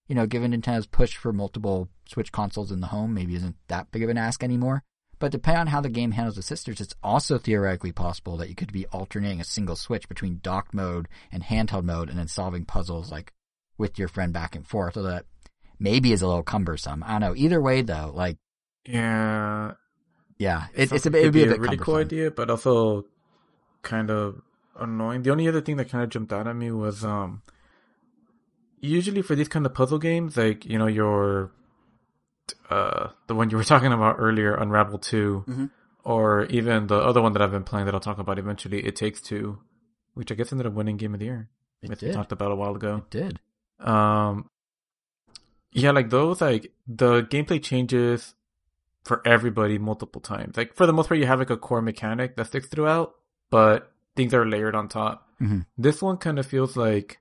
you 0.09 0.15
know, 0.15 0.27
given 0.27 0.53
Nintendo's 0.53 0.87
push 0.87 1.17
for 1.17 1.33
multiple 1.33 1.89
Switch 2.09 2.33
consoles 2.33 2.73
in 2.73 2.81
the 2.81 2.89
home, 2.89 3.15
maybe 3.15 3.35
isn't 3.37 3.57
that 3.69 3.91
big 3.91 4.03
of 4.03 4.11
an 4.11 4.19
ask 4.19 4.43
anymore. 4.43 4.83
But 5.23 5.31
depending 5.31 5.61
on 5.61 5.67
how 5.69 5.81
the 5.81 5.89
game 5.89 6.11
handles 6.11 6.35
the 6.35 6.43
sisters, 6.43 6.81
it's 6.81 6.97
also 7.01 7.39
theoretically 7.39 7.93
possible 7.93 8.37
that 8.39 8.49
you 8.49 8.57
could 8.57 8.73
be 8.73 8.87
alternating 8.87 9.41
a 9.41 9.45
single 9.45 9.77
switch 9.77 10.09
between 10.09 10.41
dock 10.43 10.75
mode 10.75 11.07
and 11.31 11.45
handheld 11.45 11.85
mode 11.85 12.11
and 12.11 12.19
then 12.19 12.27
solving 12.27 12.65
puzzles 12.65 13.13
like 13.13 13.33
with 13.79 14.01
your 14.01 14.09
friend 14.09 14.33
back 14.33 14.57
and 14.57 14.67
forth. 14.67 14.95
So 14.95 15.05
that 15.05 15.27
maybe 15.79 16.11
is 16.11 16.23
a 16.23 16.27
little 16.27 16.43
cumbersome. 16.43 17.05
I 17.07 17.13
don't 17.13 17.21
know. 17.21 17.37
Either 17.37 17.63
way 17.63 17.83
though, 17.83 18.11
like 18.13 18.37
Yeah, 18.85 19.75
yeah, 20.39 20.67
it, 20.75 20.91
it's 20.91 21.07
a 21.07 21.11
it'd 21.11 21.15
it'd 21.15 21.33
be 21.33 21.45
a 21.45 21.51
bit 21.51 21.61
really 21.61 21.77
cool 21.77 21.95
idea, 21.95 22.33
but 22.33 22.51
also 22.51 23.05
kind 23.83 24.11
of 24.11 24.43
annoying. 24.77 25.23
The 25.23 25.31
only 25.31 25.47
other 25.47 25.61
thing 25.61 25.77
that 25.77 25.89
kind 25.89 26.03
of 26.03 26.11
jumped 26.11 26.33
out 26.33 26.49
at 26.49 26.57
me 26.57 26.73
was 26.73 27.05
um 27.05 27.43
usually 28.81 29.23
for 29.23 29.37
these 29.37 29.47
kind 29.47 29.67
of 29.67 29.73
puzzle 29.73 30.01
games, 30.01 30.37
like 30.37 30.67
you 30.67 30.81
know 30.81 30.89
your 30.89 31.53
uh 32.71 33.09
the 33.27 33.35
one 33.35 33.51
you 33.51 33.57
were 33.57 33.65
talking 33.65 33.93
about 33.93 34.17
earlier, 34.19 34.55
Unravel 34.55 34.99
2 34.99 35.45
Mhm. 35.49 35.71
or 36.05 36.45
even 36.47 36.87
the 36.87 36.97
other 36.97 37.23
one 37.23 37.33
that 37.35 37.43
I've 37.43 37.51
been 37.53 37.65
playing 37.65 37.87
that 37.87 37.95
I'll 37.95 38.01
talk 38.01 38.19
about 38.19 38.39
eventually, 38.39 38.85
It 38.85 38.97
Takes 38.97 39.21
Two, 39.21 39.59
which 40.15 40.31
I 40.33 40.35
guess 40.35 40.53
ended 40.53 40.67
up 40.67 40.73
winning 40.75 40.97
Game 40.97 41.15
of 41.15 41.21
the 41.21 41.27
Year. 41.27 41.49
It 41.83 41.91
which 41.91 42.01
we 42.03 42.09
did. 42.09 42.15
talked 42.15 42.33
about 42.33 42.53
a 42.53 42.55
while 42.57 42.75
ago. 42.77 42.97
It 42.99 43.11
did. 43.11 43.41
Um, 43.81 44.49
yeah, 45.73 45.91
like 45.91 46.11
those, 46.11 46.41
like 46.41 46.73
the 46.87 47.23
gameplay 47.23 47.63
changes 47.63 48.35
for 49.05 49.21
everybody 49.27 49.79
multiple 49.79 50.21
times. 50.21 50.57
Like 50.57 50.75
for 50.75 50.87
the 50.87 50.93
most 50.93 51.09
part, 51.09 51.19
you 51.19 51.27
have 51.27 51.39
like 51.39 51.51
a 51.51 51.57
core 51.57 51.83
mechanic 51.83 52.37
that 52.37 52.47
sticks 52.47 52.69
throughout, 52.69 53.15
but 53.51 53.91
things 54.15 54.35
are 54.35 54.47
layered 54.47 54.75
on 54.75 54.89
top. 54.89 55.29
Mhm. 55.41 55.67
This 55.77 56.01
one 56.03 56.19
kind 56.19 56.39
of 56.39 56.47
feels 56.47 56.77
like 56.77 57.19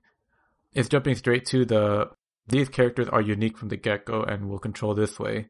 it's 0.74 0.88
jumping 0.88 1.14
straight 1.16 1.44
to 1.46 1.64
the 1.64 2.10
these 2.48 2.68
characters 2.68 3.08
are 3.08 3.20
unique 3.20 3.56
from 3.56 3.68
the 3.68 3.76
get 3.76 4.04
go 4.04 4.22
and 4.22 4.48
will 4.48 4.58
control 4.58 4.94
this 4.94 5.18
way. 5.18 5.48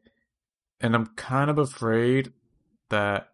And 0.79 0.95
I'm 0.95 1.07
kind 1.15 1.49
of 1.49 1.57
afraid 1.57 2.33
that 2.89 3.29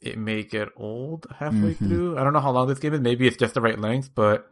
it 0.00 0.18
may 0.18 0.42
get 0.42 0.68
old 0.76 1.26
halfway 1.38 1.74
Mhm. 1.74 1.78
through. 1.78 2.18
I 2.18 2.24
don't 2.24 2.32
know 2.32 2.40
how 2.40 2.50
long 2.52 2.68
this 2.68 2.78
game 2.78 2.94
is. 2.94 3.00
Maybe 3.00 3.26
it's 3.26 3.36
just 3.36 3.54
the 3.54 3.60
right 3.60 3.78
length, 3.78 4.10
but 4.14 4.50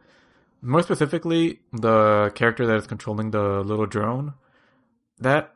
more 0.61 0.81
specifically, 0.81 1.61
the 1.71 2.31
character 2.35 2.65
that 2.65 2.75
is 2.77 2.87
controlling 2.87 3.31
the 3.31 3.61
little 3.61 3.85
drone, 3.85 4.33
that 5.19 5.55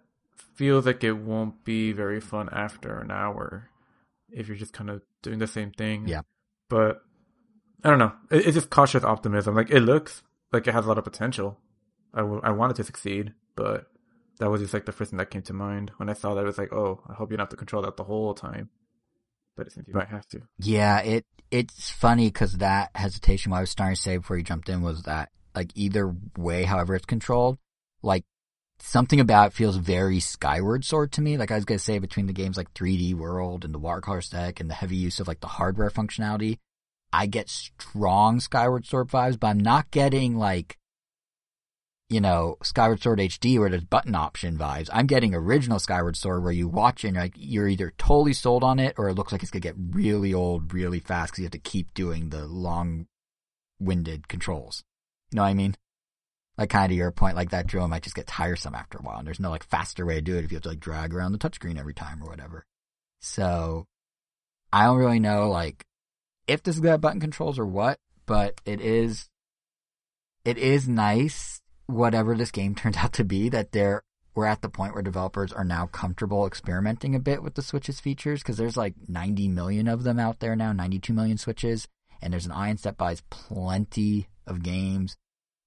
feels 0.56 0.86
like 0.86 1.04
it 1.04 1.14
won't 1.14 1.64
be 1.64 1.92
very 1.92 2.20
fun 2.20 2.50
after 2.52 3.00
an 3.00 3.10
hour 3.12 3.70
if 4.30 4.48
you're 4.48 4.58
just 4.58 4.74
kind 4.74 4.90
of 4.90 5.02
doing 5.22 5.40
the 5.40 5.48
same 5.48 5.72
thing. 5.72 6.08
Yeah. 6.08 6.22
But 6.70 7.02
I 7.84 7.90
don't 7.90 8.00
know. 8.00 8.14
It, 8.30 8.46
it's 8.46 8.56
just 8.56 8.70
cautious 8.70 9.04
optimism. 9.04 9.56
Like 9.56 9.72
it 9.72 9.82
looks 9.82 10.24
like 10.54 10.68
it 10.68 10.74
has 10.74 10.86
a 10.86 10.88
lot 10.88 10.98
of 11.00 11.04
potential. 11.04 11.60
I, 12.14 12.20
w- 12.22 12.42
I 12.44 12.52
wanted 12.52 12.76
to 12.78 12.84
succeed, 12.84 13.34
but 13.56 13.88
that 14.40 14.50
was 14.50 14.62
just 14.62 14.74
like 14.74 14.86
the 14.86 14.92
first 14.92 15.12
thing 15.12 15.18
that 15.18 15.30
came 15.30 15.44
to 15.44 15.54
mind 15.54 15.92
when 15.98 16.10
I 16.10 16.14
saw 16.14 16.34
that. 16.34 16.42
It 16.42 16.46
was 16.46 16.58
like, 16.58 16.74
oh, 16.74 17.02
I 17.08 17.14
hope 17.14 17.32
you 17.32 17.38
don't 17.38 17.46
have 17.46 17.50
to 17.50 17.58
control 17.58 17.84
that 17.84 17.98
the 17.98 18.04
whole 18.04 18.34
time. 18.34 18.70
But 19.56 19.68
it 19.68 19.74
seems 19.74 19.88
you 19.88 19.94
might 19.94 20.08
have 20.08 20.28
to. 20.30 20.42
Yeah, 20.60 21.00
it 21.00 21.26
it's 21.52 21.90
funny 21.92 22.28
because 22.28 22.54
that 22.58 22.92
hesitation, 22.96 23.52
what 23.52 23.58
I 23.58 23.62
was 23.62 23.70
starting 23.70 23.96
to 23.96 24.02
say 24.02 24.18
before 24.18 24.38
you 24.38 24.44
jumped 24.44 24.70
in, 24.70 24.82
was 24.82 25.04
that 25.04 25.30
like 25.54 25.72
either 25.76 26.16
way, 26.38 26.64
however 26.64 26.96
it's 26.96 27.06
controlled, 27.06 27.60
like 28.02 28.24
something 28.80 29.20
about 29.20 29.48
it 29.48 29.54
feels 29.54 29.76
very 29.76 30.20
Skyward 30.20 30.86
Sword 30.86 31.12
to 31.14 31.22
me. 31.22 31.38
Like 31.38 31.52
I 31.52 31.56
was 31.56 31.66
gonna 31.66 31.80
say, 31.80 32.00
between 32.00 32.28
the 32.28 32.34
games 32.34 32.58
like 32.58 32.74
3D 32.74 33.14
World 33.14 33.66
and 33.66 33.74
the 33.74 33.80
watercolor 33.80 34.20
aesthetic 34.20 34.60
and 34.60 34.70
the 34.70 34.76
heavy 34.76 34.96
use 34.96 35.20
of 35.20 35.28
like 35.28 35.42
the 35.42 35.48
hardware 35.48 35.90
functionality, 35.90 36.58
I 37.14 37.28
get 37.28 37.50
strong 37.50 38.40
Skyward 38.40 38.86
Sword 38.86 39.10
vibes, 39.10 39.40
but 39.40 39.48
I'm 39.48 39.60
not 39.60 39.92
getting 39.92 40.36
like 40.38 40.78
you 42.12 42.20
know, 42.20 42.58
Skyward 42.62 43.02
Sword 43.02 43.20
HD 43.20 43.58
where 43.58 43.70
there's 43.70 43.86
button 43.86 44.16
option 44.16 44.58
vibes. 44.58 44.90
I'm 44.92 45.08
getting 45.08 45.34
original 45.34 45.80
Skyward 45.80 46.18
Sword 46.18 46.44
where 46.44 46.52
you 46.52 46.68
watch 46.68 47.06
and 47.06 47.16
like 47.16 47.34
you're 47.38 47.70
either 47.70 47.94
totally 47.98 48.34
sold 48.34 48.66
on 48.66 48.80
it 48.80 48.96
or 48.98 49.08
it 49.08 49.14
looks 49.14 49.32
like 49.32 49.42
it's 49.42 49.52
gonna 49.52 49.62
get 49.62 49.76
really 49.78 50.34
old 50.34 50.74
really 50.74 51.00
fast 51.00 51.32
because 51.32 51.40
you 51.40 51.46
have 51.46 51.52
to 51.52 51.60
keep 51.60 51.94
doing 51.94 52.28
the 52.28 52.46
long-winded 52.46 54.28
controls. 54.28 54.84
You 55.32 55.38
know 55.38 55.44
what 55.44 55.48
I 55.48 55.54
mean? 55.54 55.78
Like 56.58 56.70
kind 56.70 56.92
of 56.92 56.98
your 56.98 57.12
point, 57.12 57.38
like 57.38 57.52
that 57.52 57.66
drill 57.66 57.88
might 57.88 58.04
just 58.04 58.16
get 58.16 58.28
tiresome 58.28 58.76
after 58.76 58.98
a 58.98 59.02
while, 59.02 59.20
and 59.20 59.26
there's 59.26 59.40
no 59.40 59.50
like 59.50 59.64
faster 59.64 60.06
way 60.06 60.16
to 60.16 60.22
do 60.22 60.36
it 60.36 60.44
if 60.44 60.52
you 60.52 60.58
have 60.58 60.64
to 60.64 60.70
like 60.70 60.82
drag 60.82 61.14
around 61.14 61.32
the 61.32 61.38
touchscreen 61.38 61.80
every 61.80 61.94
time 61.94 62.22
or 62.22 62.30
whatever. 62.30 62.66
So 63.22 63.88
I 64.74 64.84
don't 64.84 64.98
really 64.98 65.20
know 65.22 65.50
like 65.50 65.86
if 66.46 66.62
this 66.62 66.76
is 66.76 66.82
gonna 66.82 66.98
button 66.98 67.22
controls 67.22 67.58
or 67.58 67.66
what, 67.66 68.00
but 68.26 68.60
it 68.66 68.82
is 68.82 69.30
it 70.44 70.58
is 70.58 70.90
nice 70.90 71.61
whatever 71.92 72.36
this 72.36 72.52
game 72.52 72.76
turns 72.76 72.98
out 72.98 73.14
to 73.14 73.24
be 73.24 73.50
that 73.50 73.72
they're 73.72 74.02
we're 74.34 74.46
at 74.46 74.62
the 74.62 74.70
point 74.70 74.94
where 74.94 75.04
developers 75.04 75.52
are 75.52 75.66
now 75.66 75.88
comfortable 75.88 76.48
experimenting 76.48 77.16
a 77.16 77.20
bit 77.20 77.44
with 77.44 77.56
the 77.56 77.62
Switch's 77.62 78.00
features 78.00 78.42
because 78.42 78.56
there's 78.56 78.78
like 78.78 78.94
90 79.10 79.50
million 79.50 79.90
of 79.90 80.04
them 80.04 80.20
out 80.20 80.40
there 80.40 80.56
now 80.56 80.72
92 80.72 81.12
million 81.12 81.38
switches 81.38 81.88
and 82.22 82.32
there's 82.32 82.46
an 82.46 82.54
audience 82.54 82.84
that 82.84 82.98
buys 82.98 83.24
plenty 83.30 84.30
of 84.48 84.64
games. 84.64 85.18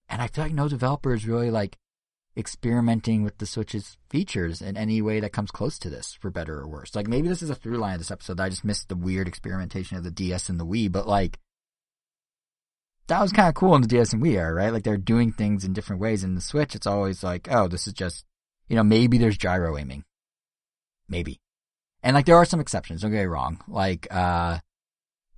And 0.08 0.22
i 0.22 0.28
feel 0.28 0.44
like 0.44 0.54
no 0.54 0.68
developer 0.68 1.12
is 1.12 1.26
really 1.26 1.50
like 1.50 1.76
experimenting 2.36 3.22
with 3.22 3.38
the 3.38 3.46
Switch's 3.46 3.96
features 4.08 4.60
in 4.60 4.76
any 4.76 5.00
way 5.00 5.20
that 5.20 5.32
comes 5.32 5.50
close 5.50 5.78
to 5.78 5.90
this 5.90 6.14
for 6.14 6.30
better 6.30 6.58
or 6.58 6.66
worse. 6.66 6.94
Like 6.94 7.06
maybe 7.06 7.28
this 7.28 7.42
is 7.42 7.50
a 7.50 7.54
through 7.54 7.78
line 7.78 7.94
of 7.94 8.00
this 8.00 8.10
episode 8.10 8.40
i 8.40 8.48
just 8.48 8.64
missed 8.64 8.88
the 8.88 8.96
weird 8.96 9.28
experimentation 9.28 9.96
of 9.96 10.04
the 10.04 10.10
ds 10.10 10.48
and 10.48 10.58
the 10.58 10.66
wii 10.66 10.90
but 10.90 11.06
like 11.06 11.38
that 13.09 13.20
was 13.20 13.32
kind 13.32 13.48
of 13.48 13.55
cool 13.55 13.74
in 13.74 13.82
the 13.82 13.88
DS 13.88 14.12
and 14.12 14.22
Wii 14.22 14.36
era, 14.36 14.55
right? 14.55 14.72
Like 14.72 14.82
they're 14.82 14.96
doing 14.96 15.32
things 15.32 15.64
in 15.64 15.72
different 15.72 16.00
ways. 16.00 16.24
In 16.24 16.34
the 16.34 16.40
Switch, 16.40 16.74
it's 16.74 16.86
always 16.86 17.22
like, 17.22 17.48
oh, 17.50 17.68
this 17.68 17.86
is 17.86 17.92
just, 17.92 18.24
you 18.68 18.76
know, 18.76 18.82
maybe 18.82 19.18
there's 19.18 19.36
gyro 19.36 19.76
aiming, 19.76 20.05
maybe, 21.09 21.40
and 22.02 22.14
like 22.14 22.26
there 22.26 22.36
are 22.36 22.44
some 22.44 22.61
exceptions. 22.61 23.02
Don't 23.02 23.11
get 23.11 23.18
me 23.18 23.24
wrong. 23.26 23.62
Like, 23.68 24.07
uh, 24.11 24.59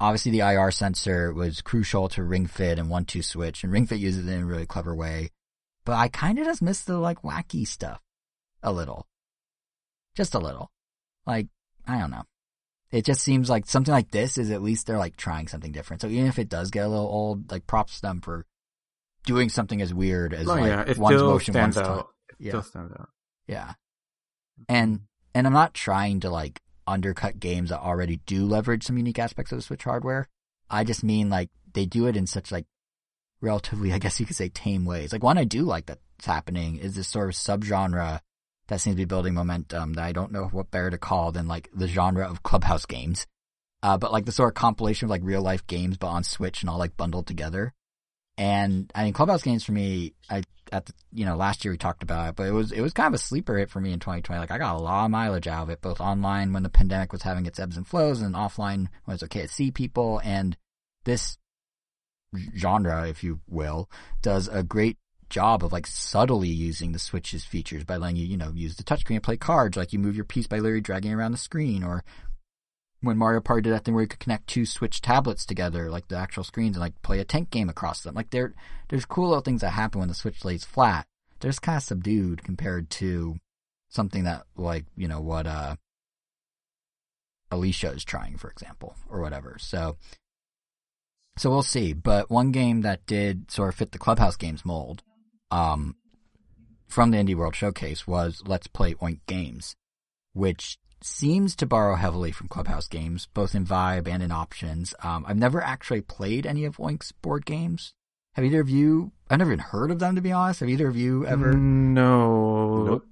obviously 0.01 0.33
the 0.33 0.41
IR 0.41 0.71
sensor 0.71 1.33
was 1.33 1.63
crucial 1.63 2.09
to 2.11 2.23
Ring 2.23 2.47
Fit 2.47 2.79
and 2.79 2.89
One 2.89 3.05
Two 3.05 3.23
Switch, 3.23 3.65
and 3.65 3.73
Ring 3.73 3.87
Fit 3.87 3.99
uses 3.99 4.27
it 4.27 4.33
in 4.33 4.43
a 4.43 4.47
really 4.47 4.67
clever 4.67 4.95
way. 4.95 5.31
But 5.85 5.95
I 5.95 6.09
kind 6.09 6.39
of 6.39 6.45
just 6.45 6.63
miss 6.63 6.83
the 6.83 6.99
like 6.99 7.23
wacky 7.23 7.67
stuff 7.67 8.01
a 8.63 8.73
little, 8.73 9.07
just 10.15 10.35
a 10.35 10.39
little. 10.39 10.71
Like 11.27 11.49
I 11.87 11.99
don't 11.99 12.11
know. 12.11 12.25
It 12.93 13.05
just 13.05 13.23
seems 13.23 13.51
like 13.51 13.67
something 13.67 13.93
like 13.93 14.11
this 14.11 14.39
is 14.39 14.51
at 14.51 14.63
least 14.63 14.87
they're 14.87 14.99
like 14.99 15.17
trying 15.17 15.49
something 15.49 15.73
different. 15.73 16.03
So 16.03 16.09
even 16.09 16.27
if 16.27 16.39
it 16.39 16.49
does 16.49 16.71
get 16.71 16.87
a 16.87 16.89
little 16.89 17.07
old, 17.07 17.51
like 17.51 17.67
props 17.67 17.97
to 17.97 18.03
them 18.03 18.21
for 18.21 18.47
doing 19.25 19.49
something 19.49 19.83
as 19.83 19.93
weird 19.93 20.33
as 20.33 20.47
Oh, 20.47 20.55
like 20.55 20.67
yeah, 20.67 20.85
it 20.87 20.97
one's 20.99 21.21
motion, 21.21 21.53
stands 21.55 21.77
one's 21.77 21.89
out. 21.89 22.09
It 22.31 22.37
Yeah. 22.39 22.51
still 22.51 22.63
stands 22.63 22.93
out. 22.93 23.09
Yeah. 23.49 23.73
And 24.69 25.01
and 25.35 25.47
I'm 25.47 25.53
not 25.53 25.75
trying 25.75 26.21
to 26.21 26.31
like 26.31 26.61
undercut 26.87 27.41
games 27.41 27.71
that 27.71 27.81
already 27.81 28.21
do 28.27 28.47
leverage 28.47 28.85
some 28.85 28.97
unique 28.97 29.19
aspects 29.19 29.51
of 29.53 29.59
the 29.59 29.63
Switch 29.63 29.83
hardware. 29.85 30.29
I 30.71 30.85
just 30.85 31.03
mean 31.03 31.29
like 31.29 31.51
they 31.75 31.87
do 31.87 32.07
it 32.07 32.17
in 32.17 32.27
such 32.27 32.53
like 32.53 32.67
relatively, 33.41 33.93
I 33.93 33.99
guess 33.99 34.19
you 34.21 34.27
could 34.27 34.37
say, 34.37 34.49
tame 34.49 34.85
ways. 34.85 35.13
Like 35.13 35.23
one 35.23 35.39
I 35.39 35.45
do 35.45 35.63
like 35.65 35.87
that's 35.87 36.25
happening 36.25 36.77
is 36.79 36.95
this 36.95 37.09
sort 37.09 37.29
of 37.29 37.35
subgenre 37.35 38.21
that 38.69 38.81
seems 38.81 38.95
to 38.95 38.99
be 38.99 39.05
building 39.05 39.35
momentum 39.35 39.95
that 39.95 40.05
I 40.05 40.13
don't 40.13 40.33
know 40.33 40.47
what 40.47 40.71
better 40.71 40.91
to 40.91 40.99
call 40.99 41.33
than 41.33 41.47
like 41.47 41.71
the 41.75 41.89
genre 41.89 42.29
of 42.29 42.43
clubhouse 42.43 42.87
games. 42.87 43.27
Uh, 43.83 43.99
but 43.99 44.13
like 44.13 44.25
the 44.25 44.33
sort 44.33 44.49
of 44.49 44.55
compilation 44.55 45.07
of 45.07 45.11
like 45.11 45.23
real 45.23 45.43
life 45.43 45.67
games, 45.67 45.97
but 45.97 46.09
on 46.09 46.25
Switch 46.25 46.63
and 46.63 46.71
all 46.71 46.79
like 46.79 46.97
bundled 46.97 47.27
together. 47.27 47.73
And 48.39 48.91
I 48.95 49.05
mean, 49.05 49.13
clubhouse 49.13 49.43
games 49.43 49.65
for 49.65 49.73
me, 49.73 50.15
I 50.29 50.43
at 50.73 50.87
the 50.87 50.93
you 51.13 51.25
know 51.25 51.37
last 51.37 51.65
year 51.65 51.73
we 51.73 51.79
talked 51.79 52.03
about 52.03 52.31
it, 52.31 52.37
but 52.37 52.47
it 52.47 52.53
was 52.53 52.73
it 52.73 52.81
was 52.81 52.93
kind 52.93 53.07
of 53.07 53.15
a 53.15 53.23
sleeper 53.23 53.57
hit 53.57 53.71
for 53.71 53.81
me 53.81 53.93
in 53.93 54.01
2020. 54.01 54.39
Like 54.41 54.51
I 54.51 54.59
got 54.59 54.77
a 54.77 54.83
lot 54.83 55.05
of 55.05 55.11
mileage 55.11 55.47
out 55.47 55.65
of 55.65 55.71
it, 55.71 55.81
both 55.81 56.01
online 56.01 56.53
when 56.53 56.63
the 56.63 56.69
pandemic 56.69 57.13
was 57.13 57.23
having 57.23 57.47
its 57.47 57.59
ebbs 57.59 57.77
and 57.77 57.87
flows, 57.87 58.21
and 58.21 58.35
offline 58.35 58.89
when 59.05 59.15
it's 59.15 59.23
okay 59.23 59.43
to 59.43 59.49
see 59.49 59.71
people. 59.71 60.21
And 60.25 60.57
this 61.05 61.39
genre, 62.57 63.09
if 63.09 63.23
you 63.23 63.41
will, 63.49 63.89
does 64.23 64.49
a 64.49 64.63
great 64.63 64.99
job 65.29 65.65
of 65.65 65.73
like 65.73 65.87
subtly 65.87 66.49
using 66.49 66.93
the 66.93 66.99
Switch's 66.99 67.45
features 67.45 67.85
by 67.85 67.97
letting 67.97 68.17
you 68.17 68.27
you 68.27 68.37
know 68.37 68.53
use 68.55 68.77
the 68.77 68.85
touchscreen 68.85 69.17
and 69.17 69.23
play 69.23 69.37
cards. 69.37 69.77
Like 69.77 69.93
you 69.93 69.99
move 69.99 70.17
your 70.17 70.25
piece 70.25 70.47
by 70.47 70.59
literally 70.59 70.81
dragging 70.81 71.13
around 71.13 71.33
the 71.33 71.39
screen, 71.39 71.83
or 71.83 72.05
when 73.01 73.19
Mario 73.19 73.41
Party 73.41 73.63
did 73.63 73.73
that 73.73 73.85
thing 73.85 73.95
where 73.95 74.03
you 74.03 74.09
could 74.09 74.21
connect 74.21 74.47
two 74.49 74.67
Switch 74.67 75.01
tablets 75.01 75.47
together, 75.47 75.91
like 75.91 76.09
the 76.09 76.17
actual 76.17 76.45
screens, 76.45 76.77
and 76.77 76.81
like 76.81 77.01
play 77.03 77.21
a 77.21 77.25
tank 77.25 77.51
game 77.51 77.69
across 77.69 78.03
them. 78.03 78.15
Like 78.15 78.31
there, 78.31 78.55
there's 78.89 79.05
cool 79.05 79.29
little 79.29 79.43
things 79.43 79.61
that 79.61 79.71
happen 79.71 80.01
when 80.01 80.09
the 80.09 80.15
Switch 80.15 80.45
lays 80.45 80.65
flat. 80.65 81.07
They're 81.41 81.51
just 81.51 81.63
kind 81.63 81.77
of 81.77 81.83
subdued 81.83 82.43
compared 82.43 82.91
to 82.91 83.37
something 83.89 84.25
that, 84.25 84.45
like 84.57 84.87
you 84.97 85.09
know, 85.09 85.21
what 85.21 85.47
uh, 85.47 85.77
Aliisha 87.51 87.95
is 87.95 88.05
trying, 88.05 88.37
for 88.37 88.51
example, 88.51 88.97
or 89.09 89.21
whatever. 89.21 89.57
So, 89.61 89.97
so 91.37 91.51
we'll 91.51 91.63
see. 91.63 91.93
But 91.93 92.31
one 92.31 92.51
game 92.51 92.81
that 92.83 93.07
did 93.07 93.51
sort 93.51 93.69
of 93.69 93.75
fit 93.75 93.93
the 93.93 93.99
Clubhouse 93.99 94.37
Games 94.37 94.65
mold, 94.65 95.03
um, 95.51 95.97
from 96.89 97.11
the 97.11 97.19
Indie 97.19 97.35
World 97.35 97.55
Showcase 97.55 98.07
was 98.07 98.43
Let's 98.47 98.67
Play 98.67 98.95
Oink 98.95 99.21
Games, 99.27 99.77
which 100.33 100.79
seems 101.03 101.55
to 101.57 101.67
borrow 101.67 101.97
heavily 101.97 102.33
from 102.33 102.49
Clubhouse 102.49 102.89
games, 102.89 103.29
both 103.35 103.55
in 103.55 103.65
vibe 103.67 104.09
and 104.09 104.23
in 104.23 104.33
options. 104.33 104.95
Um, 105.03 105.25
I've 105.29 105.37
never 105.37 105.63
actually 105.63 106.01
played 106.01 106.47
any 106.47 106.65
of 106.65 106.79
Oink's 106.79 107.13
board 107.13 107.45
games. 107.47 107.95
Have 108.35 108.45
either 108.45 108.61
of 108.61 108.69
you? 108.69 109.13
I've 109.31 109.39
never 109.39 109.53
even 109.53 109.65
heard 109.65 109.91
of 109.91 109.99
them, 109.99 110.15
to 110.17 110.21
be 110.21 110.33
honest. 110.33 110.61
Have 110.61 110.69
either 110.69 110.89
of 110.89 110.97
you 110.97 111.27
ever? 111.27 111.53
No. 111.53 112.85
Nope. 112.85 113.07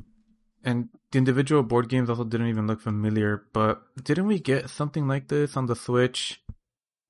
and 0.65 0.89
the 1.13 1.19
individual 1.19 1.63
board 1.63 1.89
games 1.89 2.11
also 2.11 2.25
didn't 2.25 2.49
even 2.49 2.67
look 2.67 2.81
familiar. 2.81 3.45
But 3.53 3.83
didn't 4.03 4.27
we 4.27 4.39
get 4.39 4.69
something 4.71 5.07
like 5.09 5.29
this 5.29 5.57
on 5.57 5.67
the 5.67 5.77
Switch 5.77 6.43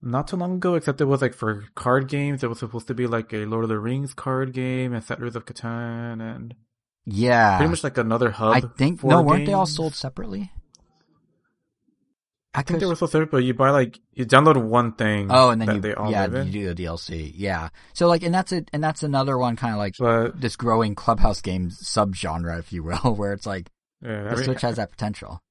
not 0.05 0.29
too 0.29 0.37
long 0.37 0.55
ago? 0.57 0.75
Except 0.75 1.01
it 1.01 1.07
was 1.07 1.23
like 1.23 1.35
for 1.35 1.65
card 1.75 2.09
games. 2.09 2.45
It 2.45 2.49
was 2.49 2.59
supposed 2.61 2.87
to 2.89 2.95
be 2.95 3.07
like 3.07 3.33
a 3.33 3.47
Lord 3.47 3.65
of 3.65 3.69
the 3.71 3.79
Rings 3.79 4.15
card 4.15 4.53
game 4.53 4.93
and 4.93 5.03
Settlers 5.03 5.35
of 5.37 5.47
Catan 5.47 6.21
and 6.21 6.55
Yeah. 7.07 7.57
pretty 7.57 7.71
much 7.71 7.83
like 7.85 7.99
another 7.99 8.31
hub. 8.31 8.55
I 8.55 8.61
think 8.61 9.03
no, 9.03 9.23
weren't 9.23 9.47
they 9.47 9.53
all 9.53 9.67
sold 9.67 9.95
separately? 9.95 10.53
I 12.57 12.63
think 12.63 12.79
they 12.79 12.87
were 12.87 12.95
sold 12.95 13.11
separate, 13.11 13.33
but 13.33 13.39
you 13.39 13.53
buy 13.53 13.71
like 13.71 13.99
you 14.13 14.25
download 14.25 14.63
one 14.63 14.93
thing. 14.93 15.27
Oh, 15.29 15.51
and 15.51 15.61
then 15.61 15.67
that 15.67 15.75
you 15.75 15.81
they 15.81 15.95
all 15.95 16.09
yeah 16.11 16.27
you 16.29 16.53
do 16.53 16.73
the 16.73 16.85
DLC. 16.85 17.33
Yeah. 17.35 17.71
So 17.95 18.07
like, 18.07 18.23
and 18.23 18.33
that's 18.33 18.53
it, 18.53 18.71
and 18.73 18.83
that's 18.83 19.03
another 19.03 19.37
one 19.37 19.57
kind 19.57 19.73
of 19.75 19.79
like 19.79 19.97
But 19.99 20.41
this 20.41 20.55
growing 20.55 20.95
clubhouse 20.95 21.41
games 21.41 21.81
subgenre, 21.83 22.61
if 22.61 22.73
you 22.73 22.85
will, 22.85 22.97
where 23.17 23.33
it's 23.33 23.45
like 23.47 23.71
yeah, 24.03 24.23
the 24.23 24.31
I 24.31 24.35
mean, 24.37 24.45
Switch 24.45 24.61
has 24.61 24.77
that 24.77 24.93
potential, 24.93 25.43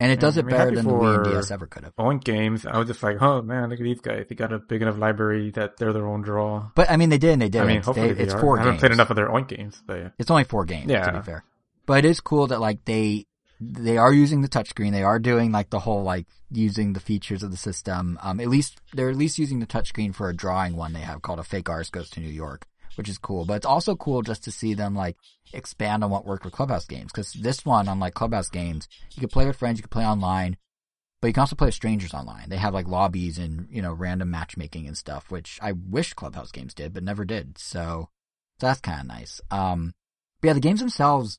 and 0.00 0.10
it 0.10 0.18
does 0.18 0.36
I 0.36 0.40
it 0.40 0.46
mean, 0.46 0.56
better 0.56 0.74
than 0.74 0.86
the 0.86 0.92
Wii 0.92 1.16
and 1.16 1.24
DS 1.24 1.50
ever 1.50 1.66
could 1.66 1.84
have. 1.84 1.94
Oink 1.96 2.24
games. 2.24 2.64
I 2.64 2.78
was 2.78 2.88
just 2.88 3.02
like, 3.02 3.20
oh 3.20 3.42
man, 3.42 3.68
look 3.68 3.78
at 3.78 3.84
these 3.84 4.00
guys. 4.00 4.26
They 4.28 4.34
got 4.34 4.52
a 4.52 4.58
big 4.58 4.80
enough 4.82 4.98
library 4.98 5.50
that 5.52 5.76
they're 5.76 5.92
their 5.92 6.06
own 6.06 6.22
draw. 6.22 6.70
But 6.74 6.90
I 6.90 6.96
mean, 6.96 7.10
they 7.10 7.18
did, 7.18 7.32
and 7.32 7.42
they 7.42 7.50
did. 7.50 7.62
I 7.62 7.66
mean, 7.66 7.76
it's, 7.78 7.86
hopefully 7.86 8.08
they, 8.08 8.14
they 8.14 8.22
it's 8.24 8.34
are. 8.34 8.40
four 8.40 8.58
I 8.58 8.64
haven't 8.64 8.78
played 8.78 8.92
enough 8.92 9.10
of 9.10 9.16
their 9.16 9.28
Oink 9.28 9.48
games, 9.48 9.82
but 9.86 9.98
yeah. 9.98 10.08
It's 10.18 10.30
only 10.30 10.44
four 10.44 10.64
games, 10.64 10.90
yeah. 10.90 11.04
to 11.04 11.18
be 11.18 11.24
fair. 11.24 11.44
But 11.84 12.04
it 12.04 12.08
is 12.08 12.20
cool 12.20 12.46
that 12.48 12.60
like 12.60 12.84
they 12.86 13.26
they 13.60 13.98
are 13.98 14.12
using 14.12 14.40
the 14.40 14.48
touchscreen. 14.48 14.92
They 14.92 15.02
are 15.02 15.18
doing 15.18 15.52
like 15.52 15.68
the 15.68 15.80
whole 15.80 16.02
like 16.02 16.26
using 16.50 16.94
the 16.94 17.00
features 17.00 17.42
of 17.42 17.50
the 17.50 17.56
system. 17.56 18.18
Um, 18.22 18.40
at 18.40 18.48
least 18.48 18.80
they're 18.94 19.10
at 19.10 19.16
least 19.16 19.38
using 19.38 19.60
the 19.60 19.66
touchscreen 19.66 20.14
for 20.14 20.28
a 20.28 20.36
drawing 20.36 20.76
one 20.76 20.94
they 20.94 21.00
have 21.00 21.20
called 21.20 21.38
a 21.38 21.44
fake 21.44 21.68
artist 21.68 21.92
goes 21.92 22.08
to 22.10 22.20
New 22.20 22.28
York, 22.28 22.66
which 22.96 23.08
is 23.08 23.18
cool. 23.18 23.44
But 23.44 23.54
it's 23.54 23.66
also 23.66 23.96
cool 23.96 24.22
just 24.22 24.44
to 24.44 24.50
see 24.50 24.74
them 24.74 24.94
like 24.94 25.16
expand 25.52 26.04
on 26.04 26.10
what 26.10 26.26
worked 26.26 26.44
with 26.44 26.54
Clubhouse 26.54 26.86
games. 26.86 27.10
Because 27.12 27.32
this 27.32 27.64
one, 27.64 27.88
unlike 27.88 28.14
Clubhouse 28.14 28.48
games, 28.48 28.88
you 29.14 29.20
can 29.20 29.28
play 29.28 29.46
with 29.46 29.56
friends, 29.56 29.78
you 29.78 29.82
can 29.82 29.90
play 29.90 30.06
online, 30.06 30.56
but 31.20 31.28
you 31.28 31.34
can 31.34 31.42
also 31.42 31.56
play 31.56 31.66
with 31.66 31.74
strangers 31.74 32.14
online. 32.14 32.48
They 32.48 32.56
have 32.56 32.74
like 32.74 32.88
lobbies 32.88 33.38
and 33.38 33.68
you 33.70 33.82
know 33.82 33.92
random 33.92 34.30
matchmaking 34.30 34.86
and 34.86 34.96
stuff, 34.96 35.30
which 35.30 35.58
I 35.62 35.72
wish 35.72 36.14
Clubhouse 36.14 36.50
games 36.50 36.74
did, 36.74 36.92
but 36.92 37.02
never 37.02 37.24
did. 37.24 37.58
So, 37.58 38.08
so 38.60 38.66
that's 38.66 38.80
kind 38.80 39.00
of 39.00 39.06
nice. 39.06 39.40
Um, 39.50 39.94
but 40.40 40.48
yeah, 40.48 40.54
the 40.54 40.60
games 40.60 40.80
themselves, 40.80 41.38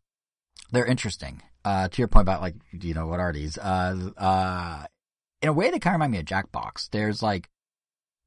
they're 0.72 0.86
interesting. 0.86 1.42
Uh, 1.64 1.88
to 1.88 2.02
your 2.02 2.08
point 2.08 2.24
about 2.24 2.42
like, 2.42 2.56
you 2.72 2.96
know, 2.96 3.06
what 3.06 3.20
are 3.20 3.32
these? 3.32 3.58
Uh, 3.58 4.10
uh, 4.18 4.84
in 5.42 5.50
a 5.50 5.54
way, 5.54 5.70
they 5.70 5.80
kind 5.80 5.94
of 5.94 6.00
remind 6.00 6.12
me 6.14 6.20
of 6.20 6.26
Jackbox. 6.26 6.90
There's 6.90 7.22
like 7.22 7.50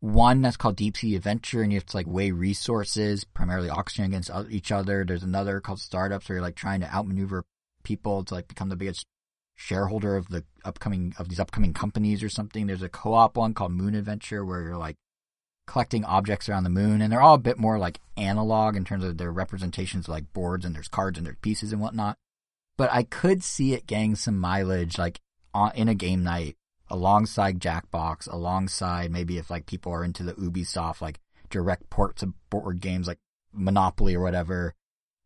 one 0.04 0.42
that's 0.42 0.58
called 0.58 0.76
Deep 0.76 0.98
Sea 0.98 1.16
Adventure, 1.16 1.62
and 1.62 1.72
you 1.72 1.78
have 1.78 1.86
to 1.86 1.96
like 1.96 2.06
weigh 2.06 2.30
resources, 2.30 3.24
primarily 3.24 3.70
auction 3.70 4.04
against 4.04 4.30
each 4.50 4.70
other. 4.70 5.02
There's 5.02 5.22
another 5.22 5.60
called 5.60 5.80
Startups, 5.80 6.28
where 6.28 6.36
you're 6.36 6.42
like 6.42 6.56
trying 6.56 6.80
to 6.80 6.94
outmaneuver 6.94 7.46
people 7.84 8.22
to 8.24 8.34
like 8.34 8.46
become 8.46 8.68
the 8.68 8.76
biggest 8.76 9.06
shareholder 9.54 10.16
of 10.16 10.28
the 10.28 10.44
upcoming 10.62 11.14
of 11.18 11.30
these 11.30 11.40
upcoming 11.40 11.72
companies 11.72 12.22
or 12.22 12.28
something. 12.28 12.66
There's 12.66 12.82
a 12.82 12.88
co-op 12.90 13.38
one 13.38 13.54
called 13.54 13.72
Moon 13.72 13.94
Adventure, 13.94 14.44
where 14.44 14.60
you're 14.60 14.76
like 14.76 14.96
collecting 15.66 16.04
objects 16.04 16.50
around 16.50 16.64
the 16.64 16.70
moon, 16.70 17.00
and 17.00 17.10
they're 17.10 17.22
all 17.22 17.36
a 17.36 17.38
bit 17.38 17.58
more 17.58 17.78
like 17.78 17.98
analog 18.18 18.76
in 18.76 18.84
terms 18.84 19.04
of 19.04 19.16
their 19.16 19.32
representations 19.32 20.04
of 20.04 20.10
like 20.10 20.34
boards 20.34 20.66
and 20.66 20.74
there's 20.74 20.88
cards 20.88 21.16
and 21.16 21.26
there's 21.26 21.38
pieces 21.40 21.72
and 21.72 21.80
whatnot. 21.80 22.18
But 22.76 22.92
I 22.92 23.04
could 23.04 23.42
see 23.42 23.72
it 23.72 23.86
getting 23.86 24.16
some 24.16 24.38
mileage 24.38 24.98
like 24.98 25.22
on, 25.54 25.72
in 25.74 25.88
a 25.88 25.94
game 25.94 26.22
night 26.22 26.58
alongside 26.94 27.58
Jackbox, 27.60 28.32
alongside 28.32 29.10
maybe 29.10 29.36
if 29.36 29.50
like 29.50 29.66
people 29.66 29.92
are 29.92 30.04
into 30.04 30.22
the 30.22 30.34
Ubisoft 30.34 31.00
like 31.00 31.18
direct 31.50 31.90
ports 31.90 32.22
of 32.22 32.32
board 32.50 32.80
games 32.80 33.08
like 33.08 33.18
Monopoly 33.52 34.14
or 34.14 34.22
whatever, 34.22 34.74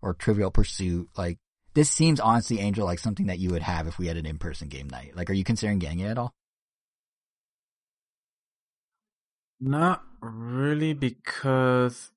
or 0.01 0.15
Trivial 0.15 0.51
Pursuit. 0.51 1.09
Like 1.17 1.39
this 1.75 1.91
seems 1.91 2.21
honestly, 2.21 2.59
Angel, 2.59 2.87
like 2.87 2.99
something 2.99 3.27
that 3.27 3.39
you 3.39 3.51
would 3.51 3.63
have 3.63 3.87
if 3.87 3.99
we 3.99 4.07
had 4.07 4.17
an 4.17 4.27
in-person 4.27 4.69
game 4.69 4.89
night. 4.89 5.15
Like, 5.15 5.29
are 5.31 5.35
you 5.35 5.45
considering 5.45 5.79
getting 5.79 6.01
it 6.01 6.09
at 6.09 6.19
all? 6.19 6.35
Not 9.61 10.03
really 10.21 10.95
because 10.95 12.11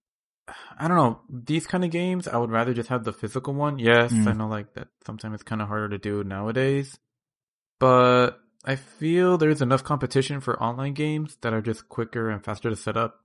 I 0.78 0.88
don't 0.88 0.98
know 0.98 1.22
these 1.30 1.68
kind 1.68 1.84
of 1.84 1.92
games. 1.92 2.28
I 2.28 2.38
would 2.38 2.52
rather 2.52 2.74
just 2.74 2.90
have 2.90 3.04
the 3.04 3.14
physical 3.14 3.54
one. 3.54 3.80
Yes, 3.80 4.14
Mm. 4.14 4.28
I 4.28 4.34
know 4.34 4.48
like 4.48 4.74
that. 4.76 4.88
Sometimes 5.06 5.36
it's 5.36 5.44
kind 5.44 5.62
of 5.62 5.68
harder 5.68 5.90
to 5.90 5.98
do 5.98 6.24
nowadays, 6.24 6.98
but 7.80 8.41
I 8.64 8.76
feel 8.76 9.38
there's 9.38 9.62
enough 9.62 9.84
competition 9.84 10.40
for 10.40 10.62
online 10.62 10.94
games 10.94 11.38
that 11.42 11.54
are 11.54 11.62
just 11.62 11.90
quicker 11.90 12.30
and 12.30 12.44
faster 12.44 12.70
to 12.70 12.76
set 12.76 12.96
up. 12.96 13.22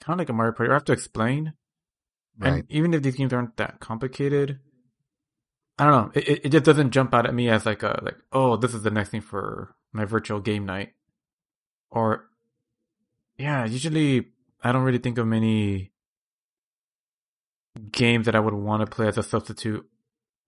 Kind 0.00 0.14
of 0.14 0.18
like 0.20 0.28
a 0.28 0.32
Mario 0.32 0.52
Party. 0.52 0.70
I 0.70 0.74
have 0.74 0.84
to 0.84 0.92
explain, 0.92 1.54
and 2.40 2.64
even 2.68 2.94
if 2.94 3.02
these 3.02 3.16
games 3.16 3.32
aren't 3.32 3.56
that 3.56 3.80
complicated, 3.80 4.60
I 5.76 5.84
don't 5.84 5.92
know. 5.92 6.12
It, 6.14 6.28
it 6.28 6.40
it 6.44 6.48
just 6.50 6.64
doesn't 6.64 6.92
jump 6.92 7.14
out 7.14 7.26
at 7.26 7.34
me 7.34 7.48
as 7.48 7.66
like 7.66 7.82
a 7.82 7.98
like 8.02 8.16
oh 8.32 8.56
this 8.56 8.74
is 8.74 8.82
the 8.82 8.92
next 8.92 9.10
thing 9.10 9.22
for 9.22 9.74
my 9.92 10.04
virtual 10.04 10.38
game 10.40 10.66
night, 10.66 10.92
or 11.90 12.28
yeah. 13.38 13.64
Usually 13.66 14.26
I 14.62 14.70
don't 14.70 14.84
really 14.84 14.98
think 14.98 15.18
of 15.18 15.26
many 15.26 15.90
games 17.90 18.26
that 18.26 18.36
I 18.36 18.40
would 18.40 18.54
want 18.54 18.84
to 18.84 18.94
play 18.94 19.08
as 19.08 19.18
a 19.18 19.22
substitute 19.24 19.84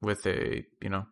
with 0.01 0.25
a 0.27 0.65
you 0.81 0.91
know. 0.91 1.07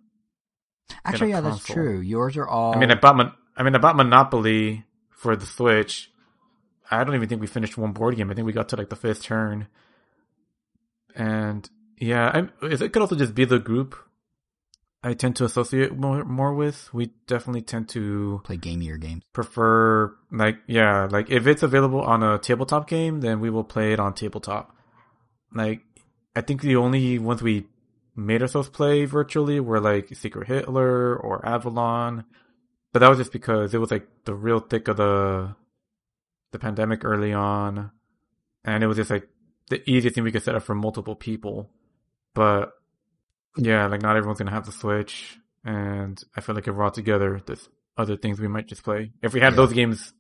Actually, 1.05 1.33
a 1.33 1.37
yeah, 1.37 1.41
that's 1.41 1.65
true. 1.65 2.01
Yours 2.01 2.37
are 2.37 2.47
all. 2.47 2.75
I 2.75 2.79
mean, 2.79 2.91
I 2.91 2.95
bought 2.95 3.17
Mon- 3.17 3.35
I 3.57 3.63
mean, 3.63 3.75
I 3.75 3.79
bought 3.79 3.97
Monopoly 3.97 4.85
for 5.11 5.37
the 5.37 5.47
Switch. 5.47 6.11
I 6.91 7.05
don't 7.05 7.15
even 7.15 7.29
think 7.29 7.41
we 7.41 7.47
finished 7.47 7.77
one 7.77 7.93
board 7.93 8.17
game. 8.17 8.31
I 8.31 8.35
think 8.35 8.47
we 8.47 8.53
got 8.53 8.69
to 8.71 8.77
like 8.77 8.89
the 8.89 8.97
fifth 8.97 9.23
turn. 9.23 9.69
And 11.15 11.69
yeah, 11.99 12.31
I'm, 12.33 12.53
it 12.63 12.93
could 12.93 13.03
also 13.03 13.17
just 13.17 13.35
be 13.35 13.45
the 13.45 13.59
group 13.59 13.97
I 15.03 15.15
tend 15.15 15.37
to 15.37 15.45
associate 15.45 15.97
more, 15.97 16.25
more 16.25 16.55
with. 16.55 16.93
We 16.93 17.13
definitely 17.27 17.63
tend 17.63 17.89
to 17.91 18.41
play 18.45 18.57
gamier 18.57 19.01
games. 19.01 19.23
prefer 19.33 20.15
like 20.33 20.59
yeah, 20.67 21.07
like 21.11 21.31
if 21.31 21.47
it's 21.47 21.63
available 21.63 22.01
on 22.01 22.23
a 22.23 22.39
tabletop 22.39 22.89
game, 22.89 23.21
then 23.21 23.41
we 23.41 23.51
will 23.51 23.65
play 23.65 23.93
it 23.93 24.01
on 24.01 24.15
tabletop. 24.15 24.75
Like 25.55 25.83
I 26.35 26.41
think 26.41 26.63
the 26.63 26.77
only 26.77 27.19
ones 27.19 27.43
we 27.43 27.67
made 28.19 28.43
ourselves 28.43 28.69
play 28.69 29.05
virtually 29.05 29.61
were 29.61 29.81
like 29.81 30.15
Secret 30.15 30.49
Hitler 30.49 31.17
or 31.17 31.47
Avalon, 31.47 32.25
but 32.93 32.99
that 32.99 33.09
was 33.09 33.19
just 33.19 33.33
because 33.33 33.75
it 33.75 33.79
was 33.79 33.91
like 33.91 34.07
the 34.25 34.35
real 34.35 34.61
thick 34.61 34.89
of 34.89 34.97
the 34.97 35.55
the 36.53 36.59
pandemic 36.59 37.05
early 37.05 37.33
on, 37.33 37.91
and 38.65 38.83
it 38.83 38.87
was 38.87 38.97
just 38.97 39.11
like 39.11 39.29
the 39.71 39.89
easiest 39.89 40.15
thing 40.15 40.25
we 40.25 40.33
could 40.33 40.43
set 40.43 40.55
up 40.57 40.63
for 40.63 40.75
multiple 40.75 41.15
people. 41.15 41.71
But 42.35 42.73
yeah, 43.57 43.87
like 43.87 44.03
not 44.03 44.17
everyone's 44.17 44.39
gonna 44.39 44.51
have 44.51 44.67
the 44.67 44.73
Switch, 44.73 45.39
and 45.65 46.21
I 46.37 46.41
feel 46.41 46.55
like 46.55 46.67
if 46.67 46.75
we're 46.75 46.85
all 46.85 46.91
together, 46.91 47.41
there's 47.47 47.69
other 47.97 48.17
things 48.17 48.41
we 48.41 48.49
might 48.49 48.67
just 48.67 48.83
play. 48.83 49.13
If 49.23 49.33
we 49.35 49.41
had 49.41 49.53
Yeah. 49.53 49.57
those 49.59 49.73
games 49.73 50.13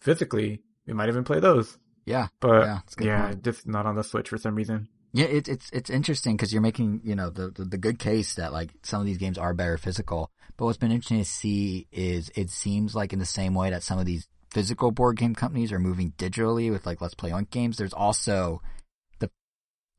physically, 0.00 0.62
we 0.86 0.92
might 0.94 1.08
even 1.08 1.24
play 1.24 1.40
those. 1.40 1.78
Yeah, 2.04 2.28
But 2.40 2.64
Yeah, 2.66 2.78
it's 2.86 2.96
yeah, 3.00 3.34
just 3.34 3.66
not 3.66 3.84
on 3.86 3.96
the 3.96 4.04
Switch 4.04 4.28
for 4.28 4.38
some 4.38 4.54
reason. 4.54 4.88
Yeah, 5.16 5.24
it's 5.24 5.48
it's 5.48 5.70
it's 5.70 5.88
interesting 5.88 6.36
because 6.36 6.52
you're 6.52 6.60
making 6.60 7.00
you 7.02 7.14
know 7.14 7.30
the, 7.30 7.48
the 7.48 7.64
the 7.64 7.78
good 7.78 7.98
case 7.98 8.34
that 8.34 8.52
like 8.52 8.68
some 8.82 9.00
of 9.00 9.06
these 9.06 9.16
games 9.16 9.38
are 9.38 9.54
better 9.54 9.78
physical. 9.78 10.30
But 10.58 10.66
what's 10.66 10.76
been 10.76 10.92
interesting 10.92 11.20
to 11.20 11.24
see 11.24 11.86
is 11.90 12.30
it 12.34 12.50
seems 12.50 12.94
like 12.94 13.14
in 13.14 13.18
the 13.18 13.24
same 13.24 13.54
way 13.54 13.70
that 13.70 13.82
some 13.82 13.98
of 13.98 14.04
these 14.04 14.28
physical 14.50 14.90
board 14.90 15.16
game 15.16 15.34
companies 15.34 15.72
are 15.72 15.78
moving 15.78 16.12
digitally 16.18 16.70
with 16.70 16.84
like 16.84 17.00
Let's 17.00 17.14
Play 17.14 17.30
Oink 17.30 17.48
games. 17.48 17.78
There's 17.78 17.94
also 17.94 18.60
the 19.18 19.30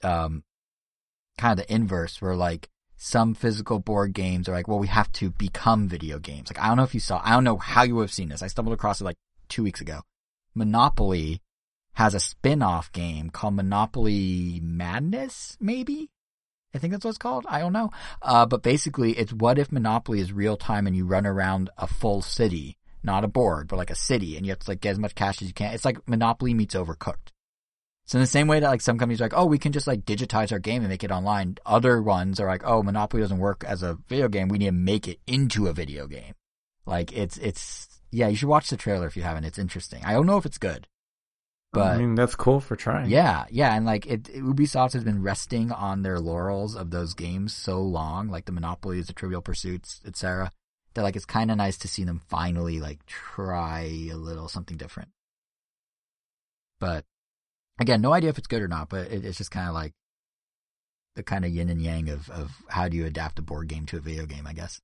um 0.03 0.43
kind 1.39 1.59
of 1.59 1.65
the 1.65 1.73
inverse 1.73 2.21
where 2.21 2.35
like 2.35 2.69
some 2.95 3.33
physical 3.33 3.79
board 3.79 4.13
games 4.13 4.47
are 4.47 4.53
like, 4.53 4.67
well, 4.67 4.77
we 4.77 4.85
have 4.85 5.11
to 5.13 5.31
become 5.31 5.87
video 5.87 6.19
games. 6.19 6.51
Like 6.51 6.63
I 6.63 6.67
don't 6.67 6.77
know 6.77 6.83
if 6.83 6.93
you 6.93 6.99
saw, 6.99 7.23
I 7.23 7.31
don't 7.31 7.43
know 7.43 7.57
how 7.57 7.81
you 7.81 7.97
have 8.01 8.13
seen 8.13 8.29
this. 8.29 8.43
I 8.43 8.47
stumbled 8.47 8.75
across 8.75 9.01
it 9.01 9.05
like 9.05 9.17
two 9.49 9.63
weeks 9.63 9.81
ago. 9.81 10.01
Monopoly 10.53 11.41
has 11.97 12.13
a 12.13 12.19
spin-off 12.19 12.91
game 12.91 13.31
called 13.31 13.55
Monopoly 13.55 14.59
Madness, 14.61 15.57
maybe? 15.59 16.11
I 16.71 16.77
think 16.77 16.93
that's 16.93 17.03
what 17.03 17.09
it's 17.09 17.17
called. 17.17 17.47
I 17.49 17.59
don't 17.59 17.73
know. 17.73 17.89
Uh, 18.21 18.45
but 18.45 18.61
basically 18.61 19.13
it's 19.13 19.33
what 19.33 19.57
if 19.57 19.71
Monopoly 19.71 20.19
is 20.19 20.31
real 20.31 20.57
time 20.57 20.85
and 20.85 20.95
you 20.95 21.07
run 21.07 21.25
around 21.25 21.71
a 21.75 21.87
full 21.87 22.21
city, 22.21 22.77
not 23.01 23.23
a 23.23 23.27
board, 23.27 23.67
but 23.67 23.77
like 23.77 23.89
a 23.89 23.95
city 23.95 24.37
and 24.37 24.45
you 24.45 24.51
have 24.51 24.59
to 24.59 24.69
like 24.69 24.81
get 24.81 24.91
as 24.91 24.99
much 24.99 25.15
cash 25.15 25.41
as 25.41 25.47
you 25.47 25.55
can. 25.55 25.73
It's 25.73 25.85
like 25.85 26.07
Monopoly 26.07 26.53
meets 26.53 26.75
Overcooked. 26.75 27.31
So 28.05 28.19
in 28.19 28.21
the 28.21 28.27
same 28.27 28.47
way 28.47 28.59
that 28.59 28.69
like 28.69 28.81
some 28.81 28.99
companies 28.99 29.19
are 29.19 29.25
like, 29.25 29.33
oh, 29.35 29.47
we 29.47 29.57
can 29.57 29.71
just 29.71 29.87
like 29.87 30.05
digitize 30.05 30.51
our 30.51 30.59
game 30.59 30.83
and 30.83 30.89
make 30.89 31.03
it 31.03 31.09
online. 31.09 31.57
Other 31.65 31.99
ones 31.99 32.39
are 32.39 32.47
like, 32.47 32.61
oh, 32.63 32.83
Monopoly 32.83 33.23
doesn't 33.23 33.39
work 33.39 33.63
as 33.67 33.81
a 33.81 33.97
video 34.07 34.27
game. 34.27 34.49
We 34.49 34.59
need 34.59 34.67
to 34.67 34.71
make 34.71 35.07
it 35.07 35.19
into 35.25 35.65
a 35.65 35.73
video 35.73 36.05
game. 36.05 36.35
Like 36.85 37.11
it's, 37.11 37.37
it's, 37.37 37.99
yeah, 38.11 38.27
you 38.27 38.35
should 38.35 38.49
watch 38.49 38.69
the 38.69 38.77
trailer 38.77 39.07
if 39.07 39.17
you 39.17 39.23
haven't. 39.23 39.45
It's 39.45 39.57
interesting. 39.57 40.05
I 40.05 40.13
don't 40.13 40.27
know 40.27 40.37
if 40.37 40.45
it's 40.45 40.59
good, 40.59 40.87
but 41.73 41.93
I 41.93 41.97
mean, 41.97 42.15
that's 42.15 42.35
cool 42.35 42.59
for 42.59 42.75
trying. 42.75 43.09
yeah, 43.09 43.45
yeah, 43.49 43.75
and 43.75 43.85
like 43.85 44.05
it, 44.05 44.23
Ubisoft 44.23 44.93
has 44.93 45.03
been 45.03 45.21
resting 45.21 45.71
on 45.71 46.01
their 46.01 46.19
laurels 46.19 46.75
of 46.75 46.91
those 46.91 47.13
games 47.13 47.53
so 47.53 47.81
long, 47.81 48.29
like 48.29 48.45
the 48.45 48.51
Monopolies, 48.51 49.07
the 49.07 49.13
Trivial 49.13 49.41
Pursuits, 49.41 50.01
etc. 50.05 50.51
That 50.93 51.03
like 51.03 51.15
it's 51.15 51.25
kind 51.25 51.51
of 51.51 51.57
nice 51.57 51.77
to 51.79 51.87
see 51.87 52.03
them 52.03 52.21
finally 52.27 52.79
like 52.79 53.05
try 53.05 53.81
a 54.11 54.15
little 54.15 54.47
something 54.47 54.77
different. 54.77 55.09
But 56.79 57.05
again, 57.79 58.01
no 58.01 58.13
idea 58.13 58.29
if 58.29 58.37
it's 58.37 58.47
good 58.47 58.61
or 58.61 58.67
not. 58.67 58.89
But 58.89 59.11
it, 59.11 59.25
it's 59.25 59.37
just 59.37 59.51
kind 59.51 59.67
of 59.67 59.73
like 59.73 59.93
the 61.15 61.23
kind 61.23 61.43
of 61.43 61.51
yin 61.51 61.69
and 61.69 61.81
yang 61.81 62.09
of 62.09 62.29
of 62.29 62.63
how 62.69 62.87
do 62.87 62.95
you 62.95 63.05
adapt 63.05 63.39
a 63.39 63.41
board 63.41 63.67
game 63.67 63.85
to 63.87 63.97
a 63.97 64.01
video 64.01 64.25
game, 64.25 64.47
I 64.47 64.53
guess. 64.53 64.79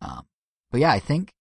Um, 0.00 0.26
but 0.70 0.80
yeah, 0.80 0.92
I 0.92 0.98
think 0.98 1.32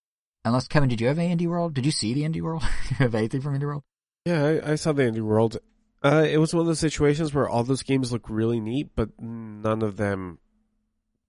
unless 0.46 0.68
Kevin, 0.68 0.90
did 0.90 1.02
you 1.02 1.08
have 1.08 1.20
a 1.20 1.22
Indie 1.22 1.48
World? 1.48 1.74
Did 1.74 1.86
you 1.86 1.92
see 1.92 2.14
the 2.14 2.24
Indie 2.24 2.42
World? 2.42 2.64
you 2.90 2.96
have 2.98 3.16
anything 3.16 3.42
from 3.42 3.60
Indie 3.60 3.66
World? 3.66 3.84
Yeah, 4.26 4.44
I, 4.64 4.72
I 4.72 4.76
saw 4.76 4.94
the 4.94 5.04
Indie 5.04 5.22
World. 5.22 5.58
Uh, 6.04 6.26
it 6.30 6.38
was 6.38 6.54
one 6.54 6.62
of 6.62 6.68
those 6.68 6.80
situations 6.80 7.34
where 7.34 7.50
all 7.50 7.64
those 7.64 7.84
games 7.84 8.12
look 8.12 8.30
really 8.30 8.60
neat, 8.60 8.90
but 8.96 9.10
none 9.20 9.82
of 9.82 9.98
them 9.98 10.38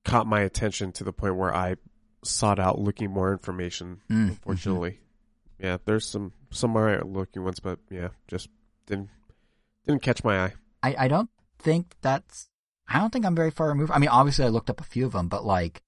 caught 0.05 0.27
my 0.27 0.41
attention 0.41 0.93
to 0.93 1.05
the 1.05 1.13
point 1.13 1.37
where 1.37 1.55
I 1.55 1.77
sought 2.25 2.59
out 2.59 2.79
looking 2.79 3.11
more 3.11 3.33
information. 3.33 4.03
Mm, 4.11 4.29
Unfortunately, 4.29 5.01
yeah, 5.59 5.79
there's 5.85 6.07
some 6.07 6.33
some 6.51 6.77
alright 6.77 7.07
looking 7.07 7.43
ones, 7.45 7.61
but 7.61 7.79
yeah, 7.91 8.09
just 8.29 8.49
didn't 8.87 9.09
didn't 9.87 10.03
catch 10.03 10.23
my 10.25 10.45
eye. 10.45 10.53
I, 10.83 10.95
I 11.01 11.09
don't 11.09 11.31
think 11.59 11.95
that's. 12.03 12.49
I 12.89 12.99
don't 13.01 13.13
think 13.13 13.25
I'm 13.25 13.35
very 13.35 13.51
far 13.51 13.69
removed. 13.69 13.91
I 13.91 13.99
mean, 13.99 14.11
obviously, 14.11 14.45
I 14.45 14.49
looked 14.49 14.71
up 14.71 14.81
a 14.81 14.85
few 14.85 15.07
of 15.07 15.13
them, 15.13 15.29
but 15.29 15.45
like, 15.45 15.83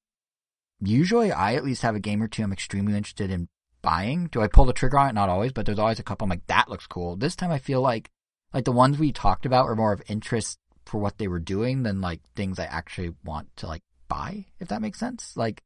usually 0.81 1.33
I 1.33 1.55
at 1.55 1.65
least 1.65 1.83
have 1.83 1.95
a 1.95 2.01
game 2.01 2.23
or 2.23 2.29
two 2.29 2.43
I'm 2.43 2.53
extremely 2.53 2.97
interested 2.97 3.31
in 3.31 3.49
buying. 3.83 4.29
Do 4.33 4.43
I 4.43 4.49
pull 4.49 4.65
the 4.65 4.73
trigger 4.73 4.99
on 4.99 5.11
it? 5.11 5.13
Not 5.15 5.29
always, 5.29 5.53
but 5.53 5.67
there's 5.67 5.79
always 5.79 5.99
a 5.99 6.03
couple 6.03 6.25
I'm 6.25 6.31
like, 6.31 6.47
that 6.47 6.69
looks 6.69 6.87
cool. 6.87 7.17
This 7.17 7.37
time 7.37 7.51
I 7.51 7.59
feel 7.59 7.81
like, 7.81 8.11
like 8.53 8.65
the 8.65 8.73
ones 8.73 8.99
we 8.99 9.13
talked 9.13 9.47
about 9.47 9.67
were 9.67 9.77
more 9.77 9.93
of 9.93 10.03
interest 10.09 10.59
for 10.87 10.99
what 10.99 11.19
they 11.19 11.29
were 11.29 11.39
doing 11.39 11.83
than 11.83 12.01
like 12.01 12.21
things 12.35 12.59
I 12.59 12.65
actually 12.65 13.15
want 13.25 13.49
to 13.57 13.67
like 13.67 13.83
buy, 14.09 14.47
if 14.59 14.69
that 14.69 14.83
makes 14.83 14.99
sense. 14.99 15.37
Like, 15.37 15.63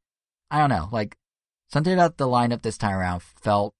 I 0.51 0.59
don't 0.59 0.69
know, 0.69 0.89
like, 0.91 1.17
something 1.69 1.93
about 1.93 2.17
the 2.17 2.27
lineup 2.27 2.61
this 2.61 2.77
time 2.77 2.95
around 2.95 3.23
felt, 3.23 3.73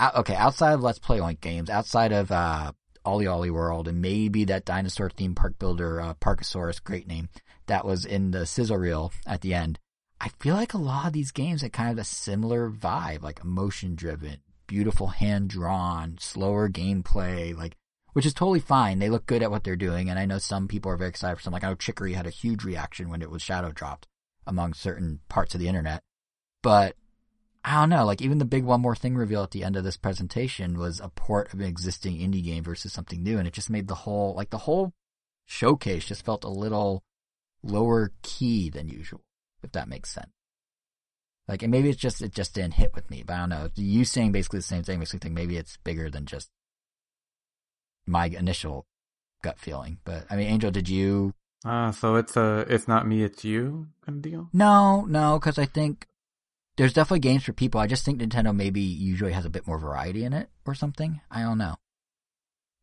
okay, 0.00 0.36
outside 0.36 0.72
of 0.72 0.82
Let's 0.82 0.98
Play 0.98 1.18
Oink 1.18 1.40
games, 1.40 1.70
outside 1.70 2.12
of, 2.12 2.30
uh, 2.30 2.72
OlliOlli 3.04 3.50
World 3.50 3.88
and 3.88 4.00
maybe 4.00 4.44
that 4.44 4.64
dinosaur 4.64 5.10
theme 5.10 5.34
park 5.34 5.58
builder, 5.58 6.00
uh, 6.00 6.14
Parkasaurus, 6.14 6.82
great 6.82 7.06
name, 7.06 7.28
that 7.66 7.84
was 7.84 8.04
in 8.04 8.30
the 8.30 8.46
sizzle 8.46 8.78
reel 8.78 9.12
at 9.26 9.40
the 9.40 9.54
end. 9.54 9.78
I 10.24 10.30
feel 10.40 10.54
like 10.54 10.72
a 10.72 10.78
lot 10.78 11.06
of 11.06 11.12
these 11.12 11.32
games 11.32 11.60
had 11.60 11.74
kind 11.74 11.90
of 11.90 11.98
a 11.98 12.04
similar 12.04 12.70
vibe, 12.70 13.20
like 13.20 13.40
emotion 13.44 13.94
driven, 13.94 14.38
beautiful 14.66 15.08
hand 15.08 15.50
drawn, 15.50 16.16
slower 16.18 16.70
gameplay, 16.70 17.54
like, 17.54 17.76
which 18.14 18.24
is 18.24 18.32
totally 18.32 18.60
fine. 18.60 19.00
They 19.00 19.10
look 19.10 19.26
good 19.26 19.42
at 19.42 19.50
what 19.50 19.64
they're 19.64 19.76
doing. 19.76 20.08
And 20.08 20.18
I 20.18 20.24
know 20.24 20.38
some 20.38 20.66
people 20.66 20.90
are 20.90 20.96
very 20.96 21.10
excited 21.10 21.36
for 21.36 21.42
some, 21.42 21.52
like 21.52 21.62
I 21.62 21.68
know 21.68 21.74
Chicory 21.74 22.14
had 22.14 22.26
a 22.26 22.30
huge 22.30 22.64
reaction 22.64 23.10
when 23.10 23.20
it 23.20 23.30
was 23.30 23.42
shadow 23.42 23.70
dropped 23.70 24.06
among 24.46 24.72
certain 24.72 25.20
parts 25.28 25.52
of 25.52 25.60
the 25.60 25.68
internet. 25.68 26.00
But 26.62 26.96
I 27.62 27.74
don't 27.74 27.90
know, 27.90 28.06
like 28.06 28.22
even 28.22 28.38
the 28.38 28.46
big 28.46 28.64
one 28.64 28.80
more 28.80 28.96
thing 28.96 29.16
reveal 29.16 29.42
at 29.42 29.50
the 29.50 29.62
end 29.62 29.76
of 29.76 29.84
this 29.84 29.98
presentation 29.98 30.78
was 30.78 31.00
a 31.00 31.10
port 31.10 31.52
of 31.52 31.60
an 31.60 31.66
existing 31.66 32.16
indie 32.16 32.42
game 32.42 32.64
versus 32.64 32.94
something 32.94 33.22
new. 33.22 33.36
And 33.36 33.46
it 33.46 33.52
just 33.52 33.68
made 33.68 33.88
the 33.88 33.94
whole, 33.94 34.32
like 34.34 34.48
the 34.48 34.56
whole 34.56 34.94
showcase 35.44 36.06
just 36.06 36.24
felt 36.24 36.44
a 36.44 36.48
little 36.48 37.02
lower 37.62 38.12
key 38.22 38.70
than 38.70 38.88
usual, 38.88 39.20
if 39.64 39.72
that 39.72 39.88
makes 39.88 40.10
sense. 40.10 40.30
Like, 41.46 41.62
and 41.62 41.70
maybe 41.70 41.90
it's 41.90 42.00
just, 42.00 42.22
it 42.22 42.32
just 42.32 42.54
didn't 42.54 42.74
hit 42.74 42.94
with 42.94 43.10
me, 43.10 43.22
but 43.26 43.34
I 43.34 43.38
don't 43.40 43.48
know. 43.50 43.68
You 43.74 44.04
saying 44.04 44.32
basically 44.32 44.60
the 44.60 44.64
same 44.64 44.82
thing 44.82 44.98
makes 44.98 45.12
me 45.12 45.18
think 45.18 45.34
maybe 45.34 45.56
it's 45.56 45.76
bigger 45.78 46.08
than 46.08 46.24
just 46.24 46.48
my 48.06 48.26
initial 48.26 48.86
gut 49.42 49.58
feeling. 49.58 49.98
But 50.04 50.26
I 50.30 50.36
mean, 50.36 50.48
Angel, 50.48 50.70
did 50.70 50.88
you? 50.88 51.34
Ah, 51.64 51.90
so 51.90 52.16
it's 52.16 52.36
a 52.36 52.66
it's 52.68 52.88
not 52.88 53.06
me, 53.06 53.22
it's 53.22 53.44
you 53.44 53.88
kind 54.04 54.16
of 54.16 54.22
deal. 54.22 54.48
No, 54.52 55.02
no, 55.02 55.38
because 55.38 55.58
I 55.58 55.66
think 55.66 56.06
there's 56.76 56.92
definitely 56.92 57.20
games 57.20 57.44
for 57.44 57.52
people. 57.52 57.80
I 57.80 57.86
just 57.86 58.04
think 58.04 58.20
Nintendo 58.20 58.54
maybe 58.54 58.80
usually 58.80 59.32
has 59.32 59.44
a 59.44 59.50
bit 59.50 59.66
more 59.66 59.78
variety 59.78 60.24
in 60.24 60.32
it 60.32 60.48
or 60.66 60.74
something. 60.74 61.20
I 61.30 61.42
don't 61.42 61.58
know. 61.58 61.76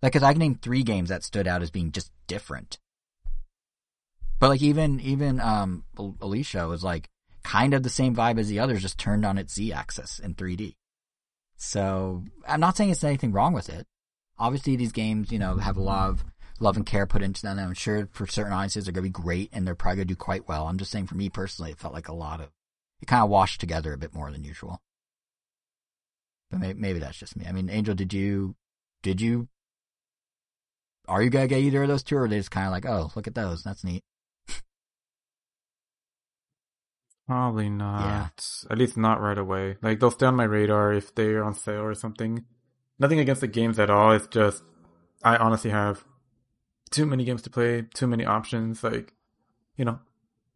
Like, 0.01 0.13
cause 0.13 0.23
I 0.23 0.33
can 0.33 0.39
name 0.39 0.55
three 0.55 0.83
games 0.83 1.09
that 1.09 1.23
stood 1.23 1.47
out 1.47 1.61
as 1.61 1.69
being 1.69 1.91
just 1.91 2.11
different. 2.27 2.79
But 4.41 4.49
like 4.49 4.63
even, 4.63 4.99
even, 5.01 5.39
um, 5.39 5.83
Aliisha 5.95 6.67
was 6.67 6.83
like 6.83 7.09
kind 7.43 7.75
of 7.75 7.83
the 7.83 7.91
same 7.91 8.15
vibe 8.15 8.39
as 8.39 8.49
the 8.49 8.57
others, 8.57 8.81
just 8.81 8.97
turned 8.97 9.23
on 9.23 9.37
its 9.37 9.53
Z 9.53 9.71
axis 9.71 10.17
in 10.17 10.33
3D. 10.33 10.77
So 11.57 12.23
I'm 12.47 12.59
not 12.59 12.75
saying 12.75 12.89
it's 12.89 13.03
anything 13.03 13.33
wrong 13.33 13.53
with 13.53 13.69
it. 13.69 13.85
Obviously 14.39 14.75
these 14.75 14.91
games, 14.91 15.31
you 15.31 15.37
know, 15.37 15.57
have 15.57 15.77
a 15.77 15.81
lot 15.81 16.09
of 16.09 16.25
love 16.59 16.75
and 16.75 16.87
care 16.87 17.05
put 17.05 17.21
into 17.21 17.43
them. 17.43 17.59
I'm 17.59 17.75
sure 17.75 18.09
for 18.13 18.25
certain 18.25 18.51
audiences 18.51 18.85
they're 18.85 18.93
going 18.93 19.03
to 19.03 19.19
be 19.19 19.23
great 19.23 19.51
and 19.53 19.67
they're 19.67 19.75
probably 19.75 19.97
going 19.97 20.07
to 20.07 20.13
do 20.15 20.17
quite 20.17 20.47
well. 20.47 20.65
I'm 20.65 20.79
just 20.79 20.89
saying 20.89 21.05
for 21.05 21.13
me 21.13 21.29
personally, 21.29 21.69
it 21.69 21.77
felt 21.77 21.93
like 21.93 22.07
a 22.07 22.13
lot 22.13 22.41
of, 22.41 22.49
it 22.99 23.05
kind 23.05 23.21
of 23.21 23.29
washed 23.29 23.59
together 23.59 23.93
a 23.93 23.97
bit 23.99 24.15
more 24.15 24.31
than 24.31 24.43
usual. 24.43 24.81
But 26.49 26.61
maybe, 26.61 26.79
maybe 26.79 26.99
that's 26.99 27.19
just 27.19 27.37
me. 27.37 27.45
I 27.47 27.51
mean, 27.51 27.69
Angel, 27.69 27.93
did 27.93 28.11
you, 28.11 28.55
did 29.03 29.21
you, 29.21 29.49
are 31.07 31.21
you 31.21 31.29
going 31.29 31.47
to 31.47 31.55
get 31.55 31.61
either 31.61 31.83
of 31.83 31.89
those 31.89 32.01
two 32.01 32.17
or 32.17 32.23
are 32.23 32.27
they 32.27 32.39
just 32.39 32.49
kind 32.49 32.65
of 32.65 32.71
like, 32.71 32.87
oh, 32.87 33.11
look 33.15 33.27
at 33.27 33.35
those. 33.35 33.61
That's 33.61 33.83
neat. 33.83 34.03
Probably 37.31 37.69
not. 37.69 38.45
At 38.69 38.77
least 38.77 38.97
not 38.97 39.21
right 39.21 39.37
away. 39.37 39.77
Like 39.81 40.01
they'll 40.01 40.11
stay 40.11 40.25
on 40.25 40.35
my 40.35 40.43
radar 40.43 40.91
if 40.91 41.15
they're 41.15 41.45
on 41.45 41.53
sale 41.53 41.79
or 41.81 41.95
something. 41.95 42.43
Nothing 42.99 43.19
against 43.19 43.39
the 43.39 43.47
games 43.47 43.79
at 43.79 43.89
all. 43.89 44.11
It's 44.11 44.27
just 44.27 44.61
I 45.23 45.37
honestly 45.37 45.71
have 45.71 46.03
too 46.89 47.05
many 47.05 47.23
games 47.23 47.43
to 47.43 47.49
play, 47.49 47.83
too 47.93 48.05
many 48.05 48.25
options. 48.25 48.83
Like, 48.83 49.13
you 49.77 49.85
know, 49.85 49.99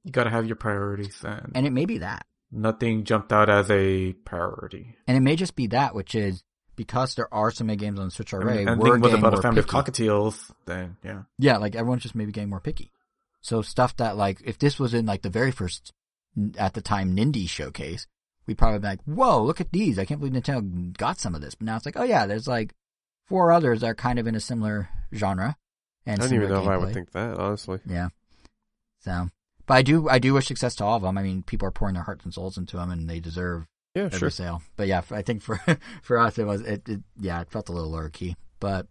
you 0.04 0.12
gotta 0.12 0.30
have 0.30 0.48
your 0.48 0.58
priorities 0.58 1.24
and, 1.24 1.54
And 1.56 1.66
it 1.66 1.72
may 1.72 1.86
be 1.86 2.00
that. 2.00 2.26
nothing 2.52 3.06
jumped 3.06 3.32
out 3.32 3.50
as 3.50 3.72
a 3.72 4.12
priority. 4.26 4.98
And 5.08 5.16
it 5.16 5.22
may 5.22 5.38
just 5.38 5.56
be 5.56 5.68
that, 5.68 5.96
which 5.96 6.14
is 6.14 6.44
because 6.76 7.16
there 7.16 7.34
are 7.34 7.52
so 7.52 7.64
many 7.64 7.78
games 7.78 8.02
on 8.02 8.12
Switch 8.12 8.34
already, 8.34 8.60
mean, 8.60 8.68
and 8.68 8.82
we're 8.82 8.98
getting 8.98 9.20
about 9.20 9.32
more 9.32 9.40
a 9.40 9.42
family 9.42 9.60
of 9.60 9.68
picky. 9.68 9.78
cockatiels, 9.78 10.52
then 10.66 10.98
yeah. 11.06 11.22
Yeah, 11.38 11.56
like 11.56 11.74
everyone's 11.74 12.04
just 12.04 12.16
maybe 12.16 12.34
getting 12.34 12.50
more 12.50 12.60
picky. 12.60 12.92
So 13.40 13.62
stuff 13.62 13.96
that 13.96 14.18
like 14.18 14.42
if 14.44 14.60
this 14.60 14.78
was 14.78 14.94
in 14.94 15.06
like 15.06 15.22
the 15.22 15.30
very 15.30 15.52
first 15.52 15.94
at 16.57 16.74
the 16.74 16.82
time 16.82 17.16
Nindie 17.16 17.48
showcase, 17.49 18.07
we'd 18.48 18.57
probably 18.57 18.80
be 18.80 18.88
like, 18.88 19.03
"Whoa, 19.03 19.44
look 19.44 19.62
at 19.62 19.72
these! 19.72 19.98
I 19.99 20.06
can't 20.06 20.20
believe 20.20 20.34
Nintendo 20.41 20.95
got 20.98 21.18
some 21.20 21.36
of 21.36 21.41
this." 21.41 21.56
But 21.56 21.66
now 21.66 21.76
it's 21.78 21.86
like, 21.86 21.98
"Oh 21.98 22.03
yeah, 22.03 22.26
there's 22.26 22.48
like 22.48 22.74
four 23.28 23.52
others 23.52 23.82
that 23.82 23.88
are 23.88 23.95
kind 23.95 24.20
of 24.20 24.28
in 24.28 24.36
a 24.36 24.40
similar 24.40 24.90
genre." 25.14 25.56
And 26.06 26.22
I 26.22 26.26
don't 26.26 26.36
even 26.36 26.49
know 26.49 26.60
similar 26.62 26.76
if 26.76 26.82
I 26.82 26.86
would 26.86 26.94
think 26.94 27.12
that 27.12 27.38
honestly. 27.40 27.80
Yeah. 27.86 28.10
So, 28.99 29.30
but 29.66 29.74
I 29.76 29.82
do 29.82 30.10
I 30.10 30.20
do 30.20 30.34
wish 30.34 30.48
success 30.48 30.76
to 30.76 30.84
all 30.86 30.98
of 30.98 31.03
them. 31.03 31.18
I 31.18 31.24
mean, 31.24 31.44
people 31.44 31.68
are 31.68 31.72
pouring 31.72 31.94
their 31.95 32.03
hearts 32.03 32.26
and 32.26 32.34
souls 32.34 32.57
into 32.57 32.78
them, 32.78 32.91
and 32.91 33.10
they 33.10 33.20
deserve 33.20 33.66
Yeah, 33.95 34.03
every 34.03 34.20
sure. 34.20 34.30
sale. 34.30 34.62
But 34.78 34.88
yeah, 34.88 35.02
I 35.12 35.22
think 35.22 35.41
for 35.41 35.60
for 36.03 36.18
us 36.20 36.38
it 36.38 36.45
was 36.45 36.62
it, 36.62 36.88
it 36.90 37.02
yeah 37.20 37.41
it 37.41 37.49
felt 37.52 37.70
a 37.70 37.72
little 37.72 37.90
lower 37.91 38.10
key. 38.10 38.36
But 38.60 38.88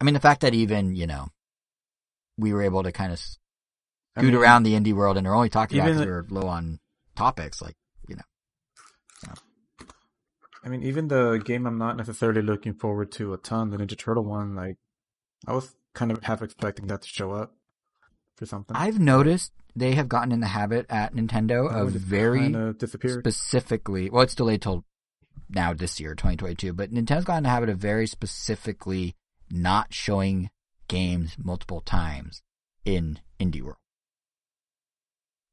I 0.00 0.04
mean 0.04 0.14
the 0.14 0.20
fact 0.20 0.40
that 0.42 0.54
even 0.54 0.94
you 0.96 1.06
know 1.06 1.28
we 2.38 2.52
were 2.52 2.62
able 2.62 2.82
to 2.82 2.92
kind 2.92 3.12
of 3.12 3.20
I 4.16 4.22
mean, 4.22 4.34
around 4.34 4.62
the 4.64 4.74
indie 4.74 4.92
world 4.92 5.16
and 5.16 5.24
they're 5.26 5.34
only 5.34 5.48
talking 5.48 5.78
about 5.80 5.94
the- 6.00 6.04
we 6.06 6.10
were 6.12 6.26
low 6.28 6.48
on 6.48 6.80
topics 7.16 7.60
like 7.62 7.76
you 8.08 8.16
know. 8.16 8.22
I 10.64 10.68
mean, 10.68 10.82
even 10.82 11.08
the 11.08 11.42
game 11.44 11.66
I'm 11.66 11.78
not 11.78 11.96
necessarily 11.96 12.40
looking 12.42 12.74
forward 12.74 13.10
to 13.12 13.32
a 13.34 13.38
ton, 13.38 13.70
the 13.70 13.78
Ninja 13.78 13.98
Turtle 13.98 14.24
one, 14.24 14.54
like 14.54 14.76
I 15.46 15.52
was 15.54 15.74
kind 15.94 16.12
of 16.12 16.22
half 16.22 16.40
expecting 16.42 16.86
that 16.86 17.02
to 17.02 17.08
show 17.08 17.32
up 17.32 17.56
for 18.36 18.46
something. 18.46 18.76
I've 18.76 19.00
noticed 19.00 19.52
they 19.74 19.94
have 19.94 20.08
gotten 20.08 20.30
in 20.32 20.40
the 20.40 20.46
habit 20.48 20.86
at 20.88 21.14
Nintendo 21.14 21.68
Oh, 21.70 21.86
of 21.86 21.92
very 21.92 22.52
specifically 23.20 24.08
well 24.10 24.22
it's 24.22 24.34
delayed 24.34 24.62
till 24.62 24.84
now 25.48 25.72
this 25.72 25.98
year 25.98 26.14
2022 26.14 26.72
but 26.74 26.90
nintendo's 26.92 27.24
gotten 27.24 27.38
in 27.38 27.42
the 27.44 27.48
habit 27.48 27.68
of 27.70 27.78
very 27.78 28.06
specifically 28.06 29.16
not 29.50 29.92
showing 29.94 30.50
games 30.88 31.36
multiple 31.38 31.80
times 31.80 32.42
in 32.84 33.18
indie 33.40 33.62
world 33.62 33.78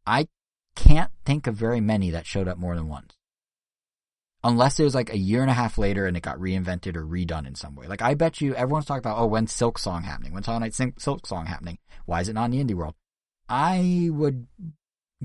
i 0.10 0.28
can't 0.76 1.12
think 1.26 1.48
of 1.48 1.56
very 1.56 1.82
many 1.82 2.12
that 2.12 2.26
showed 2.26 2.48
up 2.48 2.58
more 2.58 2.76
than 2.76 2.88
once 2.88 3.16
unless 4.44 4.80
it 4.80 4.84
was 4.84 4.96
like 4.96 5.12
a 5.12 5.18
year 5.18 5.42
and 5.42 5.52
a 5.52 5.54
half 5.54 5.78
later 5.78 6.06
and 6.06 6.16
it 6.16 6.24
got 6.24 6.40
reinvented 6.40 6.96
or 6.96 7.06
redone 7.06 7.48
in 7.48 7.56
some 7.56 7.76
way 7.76 7.88
like 7.88 8.02
i 8.02 8.14
bet 8.14 8.40
you 8.40 8.56
everyone's 8.56 8.86
talking 8.86 9.00
about 9.00 9.18
oh 9.18 9.26
when's 9.26 9.54
Silksong 9.54 10.04
happening 10.04 10.34
when's 10.34 10.46
hollow 10.46 10.60
knight 10.60 10.74
silk 10.74 11.28
song 11.28 11.46
happening 11.46 11.78
why 12.06 12.22
is 12.22 12.30
it 12.30 12.34
not 12.34 12.46
in 12.46 12.52
the 12.52 12.64
indie 12.64 12.78
world 12.78 12.96
i 13.50 14.10
would 14.12 14.48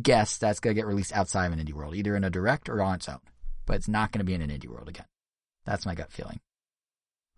guess 0.00 0.38
that's 0.38 0.60
going 0.60 0.74
to 0.74 0.78
get 0.80 0.86
released 0.86 1.12
outside 1.12 1.46
of 1.46 1.52
an 1.52 1.64
indie 1.64 1.72
world, 1.72 1.94
either 1.94 2.16
in 2.16 2.24
a 2.24 2.30
direct 2.30 2.68
or 2.68 2.82
on 2.82 2.96
its 2.96 3.08
own. 3.08 3.20
But 3.66 3.76
it's 3.76 3.88
not 3.88 4.12
going 4.12 4.18
to 4.18 4.24
be 4.24 4.34
in 4.34 4.42
an 4.42 4.50
indie 4.50 4.68
world 4.68 4.88
again. 4.88 5.06
That's 5.64 5.86
my 5.86 5.94
gut 5.94 6.12
feeling. 6.12 6.40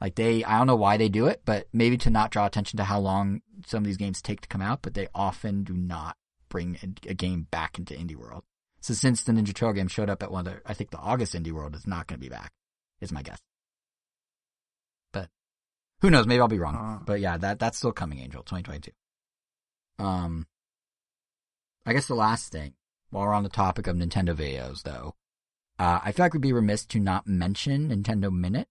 Like 0.00 0.14
they, 0.14 0.44
I 0.44 0.58
don't 0.58 0.66
know 0.66 0.76
why 0.76 0.96
they 0.96 1.08
do 1.08 1.26
it, 1.26 1.42
but 1.44 1.68
maybe 1.72 1.96
to 1.98 2.10
not 2.10 2.30
draw 2.30 2.46
attention 2.46 2.76
to 2.78 2.84
how 2.84 2.98
long 2.98 3.40
some 3.66 3.78
of 3.78 3.84
these 3.86 3.96
games 3.96 4.20
take 4.20 4.40
to 4.42 4.48
come 4.48 4.60
out, 4.60 4.82
but 4.82 4.94
they 4.94 5.08
often 5.14 5.64
do 5.64 5.74
not 5.74 6.16
bring 6.48 6.78
a, 6.82 7.10
a 7.10 7.14
game 7.14 7.46
back 7.50 7.78
into 7.78 7.94
indie 7.94 8.16
world. 8.16 8.44
So 8.80 8.94
since 8.94 9.22
the 9.22 9.32
Ninja 9.32 9.54
Turtle 9.54 9.72
game 9.72 9.88
showed 9.88 10.10
up 10.10 10.22
at 10.22 10.30
one 10.30 10.46
of 10.46 10.52
the, 10.54 10.60
I 10.64 10.74
think 10.74 10.90
the 10.90 10.98
August 10.98 11.34
indie 11.34 11.52
world 11.52 11.74
is 11.74 11.86
not 11.86 12.06
going 12.06 12.20
to 12.20 12.24
be 12.24 12.30
back, 12.30 12.52
is 13.00 13.12
my 13.12 13.22
guess. 13.22 13.40
But 15.12 15.28
who 16.00 16.10
knows? 16.10 16.26
Maybe 16.26 16.40
I'll 16.40 16.48
be 16.48 16.58
wrong. 16.58 16.76
Uh. 16.76 17.04
But 17.04 17.20
yeah, 17.20 17.36
that, 17.38 17.58
that's 17.58 17.78
still 17.78 17.92
coming, 17.92 18.20
Angel, 18.20 18.42
2022. 18.42 18.92
Um, 19.98 20.46
I 21.84 21.92
guess 21.92 22.06
the 22.06 22.14
last 22.14 22.52
thing, 22.52 22.74
while 23.10 23.24
we're 23.26 23.34
on 23.34 23.42
the 23.42 23.48
topic 23.48 23.86
of 23.86 23.96
Nintendo 23.96 24.34
videos, 24.34 24.82
though, 24.82 25.14
uh, 25.78 26.00
I 26.04 26.12
feel 26.12 26.24
like 26.24 26.32
we'd 26.32 26.42
be 26.42 26.52
remiss 26.52 26.86
to 26.86 27.00
not 27.00 27.26
mention 27.26 27.88
Nintendo 27.90 28.32
Minute 28.32 28.68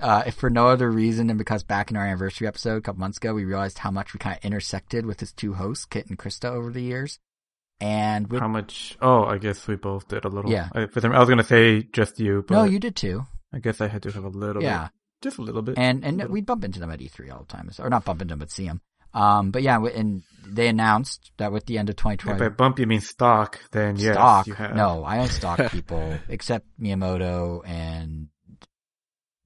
uh, 0.00 0.24
if 0.26 0.34
for 0.34 0.50
no 0.50 0.68
other 0.68 0.90
reason 0.90 1.26
than 1.26 1.36
because 1.36 1.62
back 1.62 1.90
in 1.90 1.96
our 1.96 2.06
anniversary 2.06 2.46
episode 2.46 2.76
a 2.76 2.80
couple 2.80 3.00
months 3.00 3.18
ago, 3.18 3.34
we 3.34 3.44
realized 3.44 3.78
how 3.78 3.90
much 3.90 4.12
we 4.12 4.18
kind 4.18 4.36
of 4.36 4.44
intersected 4.44 5.06
with 5.06 5.20
his 5.20 5.32
two 5.32 5.54
hosts, 5.54 5.84
Kit 5.84 6.06
and 6.06 6.18
Krista, 6.18 6.50
over 6.50 6.70
the 6.70 6.82
years. 6.82 7.18
And 7.80 8.30
with, 8.30 8.40
How 8.40 8.48
much? 8.48 8.96
Oh, 9.02 9.24
I 9.24 9.38
guess 9.38 9.66
we 9.66 9.76
both 9.76 10.08
did 10.08 10.24
a 10.24 10.28
little. 10.28 10.50
Yeah. 10.50 10.68
I, 10.72 10.82
I 10.82 11.18
was 11.18 11.28
gonna 11.28 11.42
say 11.42 11.82
just 11.82 12.20
you, 12.20 12.44
but 12.46 12.54
no, 12.54 12.64
you 12.64 12.78
did 12.78 12.96
too. 12.96 13.26
I 13.52 13.58
guess 13.58 13.80
I 13.80 13.88
had 13.88 14.02
to 14.04 14.12
have 14.12 14.24
a 14.24 14.28
little. 14.28 14.62
Yeah. 14.62 14.84
bit, 14.84 14.90
just 15.22 15.38
a 15.38 15.42
little 15.42 15.62
bit. 15.62 15.76
And 15.76 16.04
and 16.04 16.28
we 16.28 16.40
bump 16.40 16.64
into 16.64 16.78
them 16.78 16.90
at 16.90 17.00
E3 17.00 17.32
all 17.32 17.40
the 17.40 17.46
time, 17.46 17.70
or 17.78 17.90
not 17.90 18.04
bump 18.04 18.22
into 18.22 18.32
them, 18.32 18.38
but 18.38 18.50
see 18.50 18.66
them. 18.66 18.80
Um, 19.12 19.50
but 19.52 19.62
yeah, 19.62 19.80
and 19.84 20.22
they 20.46 20.66
announced 20.68 21.30
that 21.36 21.52
with 21.52 21.66
the 21.66 21.78
end 21.78 21.88
of 21.88 21.94
if 21.94 21.98
2020, 22.02 22.38
by 22.38 22.48
bump 22.48 22.78
you 22.80 22.86
mean 22.86 23.00
stalk, 23.00 23.60
then 23.70 23.96
yes, 23.96 24.14
stalk. 24.14 24.48
No, 24.74 25.04
I 25.04 25.16
don't 25.16 25.30
stalk 25.30 25.58
people 25.70 26.18
except 26.28 26.66
Miyamoto 26.80 27.66
and 27.66 28.28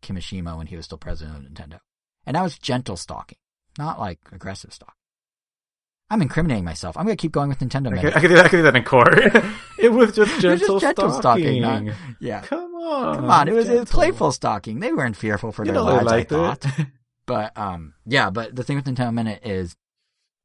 Kimishima 0.08 0.56
when 0.56 0.66
he 0.66 0.76
was 0.76 0.84
still 0.86 0.98
president 0.98 1.36
of 1.36 1.52
Nintendo, 1.52 1.80
and 2.26 2.34
that 2.36 2.42
was 2.42 2.58
gentle 2.58 2.96
stalking, 2.96 3.38
not 3.78 3.98
like 4.00 4.18
aggressive 4.32 4.72
stalking. 4.72 4.94
I'm 6.10 6.22
incriminating 6.22 6.64
myself. 6.64 6.96
I'm 6.96 7.04
gonna 7.04 7.16
keep 7.16 7.32
going 7.32 7.50
with 7.50 7.58
Nintendo. 7.58 7.88
I 7.88 7.90
minute. 7.90 8.00
could, 8.00 8.16
I 8.16 8.20
could 8.20 8.28
do 8.28 8.34
that. 8.36 8.46
I 8.46 8.48
could 8.48 8.56
do 8.58 8.62
that 8.62 8.76
in 8.76 8.84
court. 8.84 9.18
it 9.78 9.90
was 9.90 10.14
just 10.16 10.42
It 10.42 10.48
was 10.48 10.60
gentle, 10.60 10.80
just 10.80 10.96
gentle 10.96 11.12
stalking. 11.12 11.60
stalking, 11.60 11.86
not- 11.86 11.94
yeah. 12.20 12.40
Come 12.40 12.74
on, 12.74 13.14
Come 13.16 13.30
on, 13.30 13.48
it 13.48 13.52
was, 13.52 13.68
it 13.68 13.80
was 13.80 13.90
playful 13.90 14.32
stalking. 14.32 14.80
They 14.80 14.92
weren't 14.92 15.16
fearful 15.16 15.52
for 15.52 15.66
You 15.66 15.72
their 15.72 15.82
lives. 15.82 16.10
I 16.10 16.24
thought. 16.24 16.64
But 17.26 17.56
um, 17.58 17.92
yeah. 18.06 18.30
But 18.30 18.56
the 18.56 18.64
thing 18.64 18.76
with 18.76 18.86
Nintendo 18.86 19.12
Minute 19.12 19.40
is 19.44 19.76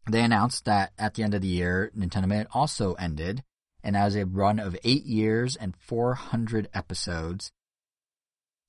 they 0.10 0.22
announced 0.22 0.66
that 0.66 0.92
at 1.00 1.14
the 1.14 1.24
end 1.24 1.34
of 1.34 1.42
the 1.42 1.48
year, 1.48 1.90
Nintendo 1.98 2.28
Minute 2.28 2.48
also 2.54 2.94
ended, 2.96 3.42
and 3.82 3.96
that 3.96 4.04
was 4.04 4.18
a 4.18 4.26
run 4.26 4.60
of 4.60 4.76
eight 4.84 5.06
years 5.06 5.56
and 5.56 5.74
400 5.78 6.68
episodes. 6.74 7.54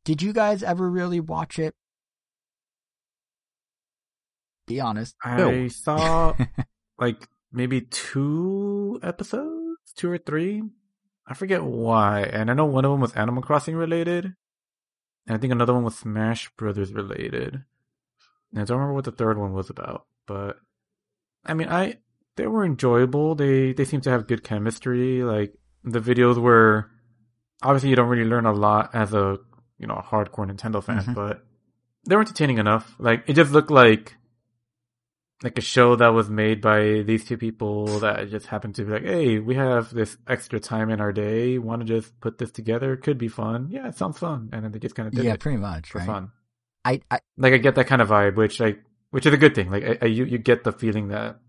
Did 0.05 0.23
you 0.23 0.33
guys 0.33 0.63
ever 0.63 0.89
really 0.91 1.21
watch 1.21 1.59
it? 1.59 1.75
Be 4.67 4.81
honest. 4.81 5.15
I 5.23 5.37
No. 5.37 5.69
saw 5.69 6.35
like 6.99 7.29
maybe 7.53 7.83
two 7.83 8.99
episodes, 9.03 9.79
two 9.97 10.11
or 10.11 10.19
three. 10.19 10.63
I 11.27 11.35
forget 11.35 11.63
why. 11.63 12.23
And 12.23 12.51
I 12.51 12.55
know 12.55 12.67
one 12.67 12.85
of 12.85 12.91
them 12.91 13.01
was 13.01 13.13
Animal 13.15 13.43
Crossing 13.43 13.77
related. 13.77 14.35
And 15.27 15.37
I 15.37 15.39
think 15.39 15.53
another 15.53 15.73
one 15.73 15.85
was 15.85 15.97
Smash 15.97 16.51
Brothers 16.57 16.93
related. 16.93 17.65
And 18.53 18.61
I 18.61 18.65
don't 18.65 18.77
remember 18.79 18.95
what 18.95 19.05
the 19.05 19.11
third 19.13 19.39
one 19.39 19.53
was 19.53 19.71
about. 19.71 20.07
But 20.27 20.57
I 21.45 21.55
mean 21.55 21.69
I 21.69 21.99
they 22.37 22.47
were 22.47 22.65
enjoyable. 22.65 23.35
They 23.35 23.73
they 23.73 23.85
seem 23.85 24.01
to 24.03 24.11
have 24.11 24.27
good 24.27 24.45
chemistry. 24.45 25.23
Like 25.23 25.55
the 25.83 26.01
videos 26.01 26.39
were 26.39 26.91
obviously 27.63 27.91
you 27.91 27.97
don't 27.97 28.09
really 28.09 28.29
learn 28.29 28.47
a 28.47 28.53
lot 28.53 28.95
as 28.95 29.13
a 29.15 29.39
you 29.79 29.87
know, 29.87 29.95
a 29.95 30.03
hardcore 30.03 30.51
Nintendo 30.51 30.83
fan, 30.83 31.03
Mhm. 31.03 31.15
but 31.15 31.45
they 32.07 32.15
were 32.17 32.23
entertaining 32.23 32.59
enough. 32.59 32.95
Like 32.99 33.25
it 33.27 33.35
just 33.35 33.53
looked 33.53 33.71
like 33.71 34.17
like 35.43 35.59
a 35.59 35.63
show 35.63 35.97
that 35.97 36.09
was 36.09 36.31
made 36.31 36.61
by 36.63 37.03
these 37.03 37.25
two 37.25 37.37
people 37.37 37.87
that 38.01 38.31
just 38.31 38.47
happened 38.47 38.75
to 38.77 38.85
be 38.85 38.93
like, 38.93 39.03
hey, 39.05 39.39
we 39.41 39.55
have 39.57 39.93
this 39.93 40.17
extra 40.27 40.59
time 40.59 40.89
in 40.91 41.01
our 41.01 41.13
day. 41.13 41.59
Want 41.59 41.81
to 41.83 41.87
just 41.87 42.19
put 42.21 42.39
this 42.39 42.51
together? 42.51 42.97
Could 42.97 43.19
be 43.19 43.29
fun. 43.29 43.69
Yeah, 43.71 43.89
it 43.89 43.97
sounds 43.97 44.19
fun. 44.19 44.49
And 44.53 44.65
then 44.65 44.73
they 44.73 44.79
just 44.79 44.95
kind 44.95 45.09
of 45.09 45.13
did 45.15 45.25
yeah, 45.25 45.37
pretty 45.37 45.59
much. 45.59 45.91
for 45.91 45.99
right? 45.99 46.07
fun. 46.07 46.31
I, 46.85 47.01
I 47.11 47.19
Like 47.37 47.53
I 47.53 47.59
get 47.59 47.75
that 47.75 47.87
kind 47.87 48.01
of 48.01 48.09
vibe, 48.09 48.37
which 48.37 48.61
like 48.61 48.83
which 49.11 49.27
is 49.27 49.35
a 49.35 49.37
good 49.37 49.55
thing. 49.55 49.71
Like 49.71 49.85
I, 49.85 49.99
I, 50.03 50.05
you 50.07 50.25
you 50.25 50.39
get 50.39 50.65
the 50.65 50.73
feeling 50.73 51.09
that 51.09 51.41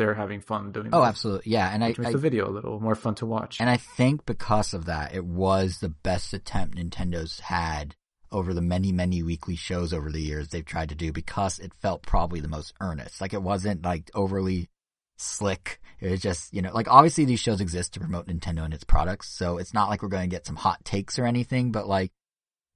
they're 0.00 0.14
having 0.14 0.40
fun 0.40 0.72
doing. 0.72 0.88
oh, 0.94 1.00
this, 1.00 1.08
absolutely. 1.08 1.52
Yeah, 1.52 1.68
and 1.70 1.84
I, 1.84 1.88
makes 1.88 2.06
I 2.06 2.12
the 2.12 2.18
video 2.18 2.48
a 2.48 2.50
little 2.50 2.80
more 2.80 2.94
fun 2.94 3.14
to 3.16 3.26
watch. 3.26 3.60
And 3.60 3.68
I 3.68 3.76
think 3.76 4.24
because 4.24 4.72
of 4.72 4.86
that, 4.86 5.14
it 5.14 5.26
was 5.26 5.78
the 5.78 5.90
best 5.90 6.32
attempt 6.32 6.78
Nintendo's 6.78 7.38
had 7.40 7.94
over 8.32 8.54
the 8.54 8.62
many, 8.62 8.92
many 8.92 9.22
weekly 9.22 9.56
shows 9.56 9.92
over 9.92 10.10
the 10.10 10.22
years 10.22 10.48
they've 10.48 10.64
tried 10.64 10.88
to 10.88 10.94
do 10.94 11.12
because 11.12 11.58
it 11.58 11.74
felt 11.74 12.00
probably 12.02 12.40
the 12.40 12.48
most 12.48 12.72
earnest. 12.80 13.20
Like 13.20 13.34
it 13.34 13.42
wasn't 13.42 13.84
like 13.84 14.10
overly 14.14 14.70
slick. 15.18 15.80
It 16.00 16.10
was 16.10 16.20
just, 16.20 16.54
you 16.54 16.62
know, 16.62 16.72
like 16.72 16.88
obviously 16.88 17.26
these 17.26 17.40
shows 17.40 17.60
exist 17.60 17.92
to 17.92 18.00
promote 18.00 18.26
Nintendo 18.26 18.64
and 18.64 18.72
its 18.72 18.84
products. 18.84 19.28
So 19.28 19.58
it's 19.58 19.74
not 19.74 19.90
like 19.90 20.02
we're 20.02 20.08
going 20.08 20.30
to 20.30 20.34
get 20.34 20.46
some 20.46 20.56
hot 20.56 20.82
takes 20.82 21.18
or 21.18 21.26
anything, 21.26 21.72
but 21.72 21.86
like, 21.86 22.10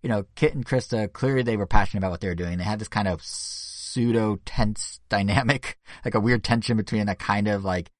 you 0.03 0.11
know, 0.11 0.27
Kit 0.35 0.55
and 0.55 0.67
Krista, 0.67 1.11
clearly 1.11 1.43
they 1.43 1.57
were 1.57 1.67
passionate 1.67 2.01
about 2.01 2.11
what 2.11 2.21
they 2.21 2.29
were 2.29 2.35
doing. 2.35 2.59
They 2.59 2.65
had 2.65 2.81
this 2.81 2.89
kind 2.89 3.09
of 3.09 3.23
pseudo 3.95 4.39
tense 4.45 5.01
dynamic, 5.09 5.79
like 6.05 6.15
a 6.15 6.21
weird 6.21 6.43
tension 6.43 6.77
between 6.77 7.07
that 7.07 7.19
kind 7.19 7.47
of 7.49 7.65
like, 7.65 7.91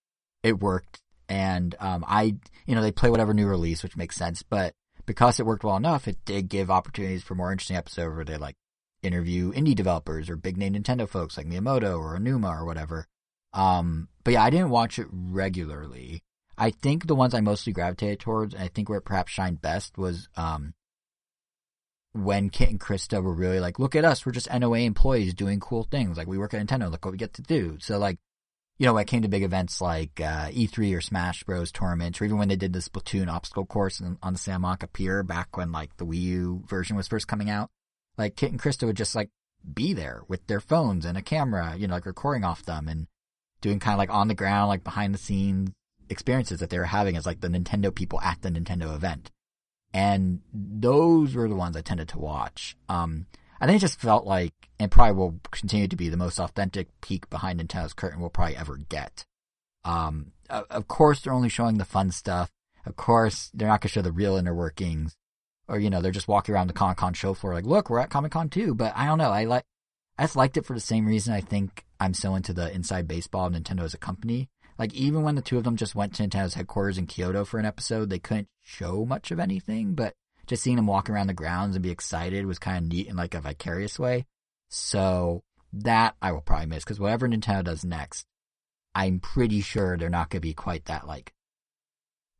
it 0.43 0.61
worked. 0.61 1.01
And, 1.29 1.75
um, 1.81 2.05
I, 2.07 2.37
you 2.67 2.75
know, 2.75 2.83
they 2.83 2.93
play 2.93 3.09
whatever 3.09 3.33
new 3.33 3.47
release, 3.47 3.83
which 3.83 3.97
makes 3.97 4.17
sense, 4.17 4.43
but 4.43 4.75
because 5.07 5.39
it 5.39 5.47
worked 5.47 5.65
well 5.65 5.77
enough, 5.77 6.09
it 6.09 6.19
did 6.25 6.49
give 6.49 6.71
opportunities 6.71 7.23
for 7.23 7.35
more 7.35 7.53
interesting 7.53 7.77
episodes 7.77 8.15
where 8.15 8.25
they 8.25 8.37
like 8.37 8.57
interview 9.03 9.53
indie 9.53 9.75
developers 9.75 10.29
or 10.29 10.37
big 10.37 10.57
name 10.57 10.75
Nintendo 10.75 11.09
folks 11.09 11.37
like 11.37 11.47
Miyamoto 11.47 11.99
or 11.99 12.19
Aonuma 12.19 12.61
or 12.61 12.65
whatever. 12.65 13.07
Um, 13.53 14.09
but 14.25 14.33
yeah, 14.33 14.43
I 14.43 14.51
didn't 14.51 14.71
watch 14.71 14.99
it 14.99 15.07
regularly. 15.11 16.23
I 16.59 16.71
think 16.71 17.07
the 17.07 17.15
ones 17.15 17.35
I 17.35 17.41
mostly 17.41 17.73
gravitated 17.73 18.21
towards, 18.21 18.55
and 18.55 18.63
I 18.63 18.69
think 18.69 18.89
where 18.89 18.99
it 18.99 19.05
perhaps 19.05 19.33
shined 19.33 19.63
best 19.63 19.97
was, 19.97 20.29
um, 20.37 20.75
when 22.15 22.49
Kit 22.49 22.71
and 22.71 22.81
Krista 22.81 23.23
were 23.23 23.35
really 23.35 23.59
like, 23.59 23.79
look 23.79 23.97
at 23.97 24.05
us, 24.05 24.25
we're 24.25 24.33
just 24.33 24.53
NOA 24.53 24.79
employees 24.79 25.35
doing 25.35 25.59
cool 25.59 25.83
things. 25.83 26.17
Like 26.17 26.29
we 26.29 26.39
work 26.39 26.55
at 26.55 26.65
Nintendo, 26.65 26.91
look 26.91 27.05
what 27.05 27.11
we 27.11 27.19
get 27.19 27.35
to 27.35 27.43
do. 27.43 27.77
So 27.81 27.99
like, 27.99 28.19
you 28.79 28.87
know, 28.87 28.95
when 28.95 29.03
it 29.03 29.09
came 29.09 29.23
to 29.23 29.29
big 29.29 29.43
events 29.43 29.81
like 29.81 30.21
uh, 30.21 30.49
E3 30.49 30.97
or 30.97 31.01
Smash 31.01 31.43
Bros. 31.45 31.73
tournaments, 31.73 32.21
or 32.21 32.25
even 32.25 32.39
when 32.39 32.49
they 32.49 32.57
did 32.57 32.73
the 32.73 32.79
Splatoon 32.79 33.29
obstacle 33.29 33.67
course 33.67 34.01
on, 34.01 34.33
the 34.33 34.39
Santa 34.39 34.61
Monica 34.61 34.87
Pier 34.87 35.23
back 35.23 35.57
when 35.57 35.73
like 35.73 35.97
the 35.97 36.07
Wii 36.07 36.21
U 36.23 36.63
version 36.67 36.97
was 36.97 37.09
first 37.09 37.29
coming 37.29 37.51
out, 37.51 37.71
like 38.17 38.37
Kit 38.37 38.53
and 38.53 38.61
Krista 38.61 38.87
would 38.87 38.97
just 38.97 39.15
like 39.15 39.31
be 39.73 39.93
there 39.93 40.23
with 40.29 40.47
their 40.47 40.61
phones 40.61 41.05
and 41.05 41.19
a 41.19 41.23
camera, 41.23 41.75
you 41.77 41.89
know, 41.89 41.95
like 41.95 42.07
recording 42.07 42.45
off 42.45 42.65
them 42.65 42.89
and 42.89 43.09
doing 43.61 43.81
kind 43.81 43.95
of 43.95 43.99
like 43.99 44.11
on 44.11 44.29
the 44.29 44.35
ground, 44.35 44.69
like 44.69 44.85
behind 44.85 45.15
the 45.15 45.19
scenes 45.19 45.71
experiences 46.11 46.61
that 46.61 46.71
they 46.71 46.79
were 46.79 46.85
having 46.85 47.17
as 47.17 47.27
like 47.27 47.41
the 47.41 47.49
Nintendo 47.49 47.93
people 47.93 48.21
at 48.21 48.43
the 48.43 48.51
Nintendo 48.51 48.95
event. 48.95 49.31
And 49.95 50.41
those 50.53 51.37
were 51.37 51.49
the 51.49 51.55
ones 51.55 51.77
I 51.77 51.81
tended 51.81 52.09
to 52.09 52.19
watch. 52.19 52.77
Um, 52.89 53.27
I 53.61 53.67
think 53.67 53.77
it 53.77 53.87
just 53.87 54.01
felt 54.01 54.27
like, 54.27 54.53
and 54.81 54.91
probably 54.91 55.15
will 55.15 55.41
continue 55.53 55.87
to 55.87 55.97
be 55.97 56.09
the 56.09 56.17
most 56.17 56.41
authentic 56.41 56.89
peek 57.01 57.31
behind 57.31 57.61
Nintendo's 57.61 57.95
curtain 57.95 58.21
we'll 58.21 58.29
probably 58.29 58.57
ever 58.57 58.77
get. 58.77 59.25
Um, 59.85 60.33
of 60.51 60.89
course 60.89 61.21
they're 61.21 61.33
only 61.33 61.49
showing 61.49 61.79
the 61.79 61.85
fun 61.85 62.11
stuff. 62.11 62.51
Of 62.85 62.97
course 62.97 63.51
they're 63.55 63.69
not 63.69 63.81
going 63.81 63.89
to 63.89 63.93
show 63.93 64.03
the 64.03 64.13
real 64.13 64.37
inner 64.37 64.53
workings. 64.53 65.17
Or, 65.69 65.79
you 65.79 65.89
know, 65.89 66.03
they're 66.03 66.13
just 66.13 66.29
walking 66.29 66.55
around 66.55 66.67
the 66.67 66.75
Comic 66.75 66.99
Con 66.99 67.15
show 67.15 67.33
floor 67.33 67.55
like, 67.55 67.65
look, 67.65 67.89
we're 67.89 68.01
at 68.01 68.11
Comic 68.11 68.33
Con 68.33 68.49
too. 68.49 68.75
But 68.75 68.93
I 68.97 69.07
don't 69.07 69.19
know. 69.19 69.31
I 69.31 69.45
like, 69.45 69.65
I 70.19 70.25
just 70.25 70.37
liked 70.37 70.57
it 70.57 70.67
for 70.67 70.75
the 70.75 70.81
same 70.81 71.07
reason 71.07 71.33
I 71.33 71.41
think 71.41 71.85
I'm 72.01 72.15
so 72.15 72.35
into 72.35 72.53
the 72.53 72.71
inside 72.75 73.09
baseball 73.09 73.47
of 73.47 73.53
Nintendo 73.53 73.85
as 73.85 73.95
a 73.95 73.99
company. 73.99 74.49
Like 74.79 74.93
even 74.95 75.23
when 75.23 75.35
the 75.35 75.43
two 75.43 75.59
of 75.59 75.65
them 75.65 75.77
just 75.77 75.95
went 75.95 76.15
to 76.15 76.23
Nintendo's 76.23 76.55
headquarters 76.55 76.99
in 76.99 77.07
Kyoto 77.07 77.45
for 77.45 77.59
an 77.59 77.67
episode, 77.67 78.11
they 78.11 78.19
couldn't 78.19 78.49
show 78.63 79.05
much 79.05 79.31
of 79.31 79.39
anything, 79.39 79.95
but 79.95 80.15
just 80.47 80.63
seeing 80.63 80.77
them 80.77 80.87
walk 80.87 81.09
around 81.09 81.29
the 81.29 81.35
grounds 81.35 81.77
and 81.77 81.83
be 81.83 81.91
excited 81.91 82.47
was 82.47 82.59
kind 82.59 82.79
of 82.79 82.85
neat 82.85 83.07
in 83.07 83.17
like 83.17 83.35
a 83.35 83.41
vicarious 83.41 83.99
way. 83.99 84.27
So 84.69 85.45
that 85.73 86.17
I 86.21 86.33
will 86.33 86.41
probably 86.41 86.67
miss 86.67 86.85
because 86.85 87.01
whatever 87.01 87.29
Nintendo 87.29 87.65
does 87.65 87.85
next, 87.85 88.27
I'm 88.95 89.21
pretty 89.21 89.61
sure 89.61 89.97
they're 89.97 90.11
not 90.11 90.31
going 90.31 90.41
to 90.41 90.49
be 90.49 90.55
quite 90.55 90.87
that 90.87 91.07
like 91.07 91.33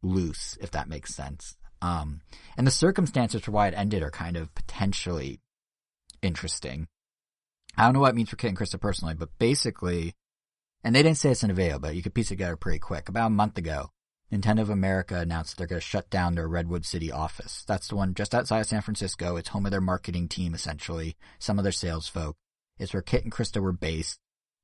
loose, 0.03 0.59
if 0.61 0.71
that 0.73 0.89
makes 0.89 1.15
sense. 1.15 1.57
Um, 1.83 2.21
and 2.57 2.67
the 2.67 2.73
circumstances 2.73 3.43
for 3.43 3.51
why 3.51 3.69
it 3.69 3.75
ended 3.77 4.03
are 4.03 4.11
kind 4.11 4.37
of 4.37 4.55
potentially 4.55 5.41
interesting. 6.23 6.89
I 7.77 7.85
don't 7.85 7.95
know 7.95 8.01
what 8.01 8.11
it 8.11 8.17
means 8.17 8.31
for 8.31 8.37
Kit 8.37 8.49
and 8.49 8.59
Krista 8.59 8.81
personally, 8.81 9.15
but 9.15 9.31
basically, 9.39 10.15
and 10.85 10.95
they 10.95 11.03
didn't 11.03 11.17
say 11.17 11.31
this 11.31 11.43
in 11.43 11.51
a 11.51 11.55
video, 11.55 11.79
but 11.79 11.97
you 11.97 12.03
could 12.03 12.15
piece 12.15 12.27
it 12.27 12.35
together 12.35 12.57
pretty 12.57 12.79
quick. 12.79 13.09
About 13.09 13.29
a 13.29 13.31
month 13.31 13.57
ago, 13.57 13.91
Nintendo 14.31 14.61
of 14.61 14.71
America 14.71 15.19
announced 15.19 15.57
they're 15.57 15.67
going 15.67 15.81
to 15.81 15.87
shut 15.87 16.11
down 16.11 16.35
their 16.35 16.47
Redwood 16.47 16.85
City 16.85 17.11
office. 17.11 17.65
That's 17.67 17.89
the 17.89 17.97
one 17.97 18.15
just 18.15 18.35
outside 18.35 18.61
of 18.61 18.67
San 18.67 18.83
Francisco. 18.83 19.37
It's 19.37 19.49
home 19.49 19.65
of 19.65 19.73
their 19.73 19.81
marketing 19.81 20.29
team, 20.29 20.55
essentially. 20.55 21.17
Some 21.39 21.59
of 21.59 21.63
their 21.63 21.73
sales 21.73 22.07
folk. 22.07 22.37
It's 22.79 22.93
where 22.93 23.03
Kit 23.03 23.25
and 23.25 23.33
Krista 23.33 23.63
were 23.63 23.73
based. 23.73 24.19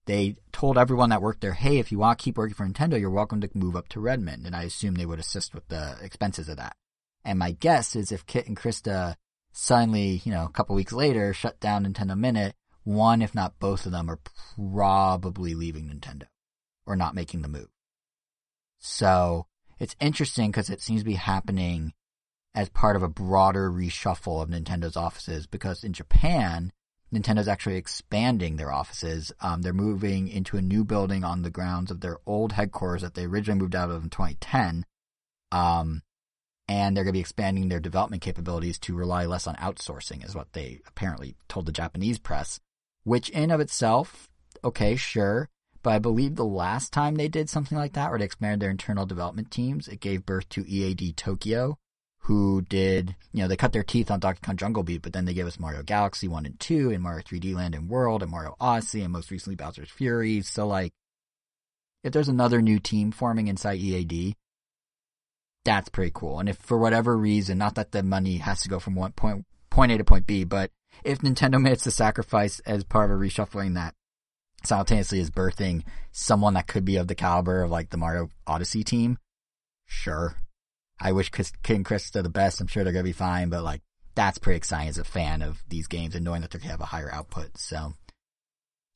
They 0.06 0.36
told 0.52 0.76
everyone 0.76 1.10
that 1.10 1.22
worked 1.22 1.40
there, 1.40 1.52
hey, 1.52 1.78
if 1.78 1.92
you 1.92 1.98
want 1.98 2.18
to 2.18 2.22
keep 2.22 2.36
working 2.36 2.54
for 2.54 2.66
Nintendo, 2.66 3.00
you're 3.00 3.10
welcome 3.10 3.40
to 3.40 3.50
move 3.54 3.76
up 3.76 3.88
to 3.90 4.00
Redmond. 4.00 4.44
And 4.44 4.56
I 4.56 4.64
assume 4.64 4.94
they 4.94 5.06
would 5.06 5.20
assist 5.20 5.54
with 5.54 5.68
the 5.68 5.96
expenses 6.02 6.48
of 6.48 6.56
that. 6.56 6.76
And 7.24 7.38
my 7.38 7.52
guess 7.52 7.96
is 7.96 8.12
if 8.12 8.26
Kit 8.26 8.46
and 8.46 8.56
Krista 8.56 9.14
suddenly, 9.52 10.20
you 10.24 10.32
know, 10.32 10.44
a 10.44 10.50
couple 10.50 10.74
weeks 10.74 10.92
later 10.92 11.32
shut 11.32 11.60
down 11.60 11.84
Nintendo 11.84 12.18
Minute, 12.18 12.54
one, 12.94 13.22
if 13.22 13.34
not 13.34 13.58
both 13.58 13.86
of 13.86 13.92
them, 13.92 14.10
are 14.10 14.20
probably 14.56 15.54
leaving 15.54 15.88
Nintendo 15.88 16.26
or 16.86 16.96
not 16.96 17.14
making 17.14 17.42
the 17.42 17.48
move. 17.48 17.68
So 18.78 19.46
it's 19.78 19.96
interesting 20.00 20.50
because 20.50 20.70
it 20.70 20.80
seems 20.80 21.00
to 21.02 21.06
be 21.06 21.14
happening 21.14 21.92
as 22.54 22.68
part 22.68 22.96
of 22.96 23.02
a 23.02 23.08
broader 23.08 23.70
reshuffle 23.70 24.42
of 24.42 24.48
Nintendo's 24.48 24.96
offices 24.96 25.46
because 25.46 25.84
in 25.84 25.92
Japan, 25.92 26.72
Nintendo's 27.12 27.48
actually 27.48 27.76
expanding 27.76 28.56
their 28.56 28.72
offices. 28.72 29.32
Um, 29.40 29.62
they're 29.62 29.72
moving 29.72 30.28
into 30.28 30.56
a 30.56 30.62
new 30.62 30.84
building 30.84 31.24
on 31.24 31.42
the 31.42 31.50
grounds 31.50 31.90
of 31.90 32.00
their 32.00 32.18
old 32.26 32.52
headquarters 32.52 33.02
that 33.02 33.14
they 33.14 33.24
originally 33.24 33.60
moved 33.60 33.74
out 33.74 33.90
of 33.90 34.04
in 34.04 34.10
2010. 34.10 34.84
Um, 35.52 36.02
and 36.68 36.96
they're 36.96 37.02
going 37.02 37.12
to 37.12 37.16
be 37.16 37.20
expanding 37.20 37.68
their 37.68 37.80
development 37.80 38.22
capabilities 38.22 38.78
to 38.78 38.94
rely 38.94 39.26
less 39.26 39.48
on 39.48 39.56
outsourcing, 39.56 40.24
is 40.24 40.36
what 40.36 40.52
they 40.52 40.80
apparently 40.86 41.34
told 41.48 41.66
the 41.66 41.72
Japanese 41.72 42.18
press. 42.18 42.60
Which, 43.04 43.30
in 43.30 43.50
of 43.50 43.60
itself, 43.60 44.28
okay, 44.62 44.96
sure, 44.96 45.48
but 45.82 45.90
I 45.90 45.98
believe 45.98 46.34
the 46.34 46.44
last 46.44 46.92
time 46.92 47.14
they 47.14 47.28
did 47.28 47.48
something 47.48 47.78
like 47.78 47.94
that, 47.94 48.10
where 48.10 48.18
they 48.18 48.24
expanded 48.26 48.60
their 48.60 48.70
internal 48.70 49.06
development 49.06 49.50
teams, 49.50 49.88
it 49.88 50.00
gave 50.00 50.26
birth 50.26 50.48
to 50.50 50.68
EAD 50.68 51.16
Tokyo, 51.16 51.78
who 52.24 52.60
did, 52.60 53.16
you 53.32 53.40
know, 53.40 53.48
they 53.48 53.56
cut 53.56 53.72
their 53.72 53.82
teeth 53.82 54.10
on 54.10 54.20
Donkey 54.20 54.40
Kong 54.42 54.56
Jungle 54.56 54.82
Beat, 54.82 55.00
but 55.00 55.14
then 55.14 55.24
they 55.24 55.32
gave 55.32 55.46
us 55.46 55.58
Mario 55.58 55.82
Galaxy 55.82 56.28
1 56.28 56.44
and 56.44 56.60
2, 56.60 56.90
and 56.90 57.02
Mario 57.02 57.22
3D 57.22 57.54
Land 57.54 57.74
and 57.74 57.88
World, 57.88 58.22
and 58.22 58.30
Mario 58.30 58.56
Odyssey, 58.60 59.02
and 59.02 59.12
most 59.12 59.30
recently 59.30 59.56
Bowser's 59.56 59.90
Fury. 59.90 60.42
So, 60.42 60.66
like, 60.66 60.92
if 62.04 62.12
there's 62.12 62.28
another 62.28 62.60
new 62.60 62.78
team 62.78 63.10
forming 63.10 63.48
inside 63.48 63.78
EAD, 63.78 64.36
that's 65.64 65.88
pretty 65.88 66.12
cool. 66.14 66.38
And 66.40 66.48
if 66.48 66.58
for 66.58 66.78
whatever 66.78 67.16
reason, 67.16 67.58
not 67.58 67.74
that 67.76 67.92
the 67.92 68.02
money 68.02 68.36
has 68.38 68.62
to 68.62 68.68
go 68.68 68.78
from 68.78 68.94
one 68.94 69.12
point, 69.12 69.46
point 69.70 69.92
A 69.92 69.98
to 69.98 70.04
point 70.04 70.26
B, 70.26 70.44
but 70.44 70.70
if 71.04 71.18
Nintendo 71.18 71.60
makes 71.60 71.84
the 71.84 71.90
sacrifice 71.90 72.60
as 72.60 72.84
part 72.84 73.10
of 73.10 73.16
a 73.16 73.20
reshuffling 73.20 73.74
that 73.74 73.94
simultaneously 74.64 75.20
is 75.20 75.30
birthing 75.30 75.84
someone 76.12 76.54
that 76.54 76.66
could 76.66 76.84
be 76.84 76.96
of 76.96 77.08
the 77.08 77.14
caliber 77.14 77.62
of 77.62 77.70
like 77.70 77.90
the 77.90 77.96
Mario 77.96 78.28
Odyssey 78.46 78.84
team, 78.84 79.18
sure. 79.86 80.36
I 81.00 81.12
wish 81.12 81.30
Chris, 81.30 81.52
King 81.62 81.82
Krista 81.82 82.22
the 82.22 82.28
best. 82.28 82.60
I'm 82.60 82.66
sure 82.66 82.84
they're 82.84 82.92
going 82.92 83.04
to 83.04 83.08
be 83.08 83.12
fine, 83.12 83.48
but 83.48 83.64
like 83.64 83.80
that's 84.14 84.38
pretty 84.38 84.58
exciting 84.58 84.88
as 84.88 84.98
a 84.98 85.04
fan 85.04 85.40
of 85.40 85.62
these 85.68 85.86
games 85.86 86.14
and 86.14 86.24
knowing 86.24 86.42
that 86.42 86.50
they're 86.50 86.58
going 86.58 86.68
to 86.68 86.72
have 86.72 86.80
a 86.80 86.86
higher 86.86 87.10
output. 87.10 87.56
So, 87.56 87.94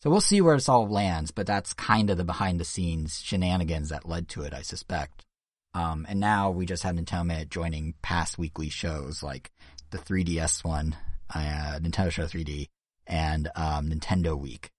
so 0.03 0.11
we'll 0.11 0.21
see 0.21 0.41
where 0.41 0.57
this 0.57 0.69
all 0.69 0.87
lands, 0.87 1.31
but 1.31 1.47
that's 1.47 1.73
kind 1.73 2.11
of 2.11 2.19
the 2.19 2.25
behind 2.25 2.61
the 2.61 2.65
scenes 2.65 3.21
shenanigans 3.23 3.89
that 3.89 4.09
led 4.09 4.29
to 4.31 4.43
it, 4.43 4.53
I 4.53 4.63
suspect. 4.63 5.25
Um, 5.73 6.07
and 6.09 6.21
now 6.21 6.51
we 6.51 6.67
just 6.67 6.83
have 6.83 6.95
Nintendo 6.95 7.49
joining 7.49 7.95
past 8.03 8.39
weekly 8.39 8.69
shows 8.69 9.23
like 9.23 9.51
the 9.91 9.99
3DS 9.99 10.63
one, 10.63 10.97
uh, 11.35 11.79
Nintendo 11.81 12.11
Show 12.11 12.25
3D 12.25 12.69
and, 13.07 13.49
um, 13.55 13.89
Nintendo 13.91 14.39
Week 14.39 14.71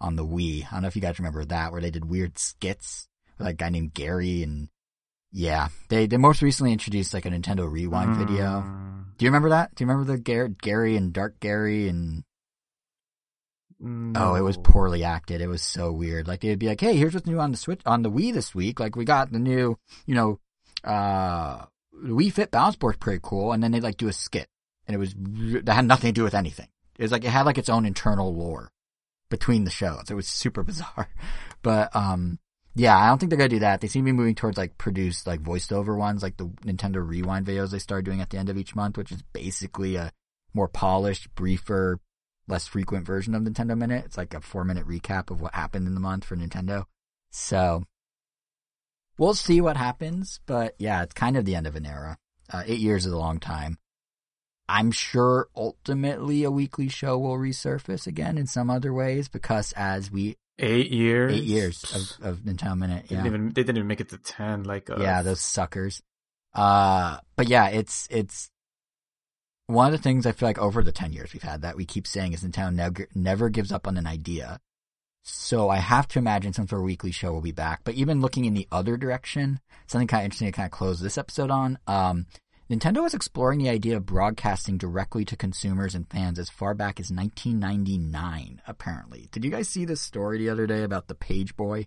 on 0.00 0.16
the 0.16 0.24
Wii. 0.24 0.66
I 0.66 0.70
don't 0.72 0.82
know 0.82 0.88
if 0.88 0.96
you 0.96 1.02
guys 1.02 1.18
remember 1.18 1.44
that, 1.44 1.72
where 1.72 1.80
they 1.80 1.90
did 1.90 2.04
weird 2.04 2.38
skits 2.38 3.08
with 3.38 3.46
like 3.46 3.54
a 3.54 3.56
guy 3.56 3.68
named 3.68 3.94
Gary 3.94 4.42
and 4.42 4.68
yeah, 5.34 5.68
they 5.88 6.06
they 6.06 6.18
most 6.18 6.42
recently 6.42 6.72
introduced 6.72 7.14
like 7.14 7.24
a 7.24 7.30
Nintendo 7.30 7.70
Rewind 7.70 8.10
Mm. 8.16 8.18
video. 8.18 8.60
Do 9.16 9.24
you 9.24 9.30
remember 9.30 9.48
that? 9.50 9.74
Do 9.74 9.82
you 9.84 9.88
remember 9.88 10.12
the 10.12 10.18
Gar- 10.18 10.48
Gary 10.48 10.96
and 10.96 11.12
Dark 11.12 11.40
Gary 11.40 11.88
and 11.88 12.22
oh, 14.16 14.34
it 14.36 14.42
was 14.42 14.56
poorly 14.58 15.04
acted. 15.04 15.40
It 15.40 15.46
was 15.48 15.62
so 15.62 15.90
weird. 15.90 16.28
Like 16.28 16.40
they'd 16.40 16.58
be 16.58 16.68
like, 16.68 16.80
"Hey, 16.80 16.96
here's 16.96 17.14
what's 17.14 17.26
new 17.26 17.40
on 17.40 17.50
the 17.50 17.56
Switch 17.56 17.80
on 17.86 18.02
the 18.02 18.10
Wii 18.10 18.32
this 18.32 18.54
week. 18.54 18.78
Like 18.78 18.94
we 18.96 19.04
got 19.04 19.32
the 19.32 19.38
new, 19.38 19.76
you 20.06 20.14
know, 20.14 20.38
uh, 20.84 21.64
Wii 22.04 22.32
Fit 22.32 22.50
Balance 22.50 22.76
Board, 22.76 23.00
pretty 23.00 23.20
cool." 23.22 23.52
And 23.52 23.62
then 23.62 23.72
they'd 23.72 23.82
like 23.82 23.96
do 23.96 24.08
a 24.08 24.12
skit, 24.12 24.48
and 24.86 24.94
it 24.94 24.98
was 24.98 25.14
that 25.64 25.74
had 25.74 25.86
nothing 25.86 26.08
to 26.08 26.12
do 26.12 26.24
with 26.24 26.34
anything. 26.34 26.68
It 26.98 27.02
was 27.02 27.12
like 27.12 27.24
it 27.24 27.30
had 27.30 27.46
like 27.46 27.58
its 27.58 27.68
own 27.68 27.86
internal 27.86 28.34
lore 28.34 28.70
between 29.30 29.64
the 29.64 29.70
shows. 29.70 30.10
It 30.10 30.14
was 30.14 30.28
super 30.28 30.62
bizarre, 30.64 31.08
but 31.62 31.94
um, 31.94 32.38
yeah, 32.74 32.96
I 32.96 33.08
don't 33.08 33.18
think 33.18 33.30
they're 33.30 33.38
gonna 33.38 33.48
do 33.48 33.60
that. 33.60 33.80
They 33.80 33.88
seem 33.88 34.04
to 34.04 34.12
be 34.12 34.16
moving 34.16 34.34
towards 34.34 34.58
like 34.58 34.78
produced 34.78 35.26
like 35.26 35.40
voiced 35.40 35.72
over 35.72 35.96
ones, 35.96 36.22
like 36.22 36.36
the 36.36 36.46
Nintendo 36.64 37.06
Rewind 37.06 37.46
videos 37.46 37.70
they 37.70 37.78
started 37.78 38.04
doing 38.04 38.20
at 38.20 38.30
the 38.30 38.38
end 38.38 38.48
of 38.48 38.56
each 38.56 38.74
month, 38.74 38.96
which 38.96 39.12
is 39.12 39.22
basically 39.32 39.96
a 39.96 40.12
more 40.54 40.68
polished, 40.68 41.34
briefer, 41.34 41.98
less 42.48 42.66
frequent 42.66 43.06
version 43.06 43.34
of 43.34 43.42
Nintendo 43.42 43.76
Minute. 43.76 44.04
It's 44.04 44.16
like 44.16 44.34
a 44.34 44.40
four 44.40 44.64
minute 44.64 44.86
recap 44.86 45.30
of 45.30 45.40
what 45.40 45.54
happened 45.54 45.86
in 45.86 45.94
the 45.94 46.00
month 46.00 46.24
for 46.24 46.36
Nintendo. 46.36 46.84
So 47.30 47.84
we'll 49.18 49.34
see 49.34 49.60
what 49.60 49.76
happens, 49.76 50.40
but 50.46 50.74
yeah, 50.78 51.02
it's 51.02 51.14
kind 51.14 51.36
of 51.36 51.44
the 51.44 51.54
end 51.54 51.66
of 51.66 51.76
an 51.76 51.86
era. 51.86 52.18
Uh, 52.52 52.62
eight 52.66 52.80
years 52.80 53.06
is 53.06 53.12
a 53.12 53.18
long 53.18 53.38
time. 53.38 53.78
I'm 54.68 54.90
sure 54.90 55.48
ultimately 55.56 56.44
a 56.44 56.50
weekly 56.50 56.88
show 56.88 57.18
will 57.18 57.36
resurface 57.36 58.06
again 58.06 58.38
in 58.38 58.46
some 58.46 58.70
other 58.70 58.92
ways 58.92 59.28
because 59.28 59.72
as 59.76 60.10
we 60.10 60.36
eight 60.58 60.90
years. 60.90 61.32
eight 61.32 61.44
years 61.44 62.16
of, 62.20 62.26
of 62.26 62.38
Nintendo 62.40 62.78
Minute, 62.78 63.08
They 63.08 63.16
yeah, 63.16 63.22
didn't 63.22 63.34
even 63.34 63.46
they 63.48 63.62
didn't 63.62 63.76
even 63.78 63.88
make 63.88 64.00
it 64.00 64.08
to 64.10 64.18
ten. 64.18 64.64
Like 64.64 64.88
uh, 64.90 64.96
yeah, 65.00 65.22
those 65.22 65.40
suckers. 65.40 66.02
Uh, 66.54 67.18
but 67.36 67.48
yeah, 67.48 67.68
it's 67.68 68.06
it's 68.10 68.50
one 69.66 69.86
of 69.86 69.92
the 69.92 70.02
things 70.02 70.26
I 70.26 70.32
feel 70.32 70.48
like 70.48 70.58
over 70.58 70.82
the 70.82 70.92
ten 70.92 71.12
years 71.12 71.32
we've 71.32 71.42
had 71.42 71.62
that 71.62 71.76
we 71.76 71.84
keep 71.84 72.06
saying 72.06 72.32
is 72.32 72.42
Nintendo 72.42 72.74
never 72.74 73.08
never 73.14 73.48
gives 73.48 73.72
up 73.72 73.86
on 73.86 73.96
an 73.96 74.06
idea. 74.06 74.60
So 75.24 75.70
I 75.70 75.76
have 75.76 76.08
to 76.08 76.18
imagine 76.18 76.52
some 76.52 76.66
sort 76.66 76.80
of 76.80 76.84
weekly 76.84 77.12
show 77.12 77.32
will 77.32 77.40
be 77.40 77.52
back. 77.52 77.82
But 77.84 77.94
even 77.94 78.20
looking 78.20 78.44
in 78.44 78.54
the 78.54 78.66
other 78.72 78.96
direction, 78.96 79.60
something 79.86 80.08
kind 80.08 80.22
of 80.22 80.24
interesting 80.24 80.48
to 80.48 80.52
kind 80.52 80.66
of 80.66 80.72
close 80.72 81.00
this 81.00 81.16
episode 81.16 81.50
on. 81.50 81.78
Um, 81.86 82.26
Nintendo 82.72 83.02
was 83.02 83.12
exploring 83.12 83.58
the 83.58 83.68
idea 83.68 83.98
of 83.98 84.06
broadcasting 84.06 84.78
directly 84.78 85.26
to 85.26 85.36
consumers 85.36 85.94
and 85.94 86.08
fans 86.08 86.38
as 86.38 86.48
far 86.48 86.72
back 86.72 86.98
as 86.98 87.10
1999. 87.10 88.62
Apparently, 88.66 89.28
did 89.30 89.44
you 89.44 89.50
guys 89.50 89.68
see 89.68 89.84
this 89.84 90.00
story 90.00 90.38
the 90.38 90.48
other 90.48 90.66
day 90.66 90.82
about 90.82 91.06
the 91.06 91.14
Page 91.14 91.54
Boy? 91.54 91.86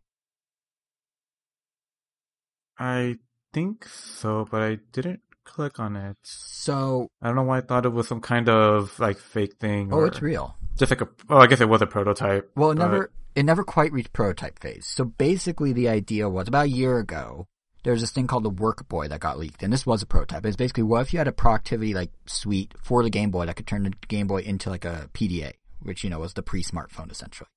I 2.78 3.18
think 3.52 3.88
so, 3.88 4.48
but 4.52 4.62
I 4.62 4.78
didn't 4.92 5.22
click 5.44 5.80
on 5.80 5.96
it. 5.96 6.18
So, 6.22 7.10
I 7.20 7.28
don't 7.28 7.36
know 7.36 7.44
why 7.44 7.58
I 7.58 7.62
thought 7.62 7.88
it 7.88 7.90
was 7.90 8.08
some 8.08 8.22
kind 8.22 8.48
of 8.48 9.00
like 9.00 9.18
fake 9.18 9.56
thing. 9.56 9.92
oh, 9.92 9.98
or 9.98 10.08
it's 10.08 10.22
real. 10.22 10.56
Just 10.78 10.92
like 10.92 11.02
a. 11.02 11.08
Oh, 11.32 11.38
I 11.38 11.48
guess 11.48 11.62
it 11.62 11.70
was 11.70 11.82
a 11.82 11.88
prototype. 11.88 12.52
Well, 12.56 12.70
it 12.70 12.76
but- 12.76 12.84
never 12.84 13.12
it 13.34 13.44
never 13.44 13.64
quite 13.64 13.92
reached 13.92 14.14
prototype 14.14 14.60
phase. 14.60 14.86
So 14.86 15.06
basically, 15.06 15.74
the 15.74 15.90
idea 15.90 16.30
was 16.30 16.48
about 16.48 16.66
a 16.66 16.70
year 16.70 17.00
ago. 17.00 17.48
There 17.86 17.94
was 17.94 18.02
this 18.02 18.10
thing 18.10 18.26
called 18.26 18.44
the 18.44 18.50
Work 18.50 18.90
Boy 18.90 19.08
that 19.10 19.20
got 19.20 19.38
leaked, 19.38 19.62
and 19.62 19.72
this 19.72 19.86
was 19.86 20.02
a 20.02 20.08
prototype. 20.08 20.44
It's 20.44 20.56
basically 20.56 20.82
what 20.82 21.02
if 21.02 21.14
you 21.14 21.20
had 21.20 21.28
a 21.28 21.32
productivity 21.32 21.94
like 21.94 22.10
suite 22.26 22.74
for 22.82 23.04
the 23.04 23.12
Game 23.12 23.30
Boy 23.30 23.46
that 23.46 23.58
could 23.58 23.68
turn 23.68 23.84
the 23.84 23.94
Game 24.08 24.26
Boy 24.26 24.40
into 24.40 24.72
like 24.72 24.86
a 24.86 25.08
PDA, 25.14 25.54
which 25.84 26.04
you 26.04 26.10
know 26.10 26.18
was 26.18 26.34
the 26.34 26.42
pre-smartphone 26.42 27.12
essentially. 27.12 27.48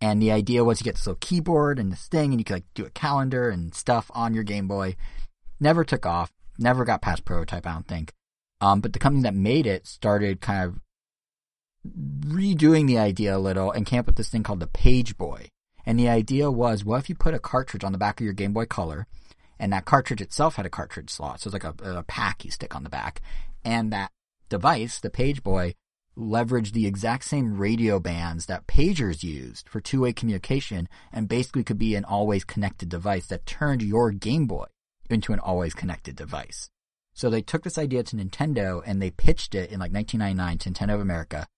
And 0.00 0.22
the 0.22 0.32
idea 0.32 0.64
was 0.64 0.80
you 0.80 0.84
get 0.84 0.94
this 0.94 1.06
little 1.06 1.18
keyboard 1.20 1.78
and 1.78 1.92
this 1.92 2.06
thing, 2.06 2.30
and 2.32 2.40
you 2.40 2.46
could 2.46 2.54
like 2.54 2.74
do 2.74 2.86
a 2.86 2.90
calendar 2.90 3.50
and 3.50 3.74
stuff 3.74 4.10
on 4.14 4.32
your 4.32 4.42
Game 4.42 4.68
Boy. 4.68 4.96
Never 5.60 5.84
took 5.84 6.06
off. 6.06 6.32
Never 6.58 6.86
got 6.86 7.02
past 7.02 7.26
prototype. 7.26 7.66
I 7.66 7.74
don't 7.74 7.86
think. 7.86 8.14
Um, 8.62 8.80
but 8.80 8.94
the 8.94 8.98
company 8.98 9.24
that 9.24 9.34
made 9.34 9.66
it 9.66 9.86
started 9.86 10.40
kind 10.40 10.64
of 10.64 10.80
redoing 12.26 12.86
the 12.86 12.96
idea 12.96 13.36
a 13.36 13.38
little 13.38 13.70
and 13.70 13.84
came 13.84 14.00
up 14.00 14.06
with 14.06 14.16
this 14.16 14.30
thing 14.30 14.42
called 14.42 14.60
the 14.60 14.66
Page 14.66 15.18
Boy. 15.18 15.50
And 15.84 15.98
the 15.98 16.08
idea 16.08 16.50
was, 16.50 16.86
what 16.86 17.00
if 17.00 17.10
you 17.10 17.14
put 17.14 17.34
a 17.34 17.38
cartridge 17.38 17.84
on 17.84 17.92
the 17.92 17.98
back 17.98 18.18
of 18.18 18.24
your 18.24 18.32
Game 18.32 18.54
Boy 18.54 18.64
Color, 18.64 19.06
and 19.58 19.72
that 19.72 19.84
cartridge 19.84 20.20
itself 20.20 20.56
had 20.56 20.66
a 20.66 20.70
cartridge 20.70 21.10
slot, 21.10 21.40
so 21.40 21.48
it's 21.48 21.52
like 21.52 21.64
a, 21.64 21.98
a 21.98 22.02
pack 22.02 22.44
you 22.44 22.50
stick 22.50 22.74
on 22.74 22.84
the 22.84 22.90
back, 22.90 23.20
and 23.64 23.92
that 23.92 24.10
device, 24.48 24.98
the 25.00 25.10
Page 25.10 25.42
Boy, 25.42 25.74
leveraged 26.16 26.72
the 26.72 26.86
exact 26.86 27.24
same 27.24 27.56
radio 27.56 28.00
bands 28.00 28.46
that 28.46 28.66
pagers 28.66 29.22
used 29.22 29.68
for 29.68 29.80
two-way 29.80 30.12
communication, 30.12 30.88
and 31.12 31.28
basically 31.28 31.64
could 31.64 31.78
be 31.78 31.94
an 31.94 32.04
always 32.04 32.44
connected 32.44 32.88
device 32.88 33.26
that 33.26 33.46
turned 33.46 33.82
your 33.82 34.10
Game 34.10 34.46
Boy 34.46 34.66
into 35.08 35.32
an 35.32 35.38
always 35.38 35.74
connected 35.74 36.16
device. 36.16 36.70
So 37.14 37.30
they 37.30 37.42
took 37.42 37.64
this 37.64 37.78
idea 37.78 38.02
to 38.04 38.16
Nintendo 38.16 38.80
and 38.86 39.02
they 39.02 39.10
pitched 39.10 39.54
it 39.54 39.72
in 39.72 39.80
like 39.80 39.92
1999 39.92 40.58
to 40.58 40.70
Nintendo 40.70 40.94
of 40.94 41.00
America 41.00 41.48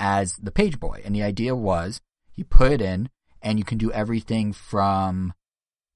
as 0.00 0.36
the 0.36 0.50
Page 0.50 0.80
Boy. 0.80 1.02
And 1.04 1.14
the 1.14 1.22
idea 1.22 1.54
was 1.54 2.00
you 2.34 2.44
put 2.44 2.72
it 2.72 2.80
in 2.80 3.10
and 3.42 3.58
you 3.58 3.64
can 3.64 3.76
do 3.76 3.92
everything 3.92 4.52
from 4.52 5.34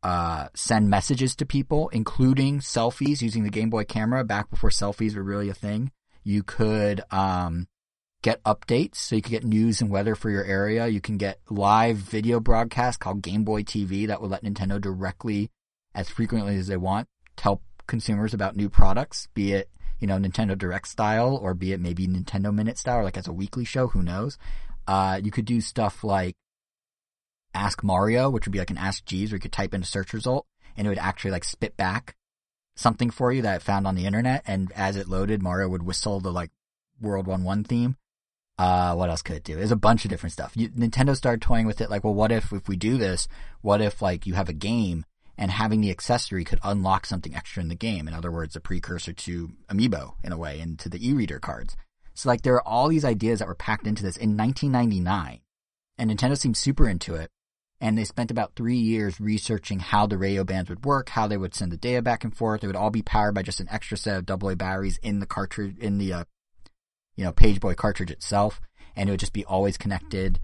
uh, 0.03 0.49
send 0.55 0.89
messages 0.89 1.37
to 1.37 1.47
people, 1.47 1.89
including 1.91 2.61
selfies 2.61 3.21
using 3.23 3.45
the 3.45 3.51
Game 3.51 3.71
Boy 3.71 3.85
camera 3.85 4.25
back 4.25 4.51
before 4.51 4.71
selfies 4.71 5.15
were 5.15 5.23
really 5.23 5.49
a 5.49 5.55
thing. 5.55 5.93
You 6.25 6.43
could 6.43 7.03
um, 7.11 7.69
get 8.23 8.43
updates, 8.45 8.97
so 8.97 9.17
you 9.17 9.23
could 9.23 9.31
get 9.31 9.45
news 9.45 9.81
and 9.81 9.91
weather 9.91 10.15
for 10.15 10.31
your 10.31 10.45
area. 10.45 10.87
You 10.87 11.01
can 11.01 11.19
get 11.19 11.41
live 11.49 11.97
video 11.97 12.41
broadcasts 12.41 12.97
called 12.97 13.23
Game 13.23 13.45
Boy 13.45 13.63
TV 13.63 14.07
that 14.07 14.21
would 14.21 14.31
let 14.31 14.45
Nintendo 14.45 14.81
directly, 14.81 15.51
as 15.95 16.09
frequently 16.09 16.57
as 16.57 16.67
they 16.67 16.77
want, 16.77 17.09
tell 17.37 17.63
consumers 17.87 18.33
about 18.33 18.57
new 18.57 18.69
products, 18.71 19.29
be 19.35 19.53
it 19.53 19.69
you 19.99 20.07
know 20.07 20.17
Nintendo 20.17 20.57
Direct 20.57 20.89
style 20.89 21.37
or 21.37 21.53
be 21.53 21.73
it 21.73 21.81
maybe 21.81 22.07
Nintendo 22.07 22.55
Minute 22.55 22.79
style, 22.79 22.99
or 22.99 23.05
like 23.05 23.19
as 23.19 23.29
a 23.29 23.33
weekly 23.33 23.65
show. 23.65 23.89
Who 23.89 24.03
knows? 24.03 24.39
Uh, 24.87 25.21
you 25.23 25.31
could 25.31 25.45
do 25.45 25.61
stuff 25.61 26.03
like 26.03 26.35
Ask 27.55 27.83
Mario, 27.83 28.31
which 28.31 28.47
would 28.47 28.53
be 28.53 28.59
like 28.59 28.71
an 28.71 28.79
Ask 28.79 29.05
Jeeves, 29.05 29.33
where 29.33 29.37
you 29.37 29.41
could 29.41 29.53
type 29.53 29.75
in 29.75 29.83
a 29.83 29.87
search 29.87 30.13
result 30.13 30.47
and 30.77 30.87
it 30.87 30.91
would 30.91 30.99
actually 30.99 31.31
like 31.31 31.45
spit 31.45 31.77
back 31.77 32.17
something 32.75 33.11
for 33.11 33.33
you 33.33 33.43
that 33.43 33.57
it 33.57 33.63
found 33.63 33.87
on 33.87 33.95
the 33.95 34.07
internet. 34.07 34.43
And 34.47 34.73
as 34.73 34.97
it 34.97 35.09
loaded, 35.09 35.43
Mario 35.43 35.69
would 35.69 35.83
whistle 35.83 36.21
the 36.21 36.33
like 36.33 36.51
World 37.01 37.27
One 37.27 37.45
One 37.45 37.65
theme. 37.65 37.97
Uh, 38.59 38.95
what 38.95 39.09
else 39.09 39.23
could 39.23 39.37
it 39.37 39.45
do? 39.45 39.57
There's 39.57 39.71
a 39.71 39.77
bunch 39.77 40.05
of 40.05 40.11
different 40.11 40.35
stuff. 40.35 40.53
You, 40.55 40.69
Nintendo 40.69 41.17
started 41.17 41.41
toying 41.41 41.67
with 41.67 41.81
it, 41.81 41.89
like, 41.89 42.05
well, 42.05 42.13
what 42.13 42.31
if 42.31 42.53
if 42.53 42.69
we 42.69 42.77
do 42.77 42.99
this? 42.99 43.27
What 43.63 43.81
if 43.81 44.03
like 44.03 44.27
you 44.27 44.35
have 44.35 44.51
a 44.51 44.55
game 44.55 45.07
and 45.39 45.51
having 45.51 45.81
the 45.81 45.91
accessory 45.91 46.45
could 46.45 46.61
unlock 46.63 47.07
something 47.07 47.35
extra 47.35 47.63
in 47.63 47.69
the 47.69 47.75
game? 47.75 48.07
In 48.07 48.13
other 48.13 48.31
words, 48.31 48.57
a 48.57 48.61
precursor 48.61 49.15
to 49.15 49.53
Amiibo 49.69 50.15
in 50.23 50.33
a 50.33 50.39
way, 50.39 50.61
and 50.61 50.79
to 50.79 50.91
the 50.91 51.07
e-reader 51.07 51.39
cards. 51.39 51.77
So 52.15 52.29
like 52.29 52.43
there 52.43 52.55
are 52.55 52.69
all 52.69 52.89
these 52.89 53.05
ideas 53.05 53.39
that 53.39 53.49
were 53.49 53.55
packed 53.55 53.87
into 53.87 54.03
this 54.03 54.19
in 54.19 54.37
1999, 54.37 55.41
and 55.97 56.11
Nintendo 56.11 56.37
seemed 56.37 56.59
super 56.59 56.87
into 56.87 57.15
it. 57.15 57.31
And 57.81 57.97
they 57.97 58.05
spent 58.05 58.31
about 58.31 58.55
three 58.55 58.77
years 58.77 59.21
researching 59.21 59.79
how 59.79 60.07
the 60.07 60.19
radio 60.19 60.45
bands 60.45 60.69
would 60.69 60.85
work, 60.85 61.09
how 61.11 61.27
they 61.27 61.39
would 61.39 61.55
send 61.55 61.73
the 61.73 61.79
data 61.79 62.03
back 62.03 62.25
and 62.25 62.37
forth. 62.37 62.63
It 62.63 62.67
would 62.67 62.77
all 62.77 62.91
be 62.91 63.03
powered 63.03 63.35
by 63.35 63.43
just 63.43 63.61
an 63.61 63.69
extra 63.71 63.97
set 63.97 64.19
of 64.19 64.45
AA 64.45 64.55
batteries 64.55 64.99
in 65.03 65.19
the 65.21 65.27
cartridge, 65.27 65.79
in 65.79 65.97
the, 65.97 66.13
uh, 66.13 66.25
you 67.17 67.25
know, 67.25 67.33
Pageboy 67.33 67.77
cartridge 67.77 68.11
itself. 68.11 68.61
And 68.95 69.09
it 69.09 69.13
would 69.13 69.21
just 69.21 69.33
be 69.33 69.47
always 69.47 69.79
connected. 69.79 70.41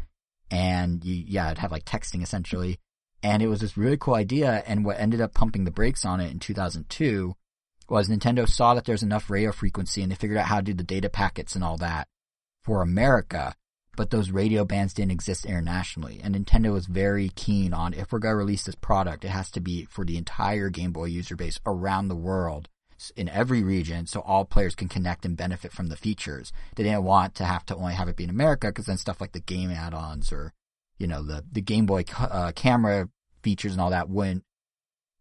And 0.50 1.04
you, 1.04 1.24
yeah, 1.26 1.46
it'd 1.48 1.58
have 1.58 1.72
like 1.72 1.84
texting 1.84 2.22
essentially. 2.22 2.78
And 3.22 3.42
it 3.42 3.48
was 3.48 3.60
this 3.60 3.76
really 3.76 3.98
cool 3.98 4.14
idea. 4.14 4.62
And 4.66 4.84
what 4.84 4.98
ended 4.98 5.20
up 5.20 5.34
pumping 5.34 5.64
the 5.64 5.70
brakes 5.70 6.06
on 6.06 6.20
it 6.20 6.30
in 6.30 6.38
2002 6.38 7.34
was 7.88 8.08
Nintendo 8.08 8.48
saw 8.48 8.74
that 8.74 8.84
there's 8.84 9.02
enough 9.02 9.30
radio 9.30 9.52
frequency 9.52 10.02
and 10.02 10.10
they 10.10 10.16
figured 10.16 10.38
out 10.38 10.46
how 10.46 10.56
to 10.56 10.62
do 10.62 10.74
the 10.74 10.82
data 10.82 11.08
packets 11.08 11.54
and 11.54 11.62
all 11.62 11.76
that 11.76 12.08
for 12.62 12.82
America 12.82 13.54
but 13.96 14.10
those 14.10 14.30
radio 14.30 14.64
bands 14.64 14.94
didn't 14.94 15.12
exist 15.12 15.46
internationally. 15.46 16.20
And 16.22 16.34
Nintendo 16.34 16.72
was 16.72 16.86
very 16.86 17.30
keen 17.30 17.72
on 17.72 17.94
if 17.94 18.12
we're 18.12 18.18
going 18.18 18.34
to 18.34 18.36
release 18.36 18.64
this 18.64 18.74
product, 18.74 19.24
it 19.24 19.30
has 19.30 19.50
to 19.52 19.60
be 19.60 19.86
for 19.86 20.04
the 20.04 20.16
entire 20.16 20.68
Game 20.68 20.92
Boy 20.92 21.06
user 21.06 21.34
base 21.34 21.58
around 21.66 22.08
the 22.08 22.16
world 22.16 22.68
in 23.14 23.28
every 23.28 23.62
region 23.62 24.06
so 24.06 24.20
all 24.20 24.44
players 24.44 24.74
can 24.74 24.88
connect 24.88 25.24
and 25.24 25.36
benefit 25.36 25.72
from 25.72 25.88
the 25.88 25.96
features. 25.96 26.52
They 26.74 26.82
didn't 26.82 27.04
want 27.04 27.34
to 27.36 27.44
have 27.44 27.64
to 27.66 27.76
only 27.76 27.94
have 27.94 28.08
it 28.08 28.16
be 28.16 28.24
in 28.24 28.30
America 28.30 28.68
because 28.68 28.86
then 28.86 28.98
stuff 28.98 29.20
like 29.20 29.32
the 29.32 29.40
game 29.40 29.70
add-ons 29.70 30.32
or, 30.32 30.52
you 30.98 31.06
know, 31.06 31.22
the, 31.22 31.44
the 31.50 31.60
Game 31.60 31.86
Boy 31.86 32.04
uh, 32.18 32.52
camera 32.52 33.08
features 33.42 33.72
and 33.72 33.80
all 33.80 33.90
that 33.90 34.08
wouldn't 34.08 34.44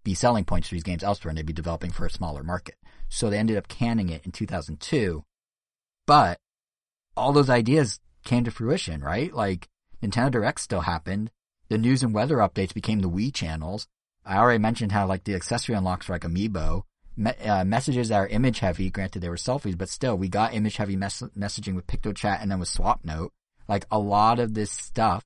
be 0.03 0.14
selling 0.14 0.45
points 0.45 0.69
for 0.69 0.76
these 0.76 0.84
games 0.84 1.03
elsewhere 1.03 1.30
and 1.30 1.38
they'd 1.38 1.45
be 1.45 1.53
developing 1.53 1.91
for 1.91 2.06
a 2.06 2.11
smaller 2.11 2.43
market. 2.43 2.76
So 3.10 3.30
they 3.30 3.38
ended 3.38 3.57
up 3.57 3.68
canning 3.68 4.10
it 4.10 4.26
in 4.26 4.31
2002. 4.31 5.23
But 6.07 6.39
all 7.18 7.34
those 7.34 7.49
ideas 7.49 7.99
came 8.26 8.43
to 8.43 8.52
fruition, 8.52 9.02
right? 9.02 9.34
Like 9.34 9.69
Nintendo 10.03 10.31
Direct 10.31 10.60
still 10.60 10.81
happened. 10.81 11.31
The 11.69 11.77
news 11.77 12.03
and 12.03 12.14
weather 12.14 12.38
updates 12.38 12.73
became 12.73 12.99
the 12.99 13.10
Wii 13.10 13.34
channels. 13.34 13.88
I 14.26 14.38
already 14.38 14.60
mentioned 14.60 14.91
how 14.91 15.07
like 15.07 15.23
the 15.23 15.35
accessory 15.35 15.76
unlocks 15.76 16.07
were 16.07 16.15
like 16.15 16.23
Amiibo. 16.23 16.84
Me- 17.18 17.31
uh, 17.45 17.64
messages 17.64 18.10
that 18.10 18.18
are 18.18 18.27
image 18.27 18.60
heavy, 18.60 18.89
granted 18.89 19.22
they 19.22 19.30
were 19.30 19.35
selfies, 19.35 19.77
but 19.77 19.88
still 19.88 20.18
we 20.18 20.27
got 20.27 20.53
image 20.53 20.76
heavy 20.76 20.97
mes- 20.97 21.31
messaging 21.38 21.76
with 21.76 21.88
PictoChat 21.88 22.41
and 22.41 22.52
then 22.52 22.60
with 22.60 22.69
SwapNote. 22.69 23.30
Like 23.69 23.85
a 23.89 23.99
lot 23.99 24.39
of 24.39 24.53
this 24.53 24.72
stuff 24.72 25.23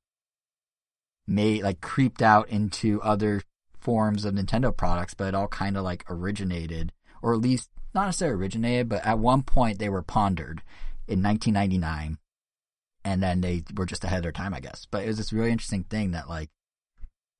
made 1.27 1.63
like 1.63 1.81
creeped 1.81 2.21
out 2.21 2.49
into 2.49 3.01
other 3.01 3.41
forms 3.79 4.25
of 4.25 4.35
Nintendo 4.35 4.75
products, 4.75 5.13
but 5.13 5.29
it 5.29 5.35
all 5.35 5.47
kind 5.47 5.77
of 5.77 5.83
like 5.83 6.05
originated, 6.09 6.91
or 7.21 7.33
at 7.33 7.39
least 7.39 7.69
not 7.95 8.05
necessarily 8.05 8.37
originated, 8.37 8.87
but 8.87 9.05
at 9.05 9.17
one 9.17 9.41
point 9.41 9.79
they 9.79 9.89
were 9.89 10.03
pondered 10.03 10.61
in 11.07 11.23
1999 11.23 12.19
and 13.03 13.21
then 13.23 13.41
they 13.41 13.63
were 13.75 13.85
just 13.85 14.03
ahead 14.03 14.17
of 14.17 14.23
their 14.23 14.31
time, 14.31 14.53
I 14.53 14.59
guess. 14.59 14.87
But 14.89 15.03
it 15.03 15.07
was 15.07 15.17
this 15.17 15.33
really 15.33 15.51
interesting 15.51 15.83
thing 15.83 16.11
that 16.11 16.29
like 16.29 16.49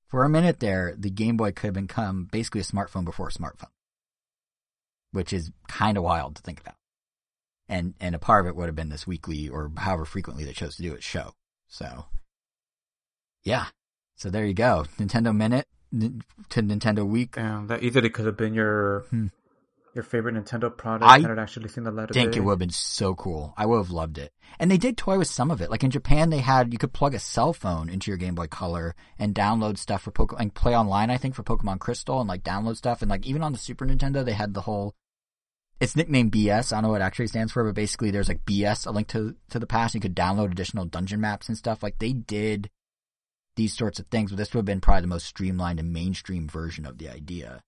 for 0.08 0.24
a 0.24 0.30
minute 0.30 0.60
there, 0.60 0.96
the 0.98 1.10
Game 1.10 1.38
Boy 1.38 1.52
could 1.52 1.76
have 1.76 1.88
become 1.88 2.28
basically 2.32 2.62
a 2.62 2.64
smartphone 2.64 3.06
before 3.06 3.28
a 3.28 3.32
smartphone, 3.32 3.72
which 5.12 5.32
is 5.32 5.52
kind 5.68 5.98
of 5.98 6.04
wild 6.04 6.36
to 6.36 6.42
think 6.42 6.60
about. 6.60 6.76
And 7.68 7.94
and 8.00 8.16
a 8.16 8.20
part 8.20 8.46
of 8.46 8.50
it 8.50 8.56
would 8.56 8.66
have 8.66 8.76
been 8.76 8.90
this 8.90 9.06
weekly 9.06 9.48
or 9.48 9.72
however 9.78 10.06
frequently 10.06 10.44
they 10.44 10.54
chose 10.54 10.76
to 10.78 10.82
do 10.82 10.94
it 10.94 11.04
show. 11.04 11.34
So 11.68 12.06
yeah, 13.44 13.68
so 14.16 14.30
there 14.30 14.46
you 14.46 14.56
go, 14.56 14.86
Nintendo 14.98 15.36
Minute 15.36 15.68
to 15.92 16.62
Nintendo 16.62 17.08
Week. 17.08 17.34
Damn, 17.36 17.68
that 17.68 17.84
easily 17.84 18.10
could 18.10 18.26
have 18.26 18.38
been 18.38 18.54
your 18.54 19.02
Hmm. 19.10 19.28
Your 19.96 20.04
favorite 20.04 20.36
Nintendo 20.36 20.76
product 20.76 21.10
I 21.10 21.20
had 21.20 21.32
it 21.32 21.40
actually 21.40 21.70
seen 21.70 21.84
the 21.84 21.92
light 21.92 22.10
of 22.10 22.14
think 22.14 22.36
it 22.36 22.42
would 22.42 22.52
have 22.54 22.60
been 22.60 22.70
so 22.70 23.16
cool. 23.16 23.54
I 23.58 23.66
would 23.66 23.78
have 23.78 23.92
loved 23.92 24.18
it. 24.18 24.32
And 24.60 24.70
they 24.70 24.78
did 24.78 24.98
toy 24.98 25.18
with 25.18 25.28
some 25.28 25.52
of 25.52 25.62
it. 25.62 25.70
Like 25.70 25.84
in 25.84 25.92
Japan, 25.92 26.30
they 26.30 26.40
had 26.40 26.72
you 26.72 26.80
could 26.80 26.94
plug 26.94 27.16
a 27.16 27.20
cell 27.20 27.54
phone 27.54 27.90
into 27.90 28.12
your 28.12 28.18
Game 28.18 28.36
Boy 28.36 28.48
Color 28.48 28.96
and 29.18 29.34
download 29.34 29.78
stuff 29.78 30.04
for 30.04 30.12
Pokemon 30.12 30.40
and 30.40 30.54
play 30.54 30.76
online. 30.76 31.10
I 31.10 31.18
think 31.18 31.36
for 31.36 31.44
Pokemon 31.44 31.80
Crystal 31.80 32.20
and 32.20 32.30
like 32.30 32.44
download 32.44 32.78
stuff. 32.78 33.02
And 33.02 33.10
like 33.10 33.26
even 33.26 33.44
on 33.44 33.52
the 33.52 33.58
Super 33.58 33.86
Nintendo, 33.86 34.24
they 34.24 34.34
had 34.34 34.54
the 34.54 34.62
whole. 34.62 34.96
It's 35.80 35.96
nicknamed 35.96 36.34
BS. 36.34 36.74
I 36.74 36.78
don't 36.78 36.84
know 36.84 36.90
what 36.90 37.02
it 37.02 37.06
actually 37.06 37.28
stands 37.28 37.54
for, 37.54 37.64
but 37.64 37.76
basically 37.76 38.12
there's 38.12 38.28
like 38.28 38.46
BS, 38.46 38.86
a 38.86 38.92
link 38.92 39.08
to 39.10 39.36
to 39.50 39.60
the 39.60 39.68
past. 39.68 39.96
You 39.96 40.02
could 40.02 40.16
download 40.16 40.52
additional 40.52 40.86
dungeon 40.86 41.22
maps 41.22 41.48
and 41.48 41.58
stuff. 41.58 41.82
Like 41.82 42.00
they 42.00 42.14
did 42.14 42.70
these 43.56 43.76
sorts 43.76 44.00
of 44.00 44.08
things, 44.08 44.32
but 44.32 44.38
this 44.38 44.54
would 44.54 44.60
have 44.60 44.66
been 44.66 44.82
probably 44.82 45.02
the 45.02 45.08
most 45.08 45.26
streamlined 45.26 45.80
and 45.80 45.92
mainstream 45.92 46.48
version 46.48 46.86
of 46.86 46.98
the 46.98 47.10
idea. 47.10 47.64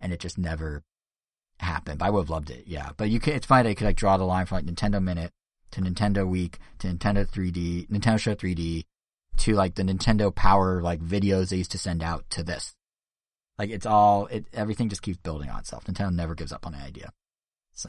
And 0.00 0.12
it 0.12 0.20
just 0.20 0.38
never 0.38 0.82
happen. 1.60 1.98
But 1.98 2.06
I 2.06 2.10
would 2.10 2.22
have 2.22 2.30
loved 2.30 2.50
it, 2.50 2.64
yeah. 2.66 2.90
But 2.96 3.10
you 3.10 3.20
can 3.20 3.34
it's 3.34 3.46
fine 3.46 3.64
that 3.64 3.70
you 3.70 3.76
could 3.76 3.86
like 3.86 3.96
draw 3.96 4.16
the 4.16 4.24
line 4.24 4.46
from 4.46 4.56
like 4.56 4.66
Nintendo 4.66 5.02
Minute 5.02 5.32
to 5.72 5.80
Nintendo 5.80 6.26
Week 6.26 6.58
to 6.78 6.88
Nintendo 6.88 7.28
3D, 7.28 7.88
Nintendo 7.88 8.18
Show 8.18 8.34
3D 8.34 8.84
to 9.38 9.54
like 9.54 9.74
the 9.74 9.82
Nintendo 9.82 10.34
Power 10.34 10.80
like 10.82 11.00
videos 11.00 11.50
they 11.50 11.56
used 11.56 11.72
to 11.72 11.78
send 11.78 12.02
out 12.02 12.28
to 12.30 12.42
this. 12.42 12.74
Like 13.58 13.70
it's 13.70 13.86
all 13.86 14.26
it 14.26 14.46
everything 14.52 14.88
just 14.88 15.02
keeps 15.02 15.18
building 15.18 15.50
on 15.50 15.60
itself. 15.60 15.84
Nintendo 15.84 16.14
never 16.14 16.34
gives 16.34 16.52
up 16.52 16.66
on 16.66 16.74
an 16.74 16.82
idea. 16.82 17.10
So 17.72 17.88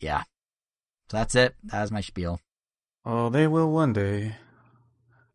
yeah. 0.00 0.22
So 1.10 1.18
that's 1.18 1.34
it. 1.34 1.54
That 1.64 1.82
was 1.82 1.92
my 1.92 2.00
spiel. 2.00 2.40
Oh, 3.04 3.28
they 3.28 3.46
will 3.46 3.70
one 3.70 3.92
day. 3.92 4.34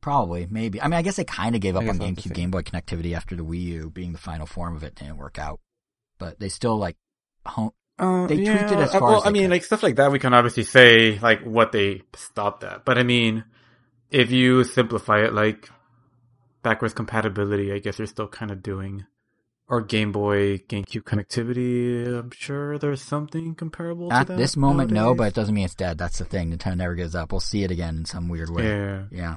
Probably, 0.02 0.48
maybe. 0.50 0.82
I 0.82 0.88
mean, 0.88 0.96
I 0.96 1.04
guess 1.04 1.16
they 1.16 1.24
kind 1.24 1.56
of 1.56 1.62
gave 1.62 1.76
up 1.76 1.82
on 1.82 1.86
guess 1.86 2.00
I'll 2.00 2.08
have 2.08 2.16
to 2.16 2.30
GameCube. 2.30 2.34
Game 2.34 2.52
Boy 2.52 2.64
connectivity 2.64 3.16
after 3.16 3.36
the 3.36 3.46
Wii 3.46 3.62
U 3.62 3.90
being 3.90 4.12
the 4.12 4.18
final 4.18 4.48
form 4.48 4.76
of 4.76 4.84
it 4.84 4.96
didn't 4.96 5.18
work 5.18 5.40
out. 5.40 5.60
But 6.22 6.40
they 6.40 6.50
still 6.50 6.78
like 6.78 6.98
home, 7.46 7.72
Uh, 8.00 8.28
They 8.28 8.38
tweaked 8.38 8.72
it 8.72 8.80
as 8.80 8.94
uh, 8.96 9.00
far 9.00 9.10
well, 9.10 9.22
as 9.22 9.28
I 9.28 9.32
mean, 9.32 9.44
could. 9.44 9.52
like 9.52 9.64
stuff 9.64 9.84
like 9.84 9.96
that. 9.98 10.12
We 10.12 10.20
can 10.20 10.34
obviously 10.34 10.64
say 10.64 11.20
like 11.20 11.42
what 11.44 11.72
they 11.72 12.04
stopped 12.16 12.64
at, 12.64 12.86
but 12.86 12.98
I 12.98 13.04
mean, 13.04 13.44
if 14.12 14.32
you 14.32 14.64
simplify 14.64 15.20
it, 15.26 15.34
like 15.34 15.70
backwards 16.64 16.94
compatibility, 16.94 17.74
I 17.74 17.80
guess 17.80 17.98
they're 17.98 18.06
still 18.06 18.28
kind 18.28 18.52
of 18.52 18.62
doing, 18.62 19.06
or 19.68 19.82
Game 19.82 20.12
Boy, 20.12 20.60
GameCube 20.60 21.04
connectivity. 21.04 22.06
I'm 22.20 22.32
sure 22.32 22.78
there's 22.78 23.02
something 23.02 23.56
comparable 23.56 24.10
to 24.10 24.16
At 24.16 24.28
this 24.28 24.56
moment, 24.58 24.92
no, 24.92 25.16
but 25.16 25.28
it 25.30 25.34
doesn't 25.34 25.56
mean 25.56 25.66
it's 25.66 25.76
dead. 25.76 25.98
That's 25.98 26.20
the 26.20 26.26
thing. 26.26 26.52
Nintendo 26.56 26.78
never 26.78 26.96
gives 26.96 27.16
up. 27.16 27.32
We'll 27.32 27.40
see 27.42 27.64
it 27.64 27.72
again 27.72 27.98
in 27.98 28.06
some 28.06 28.30
weird 28.30 28.50
way. 28.50 28.68
yeah, 28.68 29.04
Yeah. 29.12 29.36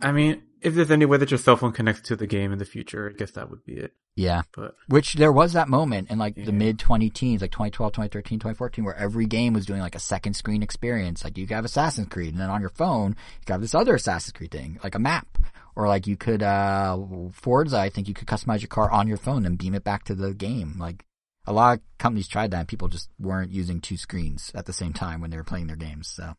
I 0.00 0.12
mean, 0.12 0.42
if 0.60 0.74
there's 0.74 0.90
any 0.90 1.06
way 1.06 1.18
that 1.18 1.30
your 1.30 1.38
cell 1.38 1.56
phone 1.56 1.72
connects 1.72 2.02
to 2.02 2.16
the 2.16 2.26
game 2.26 2.52
in 2.52 2.58
the 2.58 2.64
future, 2.64 3.10
I 3.12 3.16
guess 3.16 3.32
that 3.32 3.50
would 3.50 3.64
be 3.64 3.74
it. 3.74 3.92
Yeah. 4.14 4.42
But 4.54 4.74
Which 4.88 5.14
there 5.14 5.32
was 5.32 5.52
that 5.52 5.68
moment 5.68 6.10
in 6.10 6.18
like 6.18 6.34
the 6.34 6.52
mid 6.52 6.78
20 6.78 7.10
teens, 7.10 7.42
like 7.42 7.50
2012, 7.50 7.92
2013, 7.92 8.38
2014, 8.38 8.84
where 8.84 8.96
every 8.96 9.26
game 9.26 9.52
was 9.52 9.66
doing 9.66 9.80
like 9.80 9.94
a 9.94 10.00
second 10.00 10.34
screen 10.34 10.62
experience. 10.62 11.22
Like 11.22 11.36
you 11.38 11.46
could 11.46 11.54
have 11.54 11.64
Assassin's 11.64 12.08
Creed 12.08 12.32
and 12.32 12.40
then 12.40 12.50
on 12.50 12.60
your 12.60 12.70
phone, 12.70 13.10
you 13.10 13.44
could 13.46 13.52
have 13.52 13.60
this 13.60 13.74
other 13.74 13.94
Assassin's 13.94 14.32
Creed 14.32 14.50
thing, 14.50 14.80
like 14.82 14.94
a 14.94 14.98
map. 15.00 15.38
Or 15.76 15.86
like 15.88 16.06
you 16.06 16.16
could, 16.16 16.42
uh, 16.42 16.98
Forza, 17.32 17.78
I 17.78 17.90
think 17.90 18.08
you 18.08 18.14
could 18.14 18.26
customize 18.26 18.62
your 18.62 18.68
car 18.68 18.90
on 18.90 19.08
your 19.08 19.18
phone 19.18 19.44
and 19.44 19.58
beam 19.58 19.74
it 19.74 19.84
back 19.84 20.04
to 20.04 20.14
the 20.14 20.32
game. 20.32 20.76
Like 20.78 21.04
a 21.46 21.52
lot 21.52 21.76
of 21.76 21.82
companies 21.98 22.28
tried 22.28 22.50
that 22.52 22.60
and 22.60 22.68
people 22.68 22.88
just 22.88 23.10
weren't 23.18 23.52
using 23.52 23.80
two 23.80 23.98
screens 23.98 24.50
at 24.54 24.64
the 24.64 24.72
same 24.72 24.94
time 24.94 25.20
when 25.20 25.30
they 25.30 25.36
were 25.36 25.44
playing 25.44 25.66
their 25.66 25.76
games. 25.76 26.08
So 26.08 26.34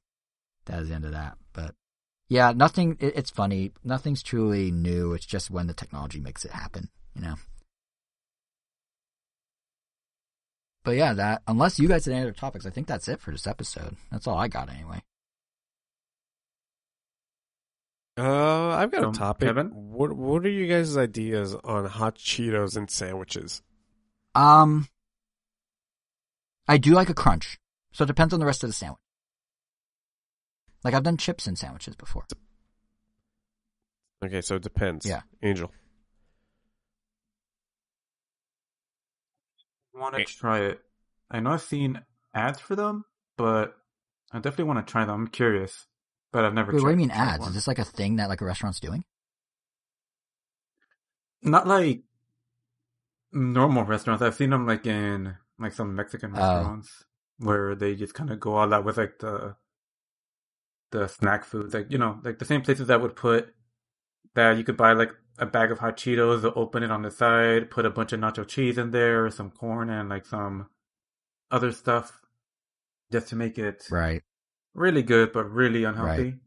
that 0.65 0.81
is 0.81 0.89
the 0.89 0.95
end 0.95 1.05
of 1.05 1.11
that. 1.11 1.37
But 1.53 1.75
yeah, 2.29 2.51
nothing, 2.55 2.97
it, 2.99 3.13
it's 3.15 3.29
funny. 3.29 3.71
Nothing's 3.83 4.21
truly 4.23 4.71
new. 4.71 5.13
It's 5.13 5.25
just 5.25 5.49
when 5.49 5.67
the 5.67 5.73
technology 5.73 6.19
makes 6.19 6.43
it 6.45 6.51
happen, 6.51 6.89
you 7.15 7.21
know? 7.21 7.35
But 10.83 10.95
yeah, 10.95 11.13
that 11.13 11.41
unless 11.47 11.79
you 11.79 11.87
guys 11.89 12.05
had 12.05 12.13
any 12.13 12.21
other 12.23 12.31
topics, 12.31 12.65
I 12.65 12.69
think 12.69 12.87
that's 12.87 13.07
it 13.09 13.19
for 13.19 13.31
this 13.31 13.45
episode. 13.45 13.97
That's 14.09 14.25
all 14.25 14.37
I 14.37 14.47
got 14.47 14.69
anyway. 14.69 15.03
Uh, 18.17 18.69
I've 18.69 18.89
got 18.91 19.03
Um, 19.03 19.13
a 19.13 19.13
topic. 19.17 19.47
Kevin? 19.47 19.67
What 19.67 20.13
What 20.13 20.45
are 20.45 20.49
you 20.49 20.65
guys' 20.65 20.97
ideas 20.97 21.55
on 21.63 21.85
hot 21.85 22.15
Cheetos 22.15 22.75
and 22.75 22.89
sandwiches? 22.89 23.61
Um, 24.33 24.87
I 26.67 26.77
do 26.77 26.91
like 26.93 27.09
a 27.09 27.13
crunch, 27.13 27.59
so 27.91 28.03
it 28.03 28.07
depends 28.07 28.33
on 28.33 28.39
the 28.39 28.45
rest 28.45 28.63
of 28.63 28.69
the 28.69 28.73
sandwich. 28.73 28.99
Like 30.83 30.93
I've 30.93 31.03
done 31.03 31.17
chips 31.17 31.47
in 31.47 31.55
sandwiches 31.55 31.95
before. 31.95 32.25
Okay, 34.23 34.41
so 34.41 34.55
it 34.55 34.63
depends. 34.63 35.05
Yeah. 35.05 35.21
Angel. 35.43 35.71
want 39.93 40.15
to 40.15 40.23
try 40.25 40.59
it. 40.59 40.79
I 41.29 41.39
know 41.39 41.51
I've 41.51 41.61
seen 41.61 42.01
ads 42.33 42.59
for 42.59 42.75
them, 42.75 43.03
but 43.35 43.75
I 44.31 44.37
definitely 44.37 44.65
want 44.65 44.85
to 44.85 44.91
try 44.91 45.05
them. 45.05 45.21
I'm 45.21 45.27
curious, 45.27 45.87
but 46.31 46.45
I've 46.45 46.53
never. 46.53 46.71
Wait, 46.71 46.81
what 46.81 46.89
do 46.89 46.91
you 46.91 46.97
mean 46.97 47.11
ads? 47.11 47.39
one. 47.39 47.49
Is 47.49 47.55
this 47.55 47.67
like 47.67 47.79
a 47.79 47.83
thing 47.85 48.17
that 48.17 48.29
like 48.29 48.41
a 48.41 48.45
restaurant's 48.45 48.79
doing? 48.79 49.03
Not 51.41 51.67
like 51.67 52.03
normal 53.31 53.83
restaurants. 53.83 54.21
I've 54.21 54.35
seen 54.35 54.51
them 54.51 54.65
like 54.67 54.85
in 54.85 55.35
like 55.59 55.73
some 55.73 55.95
Mexican 55.95 56.31
Oh. 56.35 56.37
restaurants 56.37 57.03
where 57.39 57.75
they 57.75 57.95
just 57.95 58.13
kind 58.13 58.29
of 58.31 58.39
go 58.39 58.55
all 58.55 58.73
out 58.73 58.85
with 58.85 58.97
like 58.97 59.19
the 59.19 59.55
the 60.91 61.07
snack 61.07 61.45
foods, 61.45 61.73
like 61.73 61.91
you 61.91 61.97
know, 61.97 62.19
like 62.23 62.39
the 62.39 62.45
same 62.45 62.61
places 62.61 62.87
that 62.87 63.01
would 63.01 63.15
put 63.15 63.53
that 64.35 64.57
you 64.57 64.63
could 64.63 64.77
buy 64.77 64.93
like 64.93 65.11
a 65.39 65.45
bag 65.45 65.71
of 65.71 65.79
hot 65.79 65.97
Cheetos, 65.97 66.49
open 66.55 66.83
it 66.83 66.91
on 66.91 67.01
the 67.01 67.11
side, 67.11 67.69
put 67.69 67.85
a 67.85 67.89
bunch 67.89 68.13
of 68.13 68.19
nacho 68.19 68.47
cheese 68.47 68.77
in 68.77 68.91
there, 68.91 69.29
some 69.29 69.51
corn, 69.51 69.89
and 69.89 70.09
like 70.09 70.25
some 70.25 70.67
other 71.51 71.71
stuff, 71.71 72.21
just 73.11 73.27
to 73.29 73.35
make 73.35 73.57
it 73.57 73.87
Right. 73.91 74.21
really 74.73 75.03
good 75.03 75.31
but 75.33 75.45
really 75.51 75.83
unhealthy. 75.83 76.39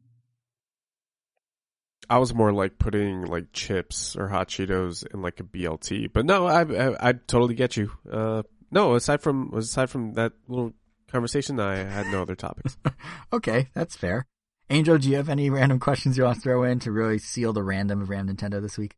I 2.08 2.18
was 2.18 2.34
more 2.34 2.52
like 2.52 2.78
putting 2.78 3.22
like 3.26 3.52
chips 3.52 4.16
or 4.16 4.26
hot 4.28 4.48
Cheetos 4.48 5.06
in 5.14 5.22
like 5.22 5.38
a 5.38 5.44
BLT. 5.44 6.12
But 6.12 6.26
no, 6.26 6.46
I 6.46 6.62
I, 6.62 7.10
I 7.10 7.12
totally 7.12 7.54
get 7.54 7.76
you. 7.76 7.92
Uh, 8.10 8.42
no, 8.72 8.94
aside 8.96 9.22
from 9.22 9.52
aside 9.54 9.90
from 9.90 10.14
that 10.14 10.32
little 10.48 10.72
conversation, 11.10 11.60
I 11.60 11.76
had 11.76 12.06
no 12.08 12.22
other 12.22 12.36
topics. 12.36 12.76
Okay, 13.32 13.68
that's 13.74 13.94
fair. 13.94 14.26
Angel, 14.70 14.98
do 14.98 15.08
you 15.08 15.16
have 15.16 15.28
any 15.28 15.50
random 15.50 15.78
questions 15.78 16.18
you 16.18 16.24
want 16.24 16.36
to 16.36 16.40
throw 16.40 16.64
in 16.64 16.80
to 16.80 16.90
really 16.90 17.18
seal 17.18 17.52
the 17.52 17.62
random 17.62 18.02
of 18.02 18.10
Ram 18.10 18.28
Nintendo 18.28 18.60
this 18.60 18.76
week? 18.76 18.96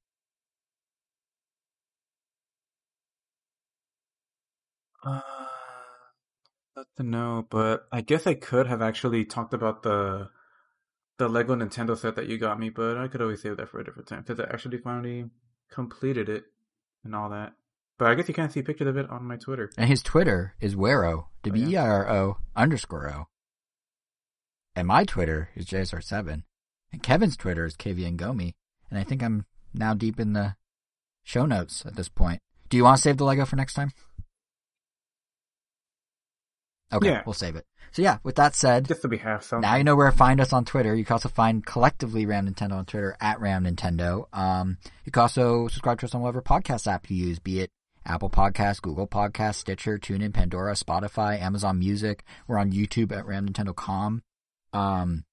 Uh, 5.04 5.20
not 6.76 6.86
to 6.96 7.02
know, 7.02 7.46
but 7.50 7.86
I 7.92 8.00
guess 8.00 8.26
I 8.26 8.34
could 8.34 8.66
have 8.66 8.82
actually 8.82 9.24
talked 9.24 9.54
about 9.54 9.82
the 9.82 10.30
the 11.18 11.28
Lego 11.28 11.54
Nintendo 11.54 11.96
set 11.96 12.16
that 12.16 12.26
you 12.26 12.38
got 12.38 12.58
me, 12.58 12.70
but 12.70 12.96
I 12.96 13.08
could 13.08 13.22
always 13.22 13.42
save 13.42 13.58
that 13.58 13.68
for 13.68 13.78
a 13.80 13.84
different 13.84 14.08
time 14.08 14.24
because 14.26 14.40
I 14.40 14.44
actually 14.44 14.78
finally 14.78 15.30
completed 15.70 16.28
it 16.28 16.44
and 17.04 17.14
all 17.14 17.30
that. 17.30 17.52
But 18.02 18.10
I 18.10 18.14
guess 18.16 18.26
you 18.26 18.34
can't 18.34 18.50
see 18.50 18.62
pictures 18.62 18.88
of 18.88 18.96
it 18.96 19.08
on 19.10 19.24
my 19.26 19.36
Twitter. 19.36 19.70
And 19.78 19.88
his 19.88 20.02
Twitter 20.02 20.56
is 20.60 20.74
Wero, 20.74 21.12
Oh, 21.18 21.26
W 21.44 21.68
E 21.68 21.76
I 21.76 21.86
R 21.88 22.10
O 22.10 22.38
underscore 22.56 23.08
O. 23.08 23.28
And 24.74 24.88
my 24.88 25.04
Twitter 25.04 25.50
is 25.54 25.66
JSR7. 25.66 26.42
And 26.92 27.00
Kevin's 27.00 27.36
Twitter 27.36 27.64
is 27.64 27.76
KVN 27.76 28.16
Gomi. 28.16 28.54
And 28.90 28.98
I 28.98 29.04
think 29.04 29.22
I'm 29.22 29.46
now 29.72 29.94
deep 29.94 30.18
in 30.18 30.32
the 30.32 30.56
show 31.22 31.46
notes 31.46 31.86
at 31.86 31.94
this 31.94 32.08
point. 32.08 32.40
Do 32.70 32.76
you 32.76 32.82
want 32.82 32.96
to 32.96 33.02
save 33.04 33.18
the 33.18 33.24
Lego 33.24 33.44
for 33.44 33.54
next 33.54 33.74
time? 33.74 33.92
Okay, 36.92 37.06
Yeah. 37.08 37.22
we'll 37.24 37.34
save 37.34 37.54
it. 37.54 37.66
So 37.92 38.02
yeah, 38.02 38.18
with 38.24 38.34
that 38.34 38.56
said, 38.56 38.86
Just 38.86 39.02
so 39.02 39.08
we 39.08 39.18
have 39.18 39.44
something. 39.44 39.62
now 39.62 39.76
you 39.76 39.84
know 39.84 39.94
where 39.94 40.10
to 40.10 40.16
find 40.16 40.40
us 40.40 40.52
on 40.52 40.64
Twitter. 40.64 40.96
You 40.96 41.04
can 41.04 41.12
also 41.12 41.28
find 41.28 41.64
collectively 41.64 42.26
Ram 42.26 42.48
Nintendo 42.52 42.72
on 42.72 42.84
Twitter 42.86 43.16
at 43.20 43.38
Ram 43.40 43.62
Nintendo. 43.64 44.26
Um, 44.36 44.78
you 45.04 45.12
can 45.12 45.20
also 45.22 45.68
subscribe 45.68 46.00
to 46.00 46.06
us 46.06 46.14
on 46.16 46.20
whatever 46.22 46.42
podcast 46.42 46.88
app 46.90 47.08
you 47.08 47.16
use, 47.28 47.38
be 47.38 47.60
it 47.60 47.70
Apple 48.04 48.30
Podcasts, 48.30 48.82
Google 48.82 49.06
Podcasts, 49.06 49.56
Stitcher, 49.56 49.98
TuneIn, 49.98 50.32
Pandora, 50.32 50.74
Spotify, 50.74 51.40
Amazon 51.40 51.78
Music. 51.78 52.24
We're 52.46 52.58
on 52.58 52.72
YouTube 52.72 53.16
at 53.16 53.26
Ram 53.26 53.48
Nintendo 53.48 53.74
Com. 53.74 54.22
Um, 54.72 55.24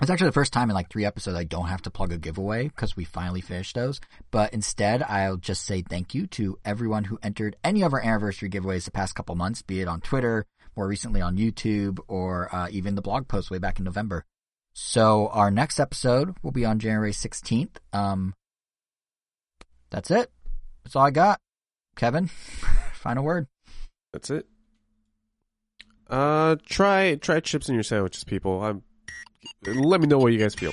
it's 0.00 0.10
actually 0.10 0.28
the 0.28 0.32
first 0.32 0.52
time 0.52 0.70
in 0.70 0.74
like 0.74 0.90
three 0.90 1.04
episodes 1.04 1.36
I 1.36 1.44
don't 1.44 1.68
have 1.68 1.82
to 1.82 1.90
plug 1.90 2.12
a 2.12 2.18
giveaway 2.18 2.64
because 2.64 2.96
we 2.96 3.04
finally 3.04 3.40
finished 3.40 3.76
those. 3.76 4.00
But 4.32 4.52
instead, 4.52 5.02
I'll 5.04 5.36
just 5.36 5.64
say 5.64 5.82
thank 5.82 6.14
you 6.14 6.26
to 6.28 6.58
everyone 6.64 7.04
who 7.04 7.18
entered 7.22 7.56
any 7.62 7.82
of 7.82 7.92
our 7.92 8.00
anniversary 8.00 8.50
giveaways 8.50 8.84
the 8.84 8.90
past 8.90 9.14
couple 9.14 9.36
months, 9.36 9.62
be 9.62 9.80
it 9.80 9.88
on 9.88 10.00
Twitter, 10.00 10.46
more 10.76 10.88
recently 10.88 11.20
on 11.20 11.36
YouTube, 11.36 12.00
or 12.08 12.52
uh, 12.52 12.68
even 12.70 12.96
the 12.96 13.02
blog 13.02 13.28
post 13.28 13.52
way 13.52 13.58
back 13.58 13.78
in 13.78 13.84
November. 13.84 14.24
So 14.72 15.28
our 15.28 15.52
next 15.52 15.78
episode 15.78 16.34
will 16.42 16.50
be 16.50 16.64
on 16.64 16.80
January 16.80 17.12
16th. 17.12 17.76
Um, 17.92 18.34
that's 19.90 20.10
it. 20.10 20.32
That's 20.82 20.96
all 20.96 21.06
I 21.06 21.12
got. 21.12 21.40
Kevin, 21.96 22.26
final 22.94 23.24
word. 23.24 23.46
That's 24.12 24.30
it. 24.30 24.46
Uh, 26.08 26.56
try 26.66 27.14
try 27.16 27.40
chips 27.40 27.68
in 27.68 27.74
your 27.74 27.84
sandwiches, 27.84 28.24
people. 28.24 28.62
I'm. 28.62 28.82
Let 29.66 30.00
me 30.00 30.06
know 30.06 30.18
what 30.18 30.32
you 30.32 30.38
guys 30.38 30.54
feel. 30.54 30.72